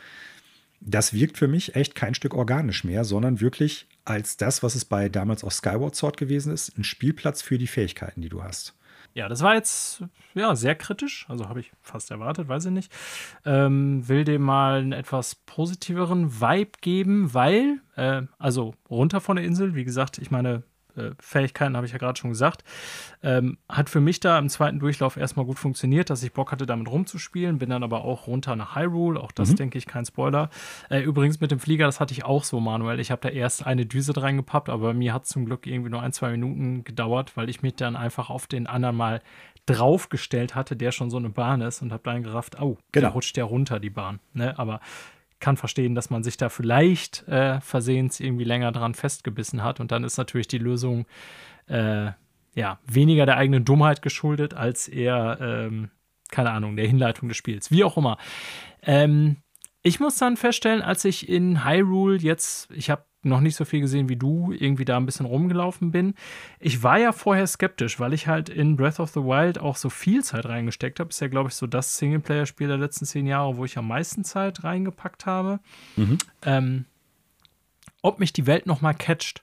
das 0.81 1.13
wirkt 1.13 1.37
für 1.37 1.49
mich 1.49 1.75
echt 1.75 1.95
kein 1.95 2.15
Stück 2.15 2.35
organisch 2.35 2.85
mehr, 2.85 3.05
sondern 3.05 3.41
wirklich 3.41 3.89
als 4.07 4.37
das, 4.37 4.63
was 4.63 4.75
es 4.75 4.85
bei 4.85 5.09
damals 5.09 5.45
auch 5.45 5.53
Skyward 5.53 5.95
Sword 5.95 6.17
gewesen 6.17 6.53
ist, 6.53 6.77
ein 6.79 6.85
Spielplatz 6.85 7.43
für 7.43 7.59
die 7.59 7.67
Fähigkeiten, 7.67 8.23
die 8.23 8.29
du 8.29 8.43
hast. 8.43 8.75
Ja, 9.15 9.29
das 9.29 9.43
war 9.43 9.55
jetzt 9.55 10.05
ja 10.35 10.55
sehr 10.55 10.75
kritisch, 10.75 11.25
also 11.29 11.49
habe 11.49 11.61
ich 11.61 11.73
fast 11.81 12.11
erwartet, 12.11 12.49
weiß 12.49 12.67
ich 12.67 12.73
nicht. 12.73 12.93
Ähm, 13.47 14.07
will 14.07 14.25
dem 14.25 14.43
mal 14.43 14.79
einen 14.79 14.93
etwas 14.93 15.35
positiveren 15.35 16.41
Vibe 16.41 16.73
geben, 16.83 17.33
weil, 17.33 17.81
äh, 17.97 18.23
also 18.39 18.75
runter 18.91 19.21
von 19.21 19.37
der 19.37 19.45
Insel, 19.47 19.75
wie 19.75 19.85
gesagt, 19.85 20.19
ich 20.19 20.31
meine, 20.31 20.65
Fähigkeiten, 21.21 21.77
habe 21.77 21.87
ich 21.87 21.93
ja 21.93 21.99
gerade 21.99 22.19
schon 22.19 22.31
gesagt. 22.31 22.65
Ähm, 23.23 23.59
hat 23.69 23.91
für 23.91 24.01
mich 24.01 24.21
da 24.21 24.39
im 24.39 24.49
zweiten 24.49 24.79
Durchlauf 24.79 25.17
erstmal 25.17 25.47
gut 25.47 25.59
funktioniert, 25.59 26.11
dass 26.11 26.23
ich 26.23 26.33
Bock 26.33 26.53
hatte, 26.53 26.67
damit 26.67 26.89
rumzuspielen. 26.89 27.59
Bin 27.59 27.71
dann 27.71 27.83
aber 27.83 28.05
auch 28.05 28.27
runter 28.27 28.57
nach 28.57 28.77
Hyrule. 28.77 29.21
Auch 29.21 29.33
das, 29.33 29.51
mhm. 29.51 29.57
denke 29.57 29.79
ich, 29.79 29.87
kein 29.87 30.05
Spoiler. 30.05 30.51
Äh, 30.91 31.01
übrigens 31.01 31.41
mit 31.41 31.51
dem 31.51 31.59
Flieger, 31.59 31.87
das 31.87 32.01
hatte 32.01 32.13
ich 32.13 32.25
auch 32.25 32.45
so, 32.45 32.61
Manuel. 32.61 33.01
Ich 33.01 33.11
habe 33.11 33.21
da 33.23 33.29
erst 33.29 33.67
eine 33.67 33.87
Düse 33.87 34.17
reingepappt, 34.17 34.69
aber 34.69 34.95
mir 34.95 35.13
hat 35.13 35.25
es 35.25 35.31
zum 35.31 35.45
Glück 35.45 35.67
irgendwie 35.67 35.91
nur 35.91 36.03
ein, 36.03 36.13
zwei 36.13 36.31
Minuten 36.31 36.85
gedauert, 36.85 37.37
weil 37.37 37.49
ich 37.49 37.63
mich 37.63 37.77
dann 37.77 37.97
einfach 37.97 38.31
auf 38.31 38.47
den 38.47 38.67
anderen 38.67 38.97
mal 38.97 39.21
draufgestellt 39.67 40.55
hatte, 40.55 40.77
der 40.77 40.93
schon 40.93 41.11
so 41.11 41.17
eine 41.17 41.29
Bahn 41.29 41.61
ist 41.61 41.83
und 41.83 41.93
habe 41.93 42.03
dann 42.05 42.23
gerafft, 42.23 42.61
oh, 42.61 42.79
genau. 42.93 43.09
da 43.09 43.13
rutscht 43.13 43.37
der 43.37 43.45
runter, 43.45 43.81
die 43.81 43.91
Bahn. 43.91 44.21
Ne? 44.33 44.57
Aber 44.59 44.81
kann 45.41 45.57
verstehen, 45.57 45.95
dass 45.95 46.11
man 46.11 46.23
sich 46.23 46.37
da 46.37 46.49
vielleicht 46.49 47.27
äh, 47.29 47.61
versehens 47.61 48.21
irgendwie 48.21 48.45
länger 48.45 48.73
dran 48.73 48.95
festgebissen 48.95 49.63
hat. 49.63 49.81
Und 49.81 49.93
dann 49.93 50.05
ist 50.05 50.17
natürlich 50.17 50.49
die 50.49 50.59
Lösung 50.59 51.07
äh, 51.69 52.13
ja 52.55 52.79
weniger 52.87 53.27
der 53.27 53.37
eigenen 53.37 53.65
Dummheit 53.65 54.03
geschuldet, 54.03 54.55
als 54.55 54.89
eher, 54.89 55.39
ähm, 55.41 55.91
keine 56.31 56.51
Ahnung, 56.51 56.77
der 56.77 56.87
Hinleitung 56.87 57.29
des 57.29 57.37
Spiels. 57.37 57.71
Wie 57.71 57.85
auch 57.85 57.97
immer. 57.97 58.19
Ähm, 58.83 59.37
ich 59.83 60.01
muss 60.01 60.17
dann 60.17 60.37
feststellen, 60.37 60.83
als 60.83 61.05
ich 61.05 61.29
in 61.29 61.65
Hyrule 61.65 62.19
jetzt, 62.19 62.71
ich 62.73 62.91
habe 62.91 63.05
noch 63.27 63.41
nicht 63.41 63.57
so 63.57 63.65
viel 63.65 63.81
gesehen 63.81 64.09
wie 64.09 64.17
du, 64.17 64.53
irgendwie 64.53 64.85
da 64.85 64.97
ein 64.97 65.07
bisschen 65.07 65.27
rumgelaufen 65.27 65.91
bin. 65.91 66.15
Ich 66.61 66.83
war 66.83 66.99
ja 66.99 67.13
vorher 67.13 67.47
skeptisch, 67.47 68.01
weil 68.01 68.13
ich 68.13 68.27
halt 68.27 68.49
in 68.49 68.77
Breath 68.77 69.01
of 69.01 69.11
the 69.11 69.21
Wild 69.21 69.59
auch 69.59 69.77
so 69.77 69.91
viel 69.91 70.25
Zeit 70.25 70.47
reingesteckt 70.47 71.01
habe. 71.01 71.11
Ist 71.11 71.21
ja, 71.21 71.29
glaube 71.29 71.49
ich, 71.49 71.55
so 71.55 71.67
das 71.67 71.99
Singleplayer-Spiel 71.99 72.69
der 72.69 72.79
letzten 72.79 73.05
zehn 73.05 73.27
Jahre, 73.27 73.57
wo 73.57 73.65
ich 73.65 73.79
am 73.79 73.89
meisten 73.89 74.25
Zeit 74.25 74.65
reingepackt 74.65 75.27
habe. 75.27 75.61
Mhm. 75.97 76.19
Ähm, 76.43 76.85
ob 78.03 78.21
mich 78.21 78.33
die 78.33 78.47
Welt 78.47 78.67
noch 78.67 78.81
mal 78.81 78.95
catcht. 78.95 79.43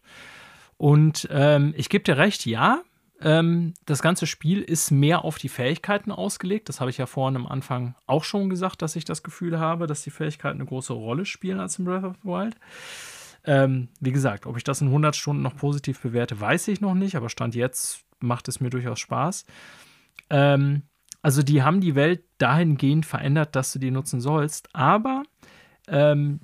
Und 0.78 1.28
ähm, 1.32 1.74
ich 1.78 1.90
gebe 1.90 2.04
dir 2.04 2.18
recht, 2.18 2.46
ja, 2.46 2.82
ähm, 3.24 3.74
das 3.86 4.02
ganze 4.02 4.28
Spiel 4.28 4.62
ist 4.62 4.92
mehr 4.92 5.24
auf 5.24 5.38
die 5.38 5.50
Fähigkeiten 5.50 6.12
ausgelegt. 6.12 6.68
Das 6.68 6.82
habe 6.82 6.92
ich 6.92 6.98
ja 6.98 7.06
vorhin 7.06 7.38
am 7.38 7.48
Anfang 7.48 7.96
auch 8.06 8.24
schon 8.24 8.50
gesagt, 8.50 8.82
dass 8.82 8.96
ich 8.96 9.06
das 9.06 9.24
Gefühl 9.24 9.60
habe, 9.60 9.88
dass 9.88 10.04
die 10.04 10.12
Fähigkeiten 10.12 10.60
eine 10.60 10.68
große 10.68 10.94
Rolle 10.94 11.26
spielen 11.26 11.60
als 11.60 11.80
in 11.80 11.86
Breath 11.86 12.04
of 12.04 12.16
the 12.22 12.28
Wild. 12.28 12.56
Ähm, 13.46 13.90
wie 14.00 14.12
gesagt, 14.12 14.46
ob 14.46 14.58
ich 14.58 14.64
das 14.64 14.82
in 14.82 14.88
100 14.88 15.16
Stunden 15.16 15.42
noch 15.42 15.56
positiv 15.56 16.00
bewerte, 16.02 16.40
weiß 16.40 16.68
ich 16.70 16.82
noch 16.82 16.94
nicht, 16.94 17.16
aber 17.16 17.30
Stand 17.30 17.56
jetzt 17.56 18.06
macht 18.20 18.48
es 18.48 18.62
mir 18.62 18.70
durchaus 18.70 19.00
Spaß. 19.00 19.46
Ähm, 20.30 20.84
also 21.22 21.44
die 21.44 21.62
haben 21.62 21.82
die 21.82 21.96
Welt 21.96 22.24
dahingehend 22.38 23.06
verändert, 23.06 23.56
dass 23.56 23.74
du 23.74 23.80
die 23.80 23.92
nutzen 23.92 24.22
sollst, 24.22 24.70
aber 24.74 25.24
ähm, 25.88 26.40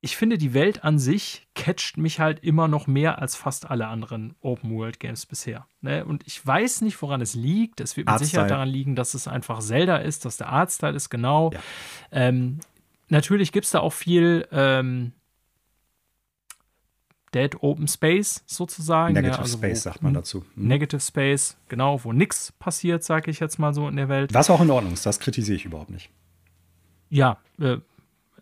ich 0.00 0.16
finde, 0.16 0.38
die 0.38 0.54
Welt 0.54 0.84
an 0.84 0.98
sich 0.98 1.48
catcht 1.54 1.96
mich 1.96 2.20
halt 2.20 2.40
immer 2.40 2.68
noch 2.68 2.86
mehr 2.86 3.20
als 3.20 3.34
fast 3.34 3.68
alle 3.68 3.88
anderen 3.88 4.36
Open-World-Games 4.40 5.26
bisher. 5.26 5.66
Ne? 5.80 6.04
Und 6.04 6.24
ich 6.26 6.44
weiß 6.44 6.82
nicht, 6.82 7.00
woran 7.02 7.20
es 7.20 7.34
liegt. 7.34 7.80
Es 7.80 7.96
wird 7.96 8.08
mit 8.08 8.18
Sicherheit 8.20 8.50
daran 8.50 8.68
liegen, 8.68 8.94
dass 8.94 9.14
es 9.14 9.26
einfach 9.26 9.58
Zelda 9.58 9.96
ist, 9.96 10.24
dass 10.24 10.36
der 10.36 10.50
Artstyle 10.50 10.94
ist, 10.94 11.10
genau. 11.10 11.50
Ja. 11.52 11.60
Ähm, 12.12 12.60
natürlich 13.08 13.50
gibt 13.50 13.66
es 13.66 13.72
da 13.72 13.80
auch 13.80 13.92
viel 13.92 14.46
ähm, 14.52 15.12
Dead 17.34 17.54
Open 17.62 17.88
Space 17.88 18.42
sozusagen. 18.46 19.14
Negative 19.14 19.36
ja, 19.36 19.42
also 19.42 19.58
Space 19.58 19.82
sagt 19.82 20.02
man 20.02 20.14
dazu. 20.14 20.44
Mhm. 20.54 20.68
Negative 20.68 21.00
Space, 21.00 21.56
genau, 21.68 22.02
wo 22.04 22.12
nichts 22.12 22.52
passiert, 22.52 23.04
sage 23.04 23.30
ich 23.30 23.40
jetzt 23.40 23.58
mal 23.58 23.74
so 23.74 23.88
in 23.88 23.96
der 23.96 24.08
Welt. 24.08 24.32
Was 24.34 24.50
auch 24.50 24.60
in 24.60 24.70
Ordnung 24.70 24.92
ist, 24.92 25.04
das 25.04 25.20
kritisiere 25.20 25.56
ich 25.56 25.64
überhaupt 25.64 25.90
nicht. 25.90 26.10
Ja, 27.10 27.38
äh, 27.60 27.78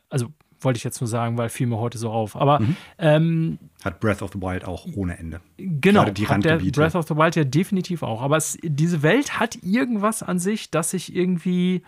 also 0.08 0.28
wollte 0.60 0.78
ich 0.78 0.84
jetzt 0.84 1.00
nur 1.00 1.08
sagen, 1.08 1.36
weil 1.38 1.48
fiel 1.48 1.66
mir 1.66 1.78
heute 1.78 1.98
so 1.98 2.10
auf. 2.10 2.36
Aber 2.36 2.60
mhm. 2.60 2.76
ähm, 2.98 3.58
hat 3.84 4.00
Breath 4.00 4.22
of 4.22 4.32
the 4.32 4.40
Wild 4.40 4.64
auch 4.64 4.86
ohne 4.94 5.18
Ende. 5.18 5.40
Genau, 5.56 6.00
Gerade 6.00 6.12
die 6.12 6.28
hat 6.28 6.44
der 6.44 6.58
Breath 6.58 6.94
of 6.94 7.06
the 7.06 7.16
Wild 7.16 7.36
ja 7.36 7.44
definitiv 7.44 8.02
auch. 8.02 8.22
Aber 8.22 8.36
es, 8.36 8.58
diese 8.62 9.02
Welt 9.02 9.38
hat 9.38 9.56
irgendwas 9.62 10.22
an 10.22 10.38
sich, 10.38 10.70
dass 10.70 10.94
ich 10.94 11.14
irgendwie 11.14 11.82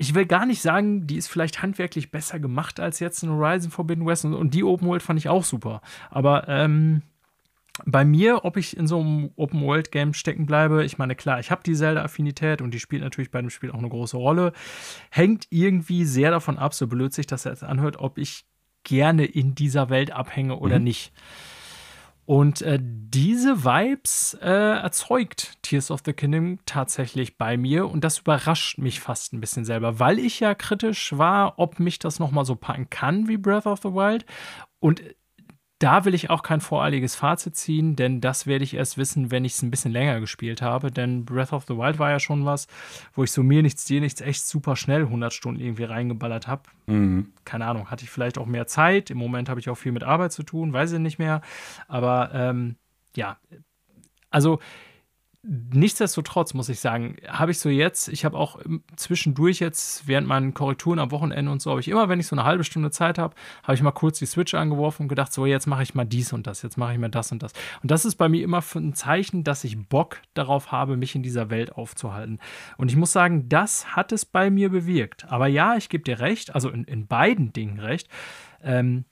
ich 0.00 0.14
will 0.14 0.24
gar 0.24 0.46
nicht 0.46 0.62
sagen, 0.62 1.06
die 1.06 1.16
ist 1.16 1.28
vielleicht 1.28 1.60
handwerklich 1.60 2.10
besser 2.10 2.40
gemacht 2.40 2.80
als 2.80 3.00
jetzt 3.00 3.22
in 3.22 3.28
Horizon 3.28 3.70
Forbidden 3.70 4.06
West 4.06 4.24
und, 4.24 4.32
und 4.32 4.54
die 4.54 4.64
Open 4.64 4.88
World 4.88 5.02
fand 5.02 5.18
ich 5.18 5.28
auch 5.28 5.44
super. 5.44 5.82
Aber 6.08 6.48
ähm, 6.48 7.02
bei 7.84 8.06
mir, 8.06 8.46
ob 8.46 8.56
ich 8.56 8.78
in 8.78 8.86
so 8.86 8.98
einem 8.98 9.30
Open-World-Game 9.36 10.14
stecken 10.14 10.46
bleibe, 10.46 10.84
ich 10.84 10.96
meine, 10.96 11.14
klar, 11.14 11.38
ich 11.38 11.50
habe 11.50 11.62
die 11.62 11.74
Zelda-Affinität 11.74 12.62
und 12.62 12.72
die 12.72 12.80
spielt 12.80 13.02
natürlich 13.02 13.30
bei 13.30 13.42
dem 13.42 13.50
Spiel 13.50 13.70
auch 13.72 13.78
eine 13.78 13.90
große 13.90 14.16
Rolle, 14.16 14.54
hängt 15.10 15.46
irgendwie 15.50 16.06
sehr 16.06 16.30
davon 16.30 16.56
ab, 16.56 16.72
so 16.72 16.86
blöd 16.86 17.12
sich 17.12 17.26
das 17.26 17.44
jetzt 17.44 17.62
anhört, 17.62 17.98
ob 17.98 18.16
ich 18.16 18.46
gerne 18.84 19.26
in 19.26 19.54
dieser 19.54 19.90
Welt 19.90 20.12
abhänge 20.12 20.56
oder 20.56 20.78
mhm. 20.78 20.84
nicht. 20.84 21.12
Und 22.26 22.62
äh, 22.62 22.78
diese 22.80 23.64
Vibes 23.64 24.38
äh, 24.40 24.48
erzeugt 24.48 25.58
Tears 25.62 25.90
of 25.90 26.02
the 26.04 26.12
Kingdom 26.12 26.60
tatsächlich 26.64 27.38
bei 27.38 27.56
mir 27.56 27.88
und 27.88 28.04
das 28.04 28.18
überrascht 28.20 28.78
mich 28.78 29.00
fast 29.00 29.32
ein 29.32 29.40
bisschen 29.40 29.64
selber, 29.64 29.98
weil 29.98 30.18
ich 30.18 30.38
ja 30.38 30.54
kritisch 30.54 31.16
war, 31.16 31.58
ob 31.58 31.80
mich 31.80 31.98
das 31.98 32.20
noch 32.20 32.30
mal 32.30 32.44
so 32.44 32.54
packen 32.54 32.88
kann 32.88 33.26
wie 33.26 33.36
Breath 33.36 33.66
of 33.66 33.80
the 33.82 33.88
Wild. 33.88 34.26
Und 34.78 35.02
da 35.80 36.04
will 36.04 36.14
ich 36.14 36.28
auch 36.28 36.42
kein 36.42 36.60
voreiliges 36.60 37.14
Fazit 37.14 37.56
ziehen, 37.56 37.96
denn 37.96 38.20
das 38.20 38.46
werde 38.46 38.64
ich 38.64 38.74
erst 38.74 38.98
wissen, 38.98 39.30
wenn 39.30 39.46
ich 39.46 39.54
es 39.54 39.62
ein 39.62 39.70
bisschen 39.70 39.92
länger 39.92 40.20
gespielt 40.20 40.60
habe. 40.60 40.90
Denn 40.90 41.24
Breath 41.24 41.54
of 41.54 41.64
the 41.66 41.76
Wild 41.76 41.98
war 41.98 42.10
ja 42.10 42.20
schon 42.20 42.44
was, 42.44 42.68
wo 43.14 43.24
ich 43.24 43.32
so 43.32 43.42
mir 43.42 43.62
nichts, 43.62 43.86
dir 43.86 44.02
nichts 44.02 44.20
echt 44.20 44.44
super 44.44 44.76
schnell 44.76 45.02
100 45.04 45.32
Stunden 45.32 45.58
irgendwie 45.58 45.84
reingeballert 45.84 46.46
habe. 46.46 46.64
Mhm. 46.86 47.32
Keine 47.46 47.64
Ahnung, 47.64 47.90
hatte 47.90 48.04
ich 48.04 48.10
vielleicht 48.10 48.36
auch 48.36 48.44
mehr 48.44 48.66
Zeit. 48.66 49.08
Im 49.08 49.16
Moment 49.16 49.48
habe 49.48 49.58
ich 49.58 49.70
auch 49.70 49.74
viel 49.74 49.92
mit 49.92 50.04
Arbeit 50.04 50.32
zu 50.32 50.42
tun, 50.42 50.74
weiß 50.74 50.92
ich 50.92 50.98
nicht 50.98 51.18
mehr. 51.18 51.40
Aber 51.88 52.30
ähm, 52.34 52.76
ja, 53.16 53.38
also 54.28 54.60
Nichtsdestotrotz 55.42 56.52
muss 56.52 56.68
ich 56.68 56.80
sagen, 56.80 57.16
habe 57.26 57.50
ich 57.50 57.58
so 57.58 57.70
jetzt, 57.70 58.08
ich 58.08 58.26
habe 58.26 58.36
auch 58.36 58.60
zwischendurch 58.96 59.58
jetzt 59.58 60.06
während 60.06 60.28
meinen 60.28 60.52
Korrekturen 60.52 60.98
am 60.98 61.10
Wochenende 61.12 61.50
und 61.50 61.62
so, 61.62 61.70
habe 61.70 61.80
ich 61.80 61.88
immer, 61.88 62.10
wenn 62.10 62.20
ich 62.20 62.26
so 62.26 62.36
eine 62.36 62.44
halbe 62.44 62.62
Stunde 62.62 62.90
Zeit 62.90 63.16
habe, 63.16 63.34
habe 63.62 63.74
ich 63.74 63.80
mal 63.80 63.90
kurz 63.90 64.18
die 64.18 64.26
Switch 64.26 64.52
angeworfen 64.52 65.04
und 65.04 65.08
gedacht, 65.08 65.32
so 65.32 65.46
jetzt 65.46 65.66
mache 65.66 65.82
ich 65.82 65.94
mal 65.94 66.04
dies 66.04 66.34
und 66.34 66.46
das, 66.46 66.60
jetzt 66.60 66.76
mache 66.76 66.92
ich 66.92 66.98
mal 66.98 67.08
das 67.08 67.32
und 67.32 67.42
das. 67.42 67.54
Und 67.82 67.90
das 67.90 68.04
ist 68.04 68.16
bei 68.16 68.28
mir 68.28 68.44
immer 68.44 68.62
ein 68.74 68.92
Zeichen, 68.92 69.42
dass 69.42 69.64
ich 69.64 69.88
Bock 69.88 70.20
darauf 70.34 70.72
habe, 70.72 70.98
mich 70.98 71.14
in 71.14 71.22
dieser 71.22 71.48
Welt 71.48 71.72
aufzuhalten. 71.72 72.38
Und 72.76 72.90
ich 72.90 72.96
muss 72.96 73.12
sagen, 73.12 73.48
das 73.48 73.96
hat 73.96 74.12
es 74.12 74.26
bei 74.26 74.50
mir 74.50 74.68
bewirkt. 74.68 75.24
Aber 75.32 75.46
ja, 75.46 75.74
ich 75.74 75.88
gebe 75.88 76.04
dir 76.04 76.20
recht, 76.20 76.54
also 76.54 76.68
in, 76.68 76.84
in 76.84 77.06
beiden 77.06 77.54
Dingen 77.54 77.80
recht. 77.80 78.08
Ähm, 78.62 79.06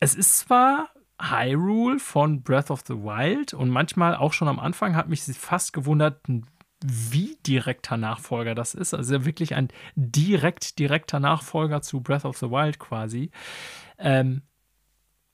es 0.00 0.16
ist 0.16 0.38
zwar 0.38 0.88
Hyrule 1.20 1.98
von 1.98 2.42
Breath 2.42 2.70
of 2.70 2.82
the 2.86 2.94
Wild 2.94 3.54
und 3.54 3.70
manchmal 3.70 4.14
auch 4.14 4.32
schon 4.32 4.48
am 4.48 4.60
Anfang 4.60 4.94
hat 4.94 5.08
mich 5.08 5.22
fast 5.22 5.72
gewundert, 5.72 6.20
wie 6.84 7.36
direkter 7.46 7.96
Nachfolger 7.96 8.54
das 8.54 8.74
ist. 8.74 8.94
Also 8.94 9.24
wirklich 9.24 9.54
ein 9.54 9.68
direkt 9.96 10.78
direkter 10.78 11.18
Nachfolger 11.18 11.82
zu 11.82 12.00
Breath 12.00 12.24
of 12.24 12.38
the 12.38 12.50
Wild 12.50 12.78
quasi. 12.78 13.30
Ähm, 13.98 14.42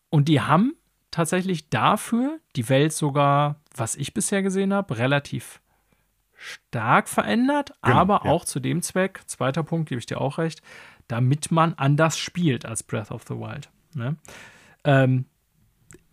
und 0.09 0.28
die 0.28 0.41
haben 0.41 0.74
tatsächlich 1.11 1.68
dafür 1.68 2.39
die 2.57 2.68
Welt 2.68 2.93
sogar, 2.93 3.61
was 3.76 3.95
ich 3.97 4.14
bisher 4.14 4.43
gesehen 4.43 4.72
habe, 4.72 4.97
relativ 4.97 5.61
stark 6.32 7.09
verändert, 7.09 7.74
genau, 7.82 7.97
aber 7.97 8.20
ja. 8.24 8.30
auch 8.30 8.45
zu 8.45 8.61
dem 8.61 8.82
Zweck, 8.82 9.22
zweiter 9.26 9.62
Punkt, 9.62 9.89
gebe 9.89 9.99
ich 9.99 10.07
dir 10.07 10.20
auch 10.20 10.39
recht, 10.39 10.62
damit 11.09 11.51
man 11.51 11.74
anders 11.74 12.18
spielt 12.18 12.66
als 12.66 12.82
Breath 12.82 13.11
of 13.11 13.24
the 13.28 13.35
Wild. 13.35 13.70
Ne? 13.95 14.16
Ähm, 14.85 15.26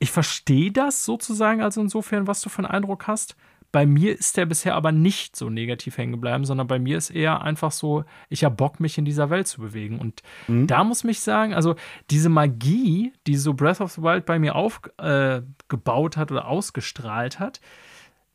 ich 0.01 0.09
verstehe 0.09 0.71
das 0.71 1.05
sozusagen, 1.05 1.61
also 1.61 1.79
insofern, 1.79 2.25
was 2.25 2.41
du 2.41 2.49
für 2.49 2.63
einen 2.63 2.73
Eindruck 2.73 3.05
hast. 3.05 3.35
Bei 3.71 3.85
mir 3.85 4.17
ist 4.17 4.35
der 4.35 4.47
bisher 4.47 4.73
aber 4.73 4.91
nicht 4.91 5.35
so 5.35 5.49
negativ 5.49 5.97
hängen 5.97 6.11
geblieben, 6.11 6.43
sondern 6.43 6.65
bei 6.65 6.79
mir 6.79 6.97
ist 6.97 7.11
eher 7.11 7.41
einfach 7.43 7.71
so, 7.71 8.03
ich 8.27 8.43
habe 8.43 8.55
Bock, 8.55 8.79
mich 8.79 8.97
in 8.97 9.05
dieser 9.05 9.29
Welt 9.29 9.47
zu 9.47 9.61
bewegen. 9.61 9.99
Und 9.99 10.23
mhm. 10.47 10.65
da 10.65 10.83
muss 10.83 11.03
mich 11.03 11.19
sagen, 11.19 11.53
also 11.53 11.75
diese 12.09 12.29
Magie, 12.29 13.13
die 13.27 13.35
so 13.35 13.53
Breath 13.53 13.79
of 13.79 13.91
the 13.91 14.01
Wild 14.01 14.25
bei 14.25 14.39
mir 14.39 14.55
aufgebaut 14.55 16.17
äh, 16.17 16.19
hat 16.19 16.31
oder 16.31 16.47
ausgestrahlt 16.47 17.39
hat, 17.39 17.61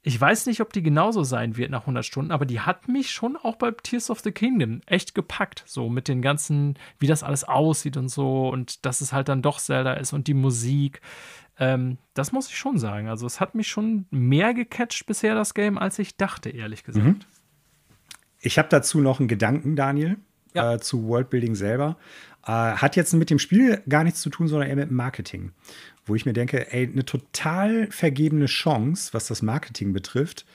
ich 0.06 0.20
weiß 0.20 0.46
nicht, 0.46 0.60
ob 0.60 0.72
die 0.72 0.84
genauso 0.84 1.24
sein 1.24 1.56
wird 1.56 1.72
nach 1.72 1.80
100 1.80 2.04
Stunden, 2.04 2.30
aber 2.30 2.46
die 2.46 2.60
hat 2.60 2.86
mich 2.86 3.10
schon 3.10 3.36
auch 3.36 3.56
bei 3.56 3.72
Tears 3.72 4.08
of 4.08 4.20
the 4.20 4.30
Kingdom 4.30 4.80
echt 4.86 5.16
gepackt. 5.16 5.64
So 5.66 5.88
mit 5.88 6.06
den 6.06 6.22
ganzen, 6.22 6.78
wie 7.00 7.08
das 7.08 7.24
alles 7.24 7.42
aussieht 7.42 7.96
und 7.96 8.08
so 8.08 8.48
und 8.48 8.86
dass 8.86 9.00
es 9.00 9.12
halt 9.12 9.28
dann 9.28 9.42
doch 9.42 9.58
Zelda 9.58 9.94
ist 9.94 10.12
und 10.12 10.28
die 10.28 10.34
Musik. 10.34 11.00
Ähm, 11.58 11.98
das 12.14 12.30
muss 12.30 12.48
ich 12.48 12.56
schon 12.56 12.78
sagen. 12.78 13.08
Also 13.08 13.26
es 13.26 13.40
hat 13.40 13.56
mich 13.56 13.66
schon 13.66 14.06
mehr 14.12 14.54
gecatcht 14.54 15.06
bisher, 15.06 15.34
das 15.34 15.54
Game, 15.54 15.76
als 15.76 15.98
ich 15.98 16.16
dachte, 16.16 16.50
ehrlich 16.50 16.84
gesagt. 16.84 17.04
Mhm. 17.04 17.18
Ich 18.38 18.58
habe 18.58 18.68
dazu 18.68 19.00
noch 19.00 19.18
einen 19.18 19.26
Gedanken, 19.26 19.74
Daniel, 19.74 20.18
ja. 20.54 20.74
äh, 20.74 20.78
zu 20.78 21.08
Worldbuilding 21.08 21.56
selber. 21.56 21.96
Äh, 22.44 22.52
hat 22.52 22.94
jetzt 22.94 23.12
mit 23.14 23.28
dem 23.28 23.40
Spiel 23.40 23.82
gar 23.88 24.04
nichts 24.04 24.20
zu 24.20 24.30
tun, 24.30 24.46
sondern 24.46 24.68
eher 24.68 24.76
mit 24.76 24.88
dem 24.88 24.96
Marketing. 24.96 25.50
Wo 26.06 26.14
ich 26.14 26.24
mir 26.24 26.32
denke, 26.32 26.72
ey, 26.72 26.88
eine 26.90 27.04
total 27.04 27.88
vergebene 27.90 28.46
Chance, 28.46 29.12
was 29.12 29.26
das 29.26 29.42
Marketing 29.42 29.92
betrifft. 29.92 30.46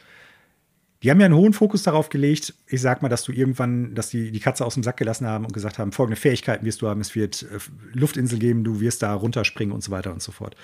Die 1.04 1.10
haben 1.10 1.20
ja 1.20 1.26
einen 1.26 1.36
hohen 1.36 1.54
Fokus 1.54 1.84
darauf 1.84 2.10
gelegt, 2.10 2.54
ich 2.68 2.80
sag 2.80 3.02
mal, 3.02 3.10
dass 3.10 3.24
du 3.24 3.32
irgendwann, 3.32 3.96
dass 3.96 4.10
die 4.10 4.32
die 4.32 4.40
Katze 4.40 4.66
aus 4.66 4.76
dem 4.76 4.84
Sack 4.84 4.98
gelassen 4.98 5.28
haben 5.28 5.46
und 5.46 5.54
gesagt 5.54 5.80
haben, 5.80 5.92
folgende 5.92 6.20
Fähigkeiten 6.20 6.66
wirst 6.66 6.82
du 6.82 6.88
haben, 6.88 7.02
es 7.02 7.16
wird 7.16 7.44
äh, 7.44 7.58
Luftinsel 7.94 8.40
geben, 8.40 8.64
du 8.64 8.80
wirst 8.80 9.02
da 9.02 9.14
runterspringen 9.14 9.74
und 9.74 9.84
so 9.84 9.92
weiter 9.92 10.14
und 10.14 10.22
so 10.22 10.32
fort. 10.32 10.56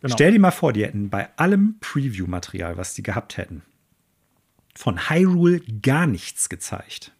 Genau. 0.00 0.14
Stell 0.14 0.32
dir 0.32 0.38
mal 0.38 0.50
vor, 0.50 0.72
die 0.72 0.84
hätten 0.84 1.08
bei 1.08 1.28
allem 1.36 1.76
Preview-Material, 1.80 2.76
was 2.76 2.94
die 2.94 3.02
gehabt 3.02 3.36
hätten, 3.36 3.62
von 4.74 5.08
Hyrule 5.08 5.60
gar 5.82 6.06
nichts 6.06 6.48
gezeigt. 6.48 7.12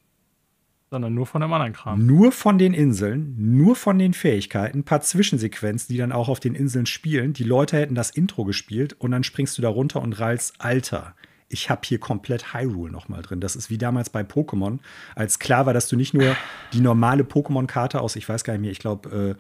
Sondern 0.95 1.13
nur 1.13 1.27
von 1.27 1.41
dem 1.41 1.53
anderen 1.53 1.73
Kram. 1.73 2.07
Nur 2.07 2.31
von 2.31 2.57
den 2.57 2.73
Inseln, 2.73 3.35
nur 3.37 3.75
von 3.75 3.99
den 3.99 4.15
Fähigkeiten, 4.15 4.79
ein 4.79 4.85
paar 4.85 5.01
Zwischensequenzen, 5.01 5.93
die 5.93 5.99
dann 5.99 6.13
auch 6.13 6.29
auf 6.29 6.39
den 6.39 6.55
Inseln 6.55 6.87
spielen. 6.87 7.33
Die 7.33 7.43
Leute 7.43 7.77
hätten 7.79 7.97
das 7.97 8.11
Intro 8.11 8.45
gespielt 8.45 8.95
und 9.01 9.11
dann 9.11 9.25
springst 9.25 9.59
du 9.59 9.63
da 9.63 9.71
runter 9.71 10.01
und 10.01 10.13
rallst, 10.21 10.55
Alter, 10.59 11.17
ich 11.49 11.69
habe 11.69 11.81
hier 11.85 11.99
komplett 11.99 12.55
Hyrule 12.55 12.93
noch 12.93 13.09
mal 13.09 13.23
drin. 13.23 13.41
Das 13.41 13.57
ist 13.57 13.71
wie 13.71 13.77
damals 13.77 14.09
bei 14.09 14.21
Pokémon, 14.21 14.79
als 15.17 15.41
klar 15.41 15.67
war, 15.67 15.75
dass 15.75 15.89
du 15.89 15.97
nicht 15.97 16.15
nur 16.15 16.37
die 16.73 16.81
normale 16.81 17.25
Pokémon-Karte 17.25 18.01
aus, 18.01 18.15
ich 18.15 18.29
weiß 18.29 18.45
gar 18.45 18.53
nicht 18.53 18.63
mehr, 18.63 18.71
ich 18.71 18.79
glaube, 18.79 19.37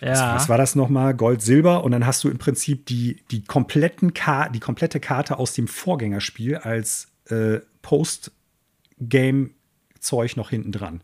äh, 0.00 0.06
ja. 0.06 0.12
Was, 0.12 0.20
was, 0.42 0.48
war 0.48 0.58
das 0.58 0.76
nochmal? 0.76 1.14
Gold, 1.14 1.42
Silber. 1.42 1.82
Und 1.82 1.90
dann 1.90 2.06
hast 2.06 2.22
du 2.22 2.28
im 2.28 2.38
Prinzip 2.38 2.86
die, 2.86 3.24
die, 3.32 3.42
kompletten 3.42 4.12
die 4.52 4.60
komplette 4.60 5.00
Karte 5.00 5.36
aus 5.36 5.52
dem 5.52 5.66
Vorgängerspiel 5.66 6.58
als 6.58 7.08
äh, 7.28 7.58
Post-Game-Zeug 10.04 10.36
noch 10.36 10.50
hinten 10.50 10.72
dran. 10.72 11.00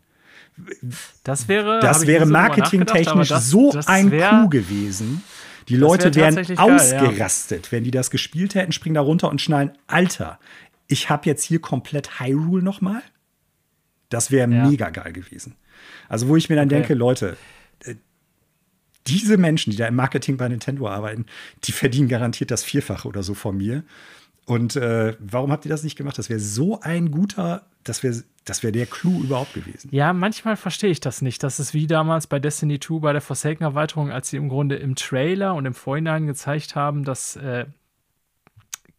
Das 1.23 1.47
wäre, 1.47 1.79
das 1.79 2.07
wäre 2.07 2.25
marketingtechnisch 2.25 3.29
so 3.29 3.71
das 3.71 3.87
ein 3.87 4.11
wär, 4.11 4.29
Coup 4.29 4.51
gewesen. 4.51 5.23
Die 5.69 5.75
Leute 5.75 6.13
wär 6.15 6.35
wären 6.35 6.57
ausgerastet, 6.57 7.67
ja. 7.67 7.71
wenn 7.71 7.83
die 7.83 7.91
das 7.91 8.11
gespielt 8.11 8.55
hätten, 8.55 8.71
springen 8.71 8.95
da 8.95 9.01
runter 9.01 9.29
und 9.29 9.39
schnallen, 9.39 9.71
Alter, 9.87 10.39
ich 10.87 11.09
habe 11.09 11.25
jetzt 11.27 11.43
hier 11.43 11.59
komplett 11.59 12.19
Hyrule 12.19 12.63
noch 12.63 12.81
mal. 12.81 13.01
Das 14.09 14.29
wäre 14.31 14.51
ja. 14.51 14.67
mega 14.67 14.89
geil 14.89 15.13
gewesen. 15.13 15.55
Also 16.09 16.27
wo 16.27 16.35
ich 16.35 16.49
mir 16.49 16.57
dann 16.57 16.67
okay. 16.67 16.75
denke, 16.75 16.93
Leute, 16.95 17.37
diese 19.07 19.37
Menschen, 19.37 19.71
die 19.71 19.77
da 19.77 19.87
im 19.87 19.95
Marketing 19.95 20.37
bei 20.37 20.47
Nintendo 20.49 20.87
arbeiten, 20.87 21.25
die 21.63 21.71
verdienen 21.71 22.09
garantiert 22.09 22.51
das 22.51 22.63
Vierfache 22.63 23.07
oder 23.07 23.23
so 23.23 23.33
von 23.33 23.57
mir. 23.57 23.83
Und 24.51 24.75
äh, 24.75 25.15
warum 25.19 25.49
habt 25.49 25.63
ihr 25.63 25.69
das 25.69 25.81
nicht 25.81 25.95
gemacht? 25.95 26.17
Das 26.17 26.29
wäre 26.29 26.41
so 26.41 26.81
ein 26.81 27.09
guter, 27.09 27.61
das 27.85 28.03
wäre 28.03 28.21
das 28.43 28.63
wär 28.63 28.73
der 28.73 28.85
Clou 28.85 29.21
überhaupt 29.23 29.53
gewesen. 29.53 29.87
Ja, 29.93 30.11
manchmal 30.11 30.57
verstehe 30.57 30.89
ich 30.89 30.99
das 30.99 31.21
nicht. 31.21 31.41
Das 31.41 31.57
ist 31.61 31.73
wie 31.73 31.87
damals 31.87 32.27
bei 32.27 32.37
Destiny 32.37 32.77
2 32.77 32.99
bei 32.99 33.13
der 33.13 33.21
Forsaken-Erweiterung, 33.21 34.11
als 34.11 34.29
sie 34.29 34.35
im 34.35 34.49
Grunde 34.49 34.75
im 34.75 34.95
Trailer 34.95 35.53
und 35.53 35.65
im 35.65 35.73
Vorhinein 35.73 36.27
gezeigt 36.27 36.75
haben, 36.75 37.05
dass 37.05 37.37
äh, 37.37 37.65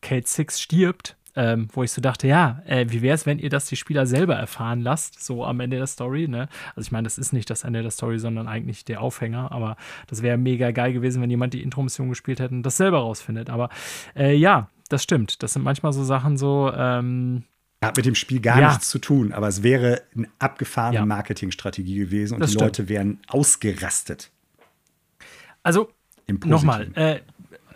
Kate 0.01 0.27
Six 0.27 0.59
stirbt 0.59 1.17
ähm, 1.35 1.69
wo 1.73 1.83
ich 1.83 1.91
so 1.93 2.01
dachte, 2.01 2.29
ja, 2.29 2.63
äh, 2.67 2.87
wie 2.89 3.03
wäre 3.03 3.15
es, 3.15 3.25
wenn 3.27 3.39
ihr 3.39 3.49
das 3.49 3.67
die 3.67 3.77
Spieler 3.77 4.07
selber 4.07 4.35
erfahren 4.35 4.81
lasst, 4.81 5.25
so 5.25 5.45
am 5.45 5.61
Ende 5.61 5.79
der 5.79 5.87
Story, 5.87 6.29
ne? 6.29 6.49
Also 6.75 6.89
ich 6.89 6.93
meine, 6.93 7.05
das 7.05 7.19
ist 7.19 7.33
nicht 7.33 7.49
das 7.49 7.65
Ende 7.65 7.81
der 7.83 7.91
Story, 7.91 8.19
sondern 8.19 8.49
eigentlich 8.49 8.85
der 8.85 9.01
Aufhänger, 9.01 9.51
aber 9.51 9.77
das 10.09 10.23
wäre 10.23 10.37
mega 10.37 10.71
geil 10.73 10.93
gewesen, 10.93 11.23
wenn 11.23 11.31
jemand 11.31 11.55
die 11.55 11.63
Intro-Mission 11.63 12.11
gespielt 12.11 12.41
hätte 12.41 12.55
und 12.55 12.63
das 12.65 12.77
selber 12.77 12.99
rausfindet. 12.99 13.49
Aber 13.49 13.71
äh, 14.15 14.35
ja, 14.35 14.69
das 14.93 15.03
stimmt. 15.03 15.43
Das 15.43 15.55
sind 15.55 15.63
manchmal 15.63 15.93
so 15.93 16.05
Sachen 16.05 16.37
so, 16.37 16.73
ähm, 16.75 17.45
hat 17.83 17.97
mit 17.97 18.07
dem 18.07 18.15
Spiel 18.15 18.41
gar 18.41 18.61
ja. 18.61 18.69
nichts 18.69 18.89
zu 18.89 18.99
tun, 18.99 19.33
aber 19.33 19.49
es 19.49 19.63
wäre 19.63 20.03
eine 20.15 20.29
abgefahrene 20.39 20.99
ja. 20.99 21.07
Marketingstrategie 21.07 21.97
gewesen 21.97 22.35
und 22.35 22.41
das 22.41 22.51
die 22.51 22.55
stimmt. 22.55 22.79
Leute 22.79 22.89
wären 22.89 23.21
ausgerastet. 23.27 24.31
Also, 25.63 25.91
nochmal, 26.45 26.91
äh, 26.95 27.21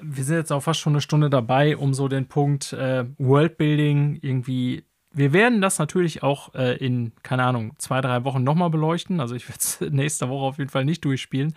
wir 0.01 0.25
sind 0.25 0.37
jetzt 0.37 0.53
auch 0.53 0.63
fast 0.63 0.81
schon 0.81 0.93
eine 0.93 1.01
Stunde 1.01 1.31
dabei, 1.31 1.77
um 1.77 1.95
so 1.95 2.09
den 2.09 2.27
Punkt 2.27 2.73
äh, 2.73 3.05
Worldbuilding 3.19 4.19
irgendwie 4.23 4.85
wir 5.17 5.33
werden 5.33 5.63
das 5.63 5.79
natürlich 5.79 6.23
auch 6.23 6.55
äh, 6.55 6.77
in, 6.77 7.13
keine 7.23 7.45
Ahnung, 7.45 7.73
zwei, 7.79 8.03
drei 8.03 8.25
Wochen 8.25 8.45
nochmal 8.45 8.69
beleuchten. 8.69 9.19
Also 9.19 9.35
ich 9.35 9.49
werde 9.49 9.59
es 9.59 9.81
nächste 9.91 10.29
Woche 10.29 10.45
auf 10.45 10.59
jeden 10.59 10.69
Fall 10.69 10.85
nicht 10.85 11.05
durchspielen. 11.07 11.55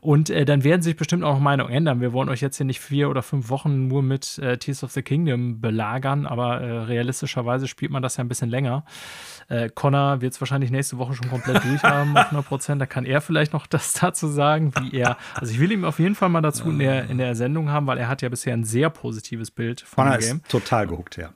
Und 0.00 0.28
äh, 0.28 0.44
dann 0.44 0.64
werden 0.64 0.82
sich 0.82 0.96
bestimmt 0.96 1.22
auch 1.22 1.34
noch 1.34 1.40
Meinungen 1.40 1.72
ändern. 1.72 2.00
Wir 2.00 2.12
wollen 2.12 2.28
euch 2.28 2.40
jetzt 2.40 2.56
hier 2.56 2.66
nicht 2.66 2.80
vier 2.80 3.08
oder 3.08 3.22
fünf 3.22 3.48
Wochen 3.48 3.86
nur 3.86 4.02
mit 4.02 4.38
äh, 4.38 4.58
Tears 4.58 4.82
of 4.82 4.90
the 4.90 5.02
Kingdom 5.02 5.60
belagern, 5.60 6.26
aber 6.26 6.60
äh, 6.60 6.78
realistischerweise 6.80 7.68
spielt 7.68 7.92
man 7.92 8.02
das 8.02 8.16
ja 8.16 8.24
ein 8.24 8.28
bisschen 8.28 8.50
länger. 8.50 8.84
Äh, 9.48 9.70
Connor 9.72 10.20
wird 10.20 10.32
es 10.32 10.40
wahrscheinlich 10.40 10.72
nächste 10.72 10.98
Woche 10.98 11.14
schon 11.14 11.30
komplett 11.30 11.62
durchhaben 11.62 12.16
auf 12.16 12.24
100 12.26 12.44
Prozent. 12.44 12.82
Da 12.82 12.86
kann 12.86 13.04
er 13.04 13.20
vielleicht 13.20 13.52
noch 13.52 13.66
das 13.68 13.92
dazu 13.92 14.26
sagen, 14.26 14.72
wie 14.80 14.96
er. 14.98 15.16
Also 15.34 15.52
ich 15.52 15.60
will 15.60 15.70
ihm 15.70 15.84
auf 15.84 16.00
jeden 16.00 16.16
Fall 16.16 16.28
mal 16.28 16.40
dazu 16.40 16.68
in 16.70 16.80
der, 16.80 17.08
in 17.08 17.18
der 17.18 17.36
Sendung 17.36 17.70
haben, 17.70 17.86
weil 17.86 17.98
er 17.98 18.08
hat 18.08 18.20
ja 18.22 18.28
bisher 18.28 18.52
ein 18.52 18.64
sehr 18.64 18.90
positives 18.90 19.52
Bild 19.52 19.80
von 19.82 20.04
Connor 20.04 20.18
dem 20.18 20.26
Game. 20.26 20.36
Ist 20.38 20.50
total 20.50 20.88
gehuckt, 20.88 21.16
ja. 21.16 21.30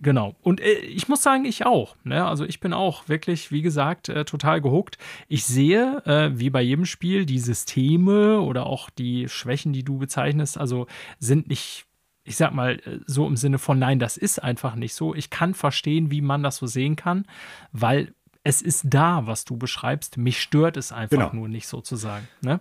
Genau. 0.00 0.34
Und 0.42 0.60
äh, 0.60 0.72
ich 0.72 1.08
muss 1.08 1.22
sagen, 1.22 1.44
ich 1.44 1.64
auch. 1.66 1.96
Ne? 2.04 2.26
Also 2.26 2.44
ich 2.44 2.60
bin 2.60 2.72
auch 2.72 3.08
wirklich, 3.08 3.50
wie 3.52 3.62
gesagt, 3.62 4.08
äh, 4.08 4.24
total 4.24 4.60
gehuckt. 4.60 4.98
Ich 5.28 5.44
sehe, 5.44 6.02
äh, 6.04 6.38
wie 6.38 6.50
bei 6.50 6.62
jedem 6.62 6.84
Spiel, 6.84 7.26
die 7.26 7.38
Systeme 7.38 8.40
oder 8.40 8.66
auch 8.66 8.90
die 8.90 9.28
Schwächen, 9.28 9.72
die 9.72 9.84
du 9.84 9.98
bezeichnest, 9.98 10.58
also 10.58 10.86
sind 11.18 11.48
nicht, 11.48 11.86
ich 12.24 12.36
sag 12.36 12.52
mal, 12.52 12.80
äh, 12.84 13.00
so 13.06 13.26
im 13.26 13.36
Sinne 13.36 13.58
von, 13.58 13.78
nein, 13.78 13.98
das 13.98 14.16
ist 14.16 14.42
einfach 14.42 14.74
nicht 14.74 14.94
so. 14.94 15.14
Ich 15.14 15.30
kann 15.30 15.54
verstehen, 15.54 16.10
wie 16.10 16.20
man 16.20 16.42
das 16.42 16.56
so 16.56 16.66
sehen 16.66 16.96
kann, 16.96 17.26
weil 17.72 18.14
es 18.42 18.60
ist 18.60 18.84
da, 18.86 19.26
was 19.26 19.44
du 19.44 19.56
beschreibst. 19.56 20.18
Mich 20.18 20.40
stört 20.40 20.76
es 20.76 20.92
einfach 20.92 21.30
genau. 21.30 21.34
nur 21.34 21.48
nicht 21.48 21.66
sozusagen. 21.66 22.28
Ne? 22.42 22.58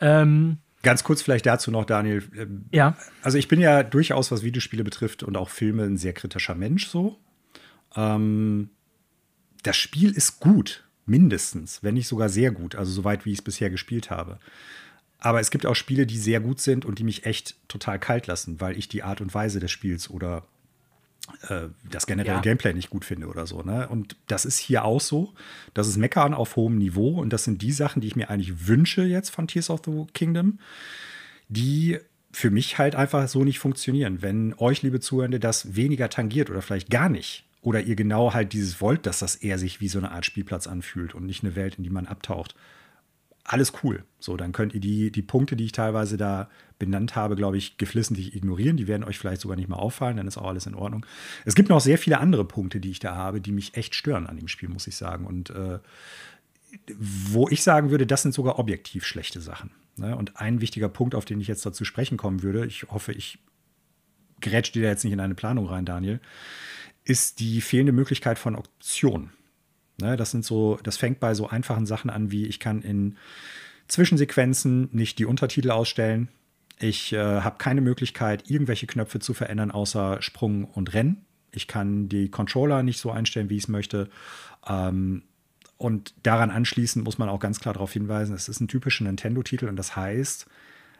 Ähm, 0.00 0.58
Ganz 0.82 1.04
kurz 1.04 1.20
vielleicht 1.22 1.46
dazu 1.46 1.70
noch, 1.70 1.84
Daniel. 1.84 2.22
Ähm, 2.36 2.64
ja. 2.70 2.96
Also 3.22 3.38
ich 3.38 3.48
bin 3.48 3.60
ja 3.60 3.82
durchaus, 3.82 4.30
was 4.30 4.42
Videospiele 4.42 4.84
betrifft 4.84 5.22
und 5.22 5.36
auch 5.36 5.50
Filme, 5.50 5.84
ein 5.84 5.98
sehr 5.98 6.12
kritischer 6.12 6.54
Mensch 6.54 6.88
so. 6.88 7.18
Ähm, 7.94 8.70
das 9.62 9.76
Spiel 9.76 10.12
ist 10.12 10.40
gut, 10.40 10.84
mindestens, 11.04 11.82
wenn 11.82 11.94
nicht 11.94 12.08
sogar 12.08 12.28
sehr 12.28 12.50
gut, 12.50 12.74
also 12.76 12.92
soweit 12.92 13.26
wie 13.26 13.32
ich 13.32 13.38
es 13.38 13.44
bisher 13.44 13.68
gespielt 13.68 14.10
habe. 14.10 14.38
Aber 15.18 15.40
es 15.40 15.50
gibt 15.50 15.66
auch 15.66 15.76
Spiele, 15.76 16.06
die 16.06 16.16
sehr 16.16 16.40
gut 16.40 16.60
sind 16.60 16.86
und 16.86 16.98
die 16.98 17.04
mich 17.04 17.26
echt 17.26 17.56
total 17.68 17.98
kalt 17.98 18.26
lassen, 18.26 18.60
weil 18.60 18.78
ich 18.78 18.88
die 18.88 19.02
Art 19.02 19.20
und 19.20 19.34
Weise 19.34 19.60
des 19.60 19.70
Spiels 19.70 20.08
oder 20.08 20.46
das 21.90 22.06
generelle 22.06 22.36
ja. 22.36 22.40
Gameplay 22.40 22.72
nicht 22.72 22.90
gut 22.90 23.04
finde 23.04 23.26
oder 23.26 23.46
so. 23.46 23.62
Ne? 23.62 23.88
Und 23.88 24.16
das 24.26 24.44
ist 24.44 24.58
hier 24.58 24.84
auch 24.84 25.00
so. 25.00 25.32
Das 25.74 25.88
ist 25.88 25.96
Meckern 25.96 26.34
auf 26.34 26.56
hohem 26.56 26.78
Niveau 26.78 27.20
und 27.20 27.32
das 27.32 27.44
sind 27.44 27.62
die 27.62 27.72
Sachen, 27.72 28.00
die 28.00 28.08
ich 28.08 28.16
mir 28.16 28.30
eigentlich 28.30 28.66
wünsche 28.66 29.02
jetzt 29.02 29.30
von 29.30 29.48
Tears 29.48 29.70
of 29.70 29.82
the 29.84 30.06
Kingdom, 30.12 30.58
die 31.48 31.98
für 32.32 32.50
mich 32.50 32.78
halt 32.78 32.94
einfach 32.94 33.26
so 33.28 33.44
nicht 33.44 33.58
funktionieren. 33.58 34.22
Wenn 34.22 34.54
euch, 34.58 34.82
liebe 34.82 35.00
Zuhörende, 35.00 35.40
das 35.40 35.74
weniger 35.74 36.08
tangiert 36.10 36.50
oder 36.50 36.62
vielleicht 36.62 36.90
gar 36.90 37.08
nicht, 37.08 37.44
oder 37.62 37.82
ihr 37.82 37.96
genau 37.96 38.32
halt 38.32 38.52
dieses 38.52 38.80
wollt, 38.80 39.06
dass 39.06 39.18
das 39.18 39.36
eher 39.36 39.58
sich 39.58 39.80
wie 39.80 39.88
so 39.88 39.98
eine 39.98 40.12
Art 40.12 40.24
Spielplatz 40.24 40.66
anfühlt 40.66 41.14
und 41.14 41.26
nicht 41.26 41.44
eine 41.44 41.56
Welt, 41.56 41.76
in 41.76 41.84
die 41.84 41.90
man 41.90 42.06
abtaucht, 42.06 42.54
alles 43.52 43.72
cool. 43.82 44.04
So, 44.20 44.36
dann 44.36 44.52
könnt 44.52 44.74
ihr 44.74 44.80
die, 44.80 45.10
die 45.10 45.22
Punkte, 45.22 45.56
die 45.56 45.64
ich 45.64 45.72
teilweise 45.72 46.16
da 46.16 46.48
benannt 46.78 47.16
habe, 47.16 47.34
glaube 47.34 47.56
ich, 47.56 47.78
geflissentlich 47.78 48.36
ignorieren. 48.36 48.76
Die 48.76 48.86
werden 48.86 49.02
euch 49.02 49.18
vielleicht 49.18 49.40
sogar 49.40 49.56
nicht 49.56 49.68
mal 49.68 49.76
auffallen, 49.76 50.16
dann 50.16 50.28
ist 50.28 50.38
auch 50.38 50.46
alles 50.46 50.66
in 50.66 50.76
Ordnung. 50.76 51.04
Es 51.44 51.56
gibt 51.56 51.68
noch 51.68 51.80
sehr 51.80 51.98
viele 51.98 52.18
andere 52.18 52.44
Punkte, 52.44 52.78
die 52.78 52.92
ich 52.92 53.00
da 53.00 53.16
habe, 53.16 53.40
die 53.40 53.50
mich 53.50 53.76
echt 53.76 53.96
stören 53.96 54.28
an 54.28 54.36
dem 54.36 54.46
Spiel, 54.46 54.68
muss 54.68 54.86
ich 54.86 54.94
sagen. 54.94 55.26
Und 55.26 55.50
äh, 55.50 55.80
wo 56.96 57.48
ich 57.48 57.64
sagen 57.64 57.90
würde, 57.90 58.06
das 58.06 58.22
sind 58.22 58.34
sogar 58.34 58.60
objektiv 58.60 59.04
schlechte 59.04 59.40
Sachen. 59.40 59.72
Ne? 59.96 60.16
Und 60.16 60.36
ein 60.40 60.60
wichtiger 60.60 60.88
Punkt, 60.88 61.16
auf 61.16 61.24
den 61.24 61.40
ich 61.40 61.48
jetzt 61.48 61.66
dazu 61.66 61.84
sprechen 61.84 62.16
kommen 62.16 62.44
würde, 62.44 62.66
ich 62.66 62.84
hoffe, 62.84 63.12
ich 63.12 63.40
grätsche 64.40 64.72
dir 64.72 64.82
jetzt 64.82 65.02
nicht 65.02 65.12
in 65.12 65.20
eine 65.20 65.34
Planung 65.34 65.66
rein, 65.66 65.84
Daniel, 65.84 66.20
ist 67.02 67.40
die 67.40 67.60
fehlende 67.60 67.92
Möglichkeit 67.92 68.38
von 68.38 68.54
Optionen. 68.54 69.32
Ne, 70.00 70.16
das 70.16 70.30
sind 70.30 70.44
so, 70.44 70.78
das 70.82 70.96
fängt 70.96 71.20
bei 71.20 71.34
so 71.34 71.48
einfachen 71.48 71.86
Sachen 71.86 72.10
an, 72.10 72.30
wie 72.30 72.46
ich 72.46 72.60
kann 72.60 72.82
in 72.82 73.16
Zwischensequenzen 73.88 74.88
nicht 74.92 75.18
die 75.18 75.26
Untertitel 75.26 75.70
ausstellen. 75.70 76.28
Ich 76.78 77.12
äh, 77.12 77.18
habe 77.18 77.58
keine 77.58 77.80
Möglichkeit, 77.80 78.48
irgendwelche 78.50 78.86
Knöpfe 78.86 79.18
zu 79.18 79.34
verändern, 79.34 79.70
außer 79.70 80.22
Sprung 80.22 80.64
und 80.64 80.94
Rennen. 80.94 81.24
Ich 81.52 81.66
kann 81.66 82.08
die 82.08 82.30
Controller 82.30 82.82
nicht 82.82 83.00
so 83.00 83.10
einstellen, 83.10 83.50
wie 83.50 83.56
ich 83.56 83.64
es 83.64 83.68
möchte. 83.68 84.08
Ähm, 84.66 85.22
und 85.76 86.14
daran 86.22 86.50
anschließend 86.50 87.04
muss 87.04 87.18
man 87.18 87.28
auch 87.28 87.40
ganz 87.40 87.60
klar 87.60 87.74
darauf 87.74 87.92
hinweisen, 87.92 88.34
es 88.34 88.48
ist 88.48 88.60
ein 88.60 88.68
typischer 88.68 89.04
Nintendo-Titel 89.04 89.66
und 89.66 89.76
das 89.76 89.96
heißt, 89.96 90.46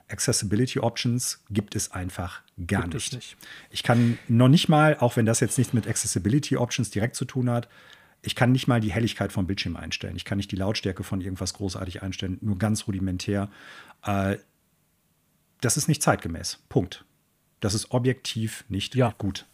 Accessibility 0.08 0.80
Options 0.80 1.44
gibt 1.50 1.76
es 1.76 1.92
einfach 1.92 2.42
gar 2.66 2.86
nicht. 2.88 3.12
nicht. 3.12 3.36
Ich 3.70 3.82
kann 3.82 4.18
noch 4.28 4.48
nicht 4.48 4.68
mal, 4.68 4.96
auch 4.98 5.16
wenn 5.16 5.26
das 5.26 5.40
jetzt 5.40 5.56
nichts 5.56 5.72
mit 5.72 5.86
Accessibility 5.86 6.56
Options 6.56 6.90
direkt 6.90 7.14
zu 7.14 7.24
tun 7.24 7.48
hat, 7.48 7.68
ich 8.22 8.34
kann 8.34 8.52
nicht 8.52 8.68
mal 8.68 8.80
die 8.80 8.92
Helligkeit 8.92 9.32
vom 9.32 9.46
Bildschirm 9.46 9.76
einstellen. 9.76 10.16
Ich 10.16 10.24
kann 10.24 10.36
nicht 10.36 10.50
die 10.50 10.56
Lautstärke 10.56 11.04
von 11.04 11.20
irgendwas 11.20 11.54
großartig 11.54 12.02
einstellen, 12.02 12.38
nur 12.40 12.58
ganz 12.58 12.86
rudimentär. 12.86 13.48
Äh, 14.04 14.36
das 15.60 15.76
ist 15.76 15.88
nicht 15.88 16.02
zeitgemäß. 16.02 16.62
Punkt. 16.68 17.04
Das 17.60 17.74
ist 17.74 17.90
objektiv 17.90 18.64
nicht 18.68 18.94
ja. 18.94 19.14
gut. 19.16 19.46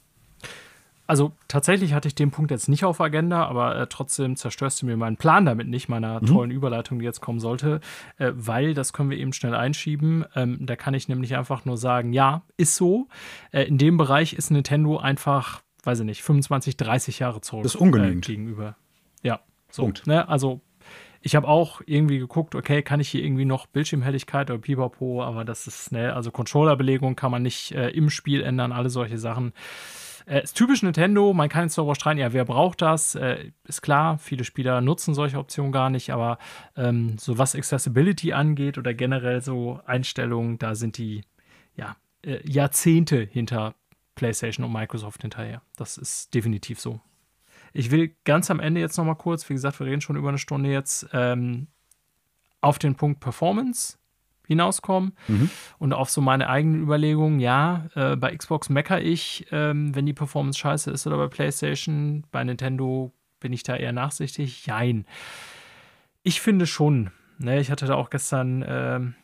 Also 1.09 1.33
tatsächlich 1.47 1.93
hatte 1.93 2.09
ich 2.09 2.17
den 2.17 2.33
Punkt 2.33 2.51
jetzt 2.51 2.69
nicht 2.69 2.85
auf 2.85 3.01
Agenda, 3.01 3.47
aber 3.47 3.77
äh, 3.77 3.87
trotzdem 3.87 4.35
zerstörst 4.35 4.83
du 4.83 4.87
mir 4.87 4.97
meinen 4.97 5.17
Plan 5.17 5.47
damit 5.47 5.69
nicht, 5.69 5.89
meiner 5.89 6.21
mhm. 6.21 6.27
tollen 6.27 6.51
Überleitung, 6.51 6.99
die 6.99 7.05
jetzt 7.05 7.21
kommen 7.21 7.39
sollte, 7.39 7.81
äh, 8.19 8.33
weil 8.35 8.75
das 8.75 8.93
können 8.93 9.11
wir 9.11 9.19
eben 9.19 9.33
schnell 9.33 9.55
einschieben. 9.55 10.25
Ähm, 10.35 10.59
da 10.61 10.75
kann 10.75 10.95
ich 10.95 11.09
nämlich 11.09 11.37
einfach 11.37 11.65
nur 11.65 11.77
sagen, 11.77 12.13
ja, 12.13 12.43
ist 12.57 12.75
so. 12.75 13.07
Äh, 13.53 13.65
in 13.65 13.79
dem 13.79 13.97
Bereich 13.97 14.33
ist 14.33 14.51
Nintendo 14.51 14.99
einfach 14.99 15.63
weiß 15.87 16.01
ich 16.01 16.05
nicht, 16.05 16.23
25, 16.23 16.77
30 16.77 17.19
Jahre 17.21 17.41
zurück. 17.41 17.63
Das 17.63 17.75
ist 17.75 17.81
ungenügend. 17.81 18.29
Äh, 18.29 18.33
gegenüber. 18.33 18.77
Ja, 19.23 19.41
so. 19.71 19.83
Punkt. 19.83 20.07
Ne? 20.07 20.29
Also, 20.29 20.61
ich 21.21 21.35
habe 21.35 21.49
auch 21.49 21.81
irgendwie 21.87 22.19
geguckt, 22.19 22.55
okay, 22.55 22.83
kann 22.83 23.01
ich 23.01 23.09
hier 23.09 23.25
irgendwie 23.25 23.45
noch 23.45 23.67
Bildschirmhelligkeit 23.67 24.51
oder 24.51 24.61
Pipapo, 24.61 25.23
aber 25.25 25.45
das 25.45 25.67
ist, 25.67 25.91
ne, 25.91 26.15
also 26.15 26.31
Controllerbelegung 26.31 27.17
kann 27.17 27.33
man 27.33 27.43
nicht 27.43 27.73
äh, 27.73 27.91
im 27.91 28.11
Spiel 28.11 28.43
ändern, 28.43 28.71
alle 28.71 28.91
solche 28.91 29.19
Sachen. 29.19 29.53
Äh, 30.27 30.43
ist 30.43 30.55
typisch 30.55 30.83
Nintendo, 30.83 31.33
man 31.33 31.49
kann 31.49 31.65
jetzt 31.65 31.79
darüber 31.79 31.95
streiten, 31.95 32.21
ja, 32.21 32.33
wer 32.33 32.45
braucht 32.45 32.83
das? 32.83 33.15
Äh, 33.15 33.51
ist 33.65 33.83
klar, 33.83 34.19
viele 34.19 34.45
Spieler 34.45 34.81
nutzen 34.81 35.15
solche 35.15 35.39
Optionen 35.39 35.73
gar 35.73 35.91
nicht, 35.91 36.11
aber 36.11 36.39
ähm, 36.77 37.17
so 37.19 37.39
was 37.39 37.55
Accessibility 37.57 38.33
angeht 38.33 38.79
oder 38.79 38.95
generell 38.95 39.41
so 39.41 39.81
Einstellungen, 39.85 40.59
da 40.59 40.75
sind 40.75 40.99
die, 40.99 41.23
ja, 41.75 41.97
äh, 42.23 42.39
Jahrzehnte 42.49 43.19
hinter 43.19 43.75
PlayStation 44.17 44.65
und 44.65 44.73
Microsoft 44.73 45.23
hinterher. 45.23 45.63
Das 45.77 45.97
ist 45.97 46.35
definitiv 46.35 46.81
so. 46.81 47.01
Ich 47.73 47.91
will 47.93 48.17
ganz 48.25 48.51
am 48.51 48.59
Ende 48.59 48.81
jetzt 48.81 48.97
noch 48.97 49.05
mal 49.05 49.15
kurz, 49.15 49.49
wie 49.49 49.55
gesagt, 49.55 49.79
wir 49.79 49.87
reden 49.87 50.01
schon 50.01 50.17
über 50.17 50.31
eine 50.31 50.39
Stunde 50.39 50.71
jetzt, 50.71 51.07
ähm, 51.13 51.69
auf 52.61 52.79
den 52.79 52.97
Punkt 52.97 53.21
Performance 53.21 53.99
hinauskommen 54.47 55.13
mhm. 55.29 55.51
und 55.79 55.93
auf 55.93 56.11
so 56.11 56.21
meine 56.21 56.49
eigenen 56.49 56.83
Überlegungen. 56.83 57.39
Ja, 57.41 57.87
äh, 57.95 58.17
bei 58.17 58.37
Xbox 58.37 58.69
meckere 58.69 59.01
ich, 59.01 59.47
ähm, 59.51 59.95
wenn 59.95 60.07
die 60.07 60.13
Performance 60.13 60.59
scheiße 60.59 60.91
ist 60.91 61.07
oder 61.07 61.17
bei 61.17 61.29
PlayStation. 61.29 62.25
Bei 62.31 62.43
Nintendo 62.43 63.13
bin 63.41 63.53
ich 63.53 63.63
da 63.63 63.77
eher 63.77 63.93
nachsichtig. 63.93 64.67
Jein. 64.67 65.05
Ich 66.23 66.41
finde 66.41 66.67
schon, 66.67 67.11
ne, 67.39 67.61
ich 67.61 67.71
hatte 67.71 67.87
da 67.87 67.95
auch 67.95 68.11
gestern 68.11 68.65
ähm, 68.67 69.15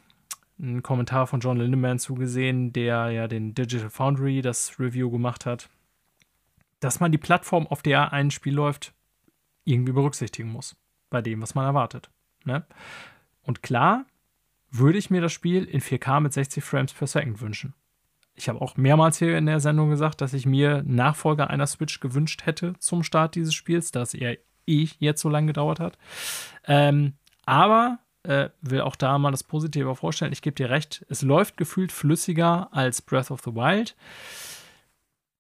einen 0.63 0.83
Kommentar 0.83 1.27
von 1.27 1.41
John 1.41 1.59
Lindemann 1.59 1.99
zugesehen, 1.99 2.73
der 2.73 3.11
ja 3.11 3.29
den 3.29 3.55
Digital 3.55 3.91
Foundry 3.91 4.41
das 4.41 4.79
Review 4.79 5.11
gemacht 5.11 5.45
hat, 5.45 5.69
dass 6.81 7.01
man 7.01 7.13
die 7.13 7.19
Plattform, 7.19 7.67
auf 7.67 7.83
der 7.83 8.13
ein 8.13 8.31
Spiel 8.31 8.55
läuft, 8.55 8.95
irgendwie 9.65 9.93
berücksichtigen 9.93 10.51
muss. 10.51 10.77
Bei 11.11 11.21
dem, 11.21 11.43
was 11.43 11.55
man 11.55 11.67
erwartet. 11.67 12.11
Ne? 12.45 12.65
Und 13.43 13.63
klar 13.63 14.07
würde 14.71 14.99
ich 14.99 15.11
mir 15.11 15.21
das 15.21 15.33
Spiel 15.33 15.65
in 15.65 15.81
4K 15.81 16.21
mit 16.21 16.33
60 16.33 16.65
Frames 16.65 16.93
per 16.93 17.07
Second 17.07 17.41
wünschen. 17.41 17.75
Ich 18.35 18.49
habe 18.49 18.61
auch 18.63 18.77
mehrmals 18.77 19.19
hier 19.19 19.37
in 19.37 19.47
der 19.47 19.61
Sendung 19.61 19.91
gesagt, 19.91 20.21
dass 20.21 20.33
ich 20.33 20.47
mir 20.47 20.83
Nachfolger 20.87 21.51
einer 21.51 21.67
Switch 21.67 22.01
gewünscht 22.01 22.47
hätte 22.47 22.75
zum 22.79 23.03
Start 23.03 23.35
dieses 23.35 23.53
Spiels, 23.55 23.93
da 23.93 24.03
es 24.03 24.15
eher 24.15 24.39
eh 24.67 24.89
jetzt 24.99 25.21
so 25.21 25.29
lange 25.29 25.49
gedauert 25.49 25.81
hat. 25.81 25.99
Ähm, 26.67 27.15
aber 27.45 27.99
äh, 28.25 28.51
will 28.61 28.81
auch 28.81 28.97
da 28.97 29.19
mal 29.19 29.31
das 29.31 29.43
Positive 29.43 29.95
vorstellen. 29.97 30.33
Ich 30.33 30.43
gebe 30.43 30.55
dir 30.55 30.71
recht, 30.71 31.05
es 31.09 31.23
läuft 31.23 31.57
gefühlt 31.57 31.93
flüssiger 31.93 32.69
als 32.73 33.03
Breath 33.03 33.31
of 33.31 33.41
the 33.45 33.55
Wild. 33.55 33.95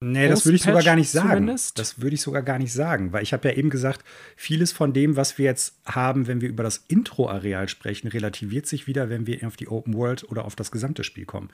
Nee, 0.04 0.26
das 0.26 0.44
würde 0.44 0.56
ich 0.56 0.62
sogar 0.62 0.82
gar 0.82 0.96
nicht 0.96 1.10
sagen. 1.10 1.28
Zumindest. 1.28 1.78
Das 1.78 2.00
würde 2.00 2.14
ich 2.14 2.22
sogar 2.22 2.42
gar 2.42 2.58
nicht 2.58 2.72
sagen, 2.72 3.12
weil 3.12 3.22
ich 3.22 3.32
habe 3.32 3.48
ja 3.48 3.54
eben 3.54 3.70
gesagt, 3.70 4.04
vieles 4.34 4.72
von 4.72 4.92
dem, 4.92 5.14
was 5.14 5.38
wir 5.38 5.44
jetzt 5.44 5.76
haben, 5.86 6.26
wenn 6.26 6.40
wir 6.40 6.48
über 6.48 6.64
das 6.64 6.78
Intro-Areal 6.88 7.68
sprechen, 7.68 8.08
relativiert 8.08 8.66
sich 8.66 8.88
wieder, 8.88 9.10
wenn 9.10 9.28
wir 9.28 9.46
auf 9.46 9.56
die 9.56 9.68
Open 9.68 9.94
World 9.94 10.28
oder 10.28 10.44
auf 10.44 10.56
das 10.56 10.72
gesamte 10.72 11.04
Spiel 11.04 11.24
kommen. 11.24 11.50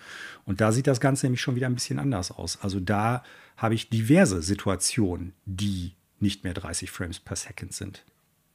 Und 0.46 0.62
da 0.62 0.72
sieht 0.72 0.86
das 0.86 0.98
Ganze 0.98 1.26
nämlich 1.26 1.42
schon 1.42 1.56
wieder 1.56 1.66
ein 1.66 1.74
bisschen 1.74 1.98
anders 1.98 2.30
aus. 2.30 2.58
Also 2.62 2.80
da 2.80 3.22
habe 3.58 3.74
ich 3.74 3.90
diverse 3.90 4.40
Situationen, 4.40 5.34
die 5.44 5.92
nicht 6.18 6.42
mehr 6.42 6.54
30 6.54 6.90
Frames 6.90 7.20
per 7.20 7.36
Second 7.36 7.74
sind. 7.74 8.02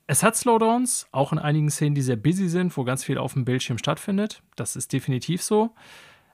Es 0.05 0.21
hat 0.21 0.35
Slowdowns, 0.35 1.07
auch 1.11 1.31
in 1.31 1.39
einigen 1.39 1.69
Szenen, 1.69 1.95
die 1.95 2.01
sehr 2.01 2.17
busy 2.17 2.49
sind, 2.49 2.75
wo 2.75 2.83
ganz 2.83 3.03
viel 3.03 3.17
auf 3.17 3.33
dem 3.33 3.45
Bildschirm 3.45 3.77
stattfindet. 3.77 4.41
Das 4.55 4.75
ist 4.75 4.91
definitiv 4.91 5.41
so. 5.41 5.73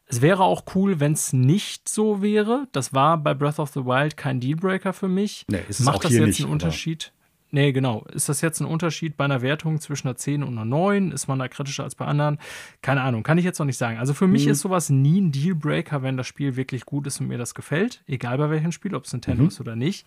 Es 0.07 0.21
wäre 0.21 0.43
auch 0.43 0.63
cool, 0.73 0.99
wenn 0.99 1.11
es 1.11 1.33
nicht 1.33 1.87
so 1.87 2.23
wäre. 2.23 2.67
Das 2.71 2.95
war 2.95 3.17
bei 3.17 3.35
Breath 3.35 3.59
of 3.59 3.69
the 3.69 3.85
Wild 3.85 4.17
kein 4.17 4.39
Dealbreaker 4.39 4.91
für 4.91 5.07
mich. 5.07 5.45
Nee, 5.47 5.61
ist 5.69 5.81
Macht 5.81 6.03
das 6.03 6.13
jetzt 6.13 6.25
nicht, 6.25 6.41
einen 6.41 6.51
Unterschied? 6.51 7.13
Nee, 7.51 7.71
genau. 7.71 8.05
Ist 8.13 8.29
das 8.29 8.41
jetzt 8.41 8.59
ein 8.59 8.65
Unterschied 8.65 9.17
bei 9.17 9.25
einer 9.25 9.41
Wertung 9.41 9.79
zwischen 9.79 10.07
einer 10.07 10.15
10 10.15 10.43
und 10.43 10.49
einer 10.49 10.65
9? 10.65 11.11
Ist 11.11 11.27
man 11.27 11.39
da 11.39 11.47
kritischer 11.47 11.83
als 11.83 11.95
bei 11.95 12.05
anderen? 12.05 12.37
Keine 12.83 13.01
Ahnung, 13.01 13.23
kann 13.23 13.37
ich 13.39 13.45
jetzt 13.45 13.57
noch 13.57 13.65
nicht 13.65 13.77
sagen. 13.77 13.97
Also 13.97 14.13
für 14.13 14.27
mich 14.27 14.45
Mhm. 14.45 14.51
ist 14.51 14.59
sowas 14.61 14.89
nie 14.91 15.19
ein 15.19 15.31
Dealbreaker, 15.31 16.03
wenn 16.03 16.15
das 16.15 16.27
Spiel 16.27 16.55
wirklich 16.55 16.85
gut 16.85 17.07
ist 17.07 17.19
und 17.19 17.27
mir 17.27 17.39
das 17.39 17.55
gefällt. 17.55 18.03
Egal 18.07 18.37
bei 18.37 18.49
welchem 18.51 18.71
Spiel, 18.71 18.93
ob 18.93 19.05
es 19.05 19.13
Nintendo 19.13 19.41
Mhm. 19.43 19.47
ist 19.49 19.59
oder 19.59 19.75
nicht. 19.75 20.05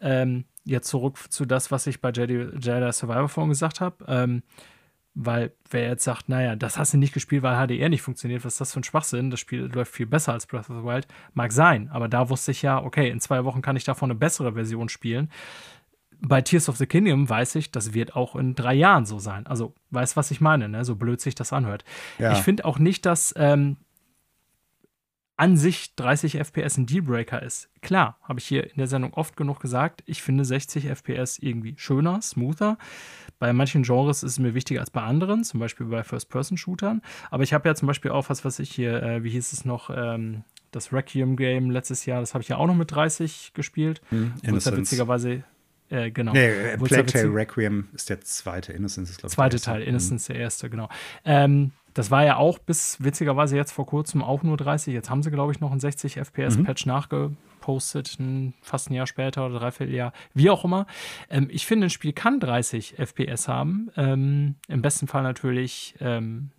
Ähm, 0.00 0.44
jetzt 0.64 0.88
zurück 0.88 1.18
zu 1.30 1.44
das, 1.46 1.70
was 1.70 1.86
ich 1.86 2.00
bei 2.00 2.10
Jedi, 2.10 2.48
Jedi 2.60 2.92
Survivor 2.92 3.28
vorhin 3.28 3.50
gesagt 3.50 3.80
habe. 3.80 4.04
Ähm, 4.08 4.42
weil 5.14 5.52
wer 5.70 5.88
jetzt 5.88 6.04
sagt, 6.04 6.30
naja, 6.30 6.56
das 6.56 6.78
hast 6.78 6.94
du 6.94 6.96
nicht 6.98 7.12
gespielt, 7.12 7.42
weil 7.42 7.54
HDR 7.54 7.90
nicht 7.90 8.00
funktioniert, 8.00 8.44
was 8.46 8.54
ist 8.54 8.60
das 8.62 8.72
für 8.72 8.80
ein 8.80 8.84
Schwachsinn? 8.84 9.30
Das 9.30 9.40
Spiel 9.40 9.70
läuft 9.72 9.92
viel 9.94 10.06
besser 10.06 10.32
als 10.32 10.46
Breath 10.46 10.70
of 10.70 10.76
the 10.78 10.84
Wild. 10.84 11.06
Mag 11.34 11.52
sein, 11.52 11.90
aber 11.92 12.08
da 12.08 12.30
wusste 12.30 12.50
ich 12.50 12.62
ja, 12.62 12.82
okay, 12.82 13.10
in 13.10 13.20
zwei 13.20 13.44
Wochen 13.44 13.60
kann 13.60 13.76
ich 13.76 13.84
davon 13.84 14.10
eine 14.10 14.18
bessere 14.18 14.54
Version 14.54 14.88
spielen. 14.88 15.30
Bei 16.24 16.40
Tears 16.40 16.68
of 16.68 16.76
the 16.76 16.86
Kingdom 16.86 17.28
weiß 17.28 17.56
ich, 17.56 17.70
das 17.72 17.94
wird 17.94 18.14
auch 18.14 18.36
in 18.36 18.54
drei 18.54 18.74
Jahren 18.74 19.06
so 19.06 19.18
sein. 19.18 19.46
Also, 19.46 19.74
weißt 19.90 20.16
was 20.16 20.30
ich 20.30 20.40
meine, 20.40 20.68
ne? 20.68 20.84
So 20.84 20.96
blöd 20.96 21.20
sich 21.20 21.34
das 21.34 21.52
anhört. 21.52 21.84
Ja. 22.18 22.32
Ich 22.32 22.38
finde 22.38 22.64
auch 22.64 22.78
nicht, 22.78 23.04
dass 23.06 23.34
ähm, 23.36 23.76
an 25.36 25.56
sich 25.56 25.96
30 25.96 26.38
FPS 26.38 26.76
ein 26.76 26.86
Dealbreaker 26.86 27.42
ist. 27.42 27.68
Klar, 27.80 28.16
habe 28.22 28.38
ich 28.38 28.46
hier 28.46 28.64
in 28.64 28.76
der 28.76 28.86
Sendung 28.86 29.14
oft 29.14 29.36
genug 29.36 29.58
gesagt, 29.58 30.04
ich 30.06 30.22
finde 30.22 30.44
60 30.44 30.86
FPS 30.86 31.38
irgendwie 31.38 31.74
schöner, 31.76 32.22
smoother. 32.22 32.78
Bei 33.40 33.52
manchen 33.52 33.82
Genres 33.82 34.22
ist 34.22 34.32
es 34.32 34.38
mir 34.38 34.54
wichtiger 34.54 34.80
als 34.80 34.90
bei 34.90 35.02
anderen, 35.02 35.42
zum 35.42 35.58
Beispiel 35.58 35.86
bei 35.86 36.04
First-Person-Shootern. 36.04 37.02
Aber 37.30 37.42
ich 37.42 37.52
habe 37.52 37.68
ja 37.68 37.74
zum 37.74 37.88
Beispiel 37.88 38.12
auch 38.12 38.30
was, 38.30 38.44
was 38.44 38.60
ich 38.60 38.70
hier, 38.70 39.02
äh, 39.02 39.24
wie 39.24 39.30
hieß 39.30 39.52
es 39.52 39.64
noch, 39.64 39.90
ähm, 39.90 40.44
das 40.70 40.92
Requiem-Game 40.92 41.70
letztes 41.70 42.06
Jahr, 42.06 42.20
das 42.20 42.34
habe 42.34 42.42
ich 42.42 42.48
ja 42.48 42.56
auch 42.56 42.66
noch 42.66 42.76
mit 42.76 42.92
30 42.92 43.52
gespielt. 43.52 44.00
Hm, 44.10 44.34
Wo 44.44 44.56
es 44.56 44.64
ja 44.64 44.76
witzigerweise, 44.76 45.42
äh, 45.92 46.10
genau. 46.10 46.32
Nee, 46.32 46.48
Wo 46.78 46.84
es 46.86 46.90
ja 46.90 46.96
Plague 47.02 47.06
Tale 47.12 47.24
witzig- 47.24 47.34
Requiem 47.36 47.88
ist 47.92 48.10
der 48.10 48.20
zweite. 48.22 48.72
Innocence 48.72 49.10
ist, 49.10 49.18
glaube 49.18 49.30
ich. 49.30 49.34
Zweite 49.34 49.50
der 49.50 49.54
erste. 49.58 49.70
Teil, 49.70 49.80
Mhm. 49.82 49.88
Innocence 49.88 50.24
der 50.26 50.36
erste, 50.36 50.70
genau. 50.70 50.88
Ähm, 51.24 51.72
das 51.94 52.10
war 52.10 52.24
ja 52.24 52.36
auch 52.36 52.58
bis 52.58 52.96
witzigerweise 53.04 53.54
jetzt 53.56 53.72
vor 53.72 53.84
kurzem 53.86 54.22
auch 54.22 54.42
nur 54.42 54.56
30. 54.56 54.94
Jetzt 54.94 55.10
haben 55.10 55.22
sie, 55.22 55.30
glaube 55.30 55.52
ich, 55.52 55.60
noch 55.60 55.70
einen 55.72 55.80
60 55.80 56.16
FPS-Patch 56.16 56.86
nachgepostet, 56.86 58.16
ein, 58.18 58.54
fast 58.62 58.88
ein 58.90 58.94
Jahr 58.94 59.06
später 59.06 59.44
oder 59.44 59.58
dreiviertel 59.58 59.94
Jahr, 59.94 60.12
wie 60.32 60.48
auch 60.48 60.64
immer. 60.64 60.86
Ähm, 61.28 61.48
ich 61.50 61.66
finde, 61.66 61.88
ein 61.88 61.90
Spiel 61.90 62.14
kann 62.14 62.40
30 62.40 62.94
FPS 62.98 63.46
haben. 63.46 63.90
Ähm, 63.96 64.54
Im 64.68 64.80
besten 64.80 65.06
Fall 65.06 65.22
natürlich 65.22 65.94
ähm, 66.00 66.50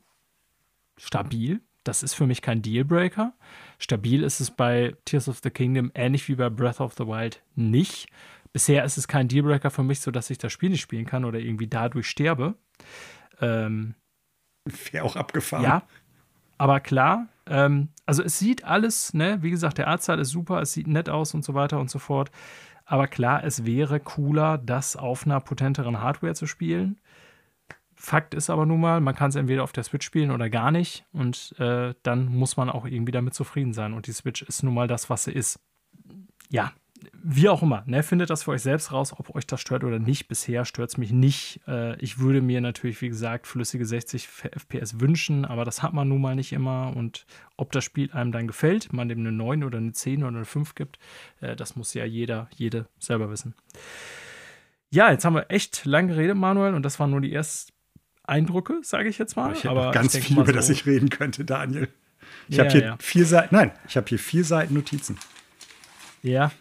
stabil. 0.98 1.62
Das 1.84 2.04
ist 2.04 2.14
für 2.14 2.28
mich 2.28 2.42
kein 2.42 2.62
Dealbreaker. 2.62 3.34
Stabil 3.78 4.24
ist 4.24 4.40
es 4.40 4.52
bei 4.52 4.96
Tears 5.06 5.28
of 5.28 5.40
the 5.44 5.50
Kingdom 5.50 5.92
ähnlich 5.96 6.30
wie 6.30 6.36
bei 6.36 6.50
Breath 6.50 6.80
of 6.80 6.94
the 6.98 7.06
Wild 7.08 7.42
nicht. 7.56 8.08
Bisher 8.54 8.84
ist 8.84 8.98
es 8.98 9.08
kein 9.08 9.28
Dealbreaker 9.28 9.72
für 9.72 9.84
mich, 9.84 10.00
sodass 10.00 10.30
ich 10.30 10.38
das 10.38 10.54
Spiel 10.54 10.70
nicht 10.70 10.82
spielen 10.82 11.06
kann 11.06 11.26
oder 11.26 11.40
irgendwie 11.40 11.68
dadurch 11.68 12.08
sterbe. 12.08 12.56
Ähm, 13.42 13.96
Wäre 14.92 15.04
auch 15.04 15.16
abgefahren. 15.16 15.64
ja, 15.64 15.84
aber 16.58 16.80
klar, 16.80 17.28
ähm, 17.48 17.90
also 18.06 18.24
es 18.24 18.40
sieht 18.40 18.64
alles, 18.64 19.14
ne, 19.14 19.40
wie 19.42 19.50
gesagt, 19.50 19.80
der 19.80 19.88
Artstyle 19.88 20.22
ist 20.22 20.30
super, 20.30 20.62
es 20.62 20.72
sieht 20.72 20.88
nett 20.88 21.10
aus 21.10 21.34
und 21.34 21.44
so 21.44 21.54
weiter 21.54 21.80
und 21.80 21.90
so 21.90 22.00
fort. 22.00 22.32
Aber 22.86 23.08
klar, 23.08 23.44
es 23.44 23.66
wäre 23.66 24.00
cooler, 24.00 24.58
das 24.58 24.96
auf 24.96 25.26
einer 25.26 25.40
potenteren 25.40 26.02
Hardware 26.02 26.36
zu 26.36 26.46
spielen. 26.46 27.00
Fakt 27.96 28.34
ist 28.34 28.50
aber 28.50 28.66
nun 28.66 28.82
mal, 28.82 29.00
man 29.00 29.16
kann 29.16 29.30
es 29.30 29.36
entweder 29.36 29.64
auf 29.64 29.72
der 29.72 29.84
Switch 29.84 30.06
spielen 30.06 30.32
oder 30.32 30.50
gar 30.50 30.72
nicht. 30.72 31.06
Und 31.14 31.56
äh, 31.60 31.96
dann 32.04 32.26
muss 32.26 32.58
man 32.58 32.70
auch 32.70 32.86
irgendwie 32.86 33.14
damit 33.14 33.34
zufrieden 33.34 33.74
sein. 33.74 33.94
Und 33.94 34.08
die 34.08 34.12
Switch 34.12 34.42
ist 34.42 34.62
nun 34.64 34.74
mal 34.74 34.88
das, 34.88 35.10
was 35.10 35.24
sie 35.24 35.32
ist. 35.32 35.60
Ja, 36.50 36.74
wie 37.22 37.50
auch 37.50 37.62
immer, 37.64 37.84
ne, 37.86 38.04
findet 38.04 38.30
das 38.30 38.44
für 38.44 38.52
euch 38.52 38.62
selbst 38.62 38.92
raus, 38.92 39.14
ob 39.18 39.34
euch 39.36 39.46
das 39.48 39.60
stört 39.62 39.84
oder 39.84 40.00
nicht. 40.00 40.28
Bisher 40.28 40.66
stört 40.66 40.90
es 40.92 40.98
mich 40.98 41.12
nicht. 41.12 41.62
Äh, 41.68 41.96
ich 42.00 42.20
würde 42.20 42.42
mir 42.42 42.62
natürlich, 42.62 43.02
wie 43.02 43.10
gesagt, 43.10 43.48
flüssige 43.48 43.86
60 43.86 44.28
FPS 44.28 45.00
wünschen, 45.00 45.46
aber 45.46 45.66
das 45.66 45.82
hat 45.84 45.94
man 45.94 46.08
nun 46.08 46.22
mal 46.22 46.36
nicht 46.36 46.54
immer. 46.54 46.94
Und 46.96 47.26
ob 47.58 47.72
das 47.72 47.84
Spiel 47.84 48.12
einem 48.12 48.32
dann 48.32 48.48
gefällt, 48.48 48.94
man 48.94 49.10
dem 49.10 49.20
eine 49.20 49.32
9 49.32 49.64
oder 49.64 49.78
eine 49.78 49.92
10 49.92 50.24
oder 50.24 50.36
eine 50.38 50.46
5 50.46 50.76
gibt, 50.76 51.00
äh, 51.42 51.56
das 51.56 51.76
muss 51.76 51.94
ja 51.94 52.06
jeder, 52.06 52.48
jede 52.56 52.88
selber 53.00 53.30
wissen. 53.30 53.54
Ja, 54.90 55.10
jetzt 55.12 55.26
haben 55.26 55.36
wir 55.36 55.50
echt 55.50 55.86
lang 55.86 56.08
geredet, 56.08 56.38
Manuel, 56.38 56.74
und 56.76 56.84
das 56.84 57.00
waren 57.00 57.10
nur 57.10 57.22
die 57.22 57.34
ersten 57.34 57.74
Eindrücke, 58.24 58.80
sage 58.84 59.10
ich 59.10 59.18
jetzt 59.18 59.36
mal. 59.36 59.54
Ich 59.54 59.68
aber 59.68 59.86
noch 59.88 59.92
ganz 59.92 60.12
denke 60.14 60.28
viel, 60.28 60.38
über 60.38 60.46
so- 60.46 60.52
das 60.54 60.70
ich 60.70 60.86
reden 60.86 61.10
könnte, 61.10 61.44
Daniel. 61.46 61.88
Ich 62.48 62.58
Ja, 62.58 62.64
habe 62.66 62.72
hier 62.72 62.84
ja. 62.84 62.98
vier 63.00 63.26
Seiten, 63.26 63.56
nein, 63.56 63.72
ich 63.88 63.98
habe 63.98 64.08
hier 64.08 64.20
vier 64.20 64.44
Seiten 64.46 64.74
Notizen. 64.76 65.18
Ja, 66.22 66.52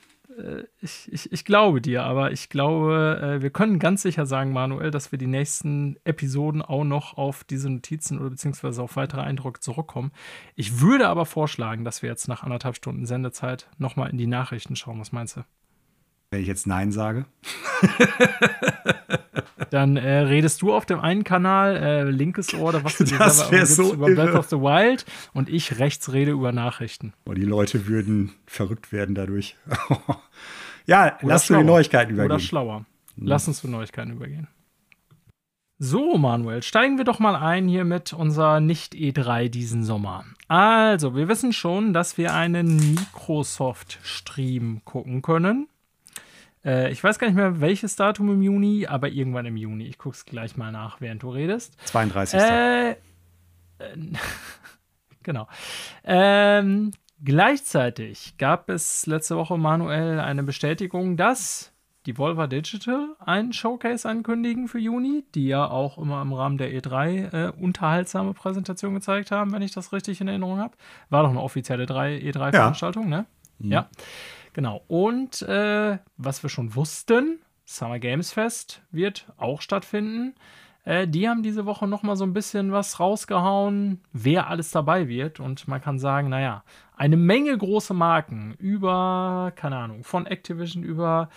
ich, 0.80 1.12
ich, 1.12 1.32
ich 1.32 1.44
glaube 1.44 1.80
dir, 1.80 2.04
aber 2.04 2.32
ich 2.32 2.48
glaube, 2.48 3.20
äh, 3.22 3.42
wir 3.42 3.50
können 3.50 3.78
ganz 3.78 4.02
sicher 4.02 4.26
sagen, 4.26 4.52
Manuel, 4.52 4.90
dass 4.90 5.12
wir 5.12 5.18
die 5.18 5.26
nächsten 5.26 5.96
Episoden 6.04 6.62
auch 6.62 6.84
noch 6.84 7.16
auf 7.16 7.44
diese 7.44 7.70
Notizen 7.70 8.18
oder 8.18 8.30
beziehungsweise 8.30 8.82
auf 8.82 8.96
weitere 8.96 9.20
Eindrücke 9.20 9.60
zurückkommen. 9.60 10.12
Ich 10.54 10.80
würde 10.80 11.08
aber 11.08 11.26
vorschlagen, 11.26 11.84
dass 11.84 12.02
wir 12.02 12.08
jetzt 12.08 12.28
nach 12.28 12.42
anderthalb 12.42 12.76
Stunden 12.76 13.06
Sendezeit 13.06 13.68
nochmal 13.78 14.10
in 14.10 14.18
die 14.18 14.26
Nachrichten 14.26 14.76
schauen. 14.76 15.00
Was 15.00 15.12
meinst 15.12 15.36
du? 15.36 15.44
Wenn 16.30 16.40
ich 16.40 16.48
jetzt 16.48 16.66
Nein 16.66 16.92
sage. 16.92 17.26
Dann 19.70 19.96
äh, 19.96 20.18
redest 20.18 20.60
du 20.62 20.72
auf 20.72 20.84
dem 20.84 21.00
einen 21.00 21.24
Kanal, 21.24 21.76
äh, 21.76 22.10
linkes 22.10 22.52
Ohr, 22.54 22.70
oder 22.70 22.84
was 22.84 22.98
du 22.98 23.04
dir 23.04 23.18
Das 23.18 23.48
selber 23.48 23.66
so 23.66 23.94
über 23.94 24.06
Breath 24.14 24.34
of 24.34 24.48
the 24.48 24.56
Wild 24.56 25.06
und 25.32 25.48
ich 25.48 25.78
rechts 25.78 26.12
rede 26.12 26.32
über 26.32 26.52
Nachrichten. 26.52 27.14
Oh, 27.24 27.32
die 27.32 27.44
Leute 27.44 27.86
würden 27.86 28.32
verrückt 28.46 28.92
werden 28.92 29.14
dadurch. 29.14 29.56
ja, 30.86 31.06
Oder 31.06 31.18
lass 31.22 31.46
du 31.46 31.56
die. 31.56 31.64
Neuigkeiten 31.64 32.14
Oder 32.14 32.24
übergehen. 32.26 32.46
schlauer. 32.46 32.84
Lass 33.16 33.48
uns 33.48 33.60
zu 33.60 33.68
Neuigkeiten 33.68 34.12
übergehen. 34.12 34.48
So, 35.78 36.16
Manuel, 36.16 36.62
steigen 36.62 36.96
wir 36.96 37.04
doch 37.04 37.18
mal 37.18 37.34
ein 37.34 37.66
hier 37.66 37.84
mit 37.84 38.12
unserer 38.12 38.60
Nicht-E3 38.60 39.48
diesen 39.48 39.84
Sommer. 39.84 40.24
Also, 40.46 41.16
wir 41.16 41.26
wissen 41.26 41.52
schon, 41.52 41.92
dass 41.92 42.16
wir 42.18 42.34
einen 42.34 42.76
Microsoft-Stream 42.94 44.82
gucken 44.84 45.22
können. 45.22 45.66
Äh, 46.64 46.92
ich 46.92 47.02
weiß 47.02 47.18
gar 47.18 47.26
nicht 47.26 47.36
mehr, 47.36 47.60
welches 47.60 47.96
Datum 47.96 48.30
im 48.30 48.42
Juni, 48.42 48.86
aber 48.86 49.08
irgendwann 49.08 49.46
im 49.46 49.56
Juni. 49.56 49.86
Ich 49.86 49.98
gucke 49.98 50.16
es 50.16 50.24
gleich 50.24 50.56
mal 50.56 50.72
nach, 50.72 51.00
während 51.00 51.22
du 51.22 51.30
redest. 51.30 51.76
32. 51.86 52.40
Äh, 52.40 52.90
äh, 52.90 52.96
genau. 55.22 55.48
Ähm, 56.04 56.92
gleichzeitig 57.22 58.36
gab 58.38 58.68
es 58.68 59.06
letzte 59.06 59.36
Woche 59.36 59.58
Manuel 59.58 60.20
eine 60.20 60.42
Bestätigung, 60.42 61.16
dass 61.16 61.72
die 62.06 62.18
Volva 62.18 62.48
Digital 62.48 63.14
einen 63.20 63.52
Showcase 63.52 64.08
ankündigen 64.08 64.66
für 64.66 64.78
Juni, 64.78 65.24
die 65.34 65.46
ja 65.46 65.68
auch 65.68 65.98
immer 65.98 66.20
im 66.22 66.32
Rahmen 66.32 66.58
der 66.58 66.72
E3 66.72 67.32
äh, 67.32 67.52
unterhaltsame 67.52 68.34
Präsentation 68.34 68.94
gezeigt 68.94 69.30
haben, 69.30 69.52
wenn 69.52 69.62
ich 69.62 69.72
das 69.72 69.92
richtig 69.92 70.20
in 70.20 70.28
Erinnerung 70.28 70.58
habe. 70.58 70.74
War 71.10 71.22
doch 71.22 71.30
eine 71.30 71.40
offizielle 71.40 71.86
3 71.86 72.16
E3-Veranstaltung, 72.18 73.08
ne? 73.08 73.26
Ja. 73.60 73.88
Genau. 74.52 74.82
Und 74.88 75.42
äh, 75.42 75.98
was 76.16 76.42
wir 76.42 76.50
schon 76.50 76.74
wussten, 76.74 77.40
Summer 77.64 77.98
Games 77.98 78.32
Fest 78.32 78.82
wird 78.90 79.26
auch 79.36 79.62
stattfinden. 79.62 80.34
Äh, 80.84 81.06
die 81.06 81.28
haben 81.28 81.42
diese 81.42 81.64
Woche 81.64 81.86
noch 81.86 82.02
mal 82.02 82.16
so 82.16 82.24
ein 82.24 82.32
bisschen 82.32 82.72
was 82.72 82.98
rausgehauen, 82.98 84.00
wer 84.12 84.48
alles 84.48 84.70
dabei 84.70 85.08
wird. 85.08 85.40
Und 85.40 85.68
man 85.68 85.80
kann 85.80 85.98
sagen, 85.98 86.28
naja, 86.28 86.64
eine 86.96 87.16
Menge 87.16 87.56
große 87.56 87.94
Marken 87.94 88.54
über, 88.58 89.52
keine 89.54 89.76
Ahnung, 89.76 90.04
von 90.04 90.26
Activision 90.26 90.82
über 90.82 91.30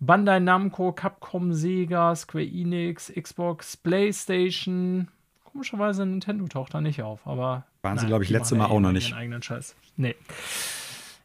Bandai 0.00 0.40
Namco, 0.40 0.92
Capcom, 0.92 1.52
Sega, 1.52 2.14
Square 2.14 2.44
Enix, 2.44 3.12
Xbox, 3.12 3.76
PlayStation. 3.76 5.08
Komischerweise 5.44 6.04
Nintendo 6.04 6.46
taucht 6.46 6.74
da 6.74 6.80
nicht 6.80 7.02
auf, 7.02 7.26
aber. 7.26 7.64
Waren 7.82 7.98
sie, 7.98 8.04
naja, 8.04 8.16
glaub 8.16 8.22
ich, 8.22 8.30
letzte 8.30 8.56
Mal 8.56 8.66
auch 8.66 8.80
noch 8.80 8.88
ihren 8.88 8.94
nicht. 8.94 9.14
eigenen 9.14 9.42
Scheiß. 9.42 9.74
Nee. 9.96 10.14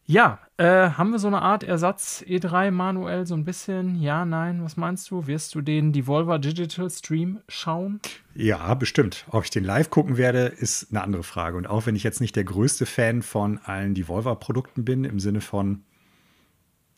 Ja, 0.08 0.40
äh, 0.58 0.92
haben 0.92 1.12
wir 1.12 1.18
so 1.18 1.28
eine 1.28 1.42
Art 1.42 1.64
Ersatz 1.64 2.24
E3 2.28 2.70
manuell 2.70 3.26
so 3.26 3.34
ein 3.34 3.44
bisschen? 3.44 4.00
Ja, 4.00 4.24
nein, 4.24 4.64
was 4.64 4.78
meinst 4.78 5.10
du? 5.10 5.26
Wirst 5.26 5.56
du 5.56 5.62
den 5.62 5.94
Devolver 5.94 6.38
Digital 6.38 6.92
Stream 6.92 7.40
schauen? 7.48 8.00
Ja, 8.36 8.72
bestimmt. 8.76 9.26
Ob 9.32 9.46
ich 9.46 9.50
den 9.50 9.64
live 9.64 9.90
gucken 9.90 10.18
werde, 10.18 10.46
ist 10.46 10.92
eine 10.92 11.02
andere 11.02 11.24
Frage. 11.24 11.58
Und 11.58 11.66
auch 11.66 11.88
wenn 11.88 11.96
ich 11.96 12.04
jetzt 12.04 12.22
nicht 12.22 12.36
der 12.36 12.44
größte 12.44 12.86
Fan 12.86 13.24
von 13.24 13.58
allen 13.64 13.96
Devolver-Produkten 13.96 14.86
bin, 14.86 15.06
im 15.06 15.20
Sinne 15.20 15.42
von, 15.42 15.84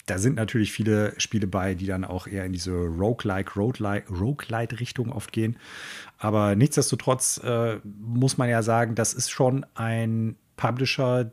da 0.06 0.18
sind 0.18 0.36
natürlich 0.36 0.74
viele 0.74 1.14
Spiele 1.18 1.48
bei, 1.48 1.76
die 1.76 1.86
dann 1.86 2.04
auch 2.04 2.28
eher 2.28 2.44
in 2.44 2.52
diese 2.52 2.74
Roguelike, 2.74 3.54
Roguelite-Richtung 3.56 5.14
oft 5.14 5.32
gehen. 5.32 5.58
Aber 6.18 6.58
nichtsdestotrotz 6.58 7.38
äh, 7.42 7.80
muss 7.86 8.38
man 8.38 8.50
ja 8.50 8.64
sagen, 8.64 8.96
das 8.96 9.14
ist 9.14 9.30
schon 9.30 9.66
ein 9.76 10.36
Publisher, 10.58 11.32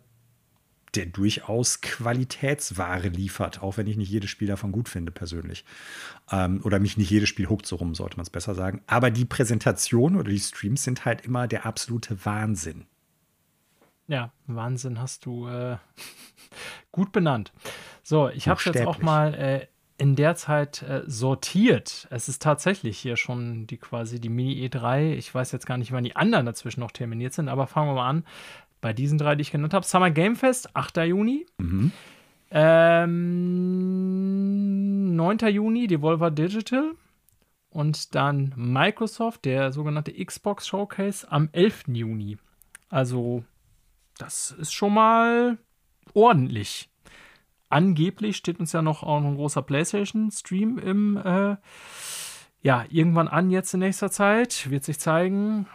der 0.97 1.07
durchaus 1.07 1.81
Qualitätsware 1.81 3.09
liefert, 3.09 3.63
auch 3.63 3.77
wenn 3.77 3.87
ich 3.87 3.97
nicht 3.97 4.11
jedes 4.11 4.31
Spiel 4.31 4.49
davon 4.49 4.73
gut 4.73 4.89
finde, 4.89 5.13
persönlich. 5.13 5.65
Ähm, 6.31 6.61
oder 6.65 6.79
mich 6.79 6.97
nicht 6.97 7.11
jedes 7.11 7.29
Spiel 7.29 7.49
huckt, 7.49 7.67
so 7.67 7.77
rum 7.77 7.95
sollte 7.95 8.17
man 8.17 8.25
es 8.25 8.31
besser 8.31 8.55
sagen. 8.55 8.83
Aber 8.87 9.11
die 9.11 9.25
Präsentation 9.25 10.17
oder 10.17 10.31
die 10.31 10.41
Streams 10.41 10.85
sind 10.85 11.05
halt 11.05 11.25
immer 11.25 11.49
der 11.49 11.67
absolute 11.67 12.25
Wahnsinn. 12.25 12.87
Ja, 14.07 14.33
Wahnsinn 14.47 15.01
hast 15.01 15.27
du 15.27 15.49
äh, 15.49 15.77
gut 16.93 17.13
benannt. 17.13 17.53
So, 18.03 18.29
ich 18.29 18.49
habe 18.49 18.59
es 18.59 18.67
jetzt 18.67 18.87
auch 18.87 18.99
mal 18.99 19.35
äh, 19.35 19.67
in 19.97 20.17
der 20.17 20.35
Zeit 20.35 20.83
äh, 20.83 21.03
sortiert. 21.07 22.09
Es 22.11 22.29
ist 22.29 22.43
tatsächlich 22.43 22.99
hier 22.99 23.17
schon 23.17 23.67
die 23.67 23.79
quasi 23.79 24.21
die 24.21 24.29
Mini 24.29 24.67
E3. 24.67 25.15
Ich 25.15 25.33
weiß 25.35 25.53
jetzt 25.53 25.67
gar 25.67 25.79
nicht, 25.79 25.93
wann 25.93 26.05
die 26.05 26.17
anderen 26.17 26.47
dazwischen 26.47 26.81
noch 26.81 26.91
terminiert 26.91 27.33
sind, 27.33 27.49
aber 27.49 27.67
fangen 27.67 27.91
wir 27.91 27.95
mal 27.95 28.09
an 28.09 28.25
bei 28.85 28.93
diesen 28.93 29.17
drei, 29.17 29.35
die 29.35 29.41
ich 29.41 29.51
genannt 29.51 29.73
habe. 29.73 29.87
Summer 29.87 30.11
Game 30.11 30.37
Fest, 30.37 30.77
8. 30.77 30.99
Juni. 30.99 31.47
Mhm. 31.57 31.91
Ähm, 32.51 33.17
9. 35.17 35.39
Juni, 35.49 35.87
Devolver 35.87 36.31
Digital. 36.31 36.93
Und 37.71 38.15
dann 38.15 38.53
Microsoft, 38.57 39.47
der 39.47 39.73
sogenannte 39.73 40.13
Xbox 40.13 40.67
Showcase, 40.69 41.33
am 41.33 41.49
11. 41.53 41.85
Juni. 41.95 42.37
Also, 42.91 43.43
das 44.19 44.51
ist 44.51 44.75
schon 44.75 44.93
mal 44.93 45.57
ordentlich. 46.13 46.91
Angeblich 47.71 48.37
steht 48.37 48.61
uns 48.61 48.73
ja 48.73 48.83
noch 48.83 49.03
auch 49.03 49.25
ein 49.25 49.37
großer 49.37 49.63
PlayStation-Stream 49.63 50.77
im, 50.77 51.17
äh, 51.17 51.57
ja, 52.61 52.85
irgendwann 52.91 53.29
an 53.29 53.49
jetzt 53.49 53.73
in 53.73 53.81
nächster 53.81 54.11
Zeit. 54.11 54.69
Wird 54.69 54.85
sich 54.85 55.01
zeigen. 55.01 55.67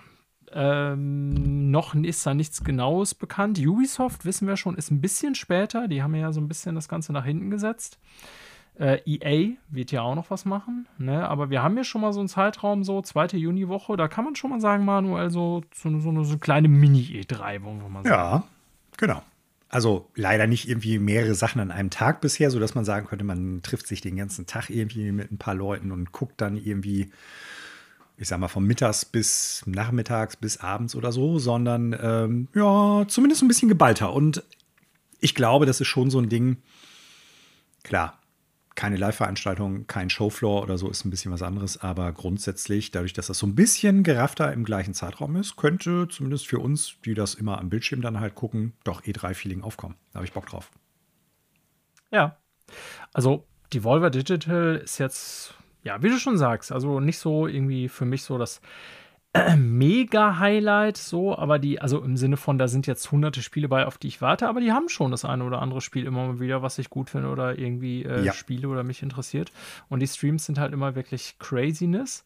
Ähm, 0.54 1.70
noch 1.72 1.94
ist 1.96 2.26
da 2.26 2.34
nichts 2.34 2.64
Genaues 2.64 3.16
bekannt. 3.16 3.60
Ubisoft, 3.60 4.26
wissen 4.26 4.48
wir 4.48 4.58
schon, 4.58 4.76
ist 4.76 4.92
ein 4.92 5.02
bisschen 5.02 5.36
später. 5.36 5.88
Die 5.88 6.02
haben 6.02 6.16
ja 6.16 6.32
so 6.32 6.42
ein 6.42 6.48
bisschen 6.48 6.76
das 6.76 6.88
Ganze 6.88 7.14
nach 7.14 7.26
hinten 7.26 7.50
gesetzt. 7.50 8.00
Äh, 8.80 9.02
EA 9.06 9.58
wird 9.70 9.92
ja 9.92 10.02
auch 10.02 10.16
noch 10.16 10.32
was 10.32 10.46
machen. 10.46 10.88
Ne? 10.98 11.28
Aber 11.28 11.50
wir 11.50 11.62
haben 11.62 11.76
ja 11.76 11.84
schon 11.84 12.02
mal 12.02 12.14
so 12.14 12.22
einen 12.22 12.30
Zeitraum, 12.30 12.84
so 12.84 13.02
zweite 13.02 13.38
Juniwoche. 13.38 13.98
Da 13.98 14.08
kann 14.08 14.24
man 14.24 14.36
schon 14.36 14.52
mal 14.52 14.62
sagen, 14.62 14.86
Manuel, 14.86 15.30
so, 15.30 15.64
so, 15.76 16.00
so 16.00 16.10
eine 16.10 16.38
kleine 16.40 16.70
Mini-E3, 16.70 17.64
wollen 17.64 17.82
wir 17.82 17.90
mal 17.90 18.04
sagen. 18.04 18.16
Ja, 18.16 18.44
genau. 18.98 19.22
Also 19.68 20.10
leider 20.16 20.48
nicht 20.48 20.68
irgendwie 20.68 20.98
mehrere 20.98 21.36
Sachen 21.36 21.62
an 21.62 21.72
einem 21.72 21.92
Tag 21.92 22.22
bisher, 22.22 22.50
sodass 22.50 22.74
man 22.74 22.86
sagen 22.86 23.06
könnte, 23.06 23.24
man 23.24 23.62
trifft 23.62 23.86
sich 23.86 24.02
den 24.02 24.16
ganzen 24.16 24.48
Tag 24.48 24.70
irgendwie 24.70 25.12
mit 25.12 25.32
ein 25.32 25.38
paar 25.38 25.54
Leuten 25.54 25.92
und 25.92 26.12
guckt 26.12 26.42
dann 26.42 26.58
irgendwie 26.58 27.12
ich 28.20 28.28
sag 28.28 28.40
mal, 28.40 28.50
vom 28.50 28.66
Mittags 28.66 29.06
bis 29.06 29.64
Nachmittags 29.66 30.36
bis 30.36 30.58
abends 30.58 30.94
oder 30.94 31.12
so, 31.12 31.40
sondern 31.40 31.98
ähm, 32.00 32.48
ja, 32.54 33.06
zumindest 33.08 33.42
ein 33.42 33.48
bisschen 33.48 33.70
geballter. 33.70 34.12
Und 34.14 34.44
ich 35.22 35.36
glaube, 35.36 35.66
das 35.66 35.80
ist 35.80 35.88
schon 35.88 36.10
so 36.10 36.20
ein 36.20 36.28
Ding, 36.28 36.58
klar, 37.84 38.20
keine 38.76 38.98
Live-Veranstaltung, 38.98 39.88
kein 39.88 40.10
Showfloor 40.10 40.64
oder 40.64 40.78
so 40.78 40.90
ist 40.90 41.06
ein 41.06 41.10
bisschen 41.10 41.32
was 41.32 41.42
anderes, 41.42 41.82
aber 41.82 42.12
grundsätzlich, 42.12 42.92
dadurch, 42.92 43.14
dass 43.14 43.28
das 43.28 43.38
so 43.38 43.48
ein 43.48 43.56
bisschen 43.56 44.04
geraffter 44.04 44.52
im 44.52 44.66
gleichen 44.66 44.94
Zeitraum 44.94 45.38
ist, 45.38 45.56
könnte 45.56 46.08
zumindest 46.10 46.48
für 46.48 46.60
uns, 46.60 46.96
die 47.06 47.14
das 47.14 47.36
immer 47.36 47.58
am 47.58 47.70
Bildschirm 47.70 48.02
dann 48.02 48.20
halt 48.20 48.36
gucken, 48.36 48.74
doch 48.84 49.04
E3-Feeling 49.04 49.64
aufkommen. 49.64 49.96
Da 50.12 50.18
habe 50.18 50.26
ich 50.26 50.34
Bock 50.34 50.46
drauf. 50.46 50.72
Ja, 52.12 52.38
also 53.14 53.46
die 53.72 53.84
Volver 53.84 54.10
Digital 54.10 54.76
ist 54.84 54.98
jetzt 54.98 55.54
ja, 55.84 56.02
wie 56.02 56.10
du 56.10 56.18
schon 56.18 56.38
sagst, 56.38 56.72
also 56.72 57.00
nicht 57.00 57.18
so 57.18 57.48
irgendwie 57.48 57.90
für 57.90 58.06
mich 58.06 58.24
so 58.24 58.38
das 58.38 58.62
Mega-Highlight, 59.58 60.98
so, 60.98 61.38
aber 61.38 61.60
die, 61.60 61.80
also 61.80 62.02
im 62.04 62.18
Sinne 62.18 62.36
von, 62.36 62.58
da 62.58 62.68
sind 62.68 62.88
jetzt 62.88 63.12
hunderte 63.12 63.44
Spiele 63.44 63.70
bei, 63.70 63.86
auf 63.86 64.00
die 64.00 64.08
ich 64.08 64.22
warte, 64.22 64.48
aber 64.48 64.60
die 64.60 64.72
haben 64.72 64.90
schon 64.90 65.12
das 65.12 65.24
eine 65.24 65.44
oder 65.44 65.62
andere 65.62 65.82
Spiel 65.82 66.06
immer 66.06 66.28
mal 66.28 66.40
wieder, 66.40 66.64
was 66.64 66.80
ich 66.80 66.90
gut 66.90 67.12
finde 67.12 67.30
oder 67.30 67.58
irgendwie 67.58 68.04
äh, 68.04 68.24
ja. 68.24 68.34
spiele 68.34 68.68
oder 68.68 68.84
mich 68.84 69.04
interessiert. 69.04 69.52
Und 69.88 70.00
die 70.00 70.08
Streams 70.08 70.46
sind 70.46 70.58
halt 70.58 70.74
immer 70.74 70.96
wirklich 70.96 71.38
Craziness. 71.38 72.24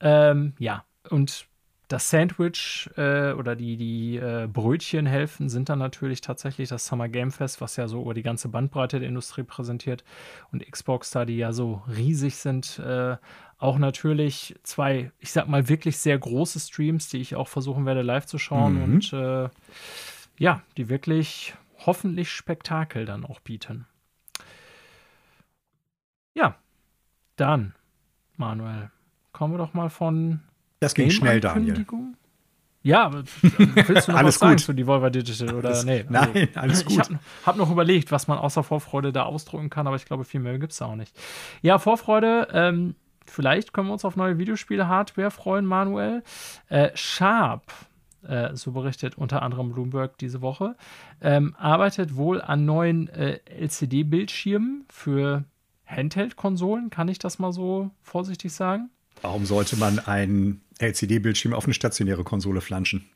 Ähm, 0.00 0.54
ja, 0.58 0.84
und 1.10 1.46
das 1.88 2.10
Sandwich 2.10 2.90
äh, 2.96 3.32
oder 3.32 3.54
die, 3.54 3.76
die 3.76 4.16
äh, 4.16 4.48
Brötchenhälften 4.52 5.48
sind 5.48 5.68
dann 5.68 5.78
natürlich 5.78 6.20
tatsächlich 6.20 6.68
das 6.68 6.86
Summer 6.86 7.08
Game 7.08 7.30
Fest, 7.30 7.60
was 7.60 7.76
ja 7.76 7.86
so 7.86 8.02
über 8.02 8.14
die 8.14 8.22
ganze 8.22 8.48
Bandbreite 8.48 8.98
der 8.98 9.08
Industrie 9.08 9.44
präsentiert. 9.44 10.02
Und 10.50 10.68
Xbox, 10.68 11.10
da 11.12 11.24
die 11.24 11.36
ja 11.36 11.52
so 11.52 11.82
riesig 11.88 12.36
sind, 12.36 12.80
äh, 12.80 13.16
auch 13.58 13.78
natürlich 13.78 14.56
zwei, 14.64 15.12
ich 15.20 15.30
sag 15.32 15.48
mal, 15.48 15.68
wirklich 15.68 15.98
sehr 15.98 16.18
große 16.18 16.58
Streams, 16.58 17.08
die 17.08 17.18
ich 17.18 17.36
auch 17.36 17.48
versuchen 17.48 17.86
werde, 17.86 18.02
live 18.02 18.26
zu 18.26 18.38
schauen. 18.38 18.74
Mhm. 18.74 18.82
Und 18.82 19.12
äh, 19.12 19.48
ja, 20.38 20.62
die 20.76 20.88
wirklich 20.88 21.54
hoffentlich 21.86 22.30
Spektakel 22.30 23.06
dann 23.06 23.24
auch 23.24 23.40
bieten. 23.40 23.86
Ja, 26.34 26.56
dann, 27.36 27.74
Manuel, 28.36 28.90
kommen 29.32 29.54
wir 29.54 29.58
doch 29.58 29.72
mal 29.72 29.88
von 29.88 30.40
das 30.80 30.94
ging 30.94 31.10
schnell, 31.10 31.40
Daniel. 31.40 31.84
Ja, 32.82 33.06
aber 33.06 33.24
willst 33.42 34.06
du 34.06 34.12
noch 34.12 34.18
alles 34.20 34.36
was 34.36 34.38
sagen 34.38 34.58
zu 34.58 34.72
Devolver 34.72 35.10
Digital 35.10 35.56
oder 35.56 35.70
alles, 35.70 35.84
nee? 35.84 36.04
Also, 36.08 36.32
nein, 36.32 36.48
alles 36.54 36.84
gut. 36.84 36.92
Ich 36.92 36.98
habe 37.00 37.18
hab 37.44 37.56
noch 37.56 37.68
überlegt, 37.68 38.12
was 38.12 38.28
man 38.28 38.38
außer 38.38 38.62
Vorfreude 38.62 39.12
da 39.12 39.24
ausdrücken 39.24 39.70
kann, 39.70 39.88
aber 39.88 39.96
ich 39.96 40.04
glaube, 40.04 40.24
viel 40.24 40.38
mehr 40.38 40.56
gibt 40.60 40.72
es 40.72 40.80
auch 40.80 40.94
nicht. 40.94 41.12
Ja, 41.62 41.80
Vorfreude, 41.80 42.46
ähm, 42.52 42.94
vielleicht 43.24 43.72
können 43.72 43.88
wir 43.88 43.92
uns 43.92 44.04
auf 44.04 44.14
neue 44.14 44.38
Videospiele-Hardware 44.38 45.32
freuen, 45.32 45.66
Manuel. 45.66 46.22
Äh, 46.68 46.90
Sharp, 46.94 47.72
äh, 48.22 48.54
so 48.54 48.70
berichtet 48.70 49.18
unter 49.18 49.42
anderem 49.42 49.72
Bloomberg 49.72 50.16
diese 50.18 50.40
Woche, 50.40 50.76
ähm, 51.20 51.56
arbeitet 51.58 52.14
wohl 52.14 52.40
an 52.40 52.66
neuen 52.66 53.08
äh, 53.08 53.40
LCD-Bildschirmen 53.46 54.84
für 54.90 55.42
Handheld-Konsolen, 55.86 56.90
kann 56.90 57.08
ich 57.08 57.18
das 57.18 57.40
mal 57.40 57.52
so 57.52 57.90
vorsichtig 58.02 58.52
sagen? 58.52 58.90
Warum 59.22 59.46
sollte 59.46 59.76
man 59.76 59.98
einen 59.98 60.62
LCD-Bildschirm 60.78 61.54
auf 61.54 61.64
eine 61.64 61.74
stationäre 61.74 62.24
Konsole 62.24 62.60
flanschen? 62.60 63.08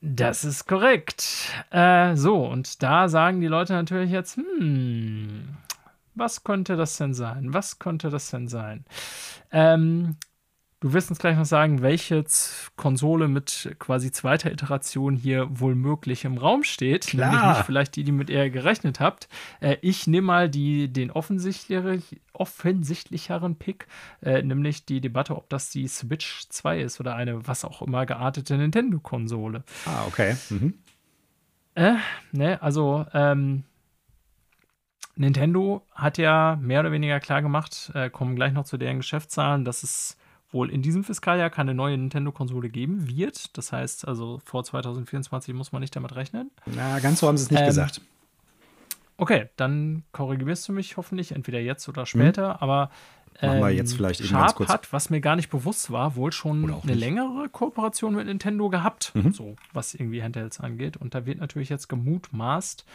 Das 0.00 0.44
ist 0.44 0.66
korrekt. 0.66 1.50
Äh, 1.70 2.16
so, 2.16 2.46
und 2.46 2.82
da 2.82 3.08
sagen 3.08 3.40
die 3.40 3.46
Leute 3.46 3.72
natürlich 3.72 4.10
jetzt, 4.10 4.36
hm, 4.36 5.56
was 6.14 6.44
könnte 6.44 6.76
das 6.76 6.96
denn 6.96 7.14
sein? 7.14 7.52
Was 7.52 7.78
könnte 7.78 8.10
das 8.10 8.30
denn 8.30 8.48
sein? 8.48 8.84
Ähm, 9.52 10.16
Du 10.86 10.92
wirst 10.92 11.10
uns 11.10 11.18
gleich 11.18 11.36
noch 11.36 11.46
sagen, 11.46 11.82
welche 11.82 12.24
Konsole 12.76 13.26
mit 13.26 13.74
quasi 13.80 14.12
zweiter 14.12 14.52
Iteration 14.52 15.16
hier 15.16 15.48
wohl 15.50 15.74
möglich 15.74 16.24
im 16.24 16.38
Raum 16.38 16.62
steht. 16.62 17.08
Klar. 17.08 17.32
Nämlich 17.32 17.48
nicht 17.48 17.66
vielleicht 17.66 17.96
die, 17.96 18.04
die 18.04 18.12
mit 18.12 18.30
ihr 18.30 18.50
gerechnet 18.50 19.00
habt. 19.00 19.28
Äh, 19.58 19.78
ich 19.80 20.06
nehme 20.06 20.28
mal 20.28 20.48
die, 20.48 20.86
den 20.86 21.10
offensichtlicheren, 21.10 22.04
offensichtlicheren 22.34 23.56
Pick, 23.56 23.88
äh, 24.22 24.44
nämlich 24.44 24.86
die 24.86 25.00
Debatte, 25.00 25.34
ob 25.34 25.48
das 25.48 25.70
die 25.70 25.88
Switch 25.88 26.46
2 26.50 26.82
ist 26.82 27.00
oder 27.00 27.16
eine 27.16 27.48
was 27.48 27.64
auch 27.64 27.82
immer 27.82 28.06
geartete 28.06 28.56
Nintendo-Konsole. 28.56 29.64
Ah, 29.86 30.04
okay. 30.06 30.36
Mhm. 30.50 30.74
Äh, 31.74 31.96
ne, 32.30 32.62
also, 32.62 33.06
ähm, 33.12 33.64
Nintendo 35.16 35.84
hat 35.90 36.16
ja 36.16 36.56
mehr 36.60 36.78
oder 36.78 36.92
weniger 36.92 37.18
klar 37.18 37.42
gemacht, 37.42 37.90
äh, 37.94 38.08
kommen 38.08 38.36
gleich 38.36 38.52
noch 38.52 38.66
zu 38.66 38.76
deren 38.76 38.98
Geschäftszahlen, 38.98 39.64
dass 39.64 39.82
es 39.82 40.16
wohl 40.56 40.70
in 40.70 40.82
diesem 40.82 41.04
Fiskaljahr 41.04 41.50
keine 41.50 41.74
neue 41.74 41.96
Nintendo-Konsole 41.96 42.68
geben 42.70 43.06
wird. 43.06 43.56
Das 43.56 43.72
heißt, 43.72 44.08
also 44.08 44.40
vor 44.44 44.64
2024 44.64 45.54
muss 45.54 45.70
man 45.70 45.80
nicht 45.80 45.94
damit 45.94 46.16
rechnen. 46.16 46.50
Na, 46.64 46.98
ganz 46.98 47.20
so 47.20 47.28
haben 47.28 47.36
sie 47.36 47.44
es 47.44 47.50
nicht 47.50 47.60
ähm, 47.60 47.66
gesagt. 47.66 48.00
Okay, 49.18 49.48
dann 49.56 50.02
korrigierst 50.12 50.68
du 50.68 50.72
mich 50.72 50.96
hoffentlich, 50.96 51.32
entweder 51.32 51.60
jetzt 51.60 51.88
oder 51.88 52.04
später, 52.04 52.54
hm. 52.54 52.56
aber 52.60 52.90
Machen 53.40 53.60
wir 53.60 53.70
jetzt 53.70 53.92
ähm, 53.92 53.96
vielleicht 53.98 54.20
eben 54.20 54.30
Sharp 54.30 54.54
kurz. 54.54 54.68
hat, 54.70 54.92
was 54.92 55.10
mir 55.10 55.20
gar 55.20 55.36
nicht 55.36 55.50
bewusst 55.50 55.90
war, 55.90 56.16
wohl 56.16 56.32
schon 56.32 56.64
eine 56.64 56.80
nicht. 56.84 56.94
längere 56.98 57.48
Kooperation 57.50 58.14
mit 58.14 58.26
Nintendo 58.26 58.70
gehabt, 58.70 59.12
mhm. 59.14 59.32
so 59.32 59.56
was 59.72 59.94
irgendwie 59.94 60.22
Handhelds 60.22 60.60
angeht. 60.60 60.96
Und 60.96 61.14
da 61.14 61.26
wird 61.26 61.38
natürlich 61.38 61.68
jetzt 61.68 61.88
gemutmaßt, 61.88 62.86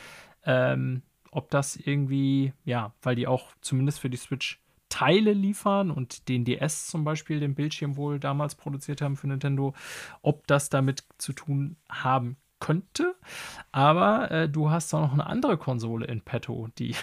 ähm, 0.45 1.03
ob 1.29 1.49
das 1.51 1.75
irgendwie, 1.75 2.53
ja, 2.65 2.91
weil 3.03 3.15
die 3.15 3.27
auch 3.27 3.49
zumindest 3.61 3.99
für 3.99 4.09
die 4.09 4.17
Switch 4.17 4.59
Teile 4.91 5.33
liefern 5.33 5.89
und 5.89 6.27
den 6.29 6.45
DS 6.45 6.85
zum 6.85 7.03
Beispiel, 7.03 7.39
den 7.39 7.55
Bildschirm 7.55 7.95
wohl 7.95 8.19
damals 8.19 8.53
produziert 8.53 9.01
haben 9.01 9.15
für 9.15 9.27
Nintendo, 9.27 9.73
ob 10.21 10.45
das 10.45 10.69
damit 10.69 11.03
zu 11.17 11.33
tun 11.33 11.77
haben 11.89 12.37
könnte. 12.59 13.15
Aber 13.71 14.29
äh, 14.29 14.49
du 14.49 14.69
hast 14.69 14.93
auch 14.93 15.01
noch 15.01 15.13
eine 15.13 15.25
andere 15.25 15.57
Konsole 15.57 16.05
in 16.05 16.21
petto, 16.21 16.67
die 16.77 16.93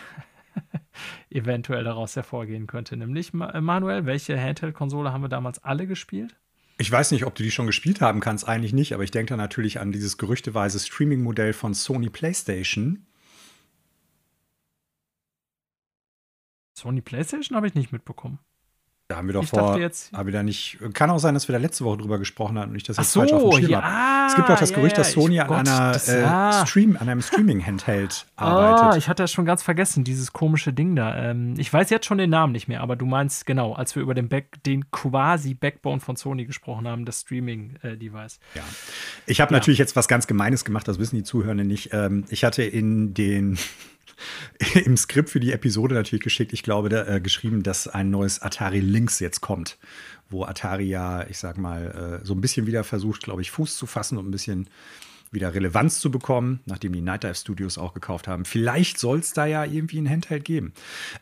eventuell 1.31 1.83
daraus 1.83 2.15
hervorgehen 2.15 2.67
könnte. 2.67 2.97
Nämlich, 2.97 3.33
Manuel, 3.33 4.07
welche 4.07 4.41
Handheld-Konsole 4.41 5.13
haben 5.13 5.23
wir 5.23 5.29
damals 5.29 5.65
alle 5.65 5.87
gespielt? 5.87 6.37
Ich 6.81 6.93
weiß 6.93 7.11
nicht, 7.11 7.27
ob 7.27 7.35
du 7.35 7.43
die 7.43 7.51
schon 7.51 7.67
gespielt 7.67 8.01
haben 8.01 8.21
kannst, 8.21 8.47
eigentlich 8.47 8.73
nicht, 8.73 8.95
aber 8.95 9.03
ich 9.03 9.11
denke 9.11 9.31
da 9.31 9.37
natürlich 9.37 9.81
an 9.81 9.91
dieses 9.91 10.17
gerüchteweise 10.17 10.79
Streaming-Modell 10.79 11.53
von 11.53 11.75
Sony 11.75 12.09
PlayStation, 12.09 13.08
Sony 16.79 17.01
PlayStation 17.01 17.57
habe 17.57 17.67
ich 17.67 17.75
nicht 17.75 17.93
mitbekommen. 17.93 18.39
Da 19.11 19.17
haben 19.17 19.27
wir 19.27 19.33
doch 19.33 19.43
Ich 19.43 19.49
vor, 19.49 19.79
jetzt- 19.79 20.13
haben 20.13 20.27
wir 20.27 20.35
da 20.35 20.43
nicht, 20.43 20.77
kann 20.93 21.09
auch 21.09 21.19
sein, 21.19 21.33
dass 21.33 21.49
wir 21.49 21.55
da 21.55 21.59
letzte 21.59 21.83
Woche 21.87 21.97
drüber 21.97 22.19
gesprochen 22.19 22.59
hatten 22.59 22.73
und 22.73 22.77
ich 22.77 22.83
das 22.83 22.99
jetzt 22.99 23.15
falsch 23.15 23.33
auf 23.33 23.41
dem 23.43 23.51
so, 23.53 23.57
Schirm 23.57 23.71
ja, 23.71 23.83
habe. 23.83 24.27
Es 24.29 24.35
gibt 24.37 24.51
doch 24.51 24.59
das 24.59 24.69
ja, 24.69 24.77
Gerücht, 24.77 24.99
ja, 24.99 25.03
dass 25.03 25.13
Sony 25.13 25.37
ich- 25.37 25.41
an 25.41 25.47
Gott, 25.49 25.57
einer 25.61 25.93
das- 25.93 26.09
äh, 26.11 26.25
ah. 26.27 26.67
Stream, 26.67 26.99
an 27.01 27.09
einem 27.09 27.23
Streaming-Handheld 27.23 28.27
Ah, 28.37 28.49
arbeitet. 28.51 28.99
ich 29.03 29.09
hatte 29.09 29.23
das 29.23 29.33
schon 29.33 29.47
ganz 29.47 29.63
vergessen, 29.63 30.05
dieses 30.05 30.35
komische 30.35 30.75
Ding 30.75 30.95
da. 30.95 31.17
Ähm, 31.31 31.55
ich 31.57 31.73
weiß 31.73 31.89
jetzt 31.89 32.05
schon 32.05 32.19
den 32.19 32.29
Namen 32.29 32.53
nicht 32.53 32.69
mehr, 32.69 32.83
aber 32.83 32.97
du 32.97 33.07
meinst 33.07 33.47
genau, 33.47 33.73
als 33.73 33.95
wir 33.97 34.03
über 34.03 34.13
den, 34.13 34.29
Back, 34.29 34.63
den 34.65 34.91
quasi 34.91 35.55
Backbone 35.55 36.01
von 36.01 36.17
Sony 36.17 36.45
gesprochen 36.45 36.87
haben, 36.87 37.07
das 37.07 37.23
Streaming-Device. 37.23 38.41
Ja. 38.57 38.63
Ich 39.25 39.41
habe 39.41 39.55
natürlich 39.55 39.79
jetzt 39.79 39.97
was 39.97 40.07
ganz 40.09 40.27
Gemeines 40.27 40.67
gemacht, 40.67 40.87
das 40.87 40.99
wissen 40.99 41.17
die 41.17 41.23
Zuhörenden 41.23 41.67
nicht. 41.67 41.95
Ähm, 41.95 42.25
ich 42.29 42.45
hatte 42.45 42.63
in 42.63 43.15
den 43.15 43.57
im 44.85 44.97
Skript 44.97 45.31
für 45.31 45.41
die 45.41 45.53
Episode 45.53 45.95
natürlich 45.95 46.23
geschickt, 46.23 46.53
ich 46.53 46.63
glaube, 46.63 46.89
da, 46.89 47.07
äh, 47.07 47.21
geschrieben, 47.21 47.63
dass 47.63 47.89
ein 47.89 48.11
neues 48.11 48.43
Atari 48.43 48.81
Lynx 48.81 49.21
jetzt 49.21 49.41
kommt, 49.41 49.79
wo 50.29 50.45
Atari 50.45 50.85
ja, 50.85 51.27
ich 51.29 51.39
sag 51.39 51.59
mal, 51.59 52.21
äh, 52.23 52.27
so 52.27 52.35
ein 52.35 52.41
bisschen 52.41 52.67
wieder 52.67 52.85
versucht, 52.85 53.23
glaube 53.23 53.43
ich, 53.43 53.51
Fuß 53.51 53.77
zu 53.77 53.87
fassen 53.87 54.19
und 54.19 54.29
ein 54.29 54.31
bisschen 54.31 54.69
wieder 55.31 55.55
Relevanz 55.55 56.01
zu 56.01 56.11
bekommen, 56.11 56.61
nachdem 56.65 56.93
die 56.93 57.01
Night 57.01 57.25
Dive 57.25 57.35
Studios 57.35 57.79
auch 57.79 57.93
gekauft 57.95 58.29
haben. 58.29 58.45
Vielleicht 58.45 58.99
soll 58.99 59.19
es 59.19 59.33
da 59.33 59.47
ja 59.47 59.65
irgendwie 59.65 59.99
ein 59.99 60.09
Handheld 60.09 60.45
geben. 60.45 60.73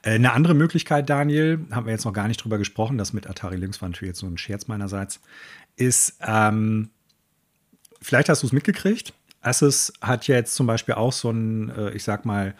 Äh, 0.03 0.15
eine 0.15 0.33
andere 0.33 0.55
Möglichkeit, 0.55 1.11
Daniel, 1.11 1.65
haben 1.71 1.87
wir 1.87 1.93
jetzt 1.93 2.05
noch 2.05 2.13
gar 2.13 2.29
nicht 2.29 2.43
drüber 2.43 2.59
gesprochen, 2.59 2.99
das 2.99 3.13
mit 3.13 3.29
Atari 3.29 3.57
Lynx 3.57 3.81
war 3.81 3.89
natürlich 3.89 4.11
jetzt 4.11 4.21
so 4.21 4.27
ein 4.27 4.39
Scherz 4.39 4.69
meinerseits, 4.69 5.21
ist, 5.77 6.19
ähm, 6.21 6.91
vielleicht 8.01 8.29
hast 8.29 8.43
du 8.43 8.47
es 8.47 8.53
mitgekriegt. 8.53 9.13
Asus 9.47 9.93
hat 10.01 10.27
jetzt 10.27 10.55
zum 10.55 10.67
Beispiel 10.67 10.95
auch 10.95 11.13
so 11.13 11.31
ein, 11.31 11.71
äh, 11.71 11.91
ich 11.93 12.05
sag 12.05 12.25
mal, 12.25 12.55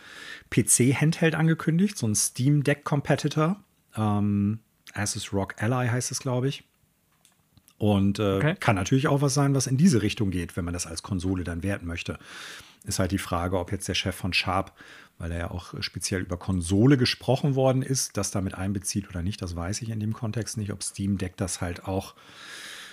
PC-Handheld 0.51 1.35
angekündigt, 1.35 1.99
so 1.99 2.07
ein 2.07 2.15
Steam 2.15 2.63
Deck 2.63 2.85
Competitor. 2.85 3.63
Ähm, 3.97 4.61
Asus 4.95 5.33
Rock 5.33 5.61
Ally 5.63 5.89
heißt 5.89 6.11
es, 6.13 6.21
glaube 6.21 6.49
ich. 6.49 6.65
Und 7.79 8.19
äh, 8.19 8.37
Okay. 8.37 8.55
kann 8.59 8.77
natürlich 8.77 9.09
auch 9.09 9.21
was 9.21 9.35
sein, 9.35 9.55
was 9.55 9.67
in 9.67 9.77
diese 9.77 10.01
Richtung 10.01 10.31
geht, 10.31 10.57
wenn 10.57 10.65
man 10.65 10.73
das 10.75 10.87
als 10.87 11.03
Konsole 11.03 11.45
dann 11.45 11.63
werten 11.63 11.87
möchte. 11.87 12.19
Ist 12.85 12.99
halt 13.01 13.11
die 13.11 13.19
Frage, 13.19 13.59
ob 13.59 13.73
jetzt 13.73 13.89
der 13.89 13.95
Chef 13.95 14.15
von 14.15 14.33
Sharp, 14.33 14.73
weil 15.19 15.33
er 15.33 15.39
ja 15.39 15.51
auch 15.51 15.75
speziell 15.81 16.21
über 16.23 16.37
Konsole 16.39 16.97
gesprochen 16.97 17.55
worden 17.55 17.83
ist, 17.83 18.17
das 18.17 18.31
damit 18.31 18.55
einbezieht 18.55 19.09
oder 19.11 19.23
nicht, 19.23 19.43
das 19.43 19.57
weiß 19.57 19.83
ich 19.83 19.91
in 19.91 19.99
dem 20.01 20.13
Kontext 20.13 20.57
nicht. 20.57 20.73
Ob 20.73 20.83
Steam 20.83 21.19
Deck 21.19 21.37
das 21.37 21.61
halt 21.61 21.85
auch 21.85 22.15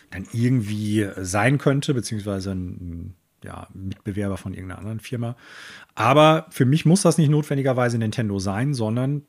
dann 0.09 0.25
irgendwie 0.33 1.07
sein 1.17 1.57
könnte, 1.59 1.93
beziehungsweise 1.93 2.51
ein 2.51 3.15
ja, 3.43 3.67
Mitbewerber 3.73 4.37
von 4.37 4.53
irgendeiner 4.53 4.79
anderen 4.79 4.99
Firma. 4.99 5.35
Aber 5.95 6.47
für 6.49 6.65
mich 6.65 6.85
muss 6.85 7.01
das 7.01 7.17
nicht 7.17 7.29
notwendigerweise 7.29 7.97
Nintendo 7.97 8.39
sein, 8.39 8.73
sondern 8.73 9.23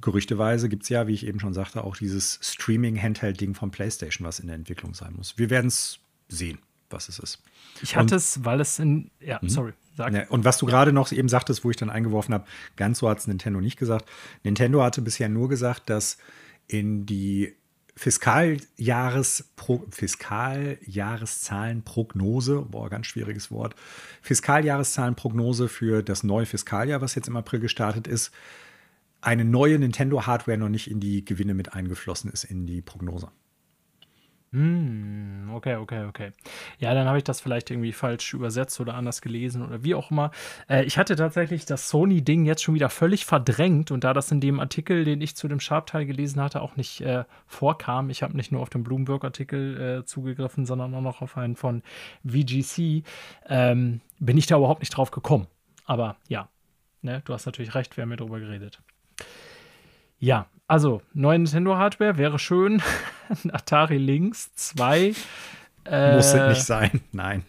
gerüchteweise 0.00 0.68
gibt 0.68 0.84
es 0.84 0.88
ja, 0.88 1.06
wie 1.06 1.14
ich 1.14 1.26
eben 1.26 1.40
schon 1.40 1.54
sagte, 1.54 1.84
auch 1.84 1.96
dieses 1.96 2.38
Streaming-Handheld-Ding 2.42 3.54
von 3.54 3.70
PlayStation, 3.70 4.26
was 4.26 4.38
in 4.38 4.46
der 4.46 4.56
Entwicklung 4.56 4.94
sein 4.94 5.14
muss. 5.16 5.38
Wir 5.38 5.50
werden 5.50 5.68
es 5.68 5.98
sehen, 6.28 6.58
was 6.90 7.08
es 7.08 7.18
ist. 7.18 7.42
Ich 7.82 7.96
hatte 7.96 8.16
es, 8.16 8.44
weil 8.44 8.60
es 8.60 8.78
in. 8.78 9.10
Ja, 9.20 9.40
sorry, 9.42 9.72
sag. 9.96 10.12
Ja, 10.12 10.28
und 10.28 10.44
was 10.44 10.58
du 10.58 10.66
gerade 10.66 10.92
noch 10.92 11.10
eben 11.10 11.28
sagtest, 11.28 11.64
wo 11.64 11.70
ich 11.70 11.76
dann 11.76 11.90
eingeworfen 11.90 12.34
habe, 12.34 12.44
ganz 12.76 12.98
so 12.98 13.08
hat 13.08 13.18
es 13.18 13.26
Nintendo 13.26 13.60
nicht 13.60 13.78
gesagt. 13.78 14.08
Nintendo 14.42 14.82
hatte 14.82 15.02
bisher 15.02 15.28
nur 15.28 15.48
gesagt, 15.48 15.90
dass 15.90 16.18
in 16.66 17.06
die 17.06 17.54
Fiskaljahres 17.96 19.44
Fiskaljahrzahlenprognose, 19.90 22.66
boah, 22.68 22.90
ganz 22.90 23.06
schwieriges 23.06 23.50
Wort, 23.50 23.74
Fiskaljahrzahlenprognose 24.22 25.68
für 25.68 26.02
das 26.02 26.24
neue 26.24 26.46
Fiskaljahr, 26.46 27.00
was 27.00 27.14
jetzt 27.14 27.28
im 27.28 27.36
April 27.36 27.60
gestartet 27.60 28.08
ist, 28.08 28.32
eine 29.20 29.44
neue 29.44 29.78
Nintendo-Hardware 29.78 30.58
noch 30.58 30.68
nicht 30.68 30.90
in 30.90 30.98
die 31.00 31.24
Gewinne 31.24 31.54
mit 31.54 31.72
eingeflossen 31.72 32.30
ist 32.30 32.44
in 32.44 32.66
die 32.66 32.82
Prognose. 32.82 33.30
Hm, 34.54 35.50
okay, 35.52 35.74
okay, 35.74 36.04
okay. 36.04 36.30
Ja, 36.78 36.94
dann 36.94 37.08
habe 37.08 37.18
ich 37.18 37.24
das 37.24 37.40
vielleicht 37.40 37.72
irgendwie 37.72 37.92
falsch 37.92 38.34
übersetzt 38.34 38.78
oder 38.78 38.94
anders 38.94 39.20
gelesen 39.20 39.66
oder 39.66 39.82
wie 39.82 39.96
auch 39.96 40.12
immer. 40.12 40.30
Äh, 40.68 40.84
ich 40.84 40.96
hatte 40.96 41.16
tatsächlich 41.16 41.66
das 41.66 41.88
Sony-Ding 41.88 42.44
jetzt 42.44 42.62
schon 42.62 42.76
wieder 42.76 42.88
völlig 42.88 43.24
verdrängt 43.24 43.90
und 43.90 44.04
da 44.04 44.12
das 44.12 44.30
in 44.30 44.40
dem 44.40 44.60
Artikel, 44.60 45.04
den 45.04 45.20
ich 45.20 45.34
zu 45.34 45.48
dem 45.48 45.58
Sharp-Teil 45.58 46.06
gelesen 46.06 46.40
hatte, 46.40 46.62
auch 46.62 46.76
nicht 46.76 47.00
äh, 47.00 47.24
vorkam, 47.48 48.10
ich 48.10 48.22
habe 48.22 48.36
nicht 48.36 48.52
nur 48.52 48.62
auf 48.62 48.70
den 48.70 48.84
Bloomberg-Artikel 48.84 49.80
äh, 49.80 50.04
zugegriffen, 50.04 50.66
sondern 50.66 50.94
auch 50.94 51.00
noch 51.00 51.20
auf 51.20 51.36
einen 51.36 51.56
von 51.56 51.82
VGC, 52.24 53.02
ähm, 53.48 54.02
bin 54.20 54.38
ich 54.38 54.46
da 54.46 54.56
überhaupt 54.56 54.82
nicht 54.82 54.96
drauf 54.96 55.10
gekommen. 55.10 55.48
Aber 55.84 56.14
ja, 56.28 56.48
ne, 57.02 57.22
du 57.24 57.32
hast 57.32 57.46
natürlich 57.46 57.74
recht, 57.74 57.96
wir 57.96 58.02
haben 58.02 58.10
ja 58.10 58.18
drüber 58.18 58.38
geredet. 58.38 58.80
Ja, 60.18 60.46
also 60.66 61.02
neue 61.12 61.38
Nintendo-Hardware 61.38 62.16
wäre 62.18 62.38
schön. 62.38 62.82
Atari 63.52 63.98
Lynx 63.98 64.54
2. 64.54 65.14
Äh, 65.84 66.16
Muss 66.16 66.32
es 66.32 66.48
nicht 66.48 66.64
sein, 66.64 67.00
nein. 67.12 67.44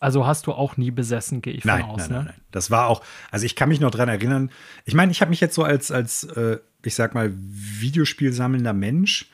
Also 0.00 0.26
hast 0.26 0.46
du 0.46 0.52
auch 0.52 0.76
nie 0.76 0.90
besessen, 0.90 1.40
gehe 1.40 1.54
ich 1.54 1.64
Nein, 1.64 1.80
von 1.80 1.90
aus. 1.92 2.00
nein, 2.02 2.08
ne? 2.10 2.16
nein, 2.16 2.24
nein. 2.26 2.40
Das 2.50 2.70
war 2.70 2.88
auch, 2.88 3.02
also 3.30 3.46
ich 3.46 3.56
kann 3.56 3.70
mich 3.70 3.80
noch 3.80 3.90
dran 3.90 4.08
erinnern. 4.08 4.50
Ich 4.84 4.94
meine, 4.94 5.10
ich 5.12 5.22
habe 5.22 5.30
mich 5.30 5.40
jetzt 5.40 5.54
so 5.54 5.62
als, 5.62 5.90
als 5.90 6.24
äh, 6.24 6.58
ich 6.82 6.94
sag 6.94 7.14
mal, 7.14 7.32
Videospielsammelnder 7.34 8.74
Mensch 8.74 9.30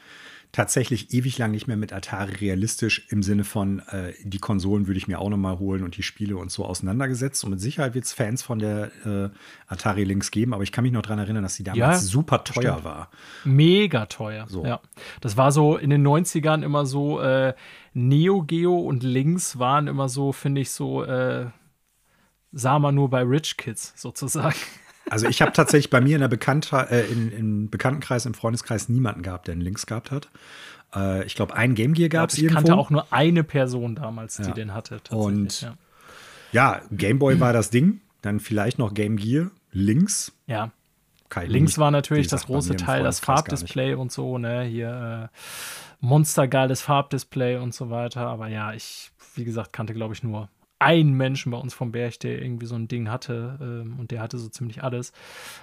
tatsächlich 0.52 1.14
ewig 1.14 1.38
lang 1.38 1.52
nicht 1.52 1.66
mehr 1.68 1.76
mit 1.76 1.92
Atari 1.92 2.34
realistisch 2.34 3.06
im 3.08 3.22
Sinne 3.22 3.44
von, 3.44 3.80
äh, 3.90 4.12
die 4.24 4.38
Konsolen 4.38 4.86
würde 4.86 4.98
ich 4.98 5.06
mir 5.06 5.20
auch 5.20 5.28
noch 5.30 5.36
mal 5.36 5.58
holen 5.58 5.84
und 5.84 5.96
die 5.96 6.02
Spiele 6.02 6.36
und 6.36 6.50
so 6.50 6.64
auseinandergesetzt. 6.64 7.44
Und 7.44 7.50
mit 7.50 7.60
Sicherheit 7.60 7.94
wird 7.94 8.04
es 8.04 8.12
Fans 8.12 8.42
von 8.42 8.58
der 8.58 8.90
äh, 9.06 9.30
Atari 9.68 10.04
Lynx 10.04 10.30
geben, 10.30 10.52
aber 10.52 10.62
ich 10.64 10.72
kann 10.72 10.82
mich 10.82 10.92
noch 10.92 11.02
dran 11.02 11.18
erinnern, 11.18 11.42
dass 11.44 11.56
die 11.56 11.62
damals 11.62 11.78
Ja, 11.78 11.96
super 11.98 12.42
teuer 12.44 12.72
stimmt. 12.72 12.84
war. 12.84 13.10
Mega 13.44 14.06
teuer. 14.06 14.46
So. 14.48 14.64
Ja. 14.66 14.80
Das 15.20 15.36
war 15.36 15.52
so 15.52 15.76
in 15.76 15.90
den 15.90 16.06
90ern 16.06 16.62
immer 16.64 16.84
so, 16.86 17.20
äh, 17.20 17.54
Neo 17.92 18.42
Geo 18.42 18.76
und 18.78 19.02
Lynx 19.02 19.58
waren 19.58 19.86
immer 19.86 20.08
so, 20.08 20.32
finde 20.32 20.60
ich, 20.60 20.70
so, 20.70 21.04
äh, 21.04 21.46
sah 22.52 22.78
man 22.80 22.94
nur 22.96 23.08
bei 23.10 23.22
Rich 23.22 23.56
Kids 23.56 23.92
sozusagen. 23.96 24.56
Also 25.10 25.26
ich 25.28 25.42
habe 25.42 25.52
tatsächlich 25.52 25.90
bei 25.90 26.00
mir 26.00 26.14
in 26.16 26.20
der 26.20 26.28
Bekannte, 26.28 26.86
äh, 26.90 27.06
in, 27.10 27.30
im 27.32 27.70
Bekanntenkreis, 27.70 28.26
im 28.26 28.34
Freundeskreis 28.34 28.88
niemanden 28.88 29.22
gehabt, 29.22 29.48
der 29.48 29.52
einen 29.52 29.60
Lynx 29.62 29.86
gehabt 29.86 30.10
hat. 30.10 30.28
Äh, 30.94 31.24
ich 31.26 31.34
glaube, 31.34 31.54
ein 31.54 31.74
Game 31.74 31.92
Gear 31.94 32.08
gab 32.08 32.30
es 32.30 32.36
ich 32.38 32.44
irgendwo. 32.44 32.56
kannte 32.58 32.76
auch 32.76 32.90
nur 32.90 33.12
eine 33.12 33.44
Person 33.44 33.94
damals, 33.96 34.36
die 34.36 34.44
Ja. 34.44 34.52
den 34.52 34.72
hatte. 34.74 35.00
Und- 35.10 35.62
ja. 35.62 35.74
Ja, 36.52 36.80
Game 36.90 37.18
Boy 37.20 37.38
war 37.38 37.52
das 37.52 37.70
Ding. 37.70 38.00
Dann 38.22 38.40
vielleicht 38.40 38.78
noch 38.78 38.92
Game 38.94 39.16
Gear. 39.16 39.50
Links. 39.72 40.32
ja. 40.46 40.70
Ich 41.44 41.48
Links 41.48 41.78
war 41.78 41.92
natürlich 41.92 42.26
das 42.26 42.46
große 42.46 42.74
Teil, 42.74 43.04
das. 43.04 43.20
Farbdisplay 43.20 43.94
und 43.94 44.10
so, 44.10 44.36
ne? 44.36 44.64
Hier 44.64 45.30
äh, 45.32 45.36
monstergeiles 46.00 46.82
Farbdisplay 46.82 47.56
und 47.58 47.72
so 47.72 47.88
weiter. 47.90 48.22
Aber 48.26 48.48
ja, 48.48 48.72
ich, 48.72 49.12
wie 49.36 49.44
gesagt, 49.44 49.72
kannte, 49.72 49.94
glaube 49.94 50.12
ich, 50.14 50.24
nur 50.24 50.48
einen 50.80 51.12
Menschen 51.12 51.52
bei 51.52 51.58
uns 51.58 51.72
vom 51.74 51.92
Berg, 51.92 52.18
der 52.20 52.42
irgendwie 52.42 52.66
so 52.66 52.74
ein 52.74 52.88
Ding 52.88 53.08
hatte 53.10 53.58
ähm, 53.60 53.98
und 54.00 54.10
der 54.10 54.20
hatte 54.22 54.38
so 54.38 54.48
ziemlich 54.48 54.82
alles. 54.82 55.12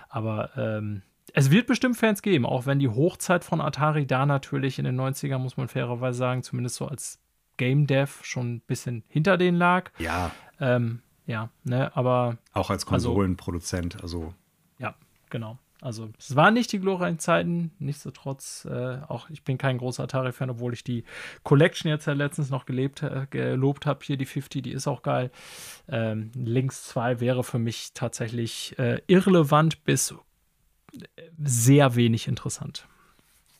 Aber 0.10 0.52
ähm, 0.56 1.02
es 1.34 1.52
wird 1.52 1.68
bestimmt 1.68 1.98
Fans 1.98 2.22
geben, 2.22 2.45
auch 2.45 2.65
wenn 2.65 2.80
die 2.80 2.88
Hochzeit 2.88 3.44
von 3.44 3.60
Atari 3.60 4.06
da 4.06 4.26
natürlich 4.26 4.80
in 4.80 4.85
den 4.85 4.99
90ern, 4.99 5.39
muss 5.39 5.57
man 5.57 5.68
fairerweise 5.68 6.18
sagen, 6.18 6.44
zumindest 6.44 6.76
so 6.77 6.88
als 6.88 7.19
Game 7.57 7.88
Dev 7.88 8.23
schon 8.23 8.53
ein 8.56 8.61
bisschen 8.61 9.03
hinter 9.10 9.38
denen 9.38 9.57
lag. 9.57 9.91
Ja, 9.99 10.31
Ähm, 10.60 11.02
ja, 11.26 11.49
ne, 11.64 11.95
aber 11.95 12.38
auch 12.53 12.69
als 12.69 12.84
Also- 12.88 13.10
Konsolenproduzent. 13.10 14.02
Also, 14.02 14.34
ja, 14.80 14.95
genau. 15.30 15.57
Also 15.82 16.10
es 16.18 16.36
waren 16.36 16.56
nicht 16.56 16.72
die 16.72 16.80
glorreichen 16.80 17.20
Zeiten, 17.20 17.72
nichtsdestotrotz, 17.78 18.66
äh, 18.66 18.98
auch 19.08 19.30
ich 19.30 19.44
bin 19.44 19.60
kein 19.60 19.78
großer 19.78 20.04
Atari-Fan, 20.04 20.49
obwohl 20.49 20.74
ich 20.74 20.84
die 20.84 21.04
Collection 21.44 21.90
jetzt 21.90 22.08
ja 22.08 22.14
letztens 22.14 22.49
noch 22.49 22.66
gelebt, 22.66 23.04
äh, 23.04 23.28
gelobt 23.30 23.86
habe. 23.86 23.99
Hier 24.04 24.18
die 24.18 24.26
50, 24.26 24.64
die 24.64 24.72
ist 24.72 24.88
auch 24.88 25.04
geil. 25.04 25.32
Ähm, 25.88 26.32
Links 26.34 26.88
2 26.88 27.20
wäre 27.20 27.44
für 27.44 27.60
mich 27.60 27.91
tatsächlich 27.94 28.78
äh, 28.80 29.02
irrelevant 29.06 29.84
bis 29.84 30.16
äh, 30.94 31.06
sehr 31.44 31.95
wenig 31.95 32.28
interessant. 32.28 32.88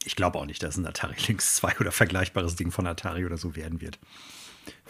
ich 0.03 0.15
glaube 0.15 0.39
auch 0.39 0.45
nicht, 0.45 0.64
dass 0.64 0.77
ein 0.77 0.88
Atari 0.88 1.15
Lynx 1.27 1.56
2 1.57 1.80
oder 1.80 1.91
vergleichbares 1.91 2.56
Ding 2.56 2.72
von 2.72 2.88
Atari 2.88 3.26
oder 3.26 3.38
so 3.38 3.56
werden 3.56 3.80
wird. 3.80 3.99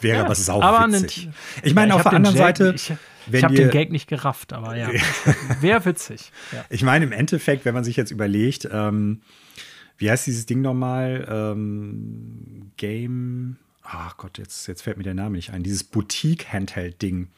Wäre 0.00 0.18
Ja, 0.18 0.24
aber 0.60 0.92
witzig. 0.92 1.28
Ich 1.62 1.74
meine, 1.74 1.90
Ja, 1.90 1.94
auf 1.96 2.04
hab 2.04 2.10
der 2.10 2.16
anderen 2.16 2.36
Gag- 2.36 2.44
Seite, 2.56 2.72
ich, 2.74 2.92
ich 3.32 3.44
habe 3.44 3.54
den 3.54 3.70
Gag 3.70 3.90
nicht 3.90 4.08
gerafft, 4.08 4.52
aber 4.52 4.76
ja, 4.76 4.90
wäre 5.60 5.84
witzig. 5.84 6.32
Ja. 6.52 6.64
Ich 6.70 6.82
meine, 6.82 7.04
im 7.04 7.12
Endeffekt, 7.12 7.64
wenn 7.64 7.74
man 7.74 7.84
sich 7.84 7.96
jetzt 7.96 8.10
überlegt, 8.10 8.68
ähm, 8.70 9.22
wie 9.96 10.10
heißt 10.10 10.26
dieses 10.26 10.46
Ding 10.46 10.60
nochmal? 10.60 11.26
Ähm, 11.30 12.70
Game. 12.76 13.56
Ach 13.82 14.16
Gott, 14.16 14.38
jetzt, 14.38 14.66
jetzt 14.68 14.82
fällt 14.82 14.96
mir 14.96 15.02
der 15.02 15.14
Name 15.14 15.36
nicht 15.36 15.50
ein. 15.52 15.62
Dieses 15.62 15.82
Boutique-Handheld-Ding. 15.84 17.28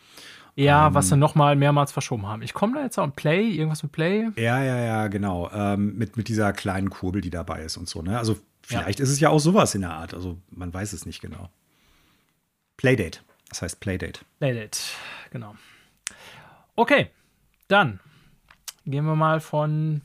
Ja, 0.57 0.93
was 0.93 1.09
sie 1.09 1.17
noch 1.17 1.35
mal 1.35 1.57
mehrmals 1.57 1.93
verschoben 1.93 2.27
haben. 2.27 2.43
Ich 2.43 2.53
komme 2.53 2.75
da 2.75 2.83
jetzt 2.83 2.99
auf 2.99 3.15
Play, 3.17 3.49
irgendwas 3.49 3.83
mit 3.83 3.93
Play. 3.93 4.29
Ja, 4.37 4.62
ja, 4.62 4.79
ja, 4.79 5.09
genau. 5.09 5.49
Ähm, 5.55 5.97
mit, 5.97 6.17
mit 6.19 6.29
dieser 6.29 6.53
kleinen 6.53 6.91
Kurbel, 6.91 7.23
die 7.23 7.31
dabei 7.31 7.62
ist 7.62 7.77
und 7.79 7.89
so. 7.89 8.03
Ne? 8.03 8.19
Also 8.19 8.37
vielleicht 8.62 9.01
ist 9.01 9.09
es 9.09 9.21
ja 9.21 9.31
auch 9.31 9.39
sowas 9.39 9.75
in 9.75 9.81
der 9.83 9.93
Art. 9.93 10.12
Also 10.12 10.37
man 10.51 10.75
weiß 10.75 10.93
es 10.93 11.07
nicht 11.07 11.23
genau. 11.23 11.49
Playdate. 12.81 13.20
Das 13.51 13.61
heißt 13.61 13.78
Playdate. 13.81 14.20
Playdate, 14.39 14.78
genau. 15.31 15.55
Okay, 16.77 17.11
dann 17.69 18.01
gehen 18.86 19.05
wir 19.05 19.16
mal 19.16 19.40
von 19.40 20.01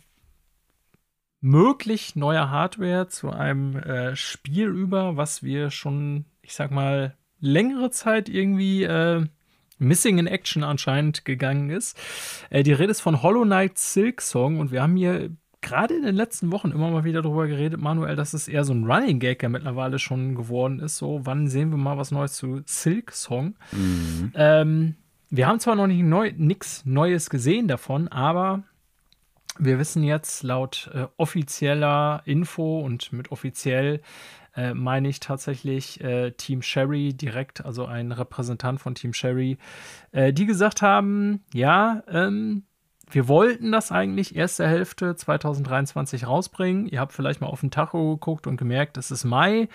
möglich 1.40 2.18
neuer 2.18 2.50
Hardware 2.50 3.08
zu 3.08 3.30
einem 3.32 3.78
äh, 3.78 4.18
Spiel 4.18 4.68
über, 4.68 5.16
was 5.16 5.42
wir 5.42 5.72
schon, 5.72 6.26
ich 6.42 6.54
sag 6.54 6.70
mal, 6.70 7.16
längere 7.40 7.92
Zeit 7.92 8.28
irgendwie 8.28 8.84
äh, 8.84 9.26
Missing 9.78 10.18
in 10.18 10.28
Action 10.28 10.66
anscheinend 10.66 11.24
gegangen 11.24 11.70
ist. 11.70 11.98
Äh, 12.50 12.64
die 12.64 12.74
Rede 12.74 12.92
ist 12.92 13.00
von 13.00 13.24
Hollow 13.24 13.44
Knight 13.44 13.78
Silk 13.78 14.22
Song 14.22 14.60
und 14.60 14.74
wir 14.74 14.82
haben 14.82 14.98
hier 14.98 15.30
gerade 15.66 15.96
in 15.96 16.04
den 16.04 16.16
letzten 16.16 16.52
Wochen 16.52 16.72
immer 16.72 16.90
mal 16.92 17.04
wieder 17.04 17.22
darüber 17.22 17.48
geredet, 17.48 17.82
Manuel, 17.82 18.16
dass 18.16 18.34
es 18.34 18.48
eher 18.48 18.64
so 18.64 18.74
ein 18.74 18.86
Running 18.86 19.20
Gag 19.20 19.42
ja 19.44 19.50
mittlerweile 19.50 20.00
schon 20.00 20.36
geworden 20.36 20.80
ist. 20.80 20.98
So, 20.98 21.22
wann 21.24 21.48
sehen 21.48 21.72
wir 21.72 21.78
mal 21.78 21.98
was 21.98 22.12
Neues 22.12 22.34
zu 22.34 22.62
Silk 22.66 23.12
Song? 23.12 23.56
Mhm. 23.72 24.32
Ähm, 24.36 24.96
wir 25.30 25.48
haben 25.48 25.60
zwar 25.60 25.76
noch 25.76 25.88
nicht 25.88 26.04
neu, 26.04 26.32
nichts 26.38 26.86
Neues 26.86 27.30
gesehen 27.30 27.68
davon, 27.68 28.08
aber 28.08 28.64
wir 29.58 29.80
wissen 29.80 30.04
jetzt 30.04 30.44
laut 30.44 30.90
äh, 30.94 31.08
offizieller 31.18 32.22
Info 32.26 32.82
und 32.82 33.12
mit 33.12 33.32
offiziell 33.32 34.02
äh, 34.56 34.74
meine 34.74 35.10
ich 35.10 35.20
tatsächlich 35.20 36.00
äh, 36.02 36.32
Team 36.32 36.62
Sherry 36.62 37.14
direkt, 37.14 37.66
also 37.66 37.86
ein 37.86 38.12
Repräsentant 38.12 38.80
von 38.80 38.94
Team 38.96 39.14
Sherry, 39.14 39.58
äh, 40.12 40.32
die 40.32 40.46
gesagt 40.46 40.82
haben, 40.82 41.44
ja, 41.54 42.04
ähm, 42.08 42.64
wir 43.10 43.28
wollten 43.28 43.72
das 43.72 43.92
eigentlich 43.92 44.36
erste 44.36 44.68
Hälfte 44.68 45.16
2023 45.16 46.28
rausbringen. 46.28 46.88
Ihr 46.88 47.00
habt 47.00 47.14
vielleicht 47.14 47.42
mal 47.42 47.48
auf 47.48 47.62
den 47.62 47.72
Tacho 47.72 48.16
geguckt 48.16 48.48
und 48.48 48.58
gemerkt, 48.58 48.98
es 48.98 49.12
ist 49.12 49.24
Mai. 49.24 49.70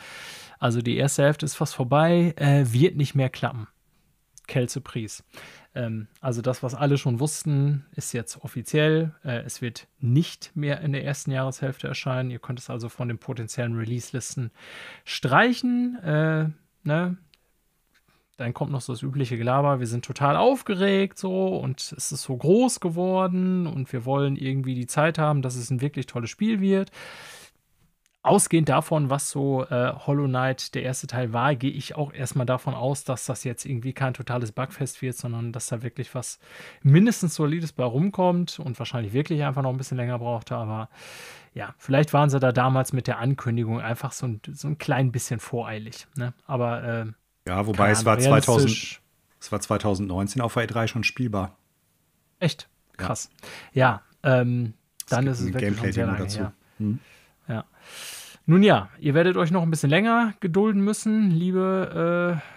Also 0.58 0.82
die 0.82 0.96
erste 0.96 1.22
Hälfte 1.22 1.46
ist 1.46 1.54
fast 1.54 1.74
vorbei. 1.74 2.34
Äh, 2.36 2.72
wird 2.72 2.96
nicht 2.96 3.14
mehr 3.14 3.30
klappen. 3.30 3.68
Kelze 4.46 4.80
Pries. 4.80 5.24
Ähm, 5.74 6.08
also 6.20 6.42
das, 6.42 6.62
was 6.62 6.74
alle 6.74 6.98
schon 6.98 7.20
wussten, 7.20 7.86
ist 7.94 8.12
jetzt 8.12 8.42
offiziell. 8.42 9.14
Äh, 9.24 9.42
es 9.42 9.62
wird 9.62 9.86
nicht 10.00 10.50
mehr 10.54 10.80
in 10.80 10.92
der 10.92 11.04
ersten 11.04 11.30
Jahreshälfte 11.30 11.88
erscheinen. 11.88 12.30
Ihr 12.30 12.40
könnt 12.40 12.58
es 12.58 12.68
also 12.68 12.88
von 12.88 13.08
den 13.08 13.18
potenziellen 13.18 13.76
Release-Listen 13.76 14.50
streichen. 15.04 15.98
Äh, 16.02 16.48
ne? 16.82 17.16
Dann 18.40 18.54
kommt 18.54 18.72
noch 18.72 18.80
so 18.80 18.92
das 18.92 19.02
übliche 19.02 19.36
Gelaber. 19.36 19.80
Wir 19.80 19.86
sind 19.86 20.04
total 20.04 20.36
aufgeregt 20.36 21.18
so 21.18 21.56
und 21.56 21.80
es 21.80 22.12
ist 22.12 22.22
so 22.22 22.36
groß 22.36 22.80
geworden 22.80 23.66
und 23.66 23.92
wir 23.92 24.04
wollen 24.04 24.36
irgendwie 24.36 24.74
die 24.74 24.86
Zeit 24.86 25.18
haben, 25.18 25.42
dass 25.42 25.56
es 25.56 25.70
ein 25.70 25.80
wirklich 25.80 26.06
tolles 26.06 26.30
Spiel 26.30 26.60
wird 26.60 26.90
ausgehend 28.22 28.68
davon, 28.68 29.08
was 29.08 29.30
so 29.30 29.64
äh, 29.64 29.92
Hollow 30.06 30.26
Knight 30.26 30.74
der 30.74 30.82
erste 30.82 31.06
Teil 31.06 31.32
war, 31.32 31.54
gehe 31.54 31.70
ich 31.70 31.96
auch 31.96 32.12
erstmal 32.12 32.44
davon 32.44 32.74
aus, 32.74 33.04
dass 33.04 33.24
das 33.24 33.44
jetzt 33.44 33.64
irgendwie 33.64 33.92
kein 33.92 34.12
totales 34.12 34.52
Bugfest 34.52 35.00
wird, 35.00 35.16
sondern 35.16 35.52
dass 35.52 35.68
da 35.68 35.82
wirklich 35.82 36.14
was 36.14 36.38
mindestens 36.82 37.34
Solides 37.34 37.72
bei 37.72 37.84
rumkommt 37.84 38.58
und 38.58 38.78
wahrscheinlich 38.78 39.12
wirklich 39.12 39.42
einfach 39.44 39.62
noch 39.62 39.70
ein 39.70 39.78
bisschen 39.78 39.96
länger 39.96 40.18
brauchte. 40.18 40.54
Aber 40.54 40.90
ja, 41.54 41.74
vielleicht 41.78 42.12
waren 42.12 42.28
sie 42.28 42.40
da 42.40 42.52
damals 42.52 42.92
mit 42.92 43.06
der 43.06 43.18
Ankündigung 43.18 43.80
einfach 43.80 44.12
so 44.12 44.26
ein, 44.26 44.40
so 44.52 44.68
ein 44.68 44.78
klein 44.78 45.12
bisschen 45.12 45.40
voreilig. 45.40 46.06
Ne? 46.14 46.34
Aber 46.46 46.84
äh, 46.84 47.06
ja, 47.46 47.66
wobei 47.66 47.90
es 47.90 48.04
war, 48.04 48.18
2000, 48.18 49.00
es 49.40 49.52
war 49.52 49.60
2019 49.60 50.42
auf 50.42 50.54
der 50.54 50.68
E3 50.68 50.88
schon 50.88 51.04
spielbar. 51.04 51.56
Echt? 52.38 52.68
Krass. 52.96 53.30
Ja, 53.72 54.02
ja 54.22 54.40
ähm, 54.40 54.74
dann 55.08 55.26
ist 55.26 55.40
es 55.40 55.46
wirklich 55.46 55.62
Gameplay 55.62 55.86
schon 55.86 55.92
sehr 55.92 56.06
lange 56.06 56.18
dazu. 56.18 56.38
her. 56.38 56.52
Hm. 56.78 56.98
Ja. 57.48 57.64
Nun 58.46 58.62
ja, 58.62 58.88
ihr 58.98 59.14
werdet 59.14 59.36
euch 59.36 59.50
noch 59.50 59.62
ein 59.62 59.70
bisschen 59.70 59.90
länger 59.90 60.34
gedulden 60.40 60.82
müssen, 60.82 61.30
liebe 61.30 62.40
äh, 62.42 62.50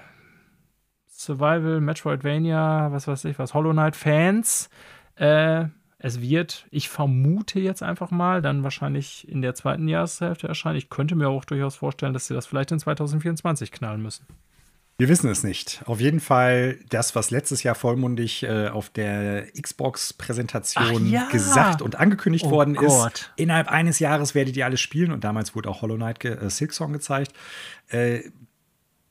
Survival, 1.07 1.81
Metroidvania, 1.81 2.91
was 2.91 3.07
weiß 3.07 3.25
ich 3.25 3.39
was, 3.39 3.53
Hollow 3.53 3.71
Knight 3.71 3.95
Fans. 3.95 4.69
Äh, 5.15 5.65
es 5.99 6.19
wird, 6.19 6.67
ich 6.69 6.89
vermute 6.89 7.61
jetzt 7.61 7.81
einfach 7.81 8.11
mal, 8.11 8.41
dann 8.41 8.63
wahrscheinlich 8.63 9.27
in 9.29 9.41
der 9.41 9.55
zweiten 9.55 9.87
Jahreshälfte 9.87 10.49
erscheinen. 10.49 10.77
Ich 10.77 10.89
könnte 10.89 11.15
mir 11.15 11.29
auch 11.29 11.45
durchaus 11.45 11.77
vorstellen, 11.77 12.11
dass 12.13 12.27
sie 12.27 12.33
das 12.33 12.45
vielleicht 12.45 12.71
in 12.71 12.79
2024 12.79 13.71
knallen 13.71 14.01
müssen. 14.01 14.25
Wir 15.03 15.09
wissen 15.09 15.29
es 15.29 15.43
nicht. 15.43 15.81
Auf 15.83 15.99
jeden 15.99 16.21
Fall 16.21 16.79
das, 16.87 17.13
was 17.13 17.29
letztes 17.29 17.61
Jahr 17.61 17.75
vollmundig 17.75 18.43
äh, 18.43 18.69
auf 18.69 18.87
der 18.87 19.51
Xbox-Präsentation 19.51 21.07
ja. 21.07 21.27
gesagt 21.27 21.81
und 21.81 21.95
angekündigt 21.99 22.45
oh 22.45 22.51
worden 22.51 22.75
Gott. 22.75 23.13
ist. 23.13 23.33
Innerhalb 23.35 23.67
eines 23.67 23.99
Jahres 23.99 24.33
werdet 24.33 24.55
ihr 24.55 24.63
alles 24.63 24.79
spielen. 24.79 25.11
Und 25.11 25.25
damals 25.25 25.57
wurde 25.57 25.67
auch 25.67 25.81
Hollow 25.81 25.97
Knight 25.97 26.21
ge 26.21 26.37
äh, 26.37 26.49
Silksong 26.49 26.93
gezeigt. 26.93 27.33
Äh, 27.89 28.21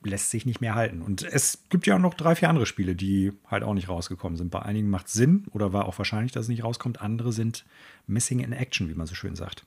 lässt 0.02 0.31
sich 0.31 0.47
nicht 0.47 0.62
mehr 0.62 0.74
halten. 0.74 1.02
Und 1.02 1.24
es 1.24 1.64
gibt 1.69 1.86
ja 1.86 1.97
auch 1.97 2.01
noch 2.01 2.14
drei, 2.14 2.36
vier 2.36 2.48
andere 2.48 2.64
Spiele, 2.64 2.97
die 2.97 3.35
halt 3.47 3.62
auch 3.62 3.74
nicht 3.74 3.90
rausgekommen 3.90 4.39
sind. 4.39 4.51
Bei 4.51 4.62
einigen 4.62 4.89
macht 4.89 5.09
es 5.09 5.12
Sinn 5.12 5.44
oder 5.51 5.74
war 5.74 5.85
auch 5.85 5.98
wahrscheinlich, 5.98 6.32
dass 6.32 6.44
es 6.44 6.48
nicht 6.48 6.64
rauskommt. 6.64 7.02
Andere 7.02 7.32
sind 7.35 7.66
missing 8.06 8.40
in 8.40 8.55
action, 8.55 8.89
wie 8.89 8.94
man 8.94 9.06
so 9.06 9.14
schön 9.14 9.36
sagt 9.36 9.66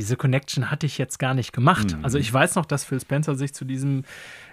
diese 0.00 0.16
Connection 0.16 0.70
hatte 0.70 0.86
ich 0.86 0.96
jetzt 0.96 1.18
gar 1.18 1.34
nicht 1.34 1.52
gemacht. 1.52 1.94
Mhm. 1.94 2.04
Also 2.04 2.16
ich 2.16 2.32
weiß 2.32 2.54
noch, 2.54 2.64
dass 2.64 2.84
Phil 2.84 2.98
Spencer 2.98 3.34
sich 3.34 3.52
zu 3.52 3.66
diesem, 3.66 4.04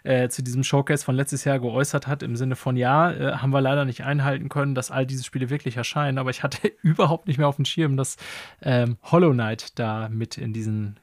äh, 0.03 0.27
zu 0.27 0.43
diesem 0.43 0.61
Showcase 0.61 1.05
von 1.05 1.15
letztes 1.15 1.45
Jahr 1.45 1.57
geäußert 1.59 2.05
hat, 2.05 2.21
im 2.21 2.35
Sinne 2.35 2.57
von, 2.57 2.75
ja, 2.75 3.11
äh, 3.11 3.31
haben 3.37 3.51
wir 3.51 3.61
leider 3.61 3.85
nicht 3.85 4.03
einhalten 4.03 4.49
können, 4.49 4.75
dass 4.75 4.91
all 4.91 5.05
diese 5.05 5.23
Spiele 5.23 5.49
wirklich 5.49 5.77
erscheinen, 5.77 6.17
aber 6.17 6.31
ich 6.31 6.43
hatte 6.43 6.67
überhaupt 6.81 7.29
nicht 7.29 7.37
mehr 7.37 7.47
auf 7.47 7.55
dem 7.55 7.63
Schirm, 7.63 7.95
dass 7.95 8.17
ähm, 8.61 8.97
Hollow 9.03 9.31
Knight 9.31 9.79
da 9.79 10.09
mit 10.09 10.37
in 10.37 10.51
diesen 10.51 10.99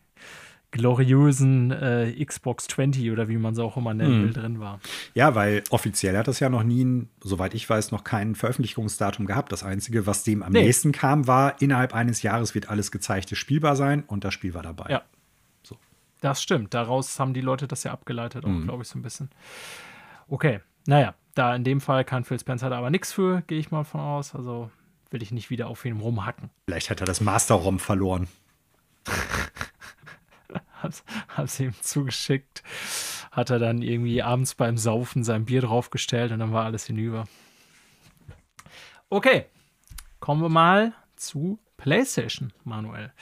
gloriösen 0.75 1.71
äh, 1.71 2.25
Xbox 2.25 2.67
20 2.67 3.13
oder 3.13 3.29
wie 3.29 3.37
man 3.37 3.53
es 3.53 3.61
auch 3.61 3.77
immer 3.77 3.95
nennen 3.95 4.23
will, 4.23 4.35
hm. 4.35 4.43
drin 4.43 4.61
war. 4.61 4.81
Ja, 5.15 5.37
weil 5.37 5.63
offiziell 5.71 6.19
hat 6.19 6.27
das 6.27 6.41
ja 6.41 6.49
noch 6.49 6.65
nie, 6.65 7.07
soweit 7.23 7.55
ich 7.55 7.71
weiß, 7.71 7.93
noch 7.93 8.03
kein 8.03 8.35
Veröffentlichungsdatum 8.35 9.27
gehabt. 9.27 9.53
Das 9.53 9.63
Einzige, 9.63 10.09
was 10.09 10.25
dem 10.25 10.43
am 10.43 10.53
nee. 10.53 10.63
nächsten 10.63 10.91
kam, 10.91 11.29
war, 11.29 11.63
innerhalb 11.63 11.95
eines 11.95 12.23
Jahres 12.23 12.57
wird 12.57 12.71
alles 12.71 12.91
Gezeigte 12.91 13.37
spielbar 13.37 13.77
sein 13.77 14.03
und 14.09 14.25
das 14.25 14.35
Spiel 14.35 14.53
war 14.53 14.65
dabei. 14.65 14.91
Ja. 14.91 15.03
So. 15.63 15.77
Das 16.21 16.43
stimmt. 16.43 16.75
Daraus 16.75 17.21
haben 17.21 17.35
die 17.35 17.41
Leute 17.41 17.69
das 17.69 17.85
ja 17.85 17.93
abgeleitet, 17.93 18.45
mhm. 18.45 18.65
glaube 18.65 18.83
ich, 18.83 18.89
so 18.89 18.99
ein 18.99 19.03
bisschen. 19.03 19.31
Okay, 20.27 20.59
naja, 20.89 21.15
da 21.37 21.55
in 21.55 21.63
dem 21.63 21.81
Fall 21.81 22.05
kann 22.05 22.25
Phil 22.25 22.41
Spencer 22.41 22.69
da 22.69 22.79
aber 22.79 22.91
nichts 22.91 23.13
für, 23.13 23.43
gehe 23.47 23.61
ich 23.61 23.71
mal 23.71 23.85
von 23.85 24.01
aus. 24.01 24.35
Also 24.35 24.73
will 25.11 25.23
ich 25.23 25.31
nicht 25.31 25.51
wieder 25.51 25.69
auf 25.69 25.85
ihn 25.85 26.01
rumhacken. 26.01 26.51
Vielleicht 26.67 26.91
hat 26.91 27.01
er 27.01 27.07
das 27.07 27.21
Master-ROM 27.21 27.79
verloren. 27.79 28.27
hab's 31.29 31.61
ihm 31.61 31.75
zugeschickt. 31.81 32.63
Hat 33.31 33.51
er 33.51 33.59
dann 33.59 33.83
irgendwie 33.83 34.23
abends 34.23 34.55
beim 34.55 34.77
Saufen 34.77 35.25
sein 35.25 35.45
Bier 35.45 35.63
draufgestellt 35.63 36.33
und 36.33 36.39
dann 36.39 36.53
war 36.53 36.65
alles 36.65 36.87
hinüber. 36.87 37.25
Okay, 39.11 39.47
kommen 40.21 40.43
wir 40.43 40.49
mal 40.49 40.93
zu 41.17 41.59
PlayStation, 41.77 42.53
Manuel. 42.65 43.13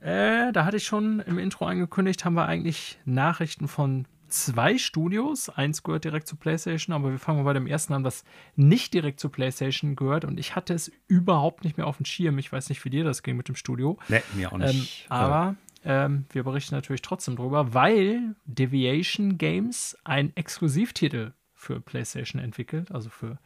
Äh, 0.00 0.52
da 0.52 0.64
hatte 0.64 0.78
ich 0.78 0.84
schon 0.84 1.20
im 1.20 1.38
Intro 1.38 1.66
angekündigt, 1.66 2.24
haben 2.24 2.34
wir 2.34 2.46
eigentlich 2.46 2.98
Nachrichten 3.04 3.68
von 3.68 4.06
zwei 4.28 4.78
Studios. 4.78 5.48
Eins 5.48 5.82
gehört 5.82 6.04
direkt 6.04 6.28
zu 6.28 6.36
PlayStation, 6.36 6.94
aber 6.94 7.10
wir 7.10 7.18
fangen 7.18 7.38
mal 7.38 7.44
bei 7.44 7.52
dem 7.52 7.66
ersten 7.66 7.92
an, 7.94 8.04
was 8.04 8.24
nicht 8.56 8.94
direkt 8.94 9.20
zu 9.20 9.28
PlayStation 9.28 9.96
gehört. 9.96 10.24
Und 10.24 10.38
ich 10.38 10.54
hatte 10.54 10.74
es 10.74 10.92
überhaupt 11.06 11.64
nicht 11.64 11.76
mehr 11.76 11.86
auf 11.86 11.96
dem 11.96 12.06
Schirm. 12.06 12.38
Ich 12.38 12.52
weiß 12.52 12.68
nicht, 12.68 12.84
wie 12.84 12.90
dir 12.90 13.04
das 13.04 13.22
ging 13.22 13.36
mit 13.36 13.48
dem 13.48 13.54
Studio. 13.54 13.98
Nee, 14.08 14.22
mir 14.34 14.52
auch 14.52 14.58
nicht. 14.58 15.04
Ähm, 15.04 15.12
aber 15.12 15.56
ähm, 15.88 16.26
wir 16.30 16.44
berichten 16.44 16.74
natürlich 16.74 17.00
trotzdem 17.00 17.34
drüber, 17.34 17.72
weil 17.72 18.36
Deviation 18.44 19.38
Games 19.38 19.96
ein 20.04 20.36
Exklusivtitel 20.36 21.32
für 21.54 21.80
PlayStation 21.80 22.42
entwickelt, 22.42 22.92
also 22.92 23.08
für 23.08 23.38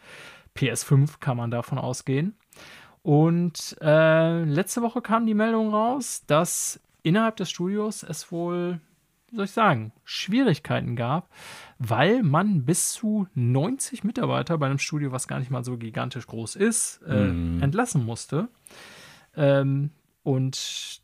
PS5 0.57 1.21
kann 1.21 1.37
man 1.37 1.53
davon 1.53 1.79
ausgehen. 1.79 2.35
Und 3.03 3.77
äh, 3.81 4.43
letzte 4.43 4.83
Woche 4.83 5.03
kam 5.03 5.25
die 5.25 5.35
Meldung 5.35 5.73
raus, 5.73 6.25
dass 6.27 6.81
innerhalb 7.05 7.37
des 7.37 7.49
Studios 7.49 8.03
es 8.03 8.33
wohl, 8.33 8.81
wie 9.29 9.37
soll 9.37 9.45
ich 9.45 9.53
sagen, 9.53 9.93
Schwierigkeiten 10.03 10.97
gab, 10.97 11.31
weil 11.79 12.25
man 12.25 12.65
bis 12.65 12.93
zu 12.93 13.29
90 13.35 14.03
Mitarbeiter 14.03 14.59
bei 14.59 14.67
einem 14.67 14.79
Studio, 14.79 15.13
was 15.13 15.29
gar 15.29 15.39
nicht 15.39 15.53
mal 15.53 15.65
so 15.65 15.79
gigantisch 15.79 16.27
groß 16.27 16.57
ist, 16.57 17.03
äh, 17.07 17.29
mm. 17.29 17.63
entlassen 17.63 18.05
musste. 18.05 18.49
Ähm, 19.37 19.91
und 20.25 21.02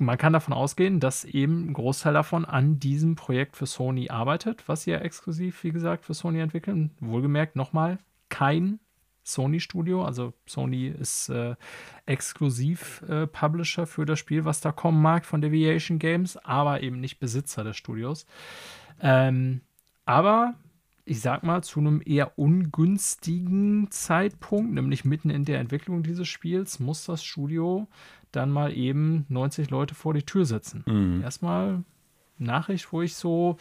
man 0.00 0.18
kann 0.18 0.32
davon 0.32 0.54
ausgehen, 0.54 0.98
dass 0.98 1.24
eben 1.24 1.68
ein 1.68 1.72
Großteil 1.74 2.14
davon 2.14 2.44
an 2.44 2.80
diesem 2.80 3.16
Projekt 3.16 3.56
für 3.56 3.66
Sony 3.66 4.08
arbeitet, 4.08 4.66
was 4.66 4.84
sie 4.84 4.92
ja 4.92 4.98
exklusiv, 4.98 5.62
wie 5.62 5.72
gesagt, 5.72 6.04
für 6.04 6.14
Sony 6.14 6.40
entwickeln. 6.40 6.90
Wohlgemerkt 7.00 7.54
nochmal 7.54 7.98
kein 8.30 8.80
Sony-Studio. 9.24 10.04
Also 10.04 10.32
Sony 10.46 10.88
ist 10.88 11.28
äh, 11.28 11.54
exklusiv 12.06 13.02
äh, 13.08 13.26
Publisher 13.26 13.86
für 13.86 14.06
das 14.06 14.18
Spiel, 14.18 14.46
was 14.46 14.60
da 14.60 14.72
kommen 14.72 15.02
mag 15.02 15.26
von 15.26 15.42
Deviation 15.42 15.98
Games, 15.98 16.36
aber 16.38 16.82
eben 16.82 17.00
nicht 17.00 17.20
Besitzer 17.20 17.62
des 17.62 17.76
Studios. 17.76 18.26
Ähm, 19.00 19.60
aber 20.06 20.54
ich 21.04 21.20
sag 21.20 21.42
mal, 21.42 21.62
zu 21.62 21.80
einem 21.80 22.02
eher 22.04 22.38
ungünstigen 22.38 23.90
Zeitpunkt, 23.90 24.72
nämlich 24.72 25.04
mitten 25.04 25.28
in 25.28 25.44
der 25.44 25.58
Entwicklung 25.58 26.02
dieses 26.02 26.28
Spiels, 26.28 26.78
muss 26.78 27.04
das 27.04 27.24
Studio 27.24 27.88
dann 28.32 28.50
mal 28.50 28.72
eben 28.76 29.26
90 29.28 29.70
Leute 29.70 29.94
vor 29.94 30.14
die 30.14 30.24
Tür 30.24 30.44
setzen. 30.44 30.84
Mhm. 30.86 31.22
Erstmal 31.22 31.84
Nachricht, 32.40 32.92
wo 32.92 33.02
ich 33.02 33.14
so, 33.14 33.56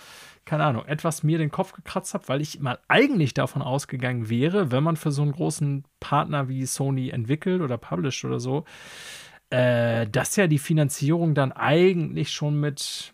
keine 0.46 0.64
Ahnung, 0.64 0.86
etwas 0.86 1.24
mir 1.24 1.38
den 1.38 1.52
Kopf 1.52 1.74
gekratzt 1.74 2.14
habe, 2.14 2.28
weil 2.28 2.41
ich 2.41 2.60
mal 2.60 2.80
eigentlich 2.88 3.34
davon 3.34 3.62
ausgegangen 3.62 4.30
wäre, 4.30 4.72
wenn 4.72 4.84
man 4.84 4.96
für 4.96 5.12
so 5.12 5.22
einen 5.22 5.34
großen 5.34 5.84
Partner 6.00 6.48
wie 6.48 6.66
Sony 6.66 7.10
entwickelt 7.10 7.62
oder 7.62 7.78
published 7.78 8.26
oder 8.26 8.40
so, 8.40 8.66
äh, 9.50 10.08
dass 10.08 10.36
ja 10.36 10.48
die 10.48 10.60
Finanzierung 10.60 11.36
dann 11.36 11.52
eigentlich 11.52 12.32
schon 12.32 12.60
mit 12.60 13.14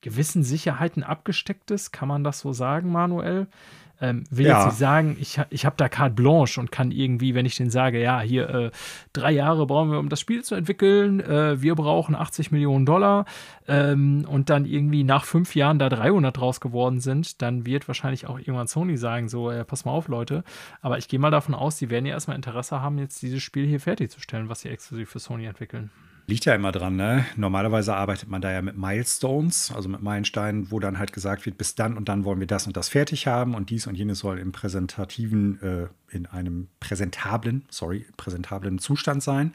gewissen 0.00 0.42
Sicherheiten 0.42 1.02
abgesteckt 1.02 1.70
ist. 1.70 1.92
Kann 1.92 2.08
man 2.08 2.24
das 2.24 2.40
so 2.40 2.52
sagen, 2.52 2.90
Manuel? 2.90 3.48
Ähm, 4.00 4.24
will 4.30 4.46
ja. 4.46 4.58
jetzt 4.58 4.66
nicht 4.66 4.78
sagen, 4.78 5.16
ich, 5.20 5.40
ich 5.50 5.66
habe 5.66 5.76
da 5.76 5.88
carte 5.88 6.14
blanche 6.14 6.60
und 6.60 6.70
kann 6.70 6.90
irgendwie, 6.90 7.34
wenn 7.34 7.46
ich 7.46 7.56
den 7.56 7.70
sage, 7.70 8.00
ja, 8.00 8.20
hier 8.20 8.48
äh, 8.48 8.70
drei 9.12 9.32
Jahre 9.32 9.66
brauchen 9.66 9.90
wir, 9.90 9.98
um 9.98 10.08
das 10.08 10.20
Spiel 10.20 10.44
zu 10.44 10.54
entwickeln, 10.54 11.20
äh, 11.20 11.60
wir 11.60 11.74
brauchen 11.74 12.14
80 12.14 12.52
Millionen 12.52 12.86
Dollar 12.86 13.24
ähm, 13.66 14.24
und 14.28 14.50
dann 14.50 14.66
irgendwie 14.66 15.02
nach 15.02 15.24
fünf 15.24 15.54
Jahren 15.54 15.78
da 15.78 15.88
300 15.88 16.36
draus 16.36 16.60
geworden 16.60 17.00
sind, 17.00 17.42
dann 17.42 17.66
wird 17.66 17.88
wahrscheinlich 17.88 18.26
auch 18.26 18.38
irgendwann 18.38 18.68
Sony 18.68 18.96
sagen, 18.96 19.28
so, 19.28 19.50
äh, 19.50 19.64
pass 19.64 19.84
mal 19.84 19.92
auf, 19.92 20.08
Leute. 20.08 20.44
Aber 20.80 20.98
ich 20.98 21.08
gehe 21.08 21.18
mal 21.18 21.30
davon 21.30 21.54
aus, 21.54 21.76
die 21.76 21.90
werden 21.90 22.06
ja 22.06 22.14
erstmal 22.14 22.36
Interesse 22.36 22.80
haben, 22.80 22.98
jetzt 22.98 23.20
dieses 23.22 23.42
Spiel 23.42 23.66
hier 23.66 23.80
fertigzustellen, 23.80 24.48
was 24.48 24.60
sie 24.60 24.68
exklusiv 24.68 25.10
für 25.10 25.18
Sony 25.18 25.46
entwickeln. 25.46 25.90
Liegt 26.28 26.44
ja 26.44 26.54
immer 26.54 26.72
dran, 26.72 26.94
ne? 26.94 27.24
Normalerweise 27.36 27.94
arbeitet 27.94 28.28
man 28.28 28.42
da 28.42 28.52
ja 28.52 28.60
mit 28.60 28.76
Milestones, 28.76 29.72
also 29.74 29.88
mit 29.88 30.02
Meilensteinen, 30.02 30.70
wo 30.70 30.78
dann 30.78 30.98
halt 30.98 31.14
gesagt 31.14 31.46
wird, 31.46 31.56
bis 31.56 31.74
dann 31.74 31.96
und 31.96 32.10
dann 32.10 32.26
wollen 32.26 32.38
wir 32.38 32.46
das 32.46 32.66
und 32.66 32.76
das 32.76 32.90
fertig 32.90 33.26
haben 33.26 33.54
und 33.54 33.70
dies 33.70 33.86
und 33.86 33.94
jenes 33.94 34.18
soll 34.18 34.38
im 34.38 34.52
präsentativen, 34.52 35.58
äh, 35.62 35.86
in 36.14 36.26
einem 36.26 36.68
präsentablen, 36.80 37.64
sorry, 37.70 38.04
präsentablen 38.18 38.78
Zustand 38.78 39.22
sein. 39.22 39.54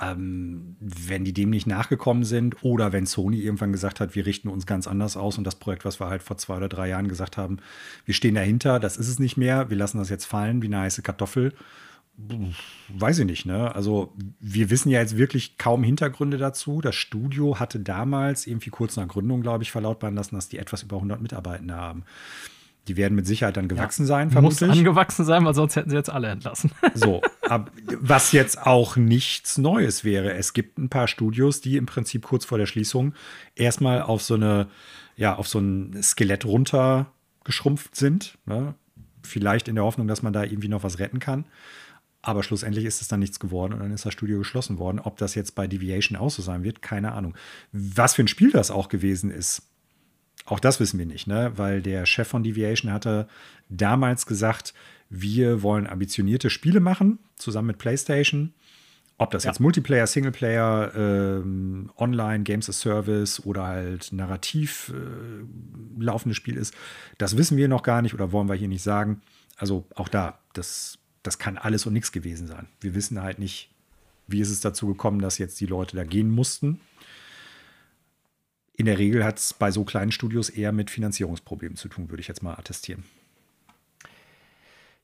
Ähm, 0.00 0.76
wenn 0.78 1.24
die 1.24 1.32
dem 1.32 1.50
nicht 1.50 1.66
nachgekommen 1.66 2.22
sind 2.22 2.62
oder 2.62 2.92
wenn 2.92 3.06
Sony 3.06 3.40
irgendwann 3.40 3.72
gesagt 3.72 3.98
hat, 3.98 4.14
wir 4.14 4.26
richten 4.26 4.48
uns 4.48 4.64
ganz 4.64 4.86
anders 4.86 5.16
aus 5.16 5.38
und 5.38 5.44
das 5.44 5.56
Projekt, 5.56 5.84
was 5.84 5.98
wir 5.98 6.06
halt 6.06 6.22
vor 6.22 6.38
zwei 6.38 6.58
oder 6.58 6.68
drei 6.68 6.88
Jahren 6.88 7.08
gesagt 7.08 7.36
haben, 7.36 7.56
wir 8.04 8.14
stehen 8.14 8.36
dahinter, 8.36 8.78
das 8.78 8.96
ist 8.96 9.08
es 9.08 9.18
nicht 9.18 9.36
mehr, 9.36 9.70
wir 9.70 9.76
lassen 9.76 9.98
das 9.98 10.08
jetzt 10.08 10.26
fallen 10.26 10.62
wie 10.62 10.66
eine 10.66 10.78
heiße 10.78 11.02
Kartoffel 11.02 11.52
weiß 12.88 13.18
ich 13.20 13.26
nicht, 13.26 13.46
ne? 13.46 13.74
Also, 13.74 14.14
wir 14.40 14.70
wissen 14.70 14.88
ja 14.88 15.00
jetzt 15.00 15.16
wirklich 15.16 15.58
kaum 15.58 15.82
Hintergründe 15.82 16.38
dazu. 16.38 16.80
Das 16.80 16.94
Studio 16.94 17.60
hatte 17.60 17.80
damals, 17.80 18.46
irgendwie 18.46 18.70
kurz 18.70 18.96
nach 18.96 19.06
Gründung, 19.06 19.42
glaube 19.42 19.64
ich, 19.64 19.70
verlautbaren 19.70 20.14
lassen, 20.14 20.34
dass 20.34 20.48
die 20.48 20.58
etwas 20.58 20.82
über 20.82 20.96
100 20.96 21.20
Mitarbeitende 21.20 21.74
haben. 21.74 22.04
Die 22.88 22.96
werden 22.96 23.16
mit 23.16 23.26
Sicherheit 23.26 23.56
dann 23.56 23.68
gewachsen 23.68 24.02
ja, 24.02 24.08
sein, 24.08 24.30
vermutlich. 24.30 24.60
Muss 24.68 24.78
angewachsen 24.78 25.24
sein, 25.24 25.44
weil 25.44 25.54
sonst 25.54 25.76
hätten 25.76 25.90
sie 25.90 25.96
jetzt 25.96 26.10
alle 26.10 26.28
entlassen. 26.28 26.70
So, 26.94 27.20
ab, 27.42 27.70
was 28.00 28.32
jetzt 28.32 28.62
auch 28.62 28.96
nichts 28.96 29.58
Neues 29.58 30.04
wäre. 30.04 30.32
Es 30.34 30.52
gibt 30.52 30.78
ein 30.78 30.88
paar 30.88 31.08
Studios, 31.08 31.60
die 31.60 31.76
im 31.76 31.86
Prinzip 31.86 32.22
kurz 32.22 32.44
vor 32.44 32.58
der 32.58 32.66
Schließung 32.66 33.12
erstmal 33.56 34.02
auf 34.02 34.22
so 34.22 34.34
eine, 34.34 34.68
ja, 35.16 35.34
auf 35.34 35.48
so 35.48 35.58
ein 35.58 36.00
Skelett 36.02 36.44
runtergeschrumpft 36.44 37.96
sind. 37.96 38.38
Ne? 38.46 38.74
Vielleicht 39.22 39.68
in 39.68 39.74
der 39.74 39.84
Hoffnung, 39.84 40.06
dass 40.06 40.22
man 40.22 40.32
da 40.32 40.44
irgendwie 40.44 40.68
noch 40.68 40.84
was 40.84 40.98
retten 41.00 41.18
kann. 41.18 41.44
Aber 42.26 42.42
schlussendlich 42.42 42.84
ist 42.84 43.00
es 43.00 43.06
dann 43.06 43.20
nichts 43.20 43.38
geworden 43.38 43.72
und 43.72 43.78
dann 43.78 43.92
ist 43.92 44.04
das 44.04 44.12
Studio 44.12 44.38
geschlossen 44.38 44.80
worden. 44.80 44.98
Ob 44.98 45.16
das 45.16 45.36
jetzt 45.36 45.54
bei 45.54 45.68
Deviation 45.68 46.18
auch 46.18 46.28
so 46.28 46.42
sein 46.42 46.64
wird, 46.64 46.82
keine 46.82 47.12
Ahnung. 47.12 47.36
Was 47.70 48.14
für 48.14 48.24
ein 48.24 48.28
Spiel 48.28 48.50
das 48.50 48.72
auch 48.72 48.88
gewesen 48.88 49.30
ist, 49.30 49.62
auch 50.44 50.58
das 50.58 50.80
wissen 50.80 50.98
wir 50.98 51.06
nicht, 51.06 51.28
ne? 51.28 51.52
weil 51.54 51.82
der 51.82 52.04
Chef 52.04 52.26
von 52.26 52.42
Deviation 52.42 52.90
hatte 52.90 53.28
damals 53.68 54.26
gesagt, 54.26 54.74
wir 55.08 55.62
wollen 55.62 55.86
ambitionierte 55.86 56.50
Spiele 56.50 56.80
machen, 56.80 57.20
zusammen 57.36 57.68
mit 57.68 57.78
PlayStation. 57.78 58.54
Ob 59.18 59.30
das 59.30 59.44
ja. 59.44 59.50
jetzt 59.50 59.60
Multiplayer, 59.60 60.08
Singleplayer, 60.08 60.94
ähm, 60.96 61.92
Online, 61.96 62.42
Games 62.42 62.68
as 62.68 62.80
Service 62.80 63.46
oder 63.46 63.68
halt 63.68 64.10
narrativ 64.10 64.92
äh, 64.92 66.02
laufendes 66.02 66.36
Spiel 66.36 66.56
ist, 66.56 66.74
das 67.18 67.36
wissen 67.36 67.56
wir 67.56 67.68
noch 67.68 67.84
gar 67.84 68.02
nicht 68.02 68.14
oder 68.14 68.32
wollen 68.32 68.48
wir 68.48 68.56
hier 68.56 68.66
nicht 68.66 68.82
sagen. 68.82 69.22
Also 69.56 69.86
auch 69.94 70.08
da, 70.08 70.40
das 70.54 70.98
das 71.26 71.38
kann 71.38 71.58
alles 71.58 71.86
und 71.86 71.92
nichts 71.92 72.12
gewesen 72.12 72.46
sein. 72.46 72.68
Wir 72.80 72.94
wissen 72.94 73.20
halt 73.20 73.38
nicht, 73.38 73.70
wie 74.26 74.40
ist 74.40 74.50
es 74.50 74.60
dazu 74.60 74.86
gekommen, 74.86 75.20
dass 75.20 75.38
jetzt 75.38 75.60
die 75.60 75.66
Leute 75.66 75.96
da 75.96 76.04
gehen 76.04 76.30
mussten. 76.30 76.80
In 78.76 78.86
der 78.86 78.98
Regel 78.98 79.24
hat 79.24 79.38
es 79.38 79.54
bei 79.54 79.70
so 79.70 79.84
kleinen 79.84 80.12
Studios 80.12 80.50
eher 80.50 80.72
mit 80.72 80.90
Finanzierungsproblemen 80.90 81.76
zu 81.76 81.88
tun, 81.88 82.10
würde 82.10 82.20
ich 82.20 82.28
jetzt 82.28 82.42
mal 82.42 82.54
attestieren. 82.54 83.04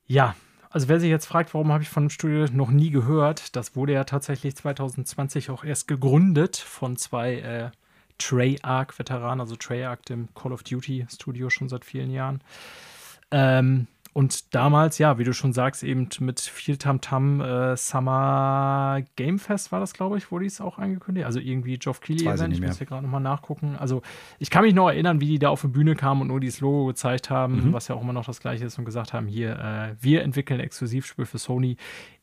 Ja, 0.05 0.35
also 0.69 0.87
wer 0.87 0.99
sich 0.99 1.09
jetzt 1.09 1.25
fragt, 1.25 1.53
warum 1.53 1.71
habe 1.71 1.83
ich 1.83 1.89
von 1.89 2.03
dem 2.03 2.09
Studio 2.09 2.45
noch 2.51 2.71
nie 2.71 2.89
gehört, 2.89 3.55
das 3.55 3.75
wurde 3.75 3.93
ja 3.93 4.03
tatsächlich 4.03 4.55
2020 4.55 5.49
auch 5.49 5.63
erst 5.63 5.87
gegründet 5.87 6.57
von 6.57 6.97
zwei 6.97 7.35
äh, 7.35 7.71
Treyarch-Veteranen, 8.17 9.41
also 9.41 9.55
Treyarch, 9.55 10.01
dem 10.01 10.33
Call 10.33 10.51
of 10.51 10.63
Duty 10.63 11.07
Studio 11.11 11.49
schon 11.49 11.69
seit 11.69 11.85
vielen 11.85 12.11
Jahren. 12.11 12.41
Ähm, 13.31 13.87
und 14.13 14.53
damals, 14.53 14.99
ja, 14.99 15.17
wie 15.17 15.23
du 15.23 15.33
schon 15.33 15.53
sagst, 15.53 15.83
eben 15.83 16.07
mit 16.19 16.39
viel 16.39 16.77
Tamtam, 16.77 17.41
-Tam, 17.41 17.73
äh, 17.73 17.77
Summer 17.77 19.01
Game 19.15 19.39
Fest 19.39 19.71
war 19.71 19.79
das, 19.79 19.93
glaube 19.93 20.19
ich, 20.19 20.31
wurde 20.31 20.45
es 20.45 20.61
auch 20.61 20.77
angekündigt. 20.77 21.25
Also 21.25 21.39
irgendwie 21.39 21.79
Geoff 21.79 21.99
Keighley 21.99 22.27
Event. 22.27 22.53
Ich, 22.53 22.59
ich 22.59 22.65
muss 22.65 22.77
hier 22.77 22.85
gerade 22.85 23.01
nochmal 23.01 23.21
nachgucken. 23.21 23.75
Also 23.75 24.03
ich 24.37 24.51
kann 24.51 24.63
mich 24.63 24.75
noch 24.75 24.89
erinnern, 24.89 25.19
wie 25.19 25.25
die 25.25 25.39
da 25.39 25.49
auf 25.49 25.61
die 25.61 25.67
Bühne 25.67 25.95
kamen 25.95 26.21
und 26.21 26.27
nur 26.27 26.39
dieses 26.39 26.59
Logo 26.59 26.85
gezeigt 26.85 27.31
haben, 27.31 27.69
mhm. 27.69 27.73
was 27.73 27.87
ja 27.87 27.95
auch 27.95 28.01
immer 28.01 28.13
noch 28.13 28.25
das 28.25 28.39
gleiche 28.39 28.65
ist 28.65 28.77
und 28.77 28.85
gesagt 28.85 29.13
haben, 29.13 29.25
hier, 29.25 29.57
äh, 29.57 29.95
wir 29.99 30.21
entwickeln 30.21 30.59
Exklusivspiel 30.59 31.25
für 31.25 31.39
Sony. 31.39 31.77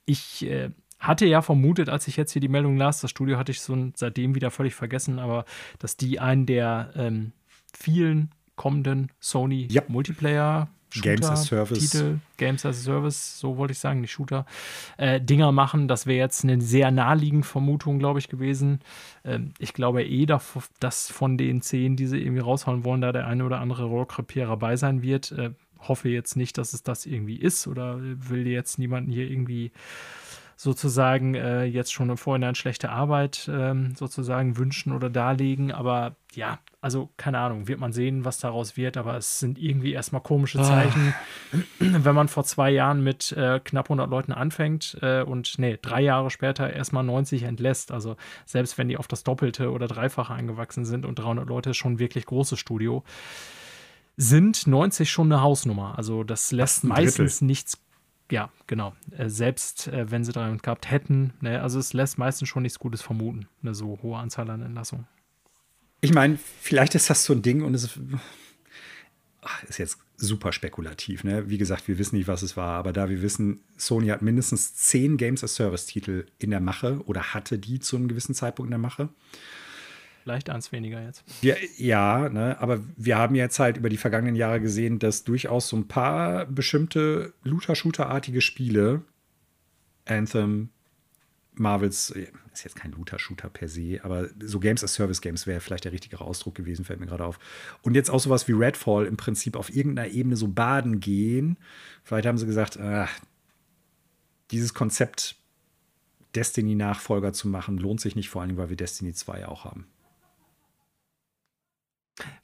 Ich 0.04 0.46
äh, 0.46 0.70
hatte 1.00 1.26
ja 1.26 1.42
vermutet, 1.42 1.88
als 1.88 2.06
ich 2.06 2.16
jetzt 2.16 2.30
hier 2.32 2.40
die 2.40 2.48
Meldung 2.48 2.76
las, 2.76 3.00
das 3.00 3.10
Studio 3.10 3.36
hatte 3.36 3.50
ich 3.50 3.60
so 3.62 3.90
seitdem 3.96 4.36
wieder 4.36 4.52
völlig 4.52 4.76
vergessen, 4.76 5.18
aber 5.18 5.44
dass 5.80 5.96
die 5.96 6.20
einen 6.20 6.46
der 6.46 6.92
ähm, 6.94 7.32
vielen 7.76 8.30
kommenden 8.54 9.10
Sony 9.18 9.66
ja. 9.70 9.82
Multiplayer 9.88 10.68
Shooter, 10.90 11.08
Games 11.08 11.26
as 11.26 11.46
Service. 11.46 11.90
Titel, 11.90 12.18
Games 12.36 12.64
as 12.66 12.78
a 12.78 12.82
Service, 12.82 13.38
so 13.38 13.56
wollte 13.56 13.72
ich 13.72 13.78
sagen, 13.78 14.00
nicht 14.00 14.12
Shooter, 14.12 14.46
äh, 14.96 15.20
Dinger 15.20 15.52
machen. 15.52 15.88
Das 15.88 16.06
wäre 16.06 16.18
jetzt 16.18 16.44
eine 16.44 16.60
sehr 16.60 16.90
naheliegende 16.90 17.46
Vermutung, 17.46 17.98
glaube 17.98 18.18
ich, 18.18 18.28
gewesen. 18.28 18.80
Ähm, 19.24 19.52
ich 19.58 19.72
glaube 19.72 20.04
eh, 20.04 20.26
dass 20.26 21.10
von 21.10 21.38
den 21.38 21.62
zehn, 21.62 21.96
die 21.96 22.06
sie 22.06 22.18
irgendwie 22.18 22.42
raushauen 22.42 22.84
wollen, 22.84 23.00
da 23.00 23.12
der 23.12 23.26
eine 23.26 23.44
oder 23.44 23.60
andere 23.60 23.84
Rohrkrepierer 23.84 24.56
bei 24.56 24.76
sein 24.76 25.02
wird. 25.02 25.32
Äh, 25.32 25.50
hoffe 25.88 26.08
jetzt 26.08 26.36
nicht, 26.36 26.58
dass 26.58 26.72
es 26.72 26.82
das 26.82 27.06
irgendwie 27.06 27.36
ist 27.36 27.66
oder 27.66 27.98
will 28.00 28.46
jetzt 28.46 28.78
niemanden 28.78 29.10
hier 29.10 29.30
irgendwie 29.30 29.72
sozusagen 30.62 31.35
äh, 31.37 31.65
jetzt 31.65 31.91
schon 31.91 32.11
im 32.11 32.19
Vorhinein 32.19 32.55
schlechte 32.55 32.91
Arbeit 32.91 33.51
ähm, 33.51 33.95
sozusagen 33.97 34.59
wünschen 34.59 34.93
oder 34.93 35.09
darlegen. 35.09 35.73
Aber 35.73 36.16
ja, 36.35 36.59
also 36.82 37.09
keine 37.16 37.39
Ahnung, 37.39 37.66
wird 37.66 37.81
man 37.81 37.95
sehen, 37.95 38.27
was 38.27 38.41
daraus 38.41 38.77
wird. 38.77 38.99
Aber 38.99 39.16
es 39.16 39.39
sind 39.41 39.59
irgendwie 39.59 39.95
erstmal 39.95 40.20
komische 40.20 40.59
ah. 40.59 40.65
Zeichen, 40.65 41.15
oh. 41.55 41.57
wenn 41.78 42.15
man 42.15 42.28
vor 42.28 42.45
zwei 42.45 42.70
Jahren 42.70 43.03
mit 43.03 43.32
äh, 43.32 43.59
knapp 43.65 43.87
100 43.87 44.11
Leuten 44.11 44.32
anfängt 44.32 44.99
äh, 45.01 45.23
und 45.23 45.59
nee, 45.59 45.78
drei 45.81 46.03
Jahre 46.03 46.28
später 46.28 46.70
erstmal 46.70 47.05
90 47.05 47.45
entlässt. 47.45 47.91
Also 47.91 48.16
selbst 48.45 48.77
wenn 48.77 48.89
die 48.89 48.99
auf 48.99 49.09
das 49.09 49.24
Doppelte 49.24 49.70
oder 49.70 49.89
Dreifache 49.89 50.35
angewachsen 50.35 50.85
sind 50.85 51.07
und 51.07 51.19
300 51.19 51.49
Leute 51.49 51.73
schon 51.73 51.99
wirklich 51.99 52.27
großes 52.27 52.59
Studio 52.59 53.03
sind 54.19 54.66
90 54.66 55.11
schon 55.11 55.32
eine 55.32 55.41
Hausnummer. 55.41 55.95
Also 55.97 56.23
das 56.23 56.53
lässt 56.53 56.85
meistens 56.85 57.41
nichts 57.41 57.78
ja, 58.31 58.51
genau. 58.66 58.94
Äh, 59.16 59.28
selbst 59.28 59.89
äh, 59.89 60.11
wenn 60.11 60.24
sie 60.24 60.32
300 60.32 60.62
gehabt 60.62 60.90
hätten, 60.90 61.32
ne, 61.40 61.62
also 61.62 61.78
es 61.78 61.93
lässt 61.93 62.19
meistens 62.19 62.48
schon 62.48 62.62
nichts 62.62 62.78
Gutes 62.78 63.02
vermuten, 63.02 63.47
eine 63.62 63.74
so 63.74 63.98
hohe 64.02 64.19
Anzahl 64.19 64.48
an 64.51 64.62
Entlassungen. 64.62 65.07
Ich 66.01 66.15
meine, 66.15 66.39
vielleicht 66.61 66.94
ist 66.94 67.11
das 67.11 67.24
so 67.24 67.35
ein 67.35 67.43
Ding 67.43 67.62
und 67.62 67.74
es 67.74 67.98
ach, 69.43 69.62
ist 69.65 69.78
jetzt 69.78 69.98
super 70.16 70.52
spekulativ. 70.52 71.24
Ne? 71.24 71.48
Wie 71.48 71.59
gesagt, 71.59 71.89
wir 71.89 71.98
wissen 71.98 72.16
nicht, 72.16 72.28
was 72.28 72.43
es 72.43 72.57
war, 72.57 72.78
aber 72.78 72.93
da 72.93 73.09
wir 73.09 73.23
wissen, 73.23 73.61
Sony 73.77 74.09
hat 74.09 74.23
mindestens 74.23 74.74
zehn 74.74 75.16
Games 75.16 75.43
as 75.43 75.55
Service-Titel 75.55 76.27
in 76.39 76.51
der 76.51 76.61
Mache 76.61 77.02
oder 77.07 77.35
hatte 77.35 77.59
die 77.59 77.81
zu 77.81 77.97
einem 77.97 78.09
gewissen 78.09 78.35
Zeitpunkt 78.35 78.69
in 78.69 78.73
der 78.73 78.78
Mache. 78.78 79.09
Vielleicht 80.22 80.51
eins 80.51 80.70
weniger 80.70 81.02
jetzt. 81.02 81.24
Ja, 81.40 81.55
ja 81.76 82.28
ne, 82.28 82.60
aber 82.60 82.80
wir 82.97 83.16
haben 83.16 83.34
jetzt 83.34 83.59
halt 83.59 83.78
über 83.78 83.88
die 83.88 83.97
vergangenen 83.97 84.36
Jahre 84.36 84.60
gesehen, 84.60 84.98
dass 84.98 85.24
durchaus 85.24 85.68
so 85.68 85.76
ein 85.76 85.88
paar 85.88 86.47
bestimmte 86.47 87.32
Looter-Shooter-artige 87.42 88.40
Spiele, 88.40 89.02
Anthem, 90.05 90.68
Marvels, 91.55 92.10
äh, 92.10 92.26
ist 92.52 92.64
jetzt 92.64 92.76
kein 92.76 92.92
Looter-Shooter 92.92 93.48
per 93.48 93.68
se, 93.68 94.01
aber 94.02 94.28
so 94.40 94.60
Games 94.60 94.84
as 94.84 94.94
Service-Games 94.94 95.47
wäre 95.47 95.60
vielleicht 95.60 95.84
der 95.84 95.92
richtige 95.92 96.20
Ausdruck 96.20 96.55
gewesen, 96.55 96.84
fällt 96.84 97.01
mir 97.01 97.06
gerade 97.06 97.24
auf. 97.24 97.38
Und 97.82 97.94
jetzt 97.94 98.10
auch 98.10 98.20
sowas 98.20 98.47
wie 98.47 98.52
Redfall 98.52 99.06
im 99.06 99.16
Prinzip 99.16 99.56
auf 99.56 99.74
irgendeiner 99.74 100.09
Ebene 100.09 100.36
so 100.36 100.48
baden 100.48 101.01
gehen. 101.01 101.56
Vielleicht 102.02 102.26
haben 102.26 102.38
sie 102.38 102.47
gesagt, 102.47 102.78
ach, 102.78 103.10
dieses 104.51 104.74
Konzept 104.74 105.36
Destiny-Nachfolger 106.34 107.32
zu 107.32 107.48
machen, 107.48 107.78
lohnt 107.78 108.01
sich 108.01 108.16
nicht, 108.16 108.28
vor 108.28 108.42
allem, 108.42 108.56
weil 108.56 108.68
wir 108.68 108.76
Destiny 108.76 109.12
2 109.12 109.48
auch 109.48 109.64
haben. 109.64 109.86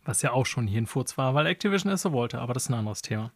Was 0.05 0.23
ja 0.23 0.32
auch 0.32 0.47
schon 0.47 0.66
hier 0.66 0.81
ein 0.81 0.86
Furz 0.86 1.19
war, 1.19 1.35
weil 1.35 1.47
Activision 1.47 1.93
es 1.93 2.03
so 2.03 2.12
wollte, 2.12 2.40
aber 2.40 2.55
das 2.55 2.65
ist 2.65 2.70
ein 2.70 2.74
anderes 2.74 3.03
Thema. 3.03 3.32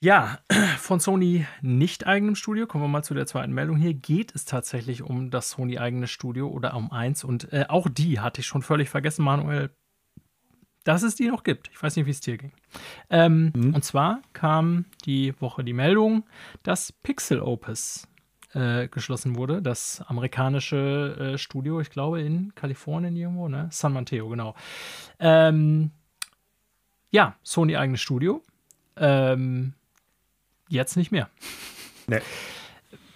Ja, 0.00 0.40
von 0.78 0.98
Sony 0.98 1.46
nicht 1.60 2.06
eigenem 2.06 2.34
Studio, 2.34 2.66
kommen 2.66 2.82
wir 2.82 2.88
mal 2.88 3.04
zu 3.04 3.14
der 3.14 3.26
zweiten 3.26 3.52
Meldung 3.52 3.76
hier, 3.76 3.94
geht 3.94 4.34
es 4.34 4.44
tatsächlich 4.44 5.02
um 5.02 5.30
das 5.30 5.50
Sony 5.50 5.78
eigene 5.78 6.08
Studio 6.08 6.48
oder 6.48 6.74
um 6.74 6.90
eins 6.90 7.22
und 7.22 7.52
äh, 7.52 7.66
auch 7.68 7.88
die 7.88 8.18
hatte 8.18 8.40
ich 8.40 8.46
schon 8.46 8.62
völlig 8.62 8.90
vergessen, 8.90 9.24
Manuel, 9.24 9.70
dass 10.84 11.02
es 11.02 11.14
die 11.14 11.28
noch 11.28 11.44
gibt. 11.44 11.70
Ich 11.72 11.80
weiß 11.80 11.94
nicht, 11.94 12.06
wie 12.06 12.10
es 12.10 12.20
dir 12.20 12.36
ging. 12.36 12.52
Ähm, 13.10 13.52
mhm. 13.54 13.74
Und 13.74 13.84
zwar 13.84 14.20
kam 14.32 14.86
die 15.04 15.40
Woche 15.40 15.62
die 15.62 15.72
Meldung, 15.72 16.24
dass 16.64 16.90
Pixel 16.92 17.40
Opus 17.40 18.08
äh, 18.54 18.88
geschlossen 18.88 19.36
wurde. 19.36 19.62
Das 19.62 20.02
amerikanische 20.06 21.34
äh, 21.34 21.38
Studio, 21.38 21.80
ich 21.80 21.90
glaube 21.90 22.22
in 22.22 22.54
Kalifornien 22.54 23.16
irgendwo, 23.16 23.48
ne? 23.48 23.68
San 23.70 23.92
Mateo, 23.92 24.28
genau. 24.28 24.54
Ähm, 25.18 25.90
ja, 27.10 27.36
Sony 27.42 27.76
eigenes 27.76 28.00
Studio. 28.00 28.42
Ähm, 28.96 29.74
jetzt 30.68 30.96
nicht 30.96 31.12
mehr. 31.12 31.28
Nee 32.06 32.20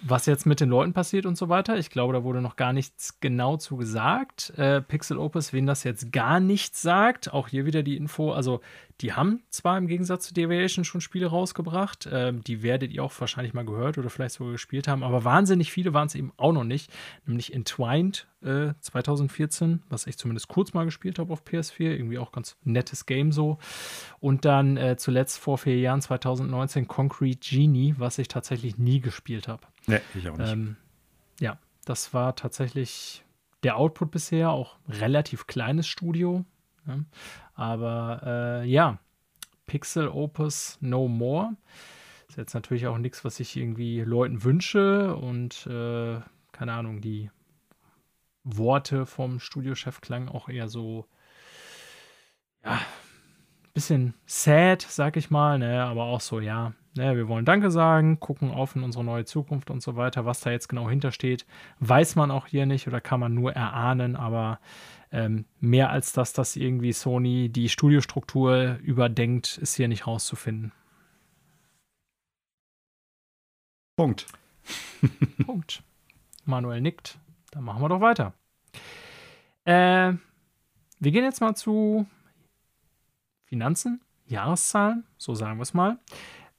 was 0.01 0.25
jetzt 0.25 0.45
mit 0.45 0.59
den 0.59 0.69
Leuten 0.69 0.93
passiert 0.93 1.25
und 1.25 1.37
so 1.37 1.49
weiter. 1.49 1.77
Ich 1.77 1.89
glaube, 1.89 2.13
da 2.13 2.23
wurde 2.23 2.41
noch 2.41 2.55
gar 2.55 2.73
nichts 2.73 3.19
genau 3.19 3.57
zu 3.57 3.77
gesagt. 3.77 4.51
Äh, 4.57 4.81
Pixel 4.81 5.17
Opus, 5.17 5.53
wen 5.53 5.65
das 5.65 5.83
jetzt 5.83 6.11
gar 6.11 6.39
nichts 6.39 6.81
sagt, 6.81 7.33
auch 7.33 7.47
hier 7.47 7.65
wieder 7.65 7.83
die 7.83 7.97
Info. 7.97 8.31
Also, 8.31 8.61
die 9.01 9.13
haben 9.13 9.43
zwar 9.49 9.77
im 9.77 9.87
Gegensatz 9.87 10.27
zu 10.27 10.33
Deviation 10.33 10.83
schon 10.83 11.01
Spiele 11.01 11.27
rausgebracht, 11.27 12.07
äh, 12.07 12.33
die 12.33 12.63
werdet 12.63 12.91
ihr 12.91 13.03
auch 13.03 13.13
wahrscheinlich 13.19 13.53
mal 13.53 13.65
gehört 13.65 13.97
oder 13.97 14.09
vielleicht 14.09 14.35
sogar 14.35 14.53
gespielt 14.53 14.87
haben, 14.87 15.03
aber 15.03 15.23
wahnsinnig 15.23 15.71
viele 15.71 15.93
waren 15.93 16.07
es 16.07 16.15
eben 16.15 16.33
auch 16.37 16.51
noch 16.51 16.63
nicht. 16.63 16.91
Nämlich 17.25 17.53
Entwined 17.53 18.27
äh, 18.41 18.73
2014, 18.79 19.83
was 19.89 20.07
ich 20.07 20.17
zumindest 20.17 20.47
kurz 20.47 20.73
mal 20.73 20.85
gespielt 20.85 21.19
habe 21.19 21.31
auf 21.31 21.43
PS4, 21.43 21.81
irgendwie 21.81 22.17
auch 22.17 22.31
ganz 22.31 22.57
nettes 22.63 23.05
Game 23.05 23.31
so. 23.31 23.59
Und 24.19 24.45
dann 24.45 24.77
äh, 24.77 24.97
zuletzt 24.97 25.37
vor 25.39 25.57
vier 25.57 25.79
Jahren, 25.79 26.01
2019, 26.01 26.87
Concrete 26.87 27.39
Genie, 27.39 27.95
was 27.97 28.17
ich 28.17 28.27
tatsächlich 28.27 28.77
nie 28.77 28.99
gespielt 28.99 29.47
habe. 29.47 29.67
Nee, 29.85 30.01
ich 30.15 30.27
auch 30.27 30.37
nicht. 30.37 30.51
Ähm, 30.51 30.75
ja, 31.39 31.59
das 31.85 32.13
war 32.13 32.35
tatsächlich 32.35 33.23
der 33.63 33.77
Output 33.77 34.11
bisher, 34.11 34.49
auch 34.51 34.77
relativ 34.87 35.47
kleines 35.47 35.87
Studio. 35.87 36.45
Ja. 36.87 36.99
Aber 37.53 38.21
äh, 38.25 38.65
ja, 38.67 38.99
Pixel 39.65 40.07
Opus 40.07 40.77
No 40.81 41.07
More. 41.07 41.55
Ist 42.29 42.37
jetzt 42.37 42.53
natürlich 42.53 42.87
auch 42.87 42.97
nichts, 42.97 43.23
was 43.23 43.39
ich 43.39 43.55
irgendwie 43.55 44.01
Leuten 44.01 44.43
wünsche 44.43 45.15
und 45.15 45.67
äh, 45.67 46.19
keine 46.51 46.73
Ahnung, 46.73 47.01
die 47.01 47.29
Worte 48.43 49.05
vom 49.05 49.39
Studiochef 49.39 50.01
klangen 50.01 50.29
auch 50.29 50.49
eher 50.49 50.67
so, 50.67 51.05
ja, 52.63 52.79
bisschen 53.73 54.15
sad, 54.25 54.81
sag 54.81 55.17
ich 55.17 55.29
mal, 55.29 55.59
ne, 55.59 55.83
aber 55.83 56.05
auch 56.05 56.21
so, 56.21 56.39
ja, 56.39 56.73
ne, 56.95 57.15
wir 57.15 57.27
wollen 57.27 57.45
Danke 57.45 57.69
sagen, 57.69 58.19
gucken 58.19 58.49
auf 58.51 58.75
in 58.75 58.83
unsere 58.83 59.03
neue 59.03 59.25
Zukunft 59.25 59.69
und 59.69 59.83
so 59.83 59.95
weiter. 59.95 60.25
Was 60.25 60.39
da 60.39 60.49
jetzt 60.49 60.67
genau 60.67 60.89
hintersteht, 60.89 61.45
weiß 61.79 62.15
man 62.15 62.31
auch 62.31 62.47
hier 62.47 62.65
nicht 62.65 62.87
oder 62.87 63.01
kann 63.01 63.19
man 63.19 63.33
nur 63.33 63.53
erahnen, 63.53 64.15
aber 64.15 64.59
ähm, 65.11 65.45
mehr 65.59 65.89
als 65.89 66.11
das, 66.11 66.33
dass 66.33 66.55
irgendwie 66.55 66.93
Sony 66.93 67.49
die 67.49 67.69
Studiostruktur 67.69 68.77
überdenkt, 68.83 69.57
ist 69.57 69.75
hier 69.75 69.87
nicht 69.87 70.07
rauszufinden. 70.07 70.71
Punkt. 73.95 74.27
Punkt. 75.45 75.83
Manuel 76.45 76.81
nickt. 76.81 77.19
Dann 77.51 77.63
machen 77.63 77.81
wir 77.81 77.89
doch 77.89 78.01
weiter. 78.01 78.33
Äh, 79.65 80.13
wir 80.99 81.11
gehen 81.11 81.23
jetzt 81.23 81.41
mal 81.41 81.55
zu 81.55 82.05
Finanzen, 83.45 84.01
Jahreszahlen, 84.25 85.05
so 85.17 85.35
sagen 85.35 85.57
wir 85.57 85.63
es 85.63 85.73
mal. 85.73 85.99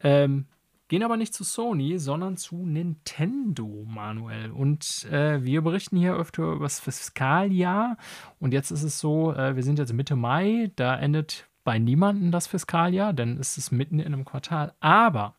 Ähm, 0.01 0.47
gehen 0.89 1.03
aber 1.03 1.17
nicht 1.17 1.35
zu 1.35 1.45
Sony, 1.45 1.99
sondern 1.99 2.37
zu 2.37 2.67
Nintendo, 2.67 3.85
Manuel. 3.87 4.51
Und 4.51 5.05
äh, 5.11 5.45
wir 5.45 5.63
berichten 5.63 5.97
hier 5.97 6.15
öfter 6.15 6.53
über 6.53 6.65
das 6.65 6.81
Fiskaljahr. 6.81 7.97
Und 8.41 8.53
jetzt 8.53 8.71
ist 8.71 8.83
es 8.83 8.99
so, 8.99 9.33
äh, 9.35 9.55
wir 9.55 9.63
sind 9.63 9.79
jetzt 9.79 9.93
Mitte 9.93 10.17
Mai, 10.17 10.71
da 10.77 10.97
endet 10.99 11.47
bei 11.65 11.79
niemandem 11.79 12.31
das 12.31 12.47
Fiskaljahr, 12.47 13.13
denn 13.13 13.39
es 13.39 13.59
ist 13.59 13.71
mitten 13.71 13.99
in 13.99 14.07
einem 14.07 14.25
Quartal. 14.25 14.73
Aber 14.81 15.35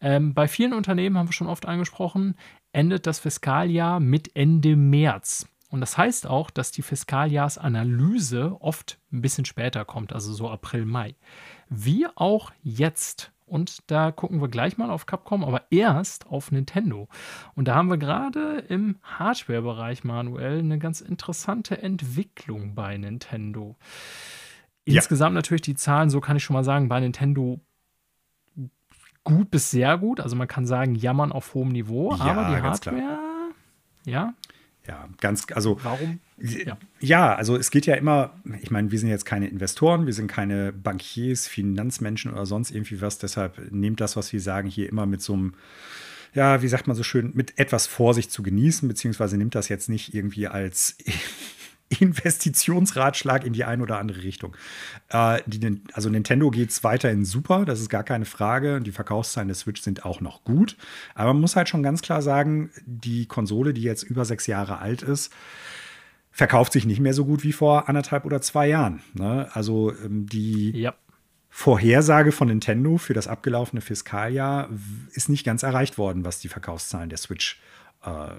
ähm, 0.00 0.34
bei 0.34 0.48
vielen 0.48 0.72
Unternehmen, 0.72 1.16
haben 1.16 1.28
wir 1.28 1.32
schon 1.32 1.46
oft 1.46 1.66
angesprochen, 1.66 2.34
endet 2.72 3.06
das 3.06 3.20
Fiskaljahr 3.20 4.00
mit 4.00 4.34
Ende 4.34 4.76
März. 4.76 5.46
Und 5.70 5.80
das 5.80 5.96
heißt 5.96 6.26
auch, 6.26 6.50
dass 6.50 6.72
die 6.72 6.82
Fiskaljahrsanalyse 6.82 8.56
oft 8.60 8.98
ein 9.12 9.22
bisschen 9.22 9.44
später 9.44 9.84
kommt, 9.84 10.12
also 10.12 10.32
so 10.32 10.50
April, 10.50 10.84
Mai. 10.84 11.14
Wie 11.68 12.06
auch 12.16 12.50
jetzt. 12.62 13.30
Und 13.50 13.90
da 13.90 14.12
gucken 14.12 14.40
wir 14.40 14.48
gleich 14.48 14.78
mal 14.78 14.90
auf 14.90 15.06
Capcom, 15.06 15.44
aber 15.44 15.64
erst 15.70 16.28
auf 16.28 16.52
Nintendo. 16.52 17.08
Und 17.56 17.66
da 17.66 17.74
haben 17.74 17.90
wir 17.90 17.98
gerade 17.98 18.64
im 18.68 18.98
Hardware-Bereich, 19.02 20.04
Manuel, 20.04 20.60
eine 20.60 20.78
ganz 20.78 21.00
interessante 21.00 21.82
Entwicklung 21.82 22.76
bei 22.76 22.96
Nintendo. 22.96 23.76
Insgesamt 24.84 25.32
ja. 25.32 25.38
natürlich 25.38 25.62
die 25.62 25.74
Zahlen, 25.74 26.10
so 26.10 26.20
kann 26.20 26.36
ich 26.36 26.44
schon 26.44 26.54
mal 26.54 26.62
sagen, 26.62 26.88
bei 26.88 27.00
Nintendo 27.00 27.60
gut 29.24 29.50
bis 29.50 29.72
sehr 29.72 29.98
gut. 29.98 30.20
Also 30.20 30.36
man 30.36 30.48
kann 30.48 30.64
sagen, 30.64 30.94
jammern 30.94 31.32
auf 31.32 31.52
hohem 31.54 31.70
Niveau, 31.70 32.14
ja, 32.14 32.24
aber 32.26 32.54
die 32.54 32.62
Hardware, 32.62 33.18
ja, 34.04 34.34
ja, 34.90 35.08
ganz, 35.20 35.46
also. 35.54 35.78
Warum? 35.84 36.18
Ja. 36.36 36.76
ja, 37.00 37.34
also 37.34 37.56
es 37.56 37.70
geht 37.70 37.86
ja 37.86 37.94
immer, 37.94 38.32
ich 38.60 38.70
meine, 38.70 38.90
wir 38.90 38.98
sind 38.98 39.08
jetzt 39.08 39.24
keine 39.24 39.46
Investoren, 39.46 40.06
wir 40.06 40.12
sind 40.12 40.26
keine 40.26 40.72
Bankiers, 40.72 41.46
Finanzmenschen 41.46 42.32
oder 42.32 42.44
sonst 42.44 42.72
irgendwie 42.72 43.00
was, 43.00 43.18
deshalb 43.18 43.70
nehmt 43.70 44.00
das, 44.00 44.16
was 44.16 44.32
wir 44.32 44.40
sagen, 44.40 44.68
hier 44.68 44.88
immer 44.88 45.06
mit 45.06 45.22
so 45.22 45.34
einem, 45.34 45.54
ja, 46.34 46.60
wie 46.62 46.68
sagt 46.68 46.88
man 46.88 46.96
so 46.96 47.04
schön, 47.04 47.30
mit 47.34 47.56
etwas 47.58 47.86
Vorsicht 47.86 48.32
zu 48.32 48.42
genießen, 48.42 48.88
beziehungsweise 48.88 49.36
nimmt 49.36 49.54
das 49.54 49.68
jetzt 49.68 49.88
nicht 49.88 50.12
irgendwie 50.12 50.48
als 50.48 50.96
Investitionsratschlag 51.98 53.44
in 53.44 53.52
die 53.52 53.64
eine 53.64 53.82
oder 53.82 53.98
andere 53.98 54.22
Richtung. 54.22 54.56
Äh, 55.08 55.40
die, 55.46 55.82
also 55.92 56.08
Nintendo 56.08 56.50
geht 56.50 56.70
es 56.70 56.84
weiterhin 56.84 57.24
super, 57.24 57.64
das 57.64 57.80
ist 57.80 57.88
gar 57.88 58.04
keine 58.04 58.24
Frage. 58.24 58.80
Die 58.80 58.92
Verkaufszahlen 58.92 59.48
der 59.48 59.56
Switch 59.56 59.82
sind 59.82 60.04
auch 60.04 60.20
noch 60.20 60.44
gut. 60.44 60.76
Aber 61.14 61.32
man 61.32 61.40
muss 61.40 61.56
halt 61.56 61.68
schon 61.68 61.82
ganz 61.82 62.00
klar 62.00 62.22
sagen, 62.22 62.70
die 62.86 63.26
Konsole, 63.26 63.74
die 63.74 63.82
jetzt 63.82 64.04
über 64.04 64.24
sechs 64.24 64.46
Jahre 64.46 64.78
alt 64.78 65.02
ist, 65.02 65.32
verkauft 66.30 66.72
sich 66.72 66.86
nicht 66.86 67.00
mehr 67.00 67.14
so 67.14 67.24
gut 67.24 67.42
wie 67.42 67.52
vor 67.52 67.88
anderthalb 67.88 68.24
oder 68.24 68.40
zwei 68.40 68.68
Jahren. 68.68 69.02
Ne? 69.14 69.48
Also 69.52 69.92
ähm, 70.04 70.26
die 70.26 70.70
ja. 70.70 70.94
Vorhersage 71.48 72.30
von 72.30 72.46
Nintendo 72.46 72.98
für 72.98 73.14
das 73.14 73.26
abgelaufene 73.26 73.80
Fiskaljahr 73.80 74.70
ist 75.12 75.28
nicht 75.28 75.44
ganz 75.44 75.64
erreicht 75.64 75.98
worden, 75.98 76.24
was 76.24 76.38
die 76.38 76.48
Verkaufszahlen 76.48 77.08
der 77.08 77.18
Switch 77.18 77.54
äh, 77.56 77.79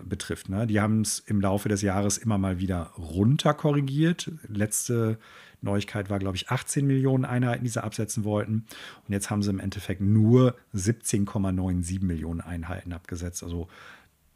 betrifft. 0.04 0.50
Ne? 0.50 0.66
Die 0.66 0.82
haben 0.82 1.02
es 1.02 1.20
im 1.20 1.40
Laufe 1.40 1.70
des 1.70 1.84
Jahres 1.84 2.18
immer 2.18 2.40
mal 2.40 2.60
wieder 2.60 2.92
runter 2.98 3.54
korrigiert. 3.54 4.32
Letzte 4.48 5.20
Neuigkeit 5.62 6.10
war, 6.10 6.20
glaube 6.20 6.36
ich, 6.36 6.50
18 6.50 6.88
Millionen 6.88 7.26
Einheiten, 7.26 7.64
die 7.64 7.70
sie 7.70 7.84
absetzen 7.84 8.24
wollten. 8.24 8.66
Und 9.08 9.14
jetzt 9.14 9.30
haben 9.30 9.44
sie 9.44 9.52
im 9.52 9.60
Endeffekt 9.60 10.02
nur 10.02 10.56
17,97 10.74 12.04
Millionen 12.04 12.42
Einheiten 12.42 12.94
abgesetzt. 12.94 13.44
Also 13.44 13.68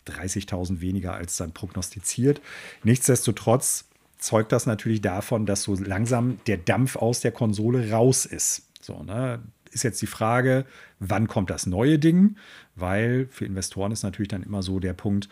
30.000 0.08 0.82
weniger 0.82 1.16
als 1.16 1.38
dann 1.38 1.52
prognostiziert. 1.52 2.42
Nichtsdestotrotz 2.84 3.86
zeugt 4.20 4.52
das 4.52 4.66
natürlich 4.66 5.02
davon, 5.02 5.46
dass 5.46 5.64
so 5.64 5.76
langsam 5.76 6.40
der 6.48 6.58
Dampf 6.58 6.96
aus 6.96 7.22
der 7.22 7.32
Konsole 7.32 7.90
raus 7.92 8.26
ist. 8.26 8.68
So, 8.82 9.02
ne? 9.04 9.42
Ist 9.76 9.84
jetzt 9.84 10.02
die 10.02 10.08
Frage, 10.08 10.66
wann 11.00 11.28
kommt 11.28 11.50
das 11.50 11.68
neue 11.68 12.00
Ding? 12.00 12.38
Weil 12.76 13.28
für 13.30 13.46
Investoren 13.46 13.92
ist 13.92 14.04
natürlich 14.04 14.30
dann 14.30 14.44
immer 14.44 14.64
so 14.64 14.80
der 14.80 14.94
Punkt, 14.94 15.30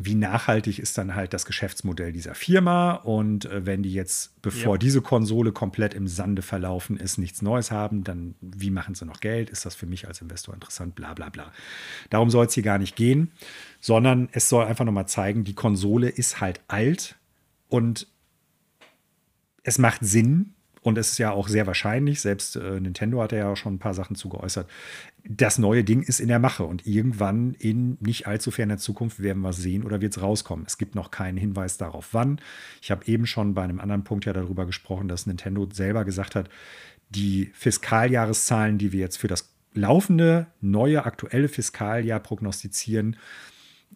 wie 0.00 0.14
nachhaltig 0.14 0.78
ist 0.78 0.96
dann 0.96 1.16
halt 1.16 1.34
das 1.34 1.44
Geschäftsmodell 1.44 2.12
dieser 2.12 2.36
Firma 2.36 2.92
und 2.92 3.46
äh, 3.46 3.66
wenn 3.66 3.82
die 3.82 3.92
jetzt, 3.92 4.40
bevor 4.42 4.76
ja. 4.76 4.78
diese 4.78 5.02
Konsole 5.02 5.50
komplett 5.50 5.92
im 5.92 6.06
Sande 6.06 6.42
verlaufen 6.42 6.96
ist, 6.96 7.18
nichts 7.18 7.42
Neues 7.42 7.72
haben, 7.72 8.04
dann 8.04 8.36
wie 8.40 8.70
machen 8.70 8.94
sie 8.94 9.04
noch 9.04 9.18
Geld? 9.18 9.50
Ist 9.50 9.66
das 9.66 9.74
für 9.74 9.86
mich 9.86 10.06
als 10.06 10.22
Investor 10.22 10.54
interessant? 10.54 10.94
Bla 10.94 11.14
bla 11.14 11.30
bla. 11.30 11.52
Darum 12.10 12.30
soll 12.30 12.46
es 12.46 12.54
hier 12.54 12.62
gar 12.62 12.78
nicht 12.78 12.94
gehen, 12.94 13.32
sondern 13.80 14.28
es 14.30 14.48
soll 14.48 14.64
einfach 14.66 14.84
nochmal 14.84 15.08
zeigen, 15.08 15.42
die 15.42 15.54
Konsole 15.54 16.08
ist 16.08 16.40
halt 16.40 16.60
alt 16.68 17.16
und 17.68 18.06
es 19.64 19.78
macht 19.78 20.04
Sinn, 20.04 20.54
und 20.88 20.96
es 20.96 21.10
ist 21.10 21.18
ja 21.18 21.32
auch 21.32 21.48
sehr 21.48 21.66
wahrscheinlich, 21.66 22.22
selbst 22.22 22.56
äh, 22.56 22.80
Nintendo 22.80 23.22
hat 23.22 23.32
ja 23.32 23.52
auch 23.52 23.56
schon 23.56 23.74
ein 23.74 23.78
paar 23.78 23.92
Sachen 23.92 24.16
zu 24.16 24.30
geäußert, 24.30 24.68
das 25.28 25.58
neue 25.58 25.84
Ding 25.84 26.00
ist 26.02 26.18
in 26.18 26.28
der 26.28 26.38
Mache 26.38 26.64
und 26.64 26.86
irgendwann 26.86 27.52
in 27.52 27.98
nicht 28.00 28.26
allzu 28.26 28.50
ferner 28.50 28.78
Zukunft 28.78 29.22
werden 29.22 29.42
wir 29.42 29.50
es 29.50 29.58
sehen 29.58 29.84
oder 29.84 30.00
wird 30.00 30.16
es 30.16 30.22
rauskommen. 30.22 30.64
Es 30.66 30.78
gibt 30.78 30.94
noch 30.94 31.10
keinen 31.10 31.36
Hinweis 31.36 31.76
darauf, 31.76 32.08
wann. 32.12 32.40
Ich 32.80 32.90
habe 32.90 33.04
eben 33.04 33.26
schon 33.26 33.52
bei 33.52 33.62
einem 33.62 33.80
anderen 33.80 34.02
Punkt 34.02 34.24
ja 34.24 34.32
darüber 34.32 34.64
gesprochen, 34.64 35.08
dass 35.08 35.26
Nintendo 35.26 35.68
selber 35.70 36.06
gesagt 36.06 36.34
hat, 36.34 36.48
die 37.10 37.50
Fiskaljahreszahlen, 37.52 38.78
die 38.78 38.92
wir 38.92 39.00
jetzt 39.00 39.18
für 39.18 39.28
das 39.28 39.54
laufende, 39.74 40.46
neue, 40.62 41.04
aktuelle 41.04 41.48
Fiskaljahr 41.48 42.20
prognostizieren, 42.20 43.16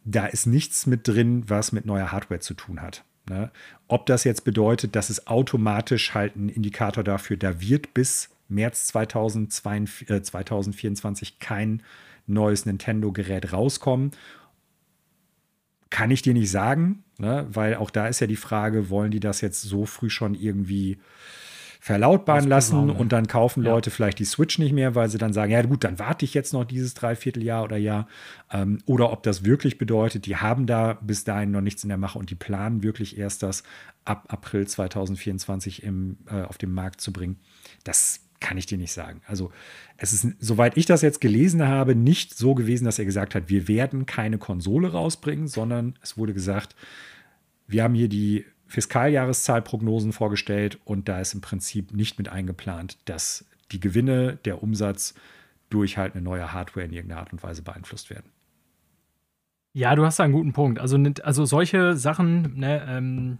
da 0.04 0.26
ist 0.26 0.46
nichts 0.46 0.86
mit 0.86 1.08
drin, 1.08 1.44
was 1.48 1.72
mit 1.72 1.86
neuer 1.86 2.12
Hardware 2.12 2.40
zu 2.40 2.52
tun 2.52 2.82
hat. 2.82 3.04
Ne? 3.28 3.50
Ob 3.88 4.06
das 4.06 4.24
jetzt 4.24 4.44
bedeutet, 4.44 4.96
dass 4.96 5.10
es 5.10 5.26
automatisch 5.26 6.14
halt 6.14 6.36
ein 6.36 6.48
Indikator 6.48 7.04
dafür, 7.04 7.36
da 7.36 7.60
wird 7.60 7.94
bis 7.94 8.30
März 8.48 8.86
2022, 8.88 10.10
äh, 10.10 10.22
2024 10.22 11.38
kein 11.38 11.82
neues 12.26 12.66
Nintendo-Gerät 12.66 13.52
rauskommen, 13.52 14.12
kann 15.90 16.10
ich 16.10 16.22
dir 16.22 16.32
nicht 16.32 16.50
sagen, 16.50 17.04
ne? 17.18 17.46
weil 17.50 17.76
auch 17.76 17.90
da 17.90 18.08
ist 18.08 18.20
ja 18.20 18.26
die 18.26 18.36
Frage, 18.36 18.88
wollen 18.88 19.10
die 19.10 19.20
das 19.20 19.40
jetzt 19.40 19.62
so 19.62 19.84
früh 19.84 20.10
schon 20.10 20.34
irgendwie 20.34 20.98
verlautbaren 21.82 22.46
lassen 22.46 22.90
und 22.90 23.10
dann 23.10 23.26
kaufen 23.26 23.60
Leute 23.60 23.90
ja. 23.90 23.96
vielleicht 23.96 24.20
die 24.20 24.24
Switch 24.24 24.56
nicht 24.60 24.72
mehr, 24.72 24.94
weil 24.94 25.08
sie 25.08 25.18
dann 25.18 25.32
sagen, 25.32 25.50
ja 25.50 25.60
gut, 25.62 25.82
dann 25.82 25.98
warte 25.98 26.24
ich 26.24 26.32
jetzt 26.32 26.52
noch 26.52 26.64
dieses 26.64 26.94
Dreivierteljahr 26.94 27.64
oder 27.64 27.76
Jahr. 27.76 28.06
Ähm, 28.52 28.78
oder 28.86 29.10
ob 29.10 29.24
das 29.24 29.44
wirklich 29.44 29.78
bedeutet, 29.78 30.26
die 30.26 30.36
haben 30.36 30.66
da 30.66 30.92
bis 31.02 31.24
dahin 31.24 31.50
noch 31.50 31.60
nichts 31.60 31.82
in 31.82 31.88
der 31.88 31.98
Mache 31.98 32.20
und 32.20 32.30
die 32.30 32.36
planen 32.36 32.84
wirklich 32.84 33.18
erst 33.18 33.42
das 33.42 33.64
ab 34.04 34.26
April 34.28 34.64
2024 34.64 35.82
im, 35.82 36.18
äh, 36.30 36.42
auf 36.42 36.56
den 36.56 36.72
Markt 36.72 37.00
zu 37.00 37.12
bringen. 37.12 37.40
Das 37.82 38.20
kann 38.38 38.58
ich 38.58 38.66
dir 38.66 38.78
nicht 38.78 38.92
sagen. 38.92 39.20
Also 39.26 39.50
es 39.96 40.12
ist, 40.12 40.36
soweit 40.38 40.76
ich 40.76 40.86
das 40.86 41.02
jetzt 41.02 41.20
gelesen 41.20 41.66
habe, 41.66 41.96
nicht 41.96 42.32
so 42.38 42.54
gewesen, 42.54 42.84
dass 42.84 43.00
er 43.00 43.06
gesagt 43.06 43.34
hat, 43.34 43.48
wir 43.48 43.66
werden 43.66 44.06
keine 44.06 44.38
Konsole 44.38 44.92
rausbringen, 44.92 45.48
sondern 45.48 45.98
es 46.00 46.16
wurde 46.16 46.32
gesagt, 46.32 46.76
wir 47.66 47.82
haben 47.82 47.94
hier 47.94 48.08
die 48.08 48.44
Fiskaljahreszahlprognosen 48.72 50.14
vorgestellt 50.14 50.78
und 50.86 51.06
da 51.06 51.20
ist 51.20 51.34
im 51.34 51.42
Prinzip 51.42 51.92
nicht 51.92 52.16
mit 52.16 52.30
eingeplant, 52.30 52.96
dass 53.04 53.44
die 53.70 53.80
Gewinne, 53.80 54.38
der 54.46 54.62
Umsatz 54.62 55.14
durch 55.68 55.98
halt 55.98 56.14
eine 56.14 56.22
neue 56.22 56.54
Hardware 56.54 56.86
in 56.86 56.92
irgendeiner 56.92 57.20
Art 57.20 57.32
und 57.32 57.42
Weise 57.42 57.60
beeinflusst 57.60 58.08
werden. 58.08 58.30
Ja, 59.74 59.94
du 59.94 60.06
hast 60.06 60.18
da 60.18 60.24
einen 60.24 60.32
guten 60.32 60.54
Punkt. 60.54 60.78
Also, 60.78 60.98
also 61.22 61.44
solche 61.44 61.96
Sachen, 61.96 62.58
ne, 62.58 62.82
ähm, 62.88 63.38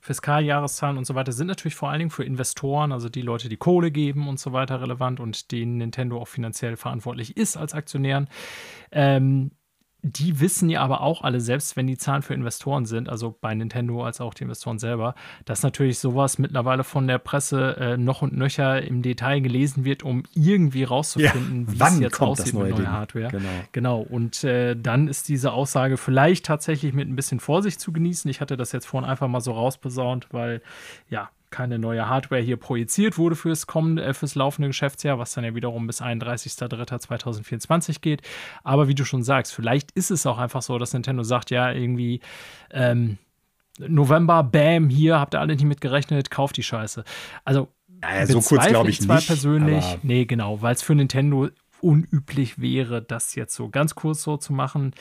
Fiskaljahreszahlen 0.00 0.98
und 0.98 1.04
so 1.04 1.14
weiter 1.14 1.30
sind 1.30 1.46
natürlich 1.46 1.76
vor 1.76 1.90
allen 1.90 2.00
Dingen 2.00 2.10
für 2.10 2.24
Investoren, 2.24 2.90
also 2.90 3.08
die 3.08 3.22
Leute, 3.22 3.48
die 3.48 3.56
Kohle 3.56 3.92
geben 3.92 4.26
und 4.26 4.40
so 4.40 4.52
weiter 4.52 4.80
relevant 4.80 5.20
und 5.20 5.52
denen 5.52 5.76
Nintendo 5.76 6.20
auch 6.20 6.28
finanziell 6.28 6.76
verantwortlich 6.76 7.36
ist 7.36 7.56
als 7.56 7.72
Aktionären. 7.72 8.28
Ähm, 8.90 9.52
die 10.02 10.40
wissen 10.40 10.68
ja 10.68 10.80
aber 10.80 11.00
auch 11.00 11.22
alle, 11.22 11.40
selbst 11.40 11.76
wenn 11.76 11.86
die 11.86 11.96
Zahlen 11.96 12.22
für 12.22 12.34
Investoren 12.34 12.86
sind, 12.86 13.08
also 13.08 13.36
bei 13.40 13.54
Nintendo 13.54 14.04
als 14.04 14.20
auch 14.20 14.34
die 14.34 14.42
Investoren 14.42 14.80
selber, 14.80 15.14
dass 15.44 15.62
natürlich 15.62 16.00
sowas 16.00 16.38
mittlerweile 16.38 16.82
von 16.82 17.06
der 17.06 17.18
Presse 17.18 17.76
äh, 17.76 17.96
noch 17.96 18.20
und 18.20 18.36
nöcher 18.36 18.82
im 18.82 19.02
Detail 19.02 19.40
gelesen 19.40 19.84
wird, 19.84 20.02
um 20.02 20.24
irgendwie 20.34 20.82
rauszufinden, 20.82 21.66
ja, 21.66 21.72
wie 21.72 21.94
es 21.94 22.00
jetzt 22.00 22.20
aussieht 22.20 22.54
mit 22.54 22.76
neuer 22.76 22.90
Hardware. 22.90 23.28
Genau. 23.28 23.48
genau. 23.70 24.00
Und 24.00 24.42
äh, 24.42 24.74
dann 24.74 25.06
ist 25.06 25.28
diese 25.28 25.52
Aussage 25.52 25.96
vielleicht 25.96 26.46
tatsächlich 26.46 26.92
mit 26.92 27.08
ein 27.08 27.14
bisschen 27.14 27.38
Vorsicht 27.38 27.80
zu 27.80 27.92
genießen. 27.92 28.28
Ich 28.28 28.40
hatte 28.40 28.56
das 28.56 28.72
jetzt 28.72 28.86
vorhin 28.86 29.08
einfach 29.08 29.28
mal 29.28 29.40
so 29.40 29.52
rausbesaunt, 29.52 30.28
weil 30.32 30.62
ja, 31.10 31.30
keine 31.52 31.78
neue 31.78 32.08
Hardware 32.08 32.40
hier 32.40 32.56
projiziert 32.56 33.18
wurde 33.18 33.36
fürs 33.36 33.68
kommende, 33.68 34.02
äh, 34.02 34.14
fürs 34.14 34.34
laufende 34.34 34.68
Geschäftsjahr, 34.68 35.20
was 35.20 35.34
dann 35.34 35.44
ja 35.44 35.54
wiederum 35.54 35.86
bis 35.86 36.02
31.03.2024 36.02 38.00
geht. 38.00 38.22
Aber 38.64 38.88
wie 38.88 38.96
du 38.96 39.04
schon 39.04 39.22
sagst, 39.22 39.54
vielleicht 39.54 39.92
ist 39.92 40.10
es 40.10 40.26
auch 40.26 40.38
einfach 40.38 40.62
so, 40.62 40.78
dass 40.78 40.92
Nintendo 40.92 41.22
sagt, 41.22 41.50
ja, 41.50 41.70
irgendwie 41.70 42.20
ähm, 42.72 43.18
November, 43.78 44.42
bam, 44.42 44.88
hier 44.88 45.18
habt 45.18 45.34
ihr 45.34 45.40
alle 45.40 45.54
nicht 45.54 45.64
mit 45.64 45.80
gerechnet, 45.80 46.30
kauft 46.30 46.56
die 46.56 46.62
Scheiße. 46.62 47.04
Also, 47.44 47.68
naja, 47.88 48.26
so 48.26 48.40
kurz 48.40 48.66
glaube 48.66 48.90
ich 48.90 49.00
zwar 49.00 49.16
nicht. 49.16 49.28
persönlich, 49.28 49.84
nee, 50.02 50.24
genau, 50.24 50.60
weil 50.60 50.74
es 50.74 50.82
für 50.82 50.94
Nintendo 50.94 51.48
unüblich 51.80 52.60
wäre, 52.60 53.02
das 53.02 53.34
jetzt 53.34 53.54
so 53.54 53.68
ganz 53.68 53.94
kurz 53.94 54.22
so 54.22 54.36
zu 54.36 54.52
machen. 54.52 54.94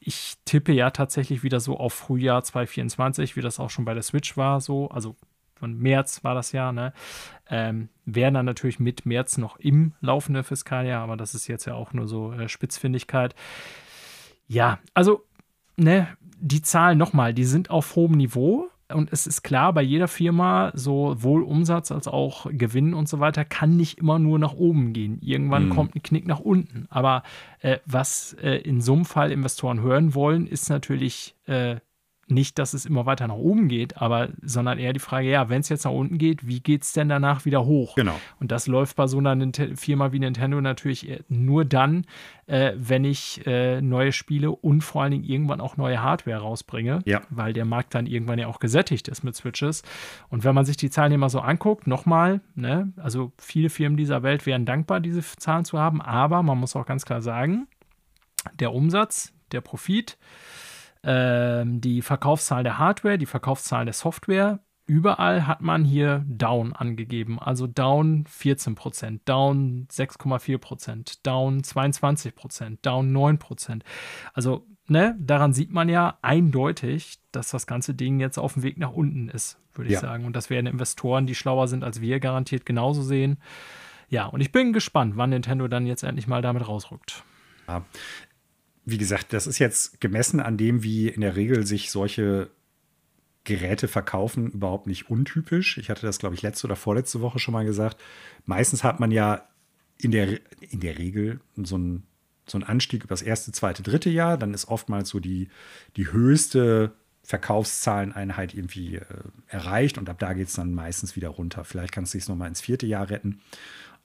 Ich 0.00 0.34
tippe 0.44 0.72
ja 0.72 0.90
tatsächlich 0.90 1.42
wieder 1.42 1.58
so 1.58 1.78
auf 1.78 1.94
Frühjahr 1.94 2.42
2024, 2.42 3.36
wie 3.36 3.40
das 3.40 3.58
auch 3.58 3.70
schon 3.70 3.84
bei 3.84 3.94
der 3.94 4.04
Switch 4.04 4.36
war, 4.36 4.60
so. 4.60 4.88
Also 4.88 5.16
von 5.58 5.78
März 5.78 6.22
war 6.22 6.34
das 6.34 6.52
ja, 6.52 6.72
ne? 6.72 6.92
Ähm, 7.48 7.88
wären 8.04 8.34
dann 8.34 8.46
natürlich 8.46 8.78
mit 8.78 9.06
März 9.06 9.38
noch 9.38 9.58
im 9.58 9.94
laufenden 10.00 10.44
Fiskaljahr, 10.44 11.02
aber 11.02 11.16
das 11.16 11.34
ist 11.34 11.46
jetzt 11.46 11.64
ja 11.64 11.74
auch 11.74 11.92
nur 11.92 12.06
so 12.08 12.32
äh, 12.32 12.48
Spitzfindigkeit. 12.48 13.34
Ja, 14.48 14.78
also, 14.94 15.24
ne, 15.76 16.08
die 16.38 16.62
Zahlen 16.62 16.98
nochmal, 16.98 17.34
die 17.34 17.44
sind 17.44 17.70
auf 17.70 17.96
hohem 17.96 18.12
Niveau. 18.12 18.68
Und 18.92 19.12
es 19.12 19.26
ist 19.26 19.42
klar, 19.42 19.72
bei 19.72 19.82
jeder 19.82 20.06
Firma, 20.06 20.70
sowohl 20.74 21.42
Umsatz 21.42 21.90
als 21.90 22.06
auch 22.06 22.46
Gewinn 22.50 22.94
und 22.94 23.08
so 23.08 23.18
weiter, 23.18 23.44
kann 23.44 23.76
nicht 23.76 23.98
immer 23.98 24.20
nur 24.20 24.38
nach 24.38 24.52
oben 24.52 24.92
gehen. 24.92 25.18
Irgendwann 25.22 25.66
mhm. 25.66 25.70
kommt 25.70 25.96
ein 25.96 26.02
Knick 26.04 26.28
nach 26.28 26.38
unten. 26.38 26.86
Aber 26.88 27.24
äh, 27.60 27.78
was 27.84 28.34
äh, 28.34 28.58
in 28.58 28.80
so 28.80 28.92
einem 28.92 29.04
Fall 29.04 29.32
Investoren 29.32 29.80
hören 29.80 30.14
wollen, 30.14 30.46
ist 30.46 30.70
natürlich 30.70 31.34
äh, 31.46 31.76
nicht, 32.28 32.58
dass 32.58 32.74
es 32.74 32.86
immer 32.86 33.06
weiter 33.06 33.28
nach 33.28 33.36
oben 33.36 33.68
geht, 33.68 33.98
aber 33.98 34.28
sondern 34.42 34.78
eher 34.78 34.92
die 34.92 35.00
Frage, 35.00 35.28
ja, 35.28 35.48
wenn 35.48 35.60
es 35.60 35.68
jetzt 35.68 35.84
nach 35.84 35.92
unten 35.92 36.18
geht, 36.18 36.46
wie 36.46 36.60
geht 36.60 36.82
es 36.82 36.92
denn 36.92 37.08
danach 37.08 37.44
wieder 37.44 37.64
hoch? 37.64 37.94
Genau. 37.94 38.18
Und 38.40 38.50
das 38.50 38.66
läuft 38.66 38.96
bei 38.96 39.06
so 39.06 39.18
einer 39.18 39.36
Firma 39.76 40.12
wie 40.12 40.18
Nintendo 40.18 40.60
natürlich 40.60 41.22
nur 41.28 41.64
dann, 41.64 42.04
äh, 42.46 42.72
wenn 42.76 43.04
ich 43.04 43.46
äh, 43.46 43.80
neue 43.80 44.12
Spiele 44.12 44.50
und 44.50 44.82
vor 44.82 45.02
allen 45.02 45.12
Dingen 45.12 45.24
irgendwann 45.24 45.60
auch 45.60 45.76
neue 45.76 46.02
Hardware 46.02 46.38
rausbringe, 46.38 47.00
ja. 47.04 47.22
weil 47.30 47.52
der 47.52 47.64
Markt 47.64 47.94
dann 47.94 48.06
irgendwann 48.06 48.38
ja 48.38 48.48
auch 48.48 48.58
gesättigt 48.58 49.06
ist 49.06 49.22
mit 49.22 49.36
Switches. 49.36 49.82
Und 50.28 50.42
wenn 50.42 50.54
man 50.54 50.64
sich 50.64 50.76
die 50.76 50.90
Zahlen 50.90 51.12
immer 51.12 51.30
so 51.30 51.40
anguckt, 51.40 51.86
nochmal, 51.86 52.40
ne, 52.54 52.92
also 52.96 53.32
viele 53.38 53.70
Firmen 53.70 53.96
dieser 53.96 54.24
Welt 54.24 54.46
wären 54.46 54.64
dankbar, 54.64 54.98
diese 55.00 55.22
Zahlen 55.22 55.64
zu 55.64 55.78
haben, 55.78 56.00
aber 56.00 56.42
man 56.42 56.58
muss 56.58 56.74
auch 56.74 56.86
ganz 56.86 57.04
klar 57.04 57.22
sagen, 57.22 57.68
der 58.58 58.72
Umsatz, 58.72 59.32
der 59.52 59.60
Profit, 59.60 60.18
die 61.06 62.02
Verkaufszahl 62.02 62.64
der 62.64 62.78
Hardware, 62.78 63.16
die 63.16 63.26
Verkaufszahl 63.26 63.84
der 63.84 63.94
Software. 63.94 64.58
Überall 64.86 65.46
hat 65.46 65.60
man 65.60 65.84
hier 65.84 66.24
Down 66.28 66.72
angegeben. 66.72 67.38
Also 67.38 67.66
Down 67.68 68.24
14%, 68.24 69.20
Down 69.24 69.86
6,4%, 69.90 71.18
Down 71.22 71.62
22%, 71.62 72.78
Down 72.82 73.16
9%. 73.16 73.82
Also 74.32 74.66
ne, 74.88 75.16
daran 75.20 75.52
sieht 75.52 75.72
man 75.72 75.88
ja 75.88 76.18
eindeutig, 76.22 77.18
dass 77.30 77.50
das 77.50 77.68
ganze 77.68 77.94
Ding 77.94 78.18
jetzt 78.18 78.38
auf 78.38 78.54
dem 78.54 78.64
Weg 78.64 78.78
nach 78.78 78.92
unten 78.92 79.28
ist, 79.28 79.58
würde 79.74 79.90
ja. 79.90 79.98
ich 79.98 80.00
sagen. 80.00 80.24
Und 80.24 80.34
das 80.34 80.50
werden 80.50 80.66
Investoren, 80.66 81.26
die 81.26 81.36
schlauer 81.36 81.68
sind 81.68 81.84
als 81.84 82.00
wir, 82.00 82.18
garantiert 82.18 82.66
genauso 82.66 83.02
sehen. 83.02 83.38
Ja, 84.08 84.26
und 84.26 84.40
ich 84.40 84.50
bin 84.50 84.72
gespannt, 84.72 85.16
wann 85.16 85.30
Nintendo 85.30 85.68
dann 85.68 85.86
jetzt 85.86 86.02
endlich 86.02 86.26
mal 86.26 86.42
damit 86.42 86.66
rausrückt. 86.66 87.24
Ja 87.68 87.82
wie 88.86 88.98
gesagt, 88.98 89.32
das 89.32 89.48
ist 89.48 89.58
jetzt 89.58 90.00
gemessen 90.00 90.40
an 90.40 90.56
dem, 90.56 90.82
wie 90.84 91.08
in 91.08 91.20
der 91.20 91.34
Regel 91.36 91.66
sich 91.66 91.90
solche 91.90 92.48
Geräte 93.42 93.88
verkaufen, 93.88 94.50
überhaupt 94.52 94.86
nicht 94.86 95.10
untypisch. 95.10 95.76
Ich 95.76 95.90
hatte 95.90 96.06
das, 96.06 96.18
glaube 96.18 96.36
ich, 96.36 96.42
letzte 96.42 96.68
oder 96.68 96.76
vorletzte 96.76 97.20
Woche 97.20 97.40
schon 97.40 97.52
mal 97.52 97.64
gesagt. 97.64 98.00
Meistens 98.44 98.84
hat 98.84 99.00
man 99.00 99.10
ja 99.10 99.48
in 99.98 100.12
der, 100.12 100.40
in 100.60 100.80
der 100.80 100.98
Regel 100.98 101.40
so 101.56 101.74
einen, 101.74 102.04
so 102.46 102.58
einen 102.58 102.64
Anstieg 102.64 103.02
über 103.02 103.12
das 103.12 103.22
erste, 103.22 103.50
zweite, 103.50 103.82
dritte 103.82 104.08
Jahr. 104.08 104.38
Dann 104.38 104.54
ist 104.54 104.68
oftmals 104.68 105.08
so 105.08 105.18
die, 105.18 105.48
die 105.96 106.12
höchste 106.12 106.92
Verkaufszahleneinheit 107.24 108.54
irgendwie 108.54 108.96
äh, 108.96 109.04
erreicht 109.48 109.98
und 109.98 110.08
ab 110.08 110.20
da 110.20 110.32
geht 110.32 110.46
es 110.46 110.54
dann 110.54 110.74
meistens 110.74 111.16
wieder 111.16 111.28
runter. 111.28 111.64
Vielleicht 111.64 111.90
kannst 111.90 112.14
du 112.14 112.18
es 112.18 112.28
nochmal 112.28 112.48
ins 112.48 112.60
vierte 112.60 112.86
Jahr 112.86 113.10
retten. 113.10 113.40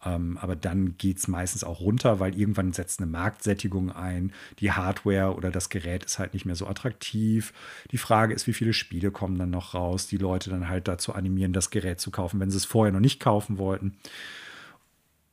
Ähm, 0.03 0.38
aber 0.40 0.56
dann 0.56 0.98
geht 0.98 1.19
es 1.19 1.28
meistens 1.28 1.64
auch 1.64 1.80
runter, 1.80 2.19
weil 2.19 2.38
irgendwann 2.38 2.73
setzt 2.73 2.99
eine 2.99 3.10
Marktsättigung 3.10 3.91
ein. 3.91 4.34
Die 4.60 4.72
Hardware 4.72 5.36
oder 5.36 5.52
das 5.52 5.69
Gerät 5.69 6.03
ist 6.03 6.19
halt 6.19 6.34
nicht 6.34 6.45
mehr 6.45 6.56
so 6.56 6.68
attraktiv. 6.68 7.53
Die 7.91 7.98
Frage 7.98 8.34
ist, 8.34 8.48
wie 8.48 8.53
viele 8.53 8.73
Spiele 8.73 9.11
kommen 9.11 9.38
dann 9.38 9.52
noch 9.52 9.73
raus, 9.73 10.07
die 10.07 10.18
Leute 10.18 10.49
dann 10.49 10.68
halt 10.68 10.88
dazu 10.88 11.14
animieren, 11.14 11.53
das 11.53 11.69
Gerät 11.69 11.99
zu 11.99 12.10
kaufen, 12.11 12.40
wenn 12.40 12.49
sie 12.49 12.57
es 12.57 12.65
vorher 12.65 12.91
noch 12.91 12.99
nicht 12.99 13.19
kaufen 13.19 13.57
wollten. 13.57 13.98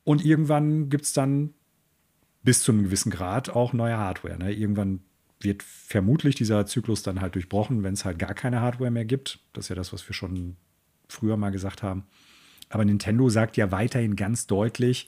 Und 0.03 0.23
irgendwann 0.23 0.89
gibt 0.89 1.05
es 1.05 1.13
dann 1.13 1.53
bis 2.43 2.63
zu 2.63 2.71
einem 2.71 2.83
gewissen 2.83 3.11
Grad 3.11 3.49
auch 3.49 3.73
neue 3.73 3.97
Hardware. 3.97 4.37
Ne? 4.37 4.53
Irgendwann 4.53 5.01
wird 5.39 5.63
vermutlich 5.63 6.35
dieser 6.35 6.65
Zyklus 6.65 7.03
dann 7.03 7.21
halt 7.21 7.35
durchbrochen, 7.35 7.83
wenn 7.83 7.93
es 7.93 8.05
halt 8.05 8.19
gar 8.19 8.33
keine 8.33 8.61
Hardware 8.61 8.91
mehr 8.91 9.05
gibt. 9.05 9.39
Das 9.53 9.65
ist 9.65 9.69
ja 9.69 9.75
das, 9.75 9.93
was 9.93 10.07
wir 10.07 10.13
schon 10.13 10.57
früher 11.07 11.37
mal 11.37 11.49
gesagt 11.49 11.83
haben. 11.83 12.03
Aber 12.69 12.85
Nintendo 12.85 13.29
sagt 13.29 13.57
ja 13.57 13.71
weiterhin 13.71 14.15
ganz 14.15 14.47
deutlich, 14.47 15.07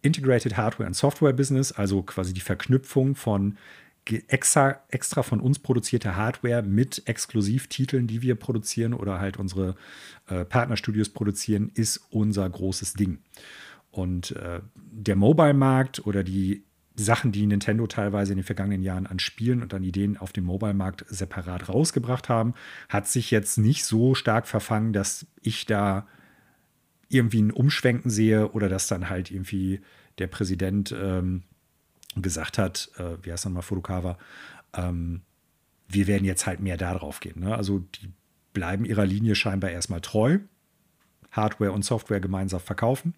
Integrated 0.00 0.56
Hardware 0.56 0.86
and 0.86 0.96
Software 0.96 1.32
Business, 1.32 1.72
also 1.72 2.02
quasi 2.02 2.32
die 2.32 2.40
Verknüpfung 2.40 3.14
von 3.14 3.58
extra, 4.28 4.80
extra 4.88 5.22
von 5.22 5.40
uns 5.40 5.58
produzierter 5.58 6.16
Hardware 6.16 6.62
mit 6.62 7.02
Exklusivtiteln, 7.06 8.06
die 8.06 8.22
wir 8.22 8.36
produzieren 8.36 8.94
oder 8.94 9.20
halt 9.20 9.38
unsere 9.38 9.74
äh, 10.28 10.44
Partnerstudios 10.44 11.10
produzieren, 11.10 11.70
ist 11.74 12.00
unser 12.10 12.48
großes 12.48 12.94
Ding. 12.94 13.18
Und 13.90 14.32
äh, 14.32 14.60
der 14.74 15.16
Mobile-Markt 15.16 16.06
oder 16.06 16.22
die 16.22 16.64
Sachen, 16.94 17.30
die 17.30 17.46
Nintendo 17.46 17.86
teilweise 17.86 18.32
in 18.32 18.38
den 18.38 18.44
vergangenen 18.44 18.82
Jahren 18.82 19.06
an 19.06 19.18
Spielen 19.18 19.62
und 19.62 19.72
an 19.72 19.84
Ideen 19.84 20.16
auf 20.16 20.32
dem 20.32 20.44
Mobile-Markt 20.44 21.04
separat 21.08 21.68
rausgebracht 21.68 22.28
haben, 22.28 22.54
hat 22.88 23.06
sich 23.06 23.30
jetzt 23.30 23.58
nicht 23.58 23.84
so 23.84 24.14
stark 24.14 24.46
verfangen, 24.46 24.92
dass 24.92 25.26
ich 25.42 25.66
da 25.66 26.06
irgendwie 27.08 27.42
ein 27.42 27.50
Umschwenken 27.50 28.10
sehe 28.10 28.50
oder 28.52 28.68
dass 28.68 28.86
dann 28.86 29.08
halt 29.08 29.30
irgendwie 29.30 29.80
der 30.18 30.26
Präsident 30.26 30.92
ähm, 30.92 31.44
gesagt 32.16 32.58
hat, 32.58 32.90
äh, 32.98 33.16
wie 33.22 33.32
heißt 33.32 33.44
nochmal 33.46 33.62
Furukawa, 33.62 34.18
ähm, 34.74 35.22
wir 35.88 36.06
werden 36.06 36.24
jetzt 36.24 36.46
halt 36.46 36.60
mehr 36.60 36.76
darauf 36.76 37.20
gehen. 37.20 37.40
Ne? 37.40 37.54
Also 37.54 37.78
die 37.78 38.12
bleiben 38.52 38.84
ihrer 38.84 39.06
Linie 39.06 39.34
scheinbar 39.34 39.70
erstmal 39.70 40.00
treu, 40.00 40.38
Hardware 41.30 41.72
und 41.72 41.84
Software 41.84 42.20
gemeinsam 42.20 42.60
verkaufen. 42.60 43.14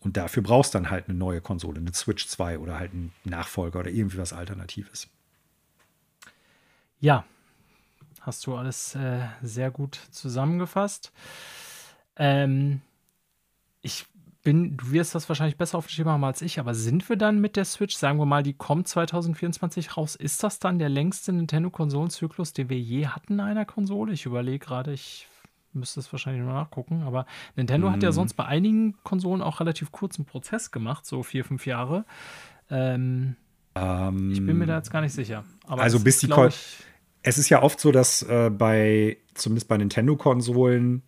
Und 0.00 0.16
dafür 0.16 0.42
brauchst 0.42 0.74
dann 0.74 0.90
halt 0.90 1.08
eine 1.08 1.18
neue 1.18 1.40
Konsole, 1.40 1.80
eine 1.80 1.92
Switch 1.92 2.26
2 2.28 2.60
oder 2.60 2.78
halt 2.78 2.92
einen 2.92 3.12
Nachfolger 3.24 3.80
oder 3.80 3.90
irgendwie 3.90 4.18
was 4.18 4.32
Alternatives. 4.32 5.08
Ja, 7.00 7.24
hast 8.20 8.46
du 8.46 8.54
alles 8.54 8.94
äh, 8.94 9.26
sehr 9.42 9.70
gut 9.70 9.98
zusammengefasst. 10.10 11.12
Ähm, 12.16 12.80
ich 13.80 14.06
bin, 14.42 14.76
du 14.76 14.92
wirst 14.92 15.14
das 15.14 15.28
wahrscheinlich 15.28 15.56
besser 15.56 15.78
auf 15.78 15.86
dem 15.86 15.90
Schema 15.90 16.12
haben 16.12 16.24
als 16.24 16.42
ich, 16.42 16.58
aber 16.58 16.74
sind 16.74 17.08
wir 17.08 17.16
dann 17.16 17.40
mit 17.40 17.56
der 17.56 17.64
Switch, 17.64 17.96
sagen 17.96 18.18
wir 18.18 18.26
mal, 18.26 18.42
die 18.42 18.54
kommt 18.54 18.88
2024 18.88 19.96
raus, 19.96 20.14
ist 20.14 20.42
das 20.42 20.58
dann 20.58 20.78
der 20.78 20.88
längste 20.88 21.32
Nintendo-Konsolenzyklus, 21.32 22.52
den 22.52 22.68
wir 22.68 22.78
je 22.78 23.08
hatten 23.08 23.34
in 23.34 23.40
einer 23.40 23.64
Konsole? 23.64 24.12
Ich 24.12 24.26
überlege 24.26 24.64
gerade, 24.64 24.92
ich 24.92 25.28
müsste 25.72 26.00
es 26.00 26.10
wahrscheinlich 26.12 26.42
nur 26.42 26.52
nachgucken, 26.52 27.02
aber 27.02 27.26
Nintendo 27.56 27.88
mhm. 27.88 27.92
hat 27.92 28.02
ja 28.02 28.10
mhm. 28.10 28.14
sonst 28.14 28.34
bei 28.34 28.44
einigen 28.44 28.96
Konsolen 29.02 29.42
auch 29.42 29.60
relativ 29.60 29.92
kurzen 29.92 30.24
Prozess 30.24 30.70
gemacht, 30.70 31.04
so 31.04 31.22
vier, 31.22 31.44
fünf 31.44 31.66
Jahre. 31.66 32.04
Ähm, 32.70 33.36
ähm, 33.74 34.32
ich 34.32 34.44
bin 34.44 34.58
mir 34.58 34.66
da 34.66 34.76
jetzt 34.76 34.90
gar 34.90 35.00
nicht 35.00 35.12
sicher. 35.12 35.44
Aber 35.66 35.82
also 35.82 36.00
bis 36.00 36.20
die 36.20 36.28
Kon 36.28 36.50
es 37.22 37.36
ist 37.36 37.48
ja 37.48 37.62
oft 37.62 37.80
so, 37.80 37.92
dass 37.92 38.22
äh, 38.22 38.50
bei, 38.50 39.18
zumindest 39.34 39.68
bei 39.68 39.76
Nintendo-Konsolen, 39.76 41.02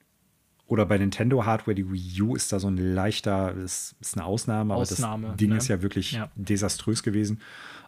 oder 0.70 0.86
bei 0.86 0.96
Nintendo 0.98 1.44
Hardware, 1.44 1.74
die 1.74 1.90
Wii 1.90 2.22
U 2.22 2.36
ist 2.36 2.52
da 2.52 2.60
so 2.60 2.68
ein 2.68 2.76
leichter, 2.76 3.54
ist, 3.54 3.96
ist 4.00 4.16
eine 4.16 4.24
Ausnahme, 4.24 4.74
aber 4.74 4.82
Ausnahme, 4.82 5.28
das 5.28 5.36
Ding 5.36 5.50
ne? 5.50 5.56
ist 5.56 5.66
ja 5.66 5.82
wirklich 5.82 6.12
ja. 6.12 6.30
desaströs 6.36 7.02
gewesen. 7.02 7.40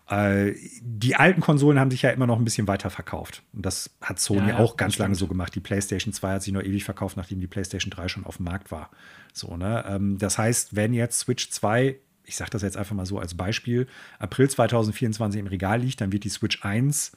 Äh, 0.09 0.55
die 0.83 1.15
alten 1.15 1.41
Konsolen 1.41 1.79
haben 1.79 1.93
sich 1.93 2.03
ja 2.03 2.11
immer 2.11 2.27
noch 2.27 2.39
ein 2.39 2.45
bisschen 2.45 2.67
weiter 2.67 2.91
verkauft. 2.91 3.45
Und 3.53 3.65
das 3.65 3.91
hat 4.01 4.19
Sony 4.19 4.49
ja, 4.49 4.59
auch 4.59 4.77
ganz 4.77 4.99
lange 4.99 5.15
so 5.15 5.29
gemacht. 5.29 5.55
Die 5.55 5.61
PlayStation 5.61 6.13
2 6.13 6.33
hat 6.33 6.43
sich 6.43 6.53
noch 6.53 6.63
ewig 6.63 6.83
verkauft, 6.83 7.17
nachdem 7.17 7.39
die 7.39 7.47
PlayStation 7.47 7.93
3 7.93 8.09
schon 8.09 8.27
auf 8.27 8.39
dem 8.39 8.47
Markt 8.47 8.73
war. 8.73 8.91
So, 9.33 9.57
ne? 9.57 9.85
Ähm, 9.87 10.19
das 10.19 10.37
heißt, 10.37 10.75
wenn 10.75 10.93
jetzt 10.93 11.21
Switch 11.21 11.51
2 11.51 11.97
ich 12.25 12.37
sage 12.37 12.51
das 12.51 12.63
jetzt 12.63 12.77
einfach 12.77 12.95
mal 12.95 13.05
so 13.05 13.19
als 13.19 13.35
Beispiel, 13.35 13.89
April 14.19 14.49
2024 14.49 15.41
im 15.41 15.47
Regal 15.49 15.81
liegt, 15.81 16.01
dann 16.01 16.13
wird 16.13 16.23
die 16.23 16.29
Switch 16.29 16.65
1 16.65 17.13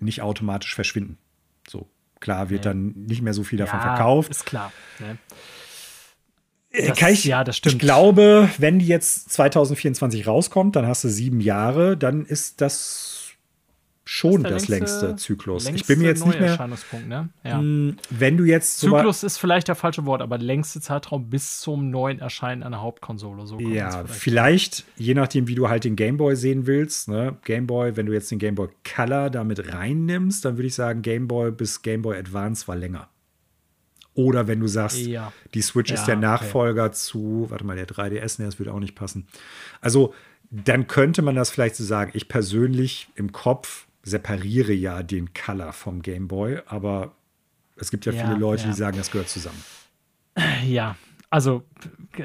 nicht 0.00 0.22
automatisch 0.22 0.74
verschwinden. 0.74 1.18
So, 1.68 1.88
Klar 2.24 2.48
wird 2.48 2.64
nee. 2.64 2.70
dann 2.70 2.94
nicht 3.06 3.20
mehr 3.20 3.34
so 3.34 3.44
viel 3.44 3.58
davon 3.58 3.80
ja, 3.80 3.84
verkauft. 3.84 4.30
Ist 4.30 4.46
klar. 4.46 4.72
Ne? 4.98 5.18
Das, 6.72 7.10
ich, 7.10 7.24
ja, 7.24 7.44
das 7.44 7.58
stimmt. 7.58 7.74
Ich 7.74 7.78
glaube, 7.78 8.48
wenn 8.56 8.78
die 8.78 8.86
jetzt 8.86 9.30
2024 9.30 10.26
rauskommt, 10.26 10.74
dann 10.74 10.86
hast 10.86 11.04
du 11.04 11.08
sieben 11.08 11.40
Jahre, 11.40 11.98
dann 11.98 12.24
ist 12.24 12.62
das 12.62 13.13
schon 14.04 14.42
das 14.42 14.68
längste, 14.68 15.06
längste, 15.06 15.16
Zyklus. 15.16 15.64
Längste 15.64 15.80
ich 15.80 15.86
bin 15.86 16.00
mir 16.00 16.08
jetzt 16.08 16.26
nicht 16.26 16.38
mehr. 16.38 16.68
Ne? 17.06 17.30
Ja. 17.42 17.58
Hm, 17.58 17.96
wenn 18.10 18.36
du 18.36 18.44
jetzt 18.44 18.78
Zyklus 18.78 19.22
ist 19.22 19.38
vielleicht 19.38 19.68
der 19.68 19.74
falsche 19.74 20.04
Wort, 20.04 20.20
aber 20.20 20.36
längste 20.36 20.80
Zeitraum 20.80 21.30
bis 21.30 21.60
zum 21.60 21.90
neuen 21.90 22.18
Erscheinen 22.18 22.62
einer 22.62 22.82
Hauptkonsole. 22.82 23.46
So 23.46 23.58
ja, 23.58 23.90
vielleicht. 23.90 24.14
vielleicht. 24.14 24.84
je 24.96 25.14
nachdem, 25.14 25.48
wie 25.48 25.54
du 25.54 25.68
halt 25.68 25.84
den 25.84 25.96
Gameboy 25.96 26.36
sehen 26.36 26.66
willst. 26.66 27.08
Ne? 27.08 27.36
Gameboy, 27.44 27.96
wenn 27.96 28.06
du 28.06 28.12
jetzt 28.12 28.30
den 28.30 28.38
Gameboy 28.38 28.68
Color 28.84 29.30
damit 29.30 29.72
reinnimmst, 29.72 30.44
dann 30.44 30.58
würde 30.58 30.66
ich 30.66 30.74
sagen, 30.74 31.00
Gameboy 31.00 31.50
bis 31.50 31.80
Gameboy 31.80 32.16
Advance 32.18 32.68
war 32.68 32.76
länger. 32.76 33.08
Oder 34.14 34.46
wenn 34.46 34.60
du 34.60 34.68
sagst, 34.68 34.98
ja. 34.98 35.32
die 35.54 35.62
Switch 35.62 35.90
ja, 35.90 35.96
ist 35.96 36.04
der 36.04 36.16
Nachfolger 36.16 36.84
okay. 36.84 36.94
zu, 36.94 37.46
warte 37.48 37.64
mal, 37.64 37.74
der 37.74 37.88
3DS, 37.88 38.40
ne, 38.40 38.46
das 38.46 38.58
würde 38.58 38.72
auch 38.72 38.78
nicht 38.78 38.94
passen. 38.94 39.26
Also, 39.80 40.14
dann 40.50 40.86
könnte 40.86 41.22
man 41.22 41.34
das 41.34 41.50
vielleicht 41.50 41.74
so 41.74 41.82
sagen. 41.82 42.12
Ich 42.14 42.28
persönlich 42.28 43.08
im 43.16 43.32
Kopf 43.32 43.86
separiere 44.04 44.72
ja 44.72 45.02
den 45.02 45.32
Color 45.34 45.72
vom 45.72 46.02
Game 46.02 46.28
Boy, 46.28 46.60
aber 46.66 47.14
es 47.76 47.90
gibt 47.90 48.06
ja, 48.06 48.12
ja 48.12 48.24
viele 48.24 48.38
Leute, 48.38 48.62
ja. 48.64 48.68
die 48.68 48.76
sagen, 48.76 48.96
das 48.96 49.10
gehört 49.10 49.28
zusammen. 49.28 49.62
Ja, 50.66 50.96
also 51.30 51.64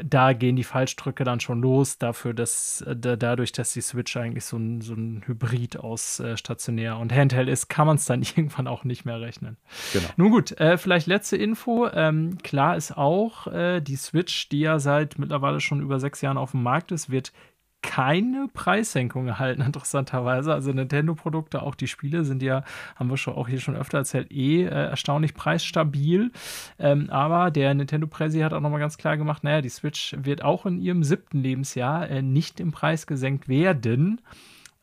da 0.03 0.33
gehen 0.33 0.55
die 0.55 0.63
Falschdrücke 0.63 1.23
dann 1.23 1.39
schon 1.39 1.61
los, 1.61 1.97
dafür, 1.97 2.35
dass 2.35 2.83
da, 2.85 3.15
dadurch, 3.15 3.51
dass 3.51 3.73
die 3.73 3.81
Switch 3.81 4.15
eigentlich 4.15 4.45
so 4.45 4.57
ein, 4.57 4.81
so 4.81 4.93
ein 4.93 5.23
Hybrid 5.25 5.77
aus 5.77 6.19
äh, 6.19 6.37
stationär 6.37 6.97
und 6.97 7.11
Handheld 7.11 7.49
ist, 7.49 7.69
kann 7.69 7.87
man 7.87 7.95
es 7.95 8.05
dann 8.05 8.21
irgendwann 8.35 8.67
auch 8.67 8.83
nicht 8.83 9.05
mehr 9.05 9.19
rechnen. 9.19 9.57
Genau. 9.93 10.09
Nun 10.17 10.31
gut, 10.31 10.51
äh, 10.59 10.77
vielleicht 10.77 11.07
letzte 11.07 11.37
Info. 11.37 11.87
Ähm, 11.91 12.37
klar 12.43 12.77
ist 12.77 12.95
auch, 12.95 13.47
äh, 13.47 13.81
die 13.81 13.95
Switch, 13.95 14.49
die 14.49 14.59
ja 14.59 14.77
seit 14.77 15.17
mittlerweile 15.17 15.59
schon 15.59 15.81
über 15.81 15.99
sechs 15.99 16.21
Jahren 16.21 16.37
auf 16.37 16.51
dem 16.51 16.61
Markt 16.61 16.91
ist, 16.91 17.09
wird 17.09 17.33
keine 17.81 18.47
Preissenkung 18.53 19.27
erhalten, 19.27 19.61
interessanterweise. 19.65 20.53
Also 20.53 20.71
Nintendo-Produkte, 20.71 21.61
auch 21.61 21.75
die 21.75 21.87
Spiele 21.87 22.23
sind 22.25 22.43
ja, 22.43 22.63
haben 22.95 23.09
wir 23.09 23.17
schon 23.17 23.35
auch 23.35 23.47
hier 23.47 23.59
schon 23.59 23.75
öfter 23.75 23.99
erzählt, 23.99 24.31
eh 24.31 24.63
äh, 24.63 24.67
erstaunlich 24.67 25.33
preisstabil. 25.33 26.31
Ähm, 26.77 27.09
aber 27.09 27.51
der 27.51 27.73
Nintendo-Presi 27.73 28.39
hat 28.39 28.53
auch 28.53 28.61
nochmal 28.61 28.79
ganz 28.79 28.97
klar 28.97 29.17
gemacht, 29.17 29.43
naja, 29.43 29.61
die 29.61 29.69
Switch 29.69 30.15
wird 30.19 30.43
auch 30.43 30.65
in 30.65 30.79
ihrem 30.79 31.03
siebten 31.03 31.39
Lebensjahr 31.41 32.09
äh, 32.09 32.21
nicht 32.21 32.59
im 32.59 32.71
Preis 32.71 33.07
gesenkt 33.07 33.47
werden. 33.47 34.21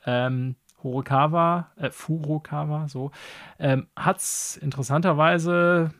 Ähm, 0.05 0.57
Horikawa, 0.83 1.73
äh, 1.77 1.91
Furukawa, 1.91 2.89
so, 2.89 3.11
ähm, 3.59 3.89
hat 3.97 4.19
es 4.19 4.57
interessanterweise, 4.57 5.91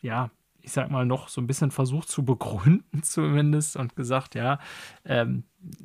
ja, 0.00 0.30
ich 0.62 0.72
sag 0.72 0.90
mal, 0.90 1.06
noch 1.06 1.28
so 1.28 1.40
ein 1.40 1.46
bisschen 1.46 1.70
versucht 1.70 2.08
zu 2.08 2.24
begründen, 2.24 3.02
zumindest, 3.02 3.76
und 3.76 3.96
gesagt, 3.96 4.34
ja, 4.34 4.58
ähm, 5.04 5.44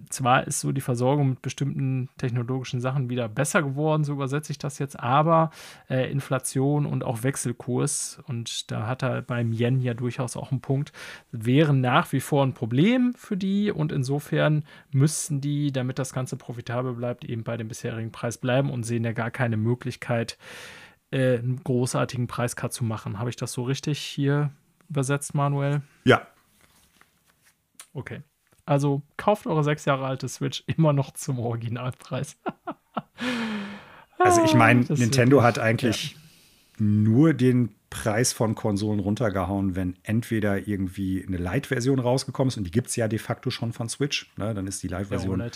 zwar 0.10 0.48
ist 0.48 0.62
so 0.62 0.72
die 0.72 0.82
Versorgung 0.82 1.32
mit 1.32 1.42
bestimmten 1.42 2.10
technologischen 2.18 2.80
Sachen 2.80 3.10
wieder 3.10 3.28
besser 3.28 3.62
geworden, 3.62 4.04
so 4.04 4.14
übersetze 4.14 4.52
ich 4.52 4.58
das 4.58 4.80
jetzt, 4.80 5.00
aber 5.00 5.52
äh, 5.90 6.10
Inflation 6.10 6.86
und 6.86 7.04
auch 7.04 7.24
Wechselkurs, 7.24 8.20
und 8.28 8.72
da 8.72 8.88
hat 8.88 9.04
er 9.04 9.22
beim 9.22 9.52
Yen 9.52 9.82
ja 9.82 9.94
durchaus 9.94 10.38
auch 10.38 10.52
einen 10.52 10.62
Punkt, 10.62 10.94
wären 11.32 11.82
nach 11.82 12.12
wie 12.14 12.22
vor 12.22 12.46
ein 12.46 12.54
Problem 12.54 13.14
für 13.16 13.36
die 13.36 13.72
und 13.72 13.92
insofern 13.92 14.64
müssten 14.92 15.42
die, 15.42 15.72
damit 15.72 16.00
das 16.00 16.14
Ganze 16.14 16.38
profitabel 16.38 16.94
bleibt, 16.94 17.26
eben 17.26 17.44
bei 17.44 17.58
dem 17.58 17.68
bisherigen 17.68 18.12
Preis 18.12 18.38
bleiben 18.38 18.70
und 18.70 18.84
sehen 18.84 19.04
ja 19.04 19.12
gar 19.12 19.32
keine 19.32 19.58
Möglichkeit, 19.58 20.38
äh, 21.12 21.40
einen 21.40 21.62
großartigen 21.64 22.28
Preiscut 22.28 22.72
zu 22.72 22.86
machen. 22.86 23.20
Habe 23.20 23.30
ich 23.30 23.36
das 23.36 23.52
so 23.52 23.64
richtig 23.64 24.00
hier 24.00 24.52
übersetzt, 24.90 25.36
Manuel? 25.36 25.82
Ja. 26.06 26.28
Okay. 27.94 28.22
Also 28.66 29.04
kauft 29.18 29.46
eure 29.46 29.64
sechs 29.64 29.86
Jahre 29.86 30.06
alte 30.06 30.28
Switch 30.28 30.64
immer 30.68 30.94
noch 30.94 31.12
zum 31.12 31.40
Originalpreis. 31.40 32.38
also 34.18 34.44
ich 34.44 34.54
meine, 34.54 34.82
Nintendo 34.82 35.44
hat 35.44 35.60
eigentlich 35.60 36.14
ja. 36.14 36.18
nur 36.80 37.34
den 37.34 37.76
Preis 37.92 38.34
von 38.34 38.56
Konsolen 38.56 39.00
runtergehauen, 39.00 39.76
wenn 39.76 39.96
entweder 40.04 40.68
irgendwie 40.68 41.24
eine 41.26 41.38
Lite-Version 41.38 42.00
rausgekommen 42.00 42.50
ist, 42.50 42.58
und 42.58 42.66
die 42.66 42.72
gibt 42.72 42.88
es 42.88 42.96
ja 42.98 43.08
de 43.08 43.20
facto 43.20 43.50
schon 43.52 43.72
von 43.72 43.88
Switch. 43.88 44.32
Ne? 44.36 44.54
Dann 44.54 44.68
ist 44.68 44.84
die 44.84 44.90
Lite-Version 44.90 45.40
ja, 45.40 45.50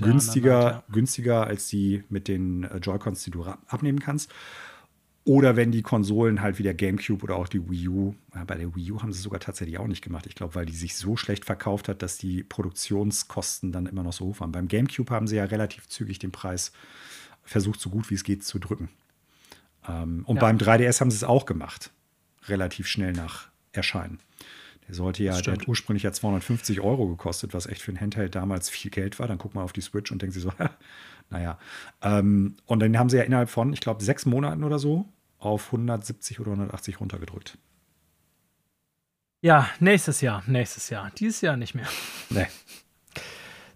günstiger, 0.00 0.60
ja. 0.60 0.84
günstiger 0.90 1.46
als 1.46 1.68
die 1.68 2.02
mit 2.08 2.26
den 2.26 2.64
äh, 2.64 2.78
Joy-Cons, 2.78 3.22
die 3.22 3.30
du 3.30 3.44
abnehmen 3.44 4.00
kannst. 4.00 4.32
Oder 5.26 5.56
wenn 5.56 5.72
die 5.72 5.80
Konsolen 5.80 6.42
halt 6.42 6.58
wie 6.58 6.62
der 6.62 6.74
GameCube 6.74 7.22
oder 7.22 7.36
auch 7.36 7.48
die 7.48 7.70
Wii 7.70 7.88
U, 7.88 8.14
ja, 8.34 8.44
bei 8.44 8.56
der 8.56 8.74
Wii 8.76 8.92
U 8.92 9.00
haben 9.00 9.10
sie 9.10 9.16
es 9.16 9.22
sogar 9.22 9.40
tatsächlich 9.40 9.78
auch 9.78 9.86
nicht 9.86 10.02
gemacht. 10.02 10.26
Ich 10.26 10.34
glaube, 10.34 10.54
weil 10.54 10.66
die 10.66 10.74
sich 10.74 10.96
so 10.96 11.16
schlecht 11.16 11.46
verkauft 11.46 11.88
hat, 11.88 12.02
dass 12.02 12.18
die 12.18 12.42
Produktionskosten 12.42 13.72
dann 13.72 13.86
immer 13.86 14.02
noch 14.02 14.12
so 14.12 14.26
hoch 14.26 14.40
waren. 14.40 14.52
Beim 14.52 14.68
GameCube 14.68 15.10
haben 15.10 15.26
sie 15.26 15.36
ja 15.36 15.44
relativ 15.44 15.88
zügig 15.88 16.18
den 16.18 16.30
Preis 16.30 16.72
versucht, 17.42 17.80
so 17.80 17.88
gut 17.88 18.10
wie 18.10 18.14
es 18.14 18.24
geht 18.24 18.44
zu 18.44 18.58
drücken. 18.58 18.90
Ähm, 19.88 20.24
und 20.26 20.36
ja. 20.36 20.42
beim 20.42 20.58
3DS 20.58 21.00
haben 21.00 21.10
sie 21.10 21.16
es 21.16 21.24
auch 21.24 21.46
gemacht. 21.46 21.90
Relativ 22.46 22.86
schnell 22.86 23.12
nach 23.12 23.48
Erscheinen. 23.72 24.18
Der 24.86 24.94
sollte 24.94 25.22
ja, 25.22 25.40
der 25.40 25.54
hat 25.54 25.66
ursprünglich 25.66 26.02
ja 26.02 26.12
250 26.12 26.80
Euro 26.80 27.08
gekostet, 27.08 27.54
was 27.54 27.66
echt 27.66 27.80
für 27.80 27.92
ein 27.92 28.00
Handheld 28.00 28.34
damals 28.34 28.68
viel 28.68 28.90
Geld 28.90 29.18
war. 29.18 29.26
Dann 29.26 29.38
guckt 29.38 29.54
man 29.54 29.64
auf 29.64 29.72
die 29.72 29.80
Switch 29.80 30.12
und 30.12 30.20
denkt 30.20 30.34
sich 30.34 30.42
so, 30.42 30.52
naja. 31.30 31.58
Ähm, 32.02 32.56
und 32.66 32.80
dann 32.80 32.98
haben 32.98 33.08
sie 33.08 33.16
ja 33.16 33.22
innerhalb 33.24 33.50
von, 33.50 33.72
ich 33.72 33.80
glaube, 33.80 34.02
sechs 34.02 34.26
Monaten 34.26 34.64
oder 34.64 34.78
so 34.78 35.06
auf 35.38 35.66
170 35.66 36.40
oder 36.40 36.52
180 36.52 37.00
runtergedrückt. 37.00 37.58
Ja, 39.40 39.68
nächstes 39.78 40.22
Jahr, 40.22 40.42
nächstes 40.46 40.88
Jahr. 40.88 41.10
Dieses 41.18 41.42
Jahr 41.42 41.56
nicht 41.56 41.74
mehr. 41.74 41.86
Nee. 42.30 42.46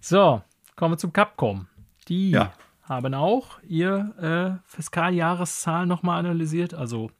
So, 0.00 0.40
kommen 0.76 0.94
wir 0.94 0.98
zum 0.98 1.12
Capcom. 1.12 1.66
Die 2.06 2.30
ja. 2.30 2.54
haben 2.82 3.12
auch 3.14 3.60
ihr 3.64 4.14
äh, 4.62 4.62
Fiskaljahreszahlen 4.64 5.88
nochmal 5.88 6.20
analysiert, 6.20 6.72
also 6.72 7.10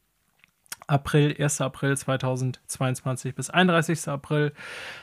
April, 0.89 1.37
1. 1.39 1.61
April 1.61 1.97
2022 1.97 3.35
bis 3.35 3.51
31. 3.51 4.09
April 4.09 4.53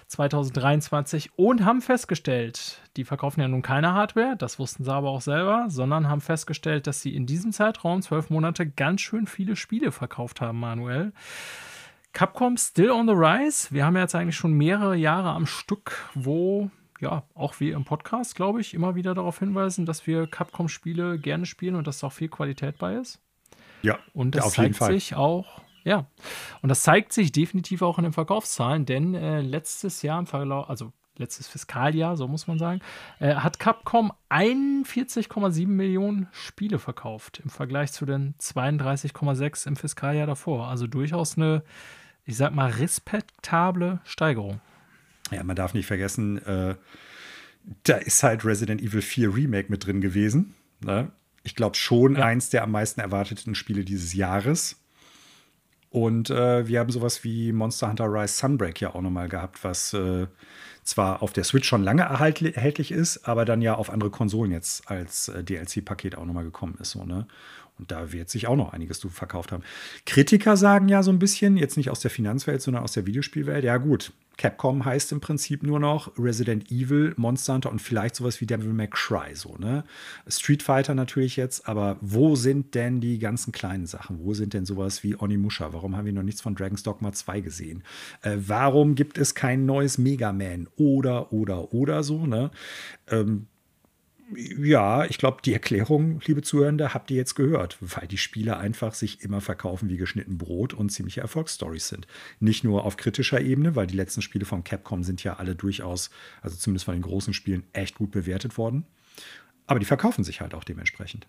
2023 0.07 1.38
und 1.38 1.64
haben 1.64 1.82
festgestellt, 1.82 2.82
die 2.98 3.06
verkaufen 3.06 3.41
ja 3.41 3.48
nun 3.48 3.62
keine 3.62 3.94
Hardware, 3.94 4.36
das 4.36 4.57
wussten 4.57 4.84
sie 4.84 4.91
aber 4.91 5.10
auch 5.10 5.22
selber, 5.22 5.66
sondern 5.70 6.10
haben 6.10 6.22
festgestellt, 6.22 6.88
dass 6.88 7.02
sie 7.02 7.16
in 7.16 7.28
diesem 7.28 7.52
Zeitraum, 7.52 8.02
zwölf 8.02 8.32
Monate, 8.32 8.68
ganz 8.68 9.02
schön 9.02 9.28
viele 9.28 9.56
Spiele 9.56 9.91
verkauft 9.91 10.41
haben, 10.41 10.60
manuell. 10.60 11.14
Capcom 12.14 12.57
still 12.57 12.91
on 12.91 13.07
the 13.07 13.14
rise. 13.14 13.68
Wir 13.72 13.86
haben 13.86 13.95
ja 13.95 14.02
jetzt 14.02 14.16
eigentlich 14.16 14.38
schon 14.38 14.53
mehrere 14.53 14.95
Jahre 14.95 15.30
am 15.30 15.45
Stück, 15.45 16.10
wo 16.16 16.72
ja, 16.99 17.24
auch 17.36 17.60
wie 17.60 17.72
im 17.72 17.84
Podcast, 17.84 18.36
glaube 18.36 18.62
ich, 18.62 18.74
immer 18.74 18.95
wieder 18.95 19.14
darauf 19.14 19.40
hinweisen, 19.40 19.86
dass 19.86 20.07
wir 20.07 20.28
Capcom-Spiele 20.28 21.20
gerne 21.20 21.45
spielen 21.45 21.76
und 21.76 21.88
dass 21.88 21.99
da 21.99 22.07
auch 22.07 22.14
viel 22.14 22.30
Qualität 22.30 22.78
bei 22.78 22.95
ist. 22.95 23.20
Ja, 23.82 23.99
und 24.14 24.34
das 24.34 24.53
zeigt 24.53 24.82
sich 24.82 25.14
auch 25.14 25.62
ja, 25.86 26.07
und 26.62 26.70
das 26.70 26.84
zeigt 26.84 27.14
sich 27.14 27.32
definitiv 27.32 27.82
auch 27.84 27.98
in 27.98 28.03
den 28.03 28.14
Verkaufszahlen, 28.14 28.86
denn 28.86 29.14
äh, 29.14 29.41
letztes 29.41 30.02
Jahr 30.02 30.20
im 30.20 30.26
Verlauf, 30.26 30.70
also 30.70 30.91
letztes 31.18 31.48
Fiskaljahr, 31.48 32.18
so 32.18 32.28
muss 32.28 32.48
man 32.48 32.57
sagen, 32.57 32.82
äh, 33.20 33.36
hat 33.36 33.60
Capcom 33.60 34.12
41,7 34.30 35.68
Millionen 35.68 36.28
Spiele 36.32 36.80
verkauft 36.80 37.40
im 37.44 37.49
Vergleich 37.49 37.91
zu 37.91 38.06
den 38.06 38.34
32,6 38.40 39.68
im 39.68 39.76
Fiskaljahr 39.76 40.28
davor. 40.28 40.68
Also 40.68 40.88
durchaus 40.88 41.38
eine, 41.38 41.64
ich 42.26 42.36
sag 42.36 42.53
mal, 42.53 42.72
respektable 42.72 43.99
Steigerung. 44.03 44.60
Ja, 45.32 45.44
man 45.44 45.56
darf 45.56 45.76
nicht 45.76 45.86
vergessen, 45.86 46.44
äh, 46.45 46.76
da 47.84 47.98
ist 47.98 48.24
halt 48.24 48.44
Resident 48.44 48.82
Evil 48.82 49.02
4 49.02 49.36
Remake 49.36 49.68
mit 49.70 49.86
drin 49.86 50.02
gewesen. 50.02 50.56
Ne? 50.84 51.12
Ich 51.44 51.56
glaube 51.56 51.76
schon 51.76 52.16
ja. 52.16 52.26
eins 52.26 52.49
der 52.49 52.64
am 52.64 52.72
meisten 52.72 53.02
erwarteten 53.02 53.53
Spiele 53.53 53.86
dieses 53.86 54.14
Jahres. 54.14 54.82
Und 55.95 56.30
äh, 56.30 56.67
wir 56.67 56.81
haben 56.81 56.91
sowas 56.91 57.23
wie 57.23 57.53
Monster 57.53 57.88
Hunter 57.88 58.11
Rise 58.11 58.34
Sunbreak 58.34 58.81
ja 58.81 58.93
auch 58.93 59.01
nochmal 59.01 59.30
gehabt, 59.30 59.63
was 59.63 59.93
äh, 59.93 60.27
zwar 60.84 61.23
auf 61.23 61.31
der 61.31 61.45
Switch 61.45 61.69
schon 61.69 61.84
lange 61.84 62.01
erhältlich 62.01 62.91
ist, 62.91 63.26
aber 63.26 63.45
dann 63.45 63.61
ja 63.61 63.76
auf 63.76 63.89
andere 63.89 64.09
Konsolen 64.09 64.51
jetzt 64.51 64.91
als 64.91 65.30
äh, 65.30 65.41
DLC-Paket 65.41 66.17
auch 66.17 66.26
nochmal 66.26 66.43
gekommen 66.43 66.77
ist. 66.81 66.91
So, 66.91 67.05
ne? 67.05 67.27
Und 67.80 67.91
da 67.91 68.11
wird 68.11 68.30
sich 68.30 68.45
auch 68.47 68.57
noch 68.57 68.73
einiges 68.73 68.99
zu 68.99 69.07
verkauft 69.07 69.53
haben. 69.53 69.63
Kritiker 70.05 70.57
sagen 70.57 70.89
ja 70.89 71.01
so 71.01 71.11
ein 71.11 71.19
bisschen, 71.19 71.55
jetzt 71.55 71.77
nicht 71.77 71.89
aus 71.89 72.01
der 72.01 72.11
Finanzwelt, 72.11 72.61
sondern 72.61 72.84
aus 72.84 72.91
der 72.91 73.05
Videospielwelt, 73.05 73.63
ja 73.63 73.77
gut, 73.77 74.11
Capcom 74.38 74.86
heißt 74.86 75.12
im 75.12 75.22
Prinzip 75.22 75.64
nur 75.64 75.80
noch 75.80 76.12
Resident 76.18 76.72
Evil, 76.72 77.14
Monster 77.18 77.53
Hunter 77.53 77.72
und 77.72 77.82
vielleicht 77.82 78.16
sowas 78.16 78.41
wie 78.41 78.45
Devil 78.45 78.74
May 78.74 78.88
Cry, 78.88 79.34
so, 79.34 79.56
ne? 79.57 79.84
Street 80.28 80.64
Fighter 80.64 80.94
natürlich 80.95 81.36
jetzt, 81.36 81.68
aber 81.68 81.98
wo 82.02 82.36
sind 82.36 82.76
denn 82.76 82.99
die 82.99 83.20
ganzen 83.20 83.52
kleinen 83.52 83.86
Sachen? 83.86 84.20
Wo 84.20 84.34
sind 84.34 84.53
denn 84.53 84.66
sowas 84.66 85.03
wie 85.03 85.16
Onimusha? 85.16 85.74
Warum 85.74 85.95
haben 85.95 86.06
wir 86.06 86.14
noch 86.14 86.24
nichts 86.24 86.41
von 86.41 86.56
Dragon's 86.56 86.84
Dogma 86.84 87.12
2 87.12 87.41
gesehen? 87.41 87.84
Äh, 88.22 88.38
warum 88.38 88.95
gibt 88.95 89.18
es 89.18 89.36
kein 89.36 89.66
neues 89.66 89.98
Mega 89.98 90.34
Man? 90.34 90.68
Oder, 90.76 91.32
oder, 91.32 91.74
oder 91.74 92.03
so, 92.03 92.26
ne? 92.26 92.52
Ähm, 93.10 93.48
ja, 94.34 95.06
ich 95.06 95.18
glaube, 95.18 95.38
die 95.43 95.53
Erklärung, 95.53 96.19
liebe 96.26 96.41
Zuhörende, 96.41 96.93
habt 96.93 97.11
ihr 97.11 97.18
jetzt 97.18 97.35
gehört, 97.35 97.77
weil 97.80 98.07
die 98.07 98.18
Spiele 98.18 98.57
einfach 98.57 98.93
sich 98.93 99.22
immer 99.22 99.39
verkaufen 99.39 99.89
wie 99.89 99.97
geschnitten 99.97 100.38
Brot 100.38 100.73
und 100.73 100.89
ziemliche 100.89 101.22
Erfolgsstories 101.22 101.88
sind. 101.88 102.07
Nicht 102.39 102.64
nur 102.64 102.85
auf 102.85 102.97
kritischer 102.97 103.41
Ebene, 103.41 103.76
weil 103.76 103.88
die 103.88 103.95
letzten 103.95 104.22
Spiele 104.22 104.45
von 104.45 104.64
Capcom 104.64 105.03
sind 105.03 105.23
ja 105.23 105.35
alle 105.35 105.56
durchaus, 105.56 106.10
also 106.41 106.57
zumindest 106.57 106.85
von 106.85 106.95
den 106.95 107.03
großen 107.03 107.34
Spielen, 107.34 107.64
echt 107.73 107.95
gut 107.95 108.11
bewertet 108.11 108.57
worden. 108.57 108.85
Aber 109.68 109.80
die 109.80 109.85
verkaufen 109.85 110.23
sich 110.23 110.41
halt 110.41 110.56
auch 110.56 110.64
dementsprechend. 110.64 111.27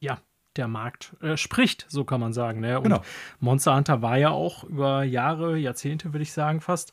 Ja, 0.00 0.20
der 0.56 0.68
Markt 0.68 1.16
äh, 1.20 1.36
spricht, 1.36 1.86
so 1.88 2.04
kann 2.04 2.20
man 2.20 2.32
sagen. 2.32 2.60
Ne? 2.60 2.78
Und 2.78 2.84
genau. 2.84 3.02
Monster 3.40 3.76
Hunter 3.76 4.02
war 4.02 4.16
ja 4.16 4.30
auch 4.30 4.64
über 4.64 5.02
Jahre, 5.02 5.58
Jahrzehnte, 5.58 6.12
würde 6.12 6.22
ich 6.22 6.32
sagen, 6.32 6.60
fast 6.60 6.92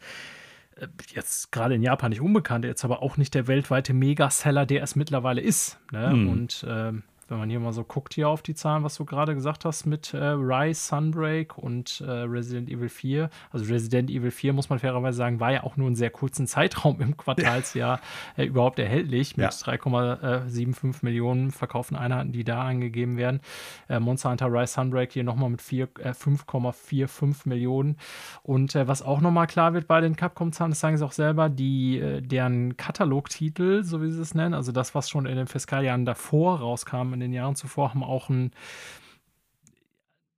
jetzt 1.14 1.52
gerade 1.52 1.76
in 1.76 1.84
Japan 1.84 2.10
nicht 2.10 2.22
unbekannt, 2.22 2.66
jetzt 2.66 2.84
aber 2.84 3.02
auch 3.02 3.18
nicht 3.18 3.34
der 3.34 3.48
weltweite 3.48 3.94
Megaseller, 3.94 4.66
der 4.66 4.84
es 4.84 4.96
mittlerweile 4.96 5.42
ist. 5.42 5.80
Ne? 5.92 6.14
Mhm. 6.14 6.30
Und 6.30 6.66
ähm, 6.68 7.04
wenn 7.32 7.40
man 7.40 7.50
hier 7.50 7.62
mal 7.62 7.72
so 7.72 7.86
guckt 7.86 8.14
hier 8.14 8.28
auf 8.28 8.42
die 8.42 8.54
Zahlen, 8.54 8.84
was 8.84 8.96
du 8.96 9.06
gerade 9.06 9.34
gesagt 9.34 9.64
hast 9.64 9.86
mit 9.86 10.14
äh, 10.14 10.18
Rise, 10.18 10.82
Sunbreak 10.82 11.58
und 11.58 12.04
äh, 12.06 12.12
Resident 12.12 12.70
Evil 12.70 12.90
4. 12.90 13.30
Also 13.52 13.72
Resident 13.74 14.10
Evil 14.10 14.32
4, 14.32 14.52
muss 14.52 14.70
man 14.70 14.80
fairerweise 14.80 15.18
sagen, 15.18 15.40
war 15.40 15.54
ja 15.54 15.64
auch 15.64 15.78
nur 15.78 15.88
einen 15.88 15.96
sehr 15.96 16.10
kurzen 16.10 16.46
Zeitraum 16.46 17.00
im 17.00 17.16
Quartalsjahr 17.16 18.02
äh, 18.38 18.44
überhaupt 18.44 18.80
erhältlich 18.80 19.38
mit 19.38 19.46
ja. 19.46 19.50
3,75 19.50 20.98
Millionen 21.04 21.52
verkauften 21.52 21.96
Einheiten, 21.96 22.34
die 22.34 22.44
da 22.44 22.64
angegeben 22.64 23.16
werden. 23.16 23.40
Äh, 23.88 24.02
Monster 24.02 24.32
Hunter 24.32 24.48
Rise 24.52 24.74
Sunbreak 24.74 25.14
hier 25.14 25.24
nochmal 25.24 25.50
mit 25.50 25.62
5,45 25.62 27.46
äh, 27.46 27.50
Millionen. 27.50 27.98
Und 28.44 28.76
äh, 28.76 28.90
was 28.90 29.02
auch 29.02 29.22
nochmal 29.22 29.48
klar 29.48 29.74
wird 29.74 29.88
bei 29.88 30.02
den 30.02 30.18
Capcom-Zahlen, 30.18 30.72
das 30.72 30.82
sagen 30.82 30.98
sie 30.98 31.06
auch 31.06 31.14
selber, 31.14 31.48
die, 31.48 32.22
deren 32.22 32.76
Katalogtitel, 32.76 33.84
so 33.84 34.02
wie 34.02 34.12
sie 34.12 34.22
es 34.22 34.36
nennen, 34.36 34.54
also 34.54 34.74
das, 34.74 34.94
was 34.96 35.10
schon 35.10 35.26
in 35.26 35.38
den 35.38 35.48
Fiskaljahren 35.48 36.04
davor 36.06 36.60
rauskam, 36.60 37.14
in 37.14 37.21
den 37.22 37.34
Jahren 37.34 37.56
zuvor 37.56 37.90
haben 37.90 38.04
auch 38.04 38.30
ein 38.30 38.52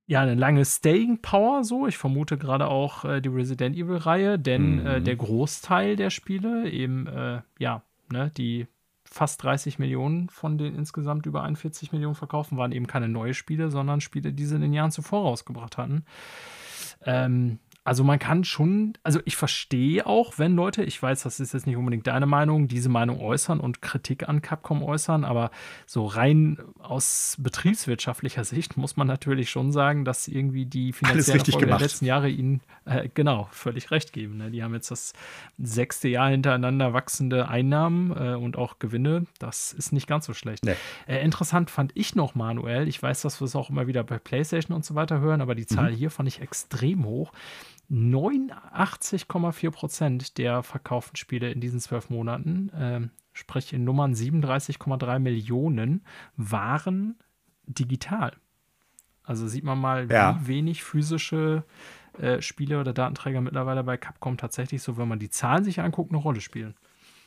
ja, 0.06 0.20
eine 0.20 0.34
lange 0.34 0.64
Staying 0.64 1.22
Power, 1.22 1.64
so. 1.64 1.86
Ich 1.86 1.96
vermute 1.96 2.36
gerade 2.36 2.68
auch 2.68 3.04
äh, 3.04 3.20
die 3.20 3.30
Resident 3.30 3.74
Evil-Reihe, 3.74 4.38
denn 4.38 4.80
mhm. 4.80 4.86
äh, 4.86 5.00
der 5.00 5.16
Großteil 5.16 5.96
der 5.96 6.10
Spiele, 6.10 6.70
eben, 6.70 7.06
äh, 7.06 7.40
ja, 7.58 7.82
ne, 8.12 8.30
die 8.36 8.66
fast 9.04 9.42
30 9.42 9.78
Millionen 9.78 10.28
von 10.28 10.58
den 10.58 10.74
insgesamt 10.74 11.24
über 11.24 11.42
41 11.42 11.92
Millionen 11.92 12.16
verkaufen, 12.16 12.58
waren 12.58 12.72
eben 12.72 12.86
keine 12.86 13.08
neue 13.08 13.32
Spiele, 13.32 13.70
sondern 13.70 14.00
Spiele, 14.00 14.32
die 14.32 14.44
sie 14.44 14.56
in 14.56 14.62
den 14.62 14.72
Jahren 14.72 14.90
zuvor 14.90 15.22
rausgebracht 15.22 15.78
hatten. 15.78 16.04
Ähm, 17.06 17.58
also 17.84 18.02
man 18.02 18.18
kann 18.18 18.44
schon, 18.44 18.94
also 19.02 19.20
ich 19.26 19.36
verstehe 19.36 20.06
auch, 20.06 20.38
wenn 20.38 20.56
Leute, 20.56 20.82
ich 20.82 21.00
weiß, 21.00 21.22
das 21.22 21.38
ist 21.38 21.52
jetzt 21.52 21.66
nicht 21.66 21.76
unbedingt 21.76 22.06
deine 22.06 22.24
Meinung, 22.24 22.66
diese 22.66 22.88
Meinung 22.88 23.20
äußern 23.20 23.60
und 23.60 23.82
Kritik 23.82 24.26
an 24.26 24.40
Capcom 24.40 24.82
äußern, 24.82 25.24
aber 25.24 25.50
so 25.84 26.06
rein 26.06 26.58
aus 26.78 27.36
betriebswirtschaftlicher 27.38 28.44
Sicht 28.44 28.78
muss 28.78 28.96
man 28.96 29.06
natürlich 29.06 29.50
schon 29.50 29.70
sagen, 29.70 30.06
dass 30.06 30.28
irgendwie 30.28 30.64
die 30.64 30.94
finanziellen 30.94 31.40
Erfolge 31.40 31.66
der 31.66 31.78
letzten 31.78 32.06
Jahre 32.06 32.30
ihnen 32.30 32.62
äh, 32.86 33.10
genau 33.12 33.48
völlig 33.52 33.90
recht 33.90 34.14
geben. 34.14 34.38
Ne? 34.38 34.50
Die 34.50 34.62
haben 34.62 34.72
jetzt 34.72 34.90
das 34.90 35.12
sechste 35.58 36.08
Jahr 36.08 36.30
hintereinander 36.30 36.94
wachsende 36.94 37.48
Einnahmen 37.48 38.12
äh, 38.16 38.34
und 38.34 38.56
auch 38.56 38.78
Gewinne. 38.78 39.26
Das 39.38 39.74
ist 39.74 39.92
nicht 39.92 40.06
ganz 40.06 40.24
so 40.24 40.32
schlecht. 40.32 40.64
Nee. 40.64 40.76
Äh, 41.06 41.22
interessant 41.22 41.70
fand 41.70 41.92
ich 41.94 42.14
noch, 42.14 42.34
Manuel, 42.34 42.88
ich 42.88 43.02
weiß, 43.02 43.20
dass 43.20 43.42
wir 43.42 43.44
es 43.44 43.54
auch 43.54 43.68
immer 43.68 43.86
wieder 43.86 44.04
bei 44.04 44.18
PlayStation 44.18 44.74
und 44.74 44.86
so 44.86 44.94
weiter 44.94 45.20
hören, 45.20 45.42
aber 45.42 45.54
die 45.54 45.66
Zahl 45.66 45.90
mhm. 45.90 45.96
hier 45.96 46.10
fand 46.10 46.30
ich 46.30 46.40
extrem 46.40 47.04
hoch 47.04 47.30
89,4 47.90 49.70
Prozent 49.70 50.38
der 50.38 50.62
verkauften 50.62 51.16
Spiele 51.16 51.50
in 51.50 51.60
diesen 51.60 51.80
zwölf 51.80 52.10
Monaten, 52.10 52.68
äh, 52.70 53.00
sprich 53.32 53.72
in 53.72 53.84
Nummern 53.84 54.14
37,3 54.14 55.18
Millionen, 55.18 56.04
waren 56.36 57.16
digital. 57.66 58.32
Also 59.22 59.48
sieht 59.48 59.64
man 59.64 59.78
mal, 59.78 60.10
ja. 60.10 60.38
wie 60.40 60.48
wenig 60.48 60.84
physische 60.84 61.64
äh, 62.18 62.40
Spiele 62.42 62.78
oder 62.80 62.92
Datenträger 62.92 63.40
mittlerweile 63.40 63.82
bei 63.82 63.96
Capcom 63.96 64.36
tatsächlich 64.36 64.82
so, 64.82 64.96
wenn 64.96 65.08
man 65.08 65.18
die 65.18 65.30
Zahlen 65.30 65.64
sich 65.64 65.80
anguckt, 65.80 66.10
eine 66.10 66.20
Rolle 66.20 66.40
spielen. 66.40 66.74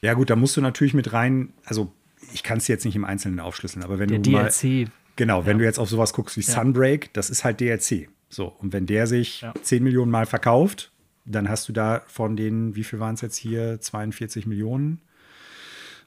Ja, 0.02 0.14
gut, 0.14 0.30
da 0.30 0.36
musst 0.36 0.56
du 0.56 0.62
natürlich 0.62 0.94
mit 0.94 1.12
rein, 1.12 1.54
also 1.66 1.92
ich 2.34 2.44
kann 2.44 2.60
es 2.60 2.68
jetzt 2.68 2.86
nicht 2.86 2.96
im 2.96 3.06
Einzelnen 3.06 3.40
aufschlüsseln, 3.40 3.84
aber 3.84 4.00
wenn 4.00 4.10
Der 4.10 4.20
du 4.20 4.30
DLC. 4.30 4.64
Mal, 4.64 4.86
genau, 5.16 5.46
wenn 5.46 5.58
ja. 5.58 5.60
du 5.60 5.66
jetzt 5.66 5.80
auf 5.80 5.90
sowas 5.90 6.14
guckst 6.14 6.38
wie 6.38 6.42
ja. 6.42 6.54
Sunbreak, 6.54 7.12
das 7.14 7.30
ist 7.30 7.44
halt 7.44 7.60
DLC. 7.60 8.10
So, 8.30 8.48
und 8.48 8.74
wenn 8.74 8.86
der 8.86 9.08
sich 9.08 9.42
ja. 9.42 9.54
10 9.62 9.84
Millionen 9.84 10.12
Mal 10.12 10.26
verkauft, 10.26 10.92
dann 11.26 11.50
hast 11.50 11.68
du 11.70 11.74
da 11.74 12.04
von 12.08 12.36
den, 12.36 12.76
wie 12.76 12.84
viel 12.84 13.00
waren 13.00 13.16
es 13.16 13.22
jetzt 13.22 13.38
hier? 13.38 13.80
42 13.80 14.46
Millionen? 14.46 15.02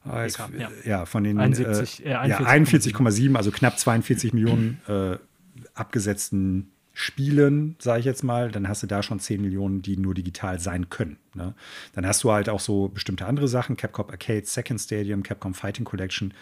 Äh, 0.06 0.28
ja. 0.28 0.70
ja. 0.84 1.06
von 1.06 1.24
den 1.24 1.38
71, 1.38 2.06
äh, 2.06 2.14
41,7, 2.14 3.30
ja, 3.30 3.36
also 3.36 3.50
knapp 3.50 3.78
42 3.78 4.32
Millionen 4.32 4.80
äh, 4.88 5.16
abgesetzten 5.74 6.72
Spielen, 6.92 7.76
sage 7.78 8.00
ich 8.00 8.06
jetzt 8.06 8.24
mal, 8.24 8.50
dann 8.50 8.68
hast 8.68 8.82
du 8.82 8.86
da 8.86 9.02
schon 9.02 9.20
10 9.20 9.40
Millionen, 9.40 9.80
die 9.80 9.96
nur 9.96 10.14
digital 10.14 10.58
sein 10.58 10.88
können. 10.88 11.18
Ne? 11.34 11.54
Dann 11.94 12.06
hast 12.06 12.24
du 12.24 12.32
halt 12.32 12.48
auch 12.48 12.60
so 12.60 12.88
bestimmte 12.88 13.26
andere 13.26 13.48
Sachen, 13.48 13.76
Capcom 13.76 14.10
Arcade, 14.10 14.44
Second 14.44 14.80
Stadium, 14.80 15.22
Capcom 15.22 15.54
Fighting 15.54 15.84
Collection. 15.84 16.34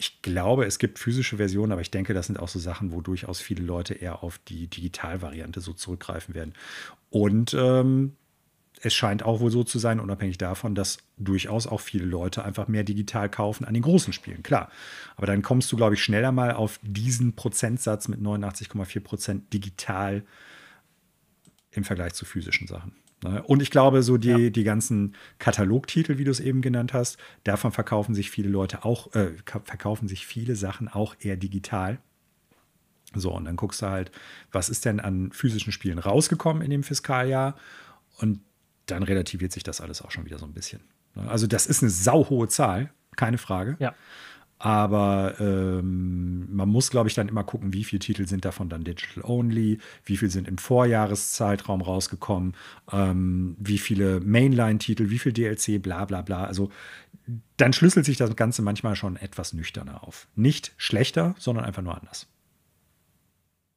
Ich 0.00 0.22
glaube, 0.22 0.64
es 0.64 0.78
gibt 0.78 0.98
physische 0.98 1.38
Versionen, 1.38 1.72
aber 1.72 1.80
ich 1.80 1.90
denke, 1.90 2.14
das 2.14 2.28
sind 2.28 2.38
auch 2.38 2.48
so 2.48 2.60
Sachen, 2.60 2.92
wo 2.92 3.00
durchaus 3.00 3.40
viele 3.40 3.64
Leute 3.64 3.94
eher 3.94 4.22
auf 4.22 4.38
die 4.38 4.68
Digitalvariante 4.68 5.60
so 5.60 5.72
zurückgreifen 5.72 6.36
werden. 6.36 6.54
Und 7.10 7.52
ähm, 7.52 8.12
es 8.80 8.94
scheint 8.94 9.24
auch 9.24 9.40
wohl 9.40 9.50
so 9.50 9.64
zu 9.64 9.80
sein, 9.80 9.98
unabhängig 9.98 10.38
davon, 10.38 10.76
dass 10.76 10.98
durchaus 11.16 11.66
auch 11.66 11.80
viele 11.80 12.04
Leute 12.04 12.44
einfach 12.44 12.68
mehr 12.68 12.84
digital 12.84 13.28
kaufen 13.28 13.64
an 13.64 13.74
den 13.74 13.82
großen 13.82 14.12
Spielen, 14.12 14.44
klar. 14.44 14.70
Aber 15.16 15.26
dann 15.26 15.42
kommst 15.42 15.70
du, 15.72 15.76
glaube 15.76 15.94
ich, 15.94 16.02
schneller 16.02 16.30
mal 16.30 16.52
auf 16.52 16.78
diesen 16.82 17.34
Prozentsatz 17.34 18.06
mit 18.06 18.20
89,4 18.20 19.00
Prozent 19.00 19.52
digital 19.52 20.22
im 21.72 21.84
Vergleich 21.84 22.14
zu 22.14 22.24
physischen 22.24 22.68
Sachen. 22.68 22.92
Ne? 23.22 23.42
Und 23.42 23.62
ich 23.62 23.70
glaube, 23.70 24.02
so 24.02 24.16
die, 24.16 24.28
ja. 24.28 24.50
die 24.50 24.64
ganzen 24.64 25.14
Katalogtitel, 25.38 26.18
wie 26.18 26.24
du 26.24 26.30
es 26.30 26.40
eben 26.40 26.60
genannt 26.60 26.92
hast, 26.92 27.18
davon 27.44 27.72
verkaufen 27.72 28.14
sich 28.14 28.30
viele 28.30 28.48
Leute 28.48 28.84
auch, 28.84 29.14
äh, 29.14 29.32
verkaufen 29.44 30.08
sich 30.08 30.26
viele 30.26 30.56
Sachen 30.56 30.88
auch 30.88 31.16
eher 31.20 31.36
digital. 31.36 31.98
So, 33.14 33.32
und 33.32 33.46
dann 33.46 33.56
guckst 33.56 33.82
du 33.82 33.86
halt, 33.86 34.12
was 34.52 34.68
ist 34.68 34.84
denn 34.84 35.00
an 35.00 35.32
physischen 35.32 35.72
Spielen 35.72 35.98
rausgekommen 35.98 36.62
in 36.62 36.70
dem 36.70 36.82
Fiskaljahr? 36.82 37.56
Und 38.18 38.40
dann 38.86 39.02
relativiert 39.02 39.52
sich 39.52 39.62
das 39.62 39.80
alles 39.80 40.02
auch 40.02 40.10
schon 40.10 40.26
wieder 40.26 40.38
so 40.38 40.46
ein 40.46 40.52
bisschen. 40.52 40.82
Ne? 41.14 41.28
Also, 41.28 41.46
das 41.46 41.66
ist 41.66 41.82
eine 41.82 41.90
sauhohe 41.90 42.48
Zahl, 42.48 42.92
keine 43.16 43.38
Frage. 43.38 43.76
Ja. 43.78 43.94
Aber 44.58 45.36
ähm, 45.38 46.54
man 46.54 46.68
muss, 46.68 46.90
glaube 46.90 47.08
ich, 47.08 47.14
dann 47.14 47.28
immer 47.28 47.44
gucken, 47.44 47.72
wie 47.72 47.84
viele 47.84 48.00
Titel 48.00 48.26
sind 48.26 48.44
davon 48.44 48.68
dann 48.68 48.82
digital 48.82 49.24
only, 49.24 49.78
wie 50.04 50.16
viele 50.16 50.32
sind 50.32 50.48
im 50.48 50.58
Vorjahreszeitraum 50.58 51.80
rausgekommen, 51.80 52.54
ähm, 52.90 53.56
wie 53.60 53.78
viele 53.78 54.20
Mainline-Titel, 54.20 55.10
wie 55.10 55.18
viel 55.20 55.32
DLC, 55.32 55.80
bla 55.80 56.04
bla 56.06 56.22
bla. 56.22 56.44
Also 56.44 56.70
dann 57.56 57.72
schlüsselt 57.72 58.04
sich 58.04 58.16
das 58.16 58.34
Ganze 58.34 58.62
manchmal 58.62 58.96
schon 58.96 59.16
etwas 59.16 59.52
nüchterner 59.52 60.02
auf. 60.02 60.26
Nicht 60.34 60.72
schlechter, 60.76 61.36
sondern 61.38 61.64
einfach 61.64 61.82
nur 61.82 61.96
anders. 61.96 62.26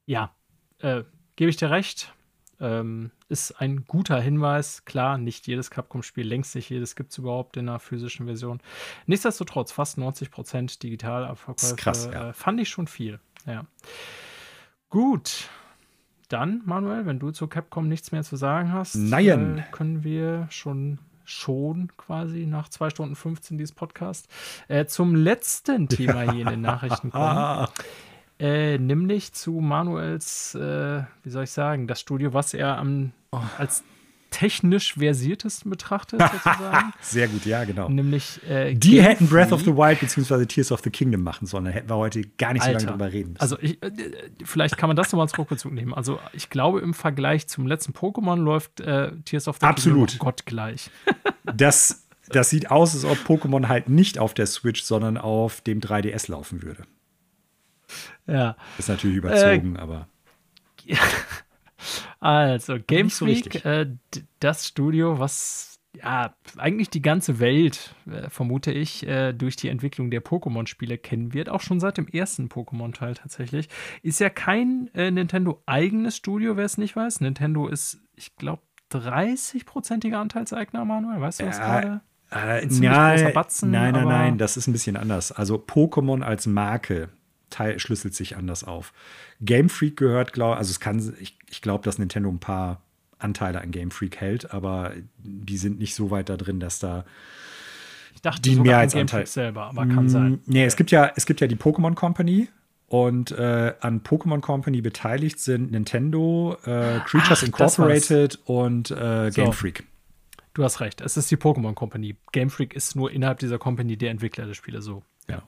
Ja, 0.08 0.34
äh, 0.80 1.03
gebe 1.36 1.49
ich 1.49 1.58
dir 1.58 1.70
recht. 1.70 2.14
Ähm, 2.62 3.12
ist 3.28 3.60
ein 3.60 3.86
guter 3.88 4.22
Hinweis. 4.22 4.86
Klar, 4.86 5.18
nicht 5.18 5.48
jedes 5.48 5.72
Capcom-Spiel, 5.72 6.28
längst 6.28 6.56
nicht 6.56 6.70
jedes 6.70 6.96
gibt 6.96 7.12
es 7.12 7.18
überhaupt 7.18 7.58
in 7.58 7.68
einer 7.68 7.80
physischen 7.80 8.28
Version. 8.28 8.62
Nichtsdestotrotz, 9.08 9.72
fast 9.72 9.98
90% 9.98 10.80
Digitalverkäufe. 10.80 11.76
Krass, 11.76 12.10
ja. 12.12 12.30
äh, 12.30 12.34
fand 12.34 12.60
ich 12.60 12.70
schon 12.70 12.88
viel. 12.88 13.20
Ja. 13.46 13.66
Gut. 14.90 15.50
Dann, 16.30 16.62
Manuel, 16.66 17.06
wenn 17.06 17.20
du 17.20 17.32
zu 17.32 17.48
Capcom 17.48 17.88
nichts 17.88 18.12
mehr 18.12 18.24
zu 18.24 18.36
sagen 18.36 18.72
hast, 18.72 18.96
Nein. 18.96 19.58
Äh, 19.58 19.64
können 19.72 20.04
wir 20.04 20.48
schon 20.50 21.00
schon 21.24 21.90
quasi 21.96 22.46
nach 22.46 22.68
2 22.68 22.90
Stunden 22.90 23.16
15 23.16 23.58
dieses 23.58 23.74
Podcast, 23.74 24.28
äh, 24.68 24.86
zum 24.86 25.16
letzten 25.16 25.88
Thema 25.88 26.30
hier 26.32 26.42
in 26.42 26.50
den 26.50 26.62
Nachrichten 26.62 27.12
kommen. 27.12 27.68
Äh, 28.41 28.80
nämlich 28.80 29.34
zu 29.34 29.51
Manuels, 29.51 30.55
äh, 30.55 31.03
wie 31.23 31.30
soll 31.30 31.43
ich 31.43 31.51
sagen, 31.51 31.85
das 31.85 31.99
Studio, 31.99 32.34
was 32.34 32.55
er 32.55 32.76
am, 32.80 33.11
oh. 33.31 33.39
als 33.59 33.84
technisch 34.31 34.95
versiertesten 34.95 35.69
betrachtet, 35.69 36.19
sozusagen. 36.19 36.91
Sehr 37.01 37.27
gut, 37.27 37.45
ja, 37.45 37.65
genau. 37.65 37.88
Nämlich 37.88 38.41
äh, 38.49 38.73
Die 38.73 38.95
Game 38.95 39.03
hätten 39.03 39.27
Breath 39.27 39.51
of 39.51 39.61
the 39.61 39.76
Wild 39.76 39.99
bzw. 39.99 40.47
Tears 40.47 40.72
of 40.72 40.81
the 40.84 40.89
Kingdom 40.89 41.22
machen 41.22 41.45
sollen. 41.45 41.65
Da 41.65 41.72
hätten 41.72 41.89
wir 41.89 41.97
heute 41.97 42.23
gar 42.39 42.53
nicht 42.53 42.63
Alter. 42.63 42.80
so 42.80 42.85
lange 42.88 42.97
drüber 42.97 43.13
reden 43.13 43.34
müssen. 43.34 43.41
Also 43.41 43.59
ich, 43.59 43.84
äh, 43.84 43.91
vielleicht 44.43 44.76
kann 44.76 44.88
man 44.88 44.95
das 44.95 45.11
nochmal 45.11 45.26
als 45.26 45.38
Rückbezug 45.38 45.72
nehmen. 45.73 45.93
Also 45.93 46.18
ich 46.34 46.49
glaube, 46.49 46.80
im 46.80 46.95
Vergleich 46.95 47.47
zum 47.47 47.68
letzten 47.68 47.91
Pokémon 47.91 48.38
läuft 48.38 48.80
äh, 48.80 49.11
Tears 49.26 49.49
of 49.49 49.57
the 49.59 49.68
Absolut. 49.68 50.09
Kingdom 50.09 50.26
Gott 50.26 50.45
gleich. 50.47 50.89
das, 51.43 52.07
das 52.30 52.49
sieht 52.49 52.72
aus, 52.72 52.95
als 52.95 53.05
ob 53.05 53.19
Pokémon 53.19 53.68
halt 53.68 53.88
nicht 53.88 54.18
auf 54.18 54.34
der 54.34 54.47
Switch, 54.47 54.81
sondern 54.81 55.18
auf 55.19 55.61
dem 55.61 55.80
3DS 55.80 56.31
laufen 56.31 56.63
würde. 56.63 56.85
Ja. 58.27 58.56
Ist 58.77 58.89
natürlich 58.89 59.18
überzogen, 59.18 59.76
äh, 59.77 59.80
aber. 59.80 60.07
Also, 62.19 62.77
Game 62.85 63.10
Freak, 63.10 63.61
so 63.64 63.69
äh, 63.69 63.88
das 64.39 64.68
Studio, 64.68 65.19
was 65.19 65.80
ja 65.93 66.34
eigentlich 66.57 66.89
die 66.89 67.02
ganze 67.02 67.39
Welt, 67.39 67.95
äh, 68.10 68.30
vermute 68.30 68.72
ich, 68.72 69.06
äh, 69.07 69.34
durch 69.34 69.56
die 69.56 69.68
Entwicklung 69.68 70.10
der 70.11 70.23
Pokémon-Spiele 70.23 70.98
kennen 70.98 71.34
wird, 71.34 71.49
auch 71.49 71.61
schon 71.61 71.80
seit 71.80 71.98
dem 71.98 72.07
ersten 72.07 72.48
Pokémon-Teil 72.48 73.15
tatsächlich, 73.15 73.68
ist 74.02 74.19
ja 74.19 74.30
kein 74.30 74.89
äh, 74.93 75.11
Nintendo-eigenes 75.11 76.15
Studio, 76.15 76.56
wer 76.57 76.65
es 76.65 76.77
nicht 76.77 76.95
weiß. 76.95 77.22
Nintendo 77.22 77.68
ist, 77.68 77.99
ich 78.15 78.35
glaube, 78.35 78.61
30-prozentiger 78.91 80.18
Anteilseigner, 80.18 80.85
Manuel. 80.85 81.22
Weißt 81.22 81.41
du 81.41 81.45
das 81.45 81.60
gerade? 81.60 82.02
Äh, 82.30 82.65
nein, 82.65 83.34
Batzen, 83.34 83.72
nein, 83.72 83.93
nein, 83.93 84.07
nein, 84.07 84.38
das 84.38 84.56
ist 84.56 84.68
ein 84.68 84.73
bisschen 84.73 84.95
anders. 84.95 85.31
Also 85.34 85.56
Pokémon 85.56 86.22
als 86.22 86.48
Marke 86.48 87.10
Teil 87.52 87.80
schlüsselt 87.80 88.15
sich 88.15 88.38
anders 88.38 88.64
auf. 88.64 88.94
Game 89.40 89.69
Freak 89.69 89.98
gehört, 89.98 90.34
glaube 90.34 90.57
also 90.57 90.72
es 90.72 90.80
kann, 90.80 91.15
ich, 91.19 91.38
ich 91.49 91.61
glaube, 91.61 91.84
dass 91.84 91.99
Nintendo 91.99 92.30
ein 92.30 92.40
paar 92.40 92.82
Anteile 93.19 93.61
an 93.61 93.72
Game 93.72 93.91
Freak 93.91 94.18
hält, 94.18 94.53
aber 94.53 94.94
die 95.18 95.57
sind 95.57 95.80
nicht 95.80 95.94
so 95.94 96.11
weit 96.11 96.30
da 96.30 96.38
drin, 96.38 96.60
dass 96.60 96.80
da 96.80 97.06
ich 98.15 98.22
dachte 98.22 98.41
die 98.41 98.56
Mehrheitsanteil 98.56 99.26
selber, 99.26 99.65
aber 99.65 99.86
kann 99.88 100.10
sein. 100.10 100.41
Nee, 100.45 100.65
es 100.65 100.76
gibt 100.76 100.91
ja, 100.91 101.11
es 101.15 101.26
gibt 101.26 101.41
ja 101.41 101.48
die 101.48 101.56
Pokémon 101.56 101.95
Company 101.95 102.49
und 102.88 103.32
äh, 103.32 103.73
an 103.80 104.02
Pokémon 104.02 104.41
Company 104.41 104.82
beteiligt 104.82 105.40
sind 105.40 105.72
Nintendo, 105.72 106.57
äh, 106.65 106.99
Creatures 107.06 107.40
Ach, 107.40 107.44
Incorporated 107.44 108.40
und 108.45 108.91
äh, 108.91 109.32
Game 109.34 109.48
so. 109.48 109.52
Freak. 109.53 109.86
Du 110.53 110.64
hast 110.64 110.82
recht, 110.82 110.99
es 111.02 111.15
ist 111.15 111.32
die 111.32 111.38
Pokémon 111.38 111.73
Company. 111.73 112.18
Game 112.34 112.49
Freak 112.49 112.76
ist 112.76 112.95
nur 112.95 113.11
innerhalb 113.11 113.40
dieser 113.40 113.57
Company 113.57 113.95
der 113.95 114.11
Entwickler 114.11 114.45
der 114.45 114.53
Spiele 114.53 114.82
so. 114.82 115.03
Ja. 115.30 115.44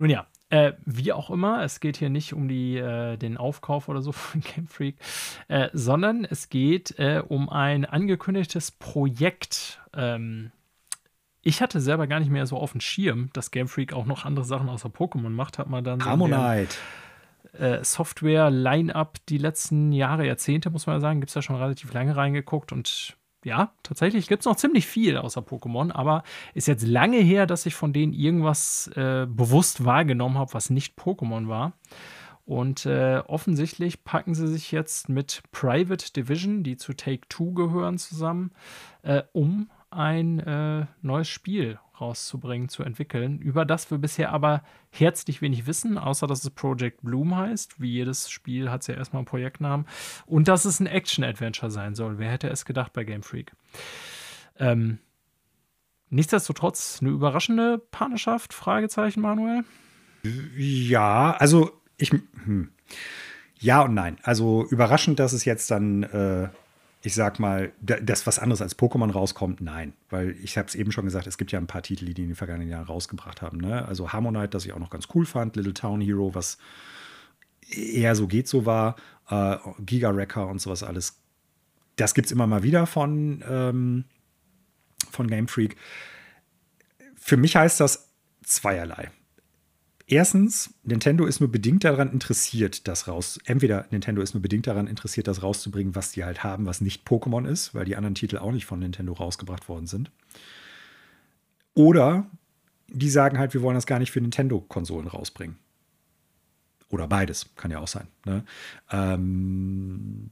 Nun 0.00 0.08
ja, 0.10 0.26
äh, 0.48 0.72
wie 0.84 1.12
auch 1.12 1.30
immer, 1.30 1.62
es 1.62 1.78
geht 1.78 1.98
hier 1.98 2.10
nicht 2.10 2.32
um 2.32 2.48
die, 2.48 2.76
äh, 2.76 3.16
den 3.16 3.36
Aufkauf 3.36 3.88
oder 3.88 4.02
so 4.02 4.12
von 4.12 4.40
Game 4.40 4.66
Freak, 4.66 4.96
äh, 5.48 5.68
sondern 5.72 6.24
es 6.24 6.48
geht 6.48 6.98
äh, 6.98 7.22
um 7.26 7.48
ein 7.48 7.84
angekündigtes 7.84 8.72
Projekt. 8.72 9.80
Ähm, 9.94 10.50
ich 11.42 11.62
hatte 11.62 11.80
selber 11.80 12.06
gar 12.06 12.18
nicht 12.18 12.30
mehr 12.30 12.46
so 12.46 12.56
auf 12.56 12.72
dem 12.72 12.80
Schirm, 12.80 13.30
dass 13.34 13.50
Game 13.50 13.68
Freak 13.68 13.92
auch 13.92 14.06
noch 14.06 14.24
andere 14.24 14.44
Sachen 14.44 14.68
außer 14.68 14.88
Pokémon 14.88 15.30
macht. 15.30 15.58
Hat 15.58 15.68
man 15.68 15.84
dann 15.84 16.00
so 16.00 16.06
Harmonite. 16.06 16.76
Äh, 17.52 17.84
Software-Line-Up 17.84 19.18
die 19.28 19.38
letzten 19.38 19.92
Jahre, 19.92 20.26
Jahrzehnte, 20.26 20.70
muss 20.70 20.86
man 20.86 20.96
ja 20.96 21.00
sagen, 21.00 21.20
gibt 21.20 21.30
es 21.30 21.34
ja 21.34 21.42
schon 21.42 21.56
relativ 21.56 21.92
lange 21.92 22.16
reingeguckt 22.16 22.72
und 22.72 23.16
ja, 23.44 23.72
tatsächlich 23.82 24.28
gibt 24.28 24.40
es 24.40 24.46
noch 24.46 24.56
ziemlich 24.56 24.86
viel 24.86 25.16
außer 25.16 25.40
Pokémon, 25.40 25.92
aber 25.92 26.22
ist 26.54 26.68
jetzt 26.68 26.86
lange 26.86 27.18
her, 27.18 27.46
dass 27.46 27.66
ich 27.66 27.74
von 27.74 27.92
denen 27.92 28.12
irgendwas 28.12 28.88
äh, 28.96 29.26
bewusst 29.26 29.84
wahrgenommen 29.84 30.38
habe, 30.38 30.52
was 30.54 30.70
nicht 30.70 30.98
Pokémon 30.98 31.48
war. 31.48 31.72
Und 32.44 32.84
äh, 32.84 33.22
offensichtlich 33.26 34.02
packen 34.02 34.34
sie 34.34 34.48
sich 34.48 34.72
jetzt 34.72 35.08
mit 35.08 35.42
Private 35.52 36.12
Division, 36.12 36.64
die 36.64 36.76
zu 36.76 36.94
Take 36.94 37.28
Two 37.28 37.52
gehören, 37.52 37.96
zusammen, 37.96 38.50
äh, 39.02 39.22
um 39.32 39.70
ein 39.90 40.40
äh, 40.40 40.86
neues 41.00 41.28
Spiel 41.28 41.78
rauszubringen, 42.00 42.68
zu 42.68 42.82
entwickeln, 42.82 43.38
über 43.38 43.64
das 43.64 43.90
wir 43.90 43.98
bisher 43.98 44.32
aber 44.32 44.62
herzlich 44.90 45.42
wenig 45.42 45.66
wissen, 45.66 45.98
außer 45.98 46.26
dass 46.26 46.44
es 46.44 46.50
Project 46.50 47.02
Bloom 47.02 47.36
heißt. 47.36 47.80
Wie 47.80 47.90
jedes 47.90 48.30
Spiel 48.30 48.70
hat 48.70 48.82
es 48.82 48.86
ja 48.86 48.94
erstmal 48.94 49.20
einen 49.20 49.26
Projektnamen. 49.26 49.86
Und 50.26 50.48
dass 50.48 50.64
es 50.64 50.80
ein 50.80 50.86
Action-Adventure 50.86 51.70
sein 51.70 51.94
soll. 51.94 52.18
Wer 52.18 52.30
hätte 52.30 52.48
es 52.48 52.64
gedacht 52.64 52.92
bei 52.92 53.04
Game 53.04 53.22
Freak? 53.22 53.52
Ähm, 54.58 54.98
nichtsdestotrotz 56.08 56.98
eine 57.00 57.10
überraschende 57.10 57.78
Partnerschaft? 57.78 58.52
Fragezeichen, 58.54 59.20
Manuel? 59.20 59.64
Ja, 60.56 61.32
also 61.32 61.80
ich. 61.96 62.10
Hm. 62.10 62.70
Ja 63.58 63.82
und 63.82 63.94
nein. 63.94 64.18
Also 64.22 64.66
überraschend, 64.70 65.18
dass 65.18 65.32
es 65.32 65.44
jetzt 65.44 65.70
dann 65.70 66.02
äh, 66.02 66.48
ich 67.02 67.14
sag 67.14 67.38
mal, 67.38 67.72
das 67.80 68.26
was 68.26 68.38
anderes 68.38 68.60
als 68.60 68.78
Pokémon 68.78 69.10
rauskommt, 69.10 69.60
nein. 69.62 69.94
Weil 70.10 70.36
ich 70.42 70.58
habe 70.58 70.68
es 70.68 70.74
eben 70.74 70.92
schon 70.92 71.06
gesagt, 71.06 71.26
es 71.26 71.38
gibt 71.38 71.50
ja 71.50 71.58
ein 71.58 71.66
paar 71.66 71.82
Titel, 71.82 72.04
die 72.04 72.14
die 72.14 72.22
in 72.22 72.28
den 72.28 72.36
vergangenen 72.36 72.68
Jahren 72.68 72.84
rausgebracht 72.84 73.40
haben. 73.40 73.58
Ne? 73.58 73.86
Also 73.86 74.12
Harmonite, 74.12 74.48
das 74.48 74.66
ich 74.66 74.72
auch 74.72 74.78
noch 74.78 74.90
ganz 74.90 75.08
cool 75.14 75.24
fand, 75.24 75.56
Little 75.56 75.72
Town 75.72 76.02
Hero, 76.02 76.34
was 76.34 76.58
eher 77.70 78.14
so 78.14 78.26
geht 78.26 78.48
so 78.48 78.66
war, 78.66 78.96
äh, 79.30 79.56
Giga 79.80 80.14
Wrecker 80.14 80.46
und 80.48 80.60
sowas 80.60 80.82
alles. 80.82 81.18
Das 81.96 82.12
gibt 82.12 82.26
es 82.26 82.32
immer 82.32 82.46
mal 82.46 82.62
wieder 82.62 82.86
von, 82.86 83.42
ähm, 83.48 84.04
von 85.10 85.26
Game 85.26 85.48
Freak. 85.48 85.76
Für 87.16 87.38
mich 87.38 87.56
heißt 87.56 87.80
das 87.80 88.10
zweierlei. 88.44 89.10
Erstens, 90.12 90.74
Nintendo 90.82 91.24
ist 91.24 91.38
nur 91.38 91.52
bedingt 91.52 91.84
daran 91.84 92.12
interessiert, 92.12 92.88
das 92.88 93.06
raus. 93.06 93.38
Entweder 93.44 93.86
Nintendo 93.92 94.22
ist 94.22 94.34
nur 94.34 94.42
bedingt 94.42 94.66
daran 94.66 94.88
interessiert, 94.88 95.28
das 95.28 95.44
rauszubringen, 95.44 95.94
was 95.94 96.10
die 96.10 96.24
halt 96.24 96.42
haben, 96.42 96.66
was 96.66 96.80
nicht 96.80 97.06
Pokémon 97.06 97.46
ist, 97.46 97.76
weil 97.76 97.84
die 97.84 97.94
anderen 97.94 98.16
Titel 98.16 98.38
auch 98.38 98.50
nicht 98.50 98.66
von 98.66 98.80
Nintendo 98.80 99.12
rausgebracht 99.12 99.68
worden 99.68 99.86
sind. 99.86 100.10
Oder 101.74 102.28
die 102.88 103.08
sagen 103.08 103.38
halt, 103.38 103.54
wir 103.54 103.62
wollen 103.62 103.76
das 103.76 103.86
gar 103.86 104.00
nicht 104.00 104.10
für 104.10 104.20
Nintendo-Konsolen 104.20 105.06
rausbringen. 105.06 105.58
Oder 106.88 107.06
beides, 107.06 107.54
kann 107.54 107.70
ja 107.70 107.78
auch 107.78 107.86
sein. 107.86 108.08
Ne? 108.26 108.44
Ähm, 108.90 110.30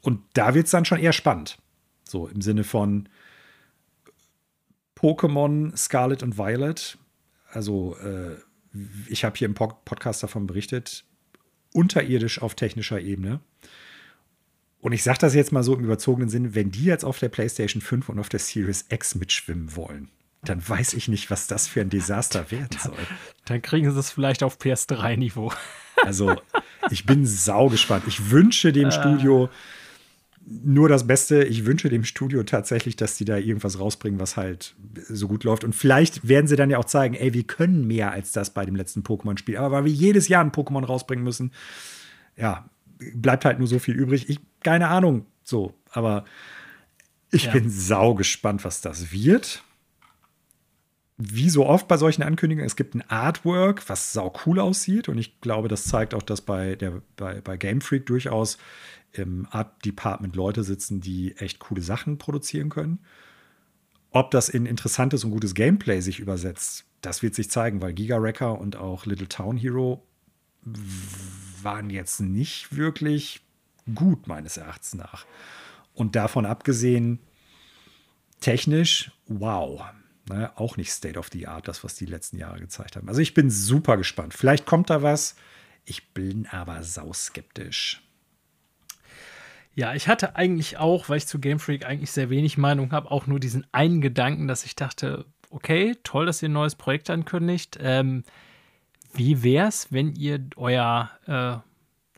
und 0.00 0.22
da 0.32 0.54
wird 0.54 0.64
es 0.64 0.70
dann 0.70 0.86
schon 0.86 0.98
eher 0.98 1.12
spannend. 1.12 1.58
So 2.04 2.26
im 2.26 2.40
Sinne 2.40 2.64
von 2.64 3.06
Pokémon 4.96 5.76
Scarlet 5.76 6.22
und 6.22 6.38
Violet, 6.38 6.96
also 7.52 7.98
äh, 7.98 8.38
ich 9.08 9.24
habe 9.24 9.36
hier 9.36 9.46
im 9.46 9.54
Podcast 9.54 10.22
davon 10.22 10.46
berichtet, 10.46 11.04
unterirdisch 11.72 12.40
auf 12.40 12.54
technischer 12.54 13.00
Ebene. 13.00 13.40
Und 14.80 14.92
ich 14.92 15.02
sage 15.02 15.18
das 15.18 15.34
jetzt 15.34 15.52
mal 15.52 15.62
so 15.62 15.74
im 15.74 15.84
überzogenen 15.84 16.28
Sinne, 16.28 16.54
wenn 16.54 16.70
die 16.70 16.84
jetzt 16.84 17.04
auf 17.04 17.18
der 17.18 17.28
PlayStation 17.28 17.82
5 17.82 18.08
und 18.08 18.18
auf 18.18 18.28
der 18.28 18.40
Series 18.40 18.86
X 18.88 19.14
mitschwimmen 19.14 19.76
wollen, 19.76 20.08
dann 20.42 20.66
weiß 20.66 20.94
ich 20.94 21.08
nicht, 21.08 21.30
was 21.30 21.46
das 21.46 21.68
für 21.68 21.82
ein 21.82 21.90
Desaster 21.90 22.50
werden 22.50 22.78
soll. 22.82 22.96
Dann 23.44 23.60
kriegen 23.60 23.90
sie 23.90 23.98
es 23.98 24.10
vielleicht 24.10 24.42
auf 24.42 24.58
PS3-Niveau. 24.58 25.52
Also, 26.02 26.34
ich 26.90 27.04
bin 27.04 27.26
saugespannt. 27.26 28.04
Ich 28.06 28.30
wünsche 28.30 28.72
dem 28.72 28.88
äh. 28.88 28.92
Studio 28.92 29.50
nur 30.46 30.88
das 30.88 31.06
Beste. 31.06 31.44
Ich 31.44 31.66
wünsche 31.66 31.88
dem 31.88 32.04
Studio 32.04 32.42
tatsächlich, 32.42 32.96
dass 32.96 33.16
die 33.16 33.24
da 33.24 33.36
irgendwas 33.36 33.78
rausbringen, 33.78 34.18
was 34.18 34.36
halt 34.36 34.74
so 35.08 35.28
gut 35.28 35.44
läuft. 35.44 35.64
Und 35.64 35.74
vielleicht 35.74 36.26
werden 36.26 36.46
sie 36.46 36.56
dann 36.56 36.70
ja 36.70 36.78
auch 36.78 36.84
zeigen, 36.84 37.14
ey, 37.14 37.34
wir 37.34 37.44
können 37.44 37.86
mehr 37.86 38.10
als 38.12 38.32
das 38.32 38.50
bei 38.50 38.64
dem 38.64 38.74
letzten 38.74 39.02
Pokémon-Spiel. 39.02 39.56
Aber 39.56 39.70
weil 39.70 39.84
wir 39.84 39.92
jedes 39.92 40.28
Jahr 40.28 40.42
ein 40.42 40.52
Pokémon 40.52 40.84
rausbringen 40.84 41.24
müssen, 41.24 41.52
ja, 42.36 42.68
bleibt 43.14 43.44
halt 43.44 43.58
nur 43.58 43.68
so 43.68 43.78
viel 43.78 43.94
übrig. 43.94 44.28
Ich, 44.28 44.40
keine 44.62 44.88
Ahnung, 44.88 45.26
so. 45.44 45.74
Aber 45.90 46.24
ich 47.30 47.46
ja. 47.46 47.52
bin 47.52 47.70
sau 47.70 48.14
gespannt, 48.14 48.64
was 48.64 48.80
das 48.80 49.12
wird. 49.12 49.62
Wie 51.16 51.50
so 51.50 51.66
oft 51.66 51.86
bei 51.86 51.98
solchen 51.98 52.22
Ankündigungen, 52.22 52.66
es 52.66 52.76
gibt 52.76 52.94
ein 52.94 53.08
Artwork, 53.08 53.88
was 53.88 54.14
sau 54.14 54.32
cool 54.46 54.58
aussieht. 54.58 55.08
Und 55.08 55.18
ich 55.18 55.40
glaube, 55.42 55.68
das 55.68 55.84
zeigt 55.84 56.14
auch, 56.14 56.22
dass 56.22 56.40
bei, 56.40 56.76
der, 56.76 57.02
bei, 57.16 57.42
bei 57.42 57.56
Game 57.58 57.82
Freak 57.82 58.06
durchaus 58.06 58.56
im 59.12 59.46
Art 59.50 59.84
Department 59.84 60.36
Leute 60.36 60.64
sitzen, 60.64 61.00
die 61.00 61.36
echt 61.36 61.58
coole 61.58 61.82
Sachen 61.82 62.18
produzieren 62.18 62.68
können. 62.68 63.00
Ob 64.10 64.30
das 64.30 64.48
in 64.48 64.66
interessantes 64.66 65.24
und 65.24 65.30
gutes 65.30 65.54
Gameplay 65.54 66.00
sich 66.00 66.18
übersetzt, 66.20 66.84
das 67.00 67.22
wird 67.22 67.34
sich 67.34 67.50
zeigen, 67.50 67.80
weil 67.80 67.92
Giga 67.92 68.20
Wrecker 68.20 68.58
und 68.58 68.76
auch 68.76 69.06
Little 69.06 69.28
Town 69.28 69.56
Hero 69.56 70.06
waren 71.62 71.90
jetzt 71.90 72.20
nicht 72.20 72.76
wirklich 72.76 73.40
gut, 73.94 74.26
meines 74.26 74.56
Erachtens 74.56 74.94
nach. 74.94 75.26
Und 75.94 76.16
davon 76.16 76.46
abgesehen, 76.46 77.20
technisch, 78.40 79.12
wow. 79.26 79.82
Ne, 80.28 80.52
auch 80.56 80.76
nicht 80.76 80.92
State 80.92 81.18
of 81.18 81.28
the 81.32 81.48
Art, 81.48 81.66
das, 81.66 81.82
was 81.82 81.96
die 81.96 82.06
letzten 82.06 82.38
Jahre 82.38 82.60
gezeigt 82.60 82.94
haben. 82.94 83.08
Also 83.08 83.20
ich 83.20 83.34
bin 83.34 83.50
super 83.50 83.96
gespannt. 83.96 84.34
Vielleicht 84.34 84.64
kommt 84.64 84.90
da 84.90 85.02
was. 85.02 85.34
Ich 85.84 86.12
bin 86.12 86.46
aber 86.46 86.84
sauskeptisch. 86.84 88.02
Ja, 89.74 89.94
ich 89.94 90.08
hatte 90.08 90.36
eigentlich 90.36 90.78
auch, 90.78 91.08
weil 91.08 91.18
ich 91.18 91.26
zu 91.26 91.38
Game 91.38 91.58
Freak 91.58 91.86
eigentlich 91.86 92.10
sehr 92.10 92.30
wenig 92.30 92.58
Meinung 92.58 92.92
habe, 92.92 93.10
auch 93.10 93.26
nur 93.26 93.40
diesen 93.40 93.66
einen 93.72 94.00
Gedanken, 94.00 94.48
dass 94.48 94.64
ich 94.64 94.74
dachte, 94.74 95.26
okay, 95.50 95.96
toll, 96.02 96.26
dass 96.26 96.42
ihr 96.42 96.48
ein 96.48 96.54
neues 96.54 96.74
Projekt 96.74 97.10
ankündigt. 97.10 97.78
Ähm, 97.80 98.24
wie 99.14 99.42
wär's, 99.42 99.92
wenn 99.92 100.14
ihr 100.14 100.40
euer 100.56 101.10
äh, 101.26 101.56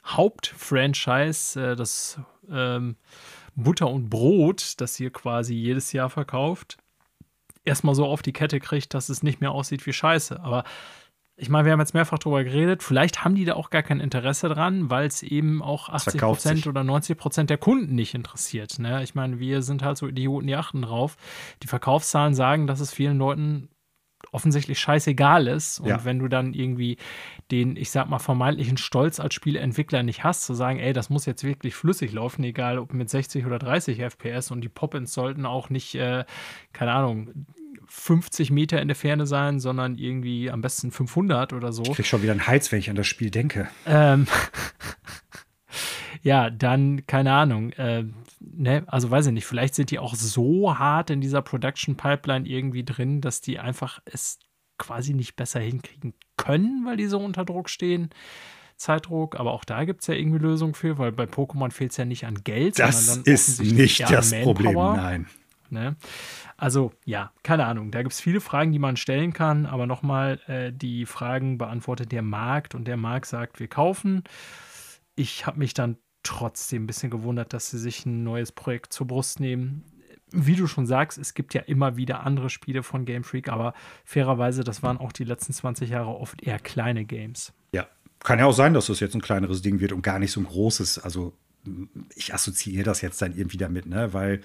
Hauptfranchise, 0.07 1.73
äh, 1.73 1.77
das 1.77 2.19
ähm, 2.51 2.97
Butter 3.55 3.89
und 3.91 4.09
Brot, 4.09 4.81
das 4.81 4.99
ihr 4.99 5.11
quasi 5.11 5.55
jedes 5.55 5.93
Jahr 5.93 6.11
verkauft, 6.11 6.79
erstmal 7.65 7.95
so 7.95 8.07
auf 8.07 8.23
die 8.23 8.33
Kette 8.33 8.61
kriegt, 8.61 8.95
dass 8.95 9.09
es 9.09 9.23
nicht 9.23 9.41
mehr 9.41 9.53
aussieht 9.53 9.87
wie 9.87 9.93
Scheiße. 9.93 10.41
Aber 10.41 10.65
ich 11.37 11.49
meine, 11.49 11.65
wir 11.65 11.73
haben 11.73 11.81
jetzt 11.81 11.95
mehrfach 11.95 12.19
darüber 12.19 12.45
geredet, 12.45 12.83
vielleicht 12.83 13.25
haben 13.25 13.35
die 13.35 13.45
da 13.45 13.55
auch 13.55 13.71
gar 13.71 13.83
kein 13.83 14.01
Interesse 14.01 14.49
dran, 14.49 14.91
weil 14.91 15.07
es 15.07 15.23
eben 15.23 15.63
auch 15.63 15.89
80 15.89 16.21
Prozent 16.21 16.67
oder 16.67 16.85
90 16.85 17.17
Prozent 17.17 17.51
der 17.51 17.59
Kunden 17.59 17.95
nicht 17.95 18.15
interessiert. 18.15 18.79
Ne? 18.79 19.03
Ich 19.03 19.15
meine, 19.15 19.39
wir 19.39 19.63
sind 19.63 19.83
halt 19.83 19.97
so 19.97 20.07
Idioten, 20.07 20.47
die 20.47 20.57
achten 20.57 20.83
drauf. 20.83 21.17
Die 21.63 21.69
Verkaufszahlen 21.69 22.35
sagen, 22.35 22.67
dass 22.67 22.81
es 22.81 22.93
vielen 22.93 23.19
Leuten 23.19 23.71
offensichtlich 24.31 24.79
scheißegal 24.79 25.49
ist. 25.49 25.81
Und 25.81 25.89
ja. 25.89 26.05
wenn 26.05 26.19
du 26.19 26.29
dann 26.29 26.55
irgendwie 26.55 26.99
den, 27.51 27.77
ich 27.77 27.91
sag 27.91 28.09
mal, 28.09 28.19
vermeintlichen 28.19 28.77
Stolz 28.77 29.19
als 29.19 29.35
Spieleentwickler 29.35 30.03
nicht 30.03 30.25
hast, 30.25 30.45
zu 30.45 30.55
sagen, 30.55 30.79
ey, 30.79 30.93
das 30.93 31.11
muss 31.11 31.27
jetzt 31.27 31.45
wirklich 31.45 31.75
flüssig 31.75 32.13
laufen, 32.13 32.45
egal 32.45 32.79
ob 32.79 32.93
mit 32.93 33.11
60 33.11 33.45
oder 33.47 33.59
30 33.59 34.01
FPS 34.01 34.51
und 34.51 34.61
die 34.61 34.69
Pop-ins 34.69 35.13
sollten 35.13 35.45
auch 35.45 35.71
nicht, 35.71 35.95
äh, 35.95 36.25
keine 36.73 36.93
Ahnung, 36.93 37.47
50 37.95 38.51
Meter 38.51 38.81
in 38.81 38.89
der 38.89 38.97
Ferne 38.97 39.27
sein, 39.27 39.61
sondern 39.61 39.97
irgendwie 39.97 40.51
am 40.51 40.63
besten 40.63 40.91
500 40.91 41.53
oder 41.53 41.73
so. 41.73 41.83
Ich 41.83 41.93
krieg 41.93 42.07
schon 42.07 42.23
wieder 42.23 42.33
einen 42.33 42.47
Hals, 42.47 42.73
wenn 42.73 42.79
ich 42.79 42.89
an 42.89 42.97
das 42.97 43.07
Spiel 43.07 43.31
denke. 43.31 43.69
Ähm, 43.87 44.27
ja, 46.23 46.49
dann, 46.49 47.07
keine 47.07 47.33
Ahnung, 47.33 47.71
äh, 47.73 48.05
ne, 48.41 48.85
also 48.87 49.11
weiß 49.11 49.27
ich 49.27 49.33
nicht, 49.33 49.45
vielleicht 49.45 49.75
sind 49.75 49.91
die 49.91 49.99
auch 49.99 50.15
so 50.15 50.79
hart 50.79 51.11
in 51.11 51.21
dieser 51.21 51.43
Production 51.43 51.97
Pipeline 51.97 52.49
irgendwie 52.49 52.83
drin, 52.83 53.21
dass 53.21 53.43
die 53.43 53.59
einfach 53.59 54.01
es 54.07 54.39
quasi 54.79 55.13
nicht 55.13 55.37
besser 55.37 55.61
hinkriegen 55.61 56.15
können, 56.39 56.85
weil 56.87 56.97
die 56.97 57.07
so 57.07 57.21
unter 57.21 57.45
Druck 57.45 57.69
stehen. 57.69 58.09
Zeitdruck, 58.79 59.39
aber 59.39 59.53
auch 59.53 59.65
da 59.65 59.85
gibt 59.85 60.01
es 60.01 60.09
ja 60.09 60.15
irgendwie 60.15 60.39
Lösungen 60.39 60.75
für, 60.75 60.99
weil 60.99 61.13
bei 61.13 61.25
Pokémon 61.25 61.71
fehlt 61.71 61.93
es 61.93 61.99
ja 61.99 62.05
nicht 62.05 62.27
an 62.27 62.43
Geld. 62.43 62.81
Das 62.81 63.19
ist 63.19 63.63
nicht 63.63 64.01
das 64.11 64.33
Problem, 64.41 64.75
nein. 64.75 65.27
Ne? 65.73 65.97
Also 66.63 66.93
ja, 67.05 67.33
keine 67.43 67.67
Ahnung. 67.67 67.91
Da 67.91 68.03
gibt 68.03 68.13
es 68.13 68.21
viele 68.21 68.41
Fragen, 68.41 68.71
die 68.71 68.79
man 68.79 68.97
stellen 68.97 69.33
kann, 69.33 69.67
aber 69.67 69.89
nochmal, 69.89 70.39
äh, 70.47 70.73
die 70.73 71.07
Fragen 71.07 71.59
beantwortet 71.59 72.13
der 72.13 72.23
Markt 72.23 72.77
und 72.77 72.87
der 72.87 72.97
Markt 72.97 73.27
sagt, 73.27 73.59
wir 73.59 73.67
kaufen. 73.67 74.23
Ich 75.17 75.45
habe 75.45 75.59
mich 75.59 75.75
dann 75.75 75.97
trotzdem 76.23 76.85
ein 76.85 76.87
bisschen 76.87 77.11
gewundert, 77.11 77.53
dass 77.53 77.69
sie 77.71 77.81
sich 77.81 78.07
ein 78.07 78.23
neues 78.23 78.53
Projekt 78.53 78.93
zur 78.93 79.09
Brust 79.09 79.41
nehmen. 79.41 79.83
Wie 80.31 80.55
du 80.55 80.69
schon 80.69 80.87
sagst, 80.87 81.19
es 81.19 81.35
gibt 81.35 81.53
ja 81.53 81.63
immer 81.63 81.97
wieder 81.97 82.25
andere 82.25 82.49
Spiele 82.49 82.85
von 82.85 83.07
Game 83.07 83.25
Freak, 83.25 83.49
aber 83.49 83.75
fairerweise, 84.05 84.63
das 84.63 84.85
waren 84.85 84.99
auch 84.99 85.11
die 85.11 85.25
letzten 85.25 85.53
20 85.53 85.91
Jahre 85.91 86.11
oft 86.11 86.43
eher 86.45 86.61
kleine 86.61 87.05
Games. 87.05 87.53
Ja, 87.75 87.89
kann 88.21 88.39
ja 88.39 88.47
auch 88.47 88.55
sein, 88.55 88.73
dass 88.73 88.87
das 88.87 89.01
jetzt 89.01 89.17
ein 89.17 89.21
kleineres 89.21 89.63
Ding 89.63 89.81
wird 89.81 89.91
und 89.91 90.03
gar 90.03 90.21
nicht 90.21 90.31
so 90.31 90.39
ein 90.39 90.47
großes. 90.47 91.01
Also 91.01 91.37
ich 92.15 92.33
assoziiere 92.33 92.85
das 92.85 93.01
jetzt 93.01 93.21
dann 93.21 93.37
irgendwie 93.37 93.57
damit, 93.57 93.87
ne? 93.87 94.13
Weil 94.13 94.43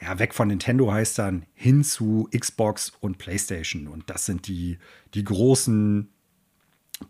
ja, 0.00 0.18
weg 0.18 0.34
von 0.34 0.48
Nintendo 0.48 0.92
heißt 0.92 1.18
dann 1.18 1.46
hin 1.54 1.82
zu 1.82 2.28
Xbox 2.36 2.92
und 3.00 3.18
PlayStation. 3.18 3.88
Und 3.88 4.10
das 4.10 4.26
sind 4.26 4.46
die, 4.46 4.78
die 5.14 5.24
großen 5.24 6.08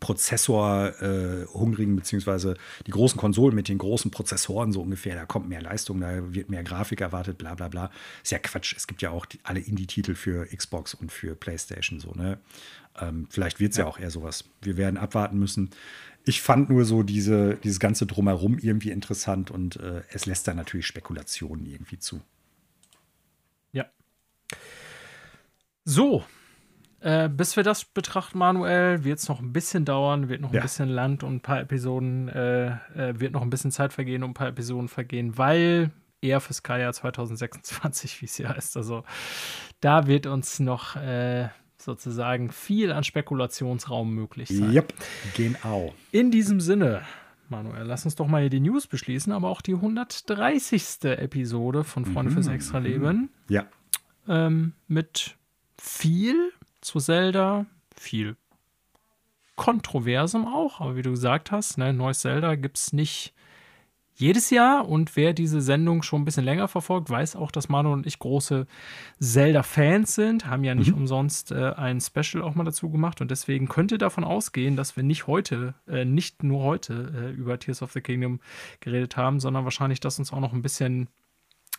Prozessor-hungrigen, 0.01 1.95
äh, 1.95 1.97
beziehungsweise 1.97 2.57
die 2.87 2.91
großen 2.91 3.19
Konsolen 3.19 3.55
mit 3.55 3.69
den 3.69 3.79
großen 3.79 4.11
Prozessoren 4.11 4.73
so 4.73 4.83
ungefähr. 4.83 5.15
Da 5.15 5.27
kommt 5.27 5.49
mehr 5.49 5.63
Leistung, 5.63 6.01
da 6.01 6.35
wird 6.35 6.51
mehr 6.51 6.65
Grafik 6.65 7.01
erwartet, 7.01 7.39
bla 7.39 7.55
bla 7.55 7.69
bla. 7.69 7.91
Ist 8.23 8.33
ja 8.33 8.39
Quatsch. 8.39 8.75
Es 8.77 8.87
gibt 8.87 9.03
ja 9.03 9.11
auch 9.11 9.27
die, 9.27 9.39
alle 9.45 9.61
Indie-Titel 9.61 10.15
für 10.15 10.47
Xbox 10.47 10.95
und 10.95 11.13
für 11.13 11.37
PlayStation 11.37 12.01
so, 12.01 12.13
ne? 12.13 12.39
Ähm, 12.99 13.29
vielleicht 13.31 13.61
wird 13.61 13.73
es 13.73 13.79
ja. 13.79 13.85
ja. 13.85 13.91
auch 13.91 13.99
eher 13.99 14.11
sowas. 14.11 14.45
Wir 14.63 14.77
werden 14.77 14.97
abwarten 14.97 15.39
müssen. 15.39 15.71
Ich 16.25 16.43
fand 16.43 16.71
nur 16.71 16.85
so 16.85 17.05
diese, 17.05 17.57
dieses 17.57 17.79
ganze 17.79 18.07
Drumherum 18.07 18.59
irgendwie 18.59 18.91
interessant 18.91 19.53
und 19.53 19.77
äh, 19.77 20.03
es 20.11 20.27
lässt 20.27 20.49
da 20.49 20.55
natürlich 20.55 20.87
Spekulationen 20.87 21.65
irgendwie 21.67 21.99
zu. 21.99 22.23
Ja. 24.51 24.59
So, 25.85 26.25
äh, 27.01 27.29
bis 27.29 27.55
wir 27.55 27.63
das 27.63 27.85
betrachten, 27.85 28.39
Manuel, 28.39 29.05
wird 29.05 29.21
es 29.21 29.29
noch 29.29 29.41
ein 29.41 29.53
bisschen 29.53 29.85
dauern, 29.85 30.29
wird 30.29 30.41
noch 30.41 30.53
ein 30.53 30.61
bisschen 30.61 30.89
Land 30.89 31.23
und 31.23 31.37
ein 31.37 31.41
paar 31.41 31.61
Episoden, 31.61 32.29
äh, 32.29 32.71
äh, 32.97 33.21
wird 33.21 33.33
noch 33.33 33.43
ein 33.43 33.51
bisschen 33.51 33.71
Zeit 33.71 33.93
vergehen 33.93 34.25
und 34.25 34.31
ein 34.31 34.35
paar 34.35 34.49
Episoden 34.49 34.89
vergehen, 34.89 35.39
weil 35.39 35.93
eher 36.21 36.41
fürs 36.41 36.59
Skyjahr 36.59 36.93
2026, 36.93 38.21
wie 38.23 38.25
es 38.25 38.39
ja 38.39 38.49
heißt. 38.49 38.77
Also 38.77 39.05
da 39.81 40.09
wird 40.09 40.27
uns 40.27 40.59
noch 40.59 40.97
äh, 40.97 41.49
sozusagen 41.77 42.51
viel 42.51 42.91
an 42.91 43.05
Spekulationsraum 43.05 44.13
möglich 44.13 44.49
sein. 44.49 44.73
Yep, 44.73 44.95
genau. 45.37 45.95
In 46.11 46.33
diesem 46.33 46.61
Sinne, 46.61 47.03
Manuel, 47.49 47.85
lass 47.85 48.05
uns 48.05 48.17
doch 48.17 48.27
mal 48.27 48.41
hier 48.41 48.51
die 48.51 48.59
News 48.59 48.89
beschließen, 48.89 49.33
aber 49.33 49.49
auch 49.49 49.61
die 49.61 49.75
130. 49.75 51.05
Episode 51.05 51.85
von 51.85 52.05
Freunde 52.05 52.31
mhm. 52.31 52.35
fürs 52.35 52.49
Extra-Leben. 52.49 53.31
Ja. 53.49 53.67
Ähm, 54.29 54.75
mit 54.89 55.37
viel 55.79 56.53
zu 56.81 56.99
Zelda, 56.99 57.67
viel 57.95 58.37
Kontroversem 59.57 60.47
auch, 60.47 60.81
aber 60.81 60.97
wie 60.97 61.03
du 61.03 61.11
gesagt 61.11 61.51
hast, 61.51 61.79
ne, 61.79 61.93
neues 61.93 62.21
Zelda 62.21 62.57
gibt 62.57 62.77
es 62.77 62.93
nicht 62.93 63.33
jedes 64.19 64.49
Jahr 64.49 64.89
und 64.89 65.15
wer 65.15 65.35
diese 65.35 65.61
Sendung 65.61 66.03
schon 66.03 66.23
ein 66.23 66.25
bisschen 66.25 66.45
länger 66.45 66.69
verfolgt, 66.69 67.11
weiß 67.11 67.37
auch, 67.37 67.51
dass 67.51 67.69
Manu 67.69 67.93
und 67.93 68.07
ich 68.07 68.19
große 68.19 68.67
Zelda-Fans 69.21 70.15
sind, 70.15 70.47
haben 70.47 70.65
ja 70.65 70.75
nicht 70.75 70.93
mhm. 70.93 71.03
umsonst 71.03 71.53
äh, 71.53 71.73
ein 71.75 72.01
Special 72.01 72.43
auch 72.43 72.55
mal 72.55 72.65
dazu 72.65 72.91
gemacht 72.91 73.21
und 73.21 73.31
deswegen 73.31 73.69
könnte 73.69 73.99
davon 73.99 74.25
ausgehen, 74.25 74.75
dass 74.75 74.97
wir 74.97 75.03
nicht 75.03 75.27
heute, 75.27 75.75
äh, 75.87 76.07
nicht 76.07 76.43
nur 76.43 76.63
heute 76.63 77.13
äh, 77.15 77.31
über 77.31 77.59
Tears 77.59 77.83
of 77.83 77.93
the 77.93 78.01
Kingdom 78.01 78.41
geredet 78.81 79.19
haben, 79.19 79.39
sondern 79.39 79.65
wahrscheinlich, 79.65 80.01
dass 80.01 80.19
uns 80.19 80.33
auch 80.33 80.41
noch 80.41 80.55
ein 80.55 80.63
bisschen 80.63 81.09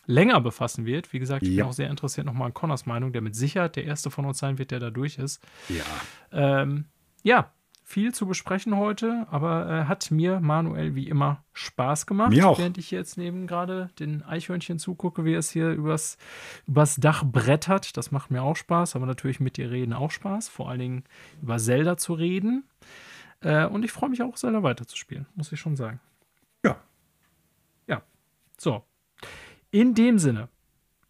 länger 0.08 0.40
befassen 0.40 0.86
wird. 0.86 1.12
Wie 1.12 1.18
gesagt, 1.18 1.42
ich 1.44 1.50
ja. 1.50 1.62
bin 1.62 1.70
auch 1.70 1.74
sehr 1.74 1.90
interessiert 1.90 2.26
nochmal 2.26 2.46
an 2.46 2.54
Connors 2.54 2.86
Meinung, 2.86 3.12
der 3.12 3.22
mit 3.22 3.36
Sicherheit 3.36 3.76
der 3.76 3.84
erste 3.84 4.10
von 4.10 4.24
uns 4.24 4.38
sein 4.38 4.58
wird, 4.58 4.72
der 4.72 4.80
da 4.80 4.90
durch 4.90 5.18
ist. 5.18 5.46
Ja. 5.68 5.84
Ähm, 6.32 6.86
ja, 7.22 7.52
viel 7.84 8.12
zu 8.12 8.26
besprechen 8.26 8.76
heute, 8.76 9.26
aber 9.30 9.68
äh, 9.70 9.84
hat 9.84 10.10
mir 10.10 10.40
Manuel 10.40 10.94
wie 10.94 11.08
immer 11.08 11.44
Spaß 11.52 12.06
gemacht, 12.06 12.30
mir 12.30 12.48
auch. 12.48 12.58
während 12.58 12.78
ich 12.78 12.90
jetzt 12.90 13.18
neben 13.18 13.46
gerade 13.46 13.90
den 13.98 14.22
Eichhörnchen 14.22 14.78
zugucke, 14.78 15.24
wie 15.24 15.34
es 15.34 15.50
hier 15.50 15.70
übers, 15.70 16.16
übers 16.66 16.96
Dach 16.96 17.22
brettert. 17.24 17.96
Das 17.96 18.10
macht 18.10 18.30
mir 18.30 18.42
auch 18.42 18.56
Spaß, 18.56 18.96
aber 18.96 19.06
natürlich 19.06 19.40
mit 19.40 19.56
dir 19.56 19.70
reden 19.70 19.92
auch 19.92 20.10
Spaß, 20.10 20.48
vor 20.48 20.68
allen 20.68 20.80
Dingen 20.80 21.04
über 21.42 21.58
Zelda 21.58 21.96
zu 21.96 22.14
reden. 22.14 22.64
Äh, 23.40 23.66
und 23.66 23.84
ich 23.84 23.92
freue 23.92 24.10
mich 24.10 24.22
auch, 24.22 24.36
Zelda 24.36 24.62
weiterzuspielen, 24.62 25.26
muss 25.34 25.52
ich 25.52 25.60
schon 25.60 25.76
sagen. 25.76 26.00
Ja. 26.64 26.76
Ja. 27.86 28.02
So, 28.58 28.84
in 29.70 29.94
dem 29.94 30.18
Sinne, 30.18 30.48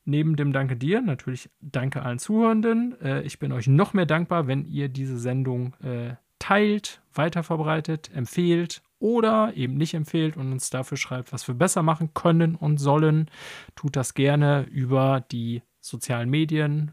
neben 0.04 0.36
dem 0.36 0.52
Danke 0.52 0.76
dir, 0.76 1.00
natürlich 1.00 1.50
danke 1.60 2.02
allen 2.02 2.18
Zuhörenden. 2.18 3.00
Äh, 3.00 3.22
ich 3.22 3.38
bin 3.38 3.52
euch 3.52 3.66
noch 3.66 3.92
mehr 3.92 4.06
dankbar, 4.06 4.46
wenn 4.46 4.64
ihr 4.64 4.88
diese 4.88 5.18
Sendung 5.18 5.74
äh, 5.82 6.14
teilt, 6.38 7.02
weiterverbreitet, 7.14 8.10
empfehlt 8.14 8.82
oder 9.00 9.52
eben 9.54 9.74
nicht 9.74 9.94
empfehlt 9.94 10.36
und 10.36 10.50
uns 10.50 10.70
dafür 10.70 10.96
schreibt, 10.96 11.32
was 11.32 11.46
wir 11.46 11.54
besser 11.54 11.82
machen 11.82 12.14
können 12.14 12.54
und 12.54 12.78
sollen. 12.78 13.30
Tut 13.76 13.96
das 13.96 14.14
gerne 14.14 14.66
über 14.70 15.24
die 15.30 15.62
sozialen 15.80 16.30
Medien. 16.30 16.90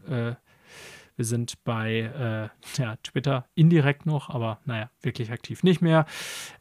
Wir 1.16 1.24
sind 1.24 1.64
bei 1.64 2.50
äh, 2.60 2.64
ja, 2.82 2.96
Twitter 3.02 3.46
indirekt 3.54 4.06
noch, 4.06 4.30
aber 4.30 4.58
naja, 4.64 4.90
wirklich 5.00 5.32
aktiv 5.32 5.62
nicht 5.62 5.80
mehr. 5.80 6.06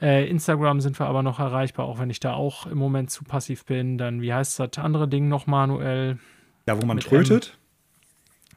Äh, 0.02 0.30
Instagram 0.30 0.82
sind 0.82 1.00
wir 1.00 1.08
aber 1.08 1.24
noch 1.24 1.40
erreichbar, 1.40 1.86
auch 1.86 2.00
wenn 2.00 2.10
ich 2.10 2.20
da 2.20 2.34
auch 2.34 2.66
im 2.66 2.78
Moment 2.78 3.12
zu 3.12 3.24
passiv 3.24 3.66
bin. 3.66 3.98
Dann, 3.98 4.22
wie 4.22 4.34
heißt 4.34 4.60
das 4.60 4.78
andere 4.78 5.08
Ding 5.08 5.28
noch, 5.28 5.48
Manuel? 5.48 6.20
Ja, 6.68 6.82
wo 6.82 6.86
man 6.86 6.98
Mit 6.98 7.06
trötet? 7.06 7.58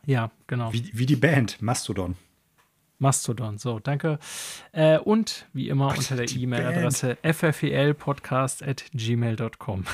M. 0.05 0.11
Ja, 0.11 0.31
genau. 0.47 0.73
Wie, 0.73 0.91
wie 0.95 1.07
die 1.07 1.17
Band, 1.17 1.61
Mastodon. 1.61 2.17
Mastodon, 2.99 3.59
so, 3.59 3.79
danke. 3.79 4.19
Äh, 4.73 4.99
und 4.99 5.47
wie 5.53 5.69
immer 5.69 5.89
Gott, 5.89 5.99
unter 5.99 6.17
der 6.17 6.31
E-Mail-Adresse 6.31 7.19
fffelpodcast.gmail.com. 7.23 9.85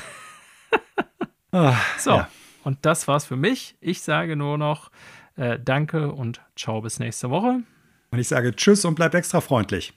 ah, 1.52 1.76
so, 1.98 2.10
ja. 2.10 2.28
und 2.62 2.78
das 2.82 3.09
war's 3.09 3.26
für 3.26 3.36
mich. 3.36 3.76
Ich 3.81 4.02
sage 4.02 4.36
nur 4.36 4.56
noch 4.56 4.93
äh, 5.36 5.59
danke 5.59 6.12
und 6.12 6.40
ciao 6.56 6.81
bis 6.81 6.98
nächste 6.98 7.31
Woche. 7.31 7.61
Und 8.11 8.19
ich 8.19 8.28
sage 8.28 8.55
Tschüss 8.55 8.85
und 8.85 8.94
bleibt 8.94 9.15
extra 9.15 9.40
freundlich. 9.40 9.93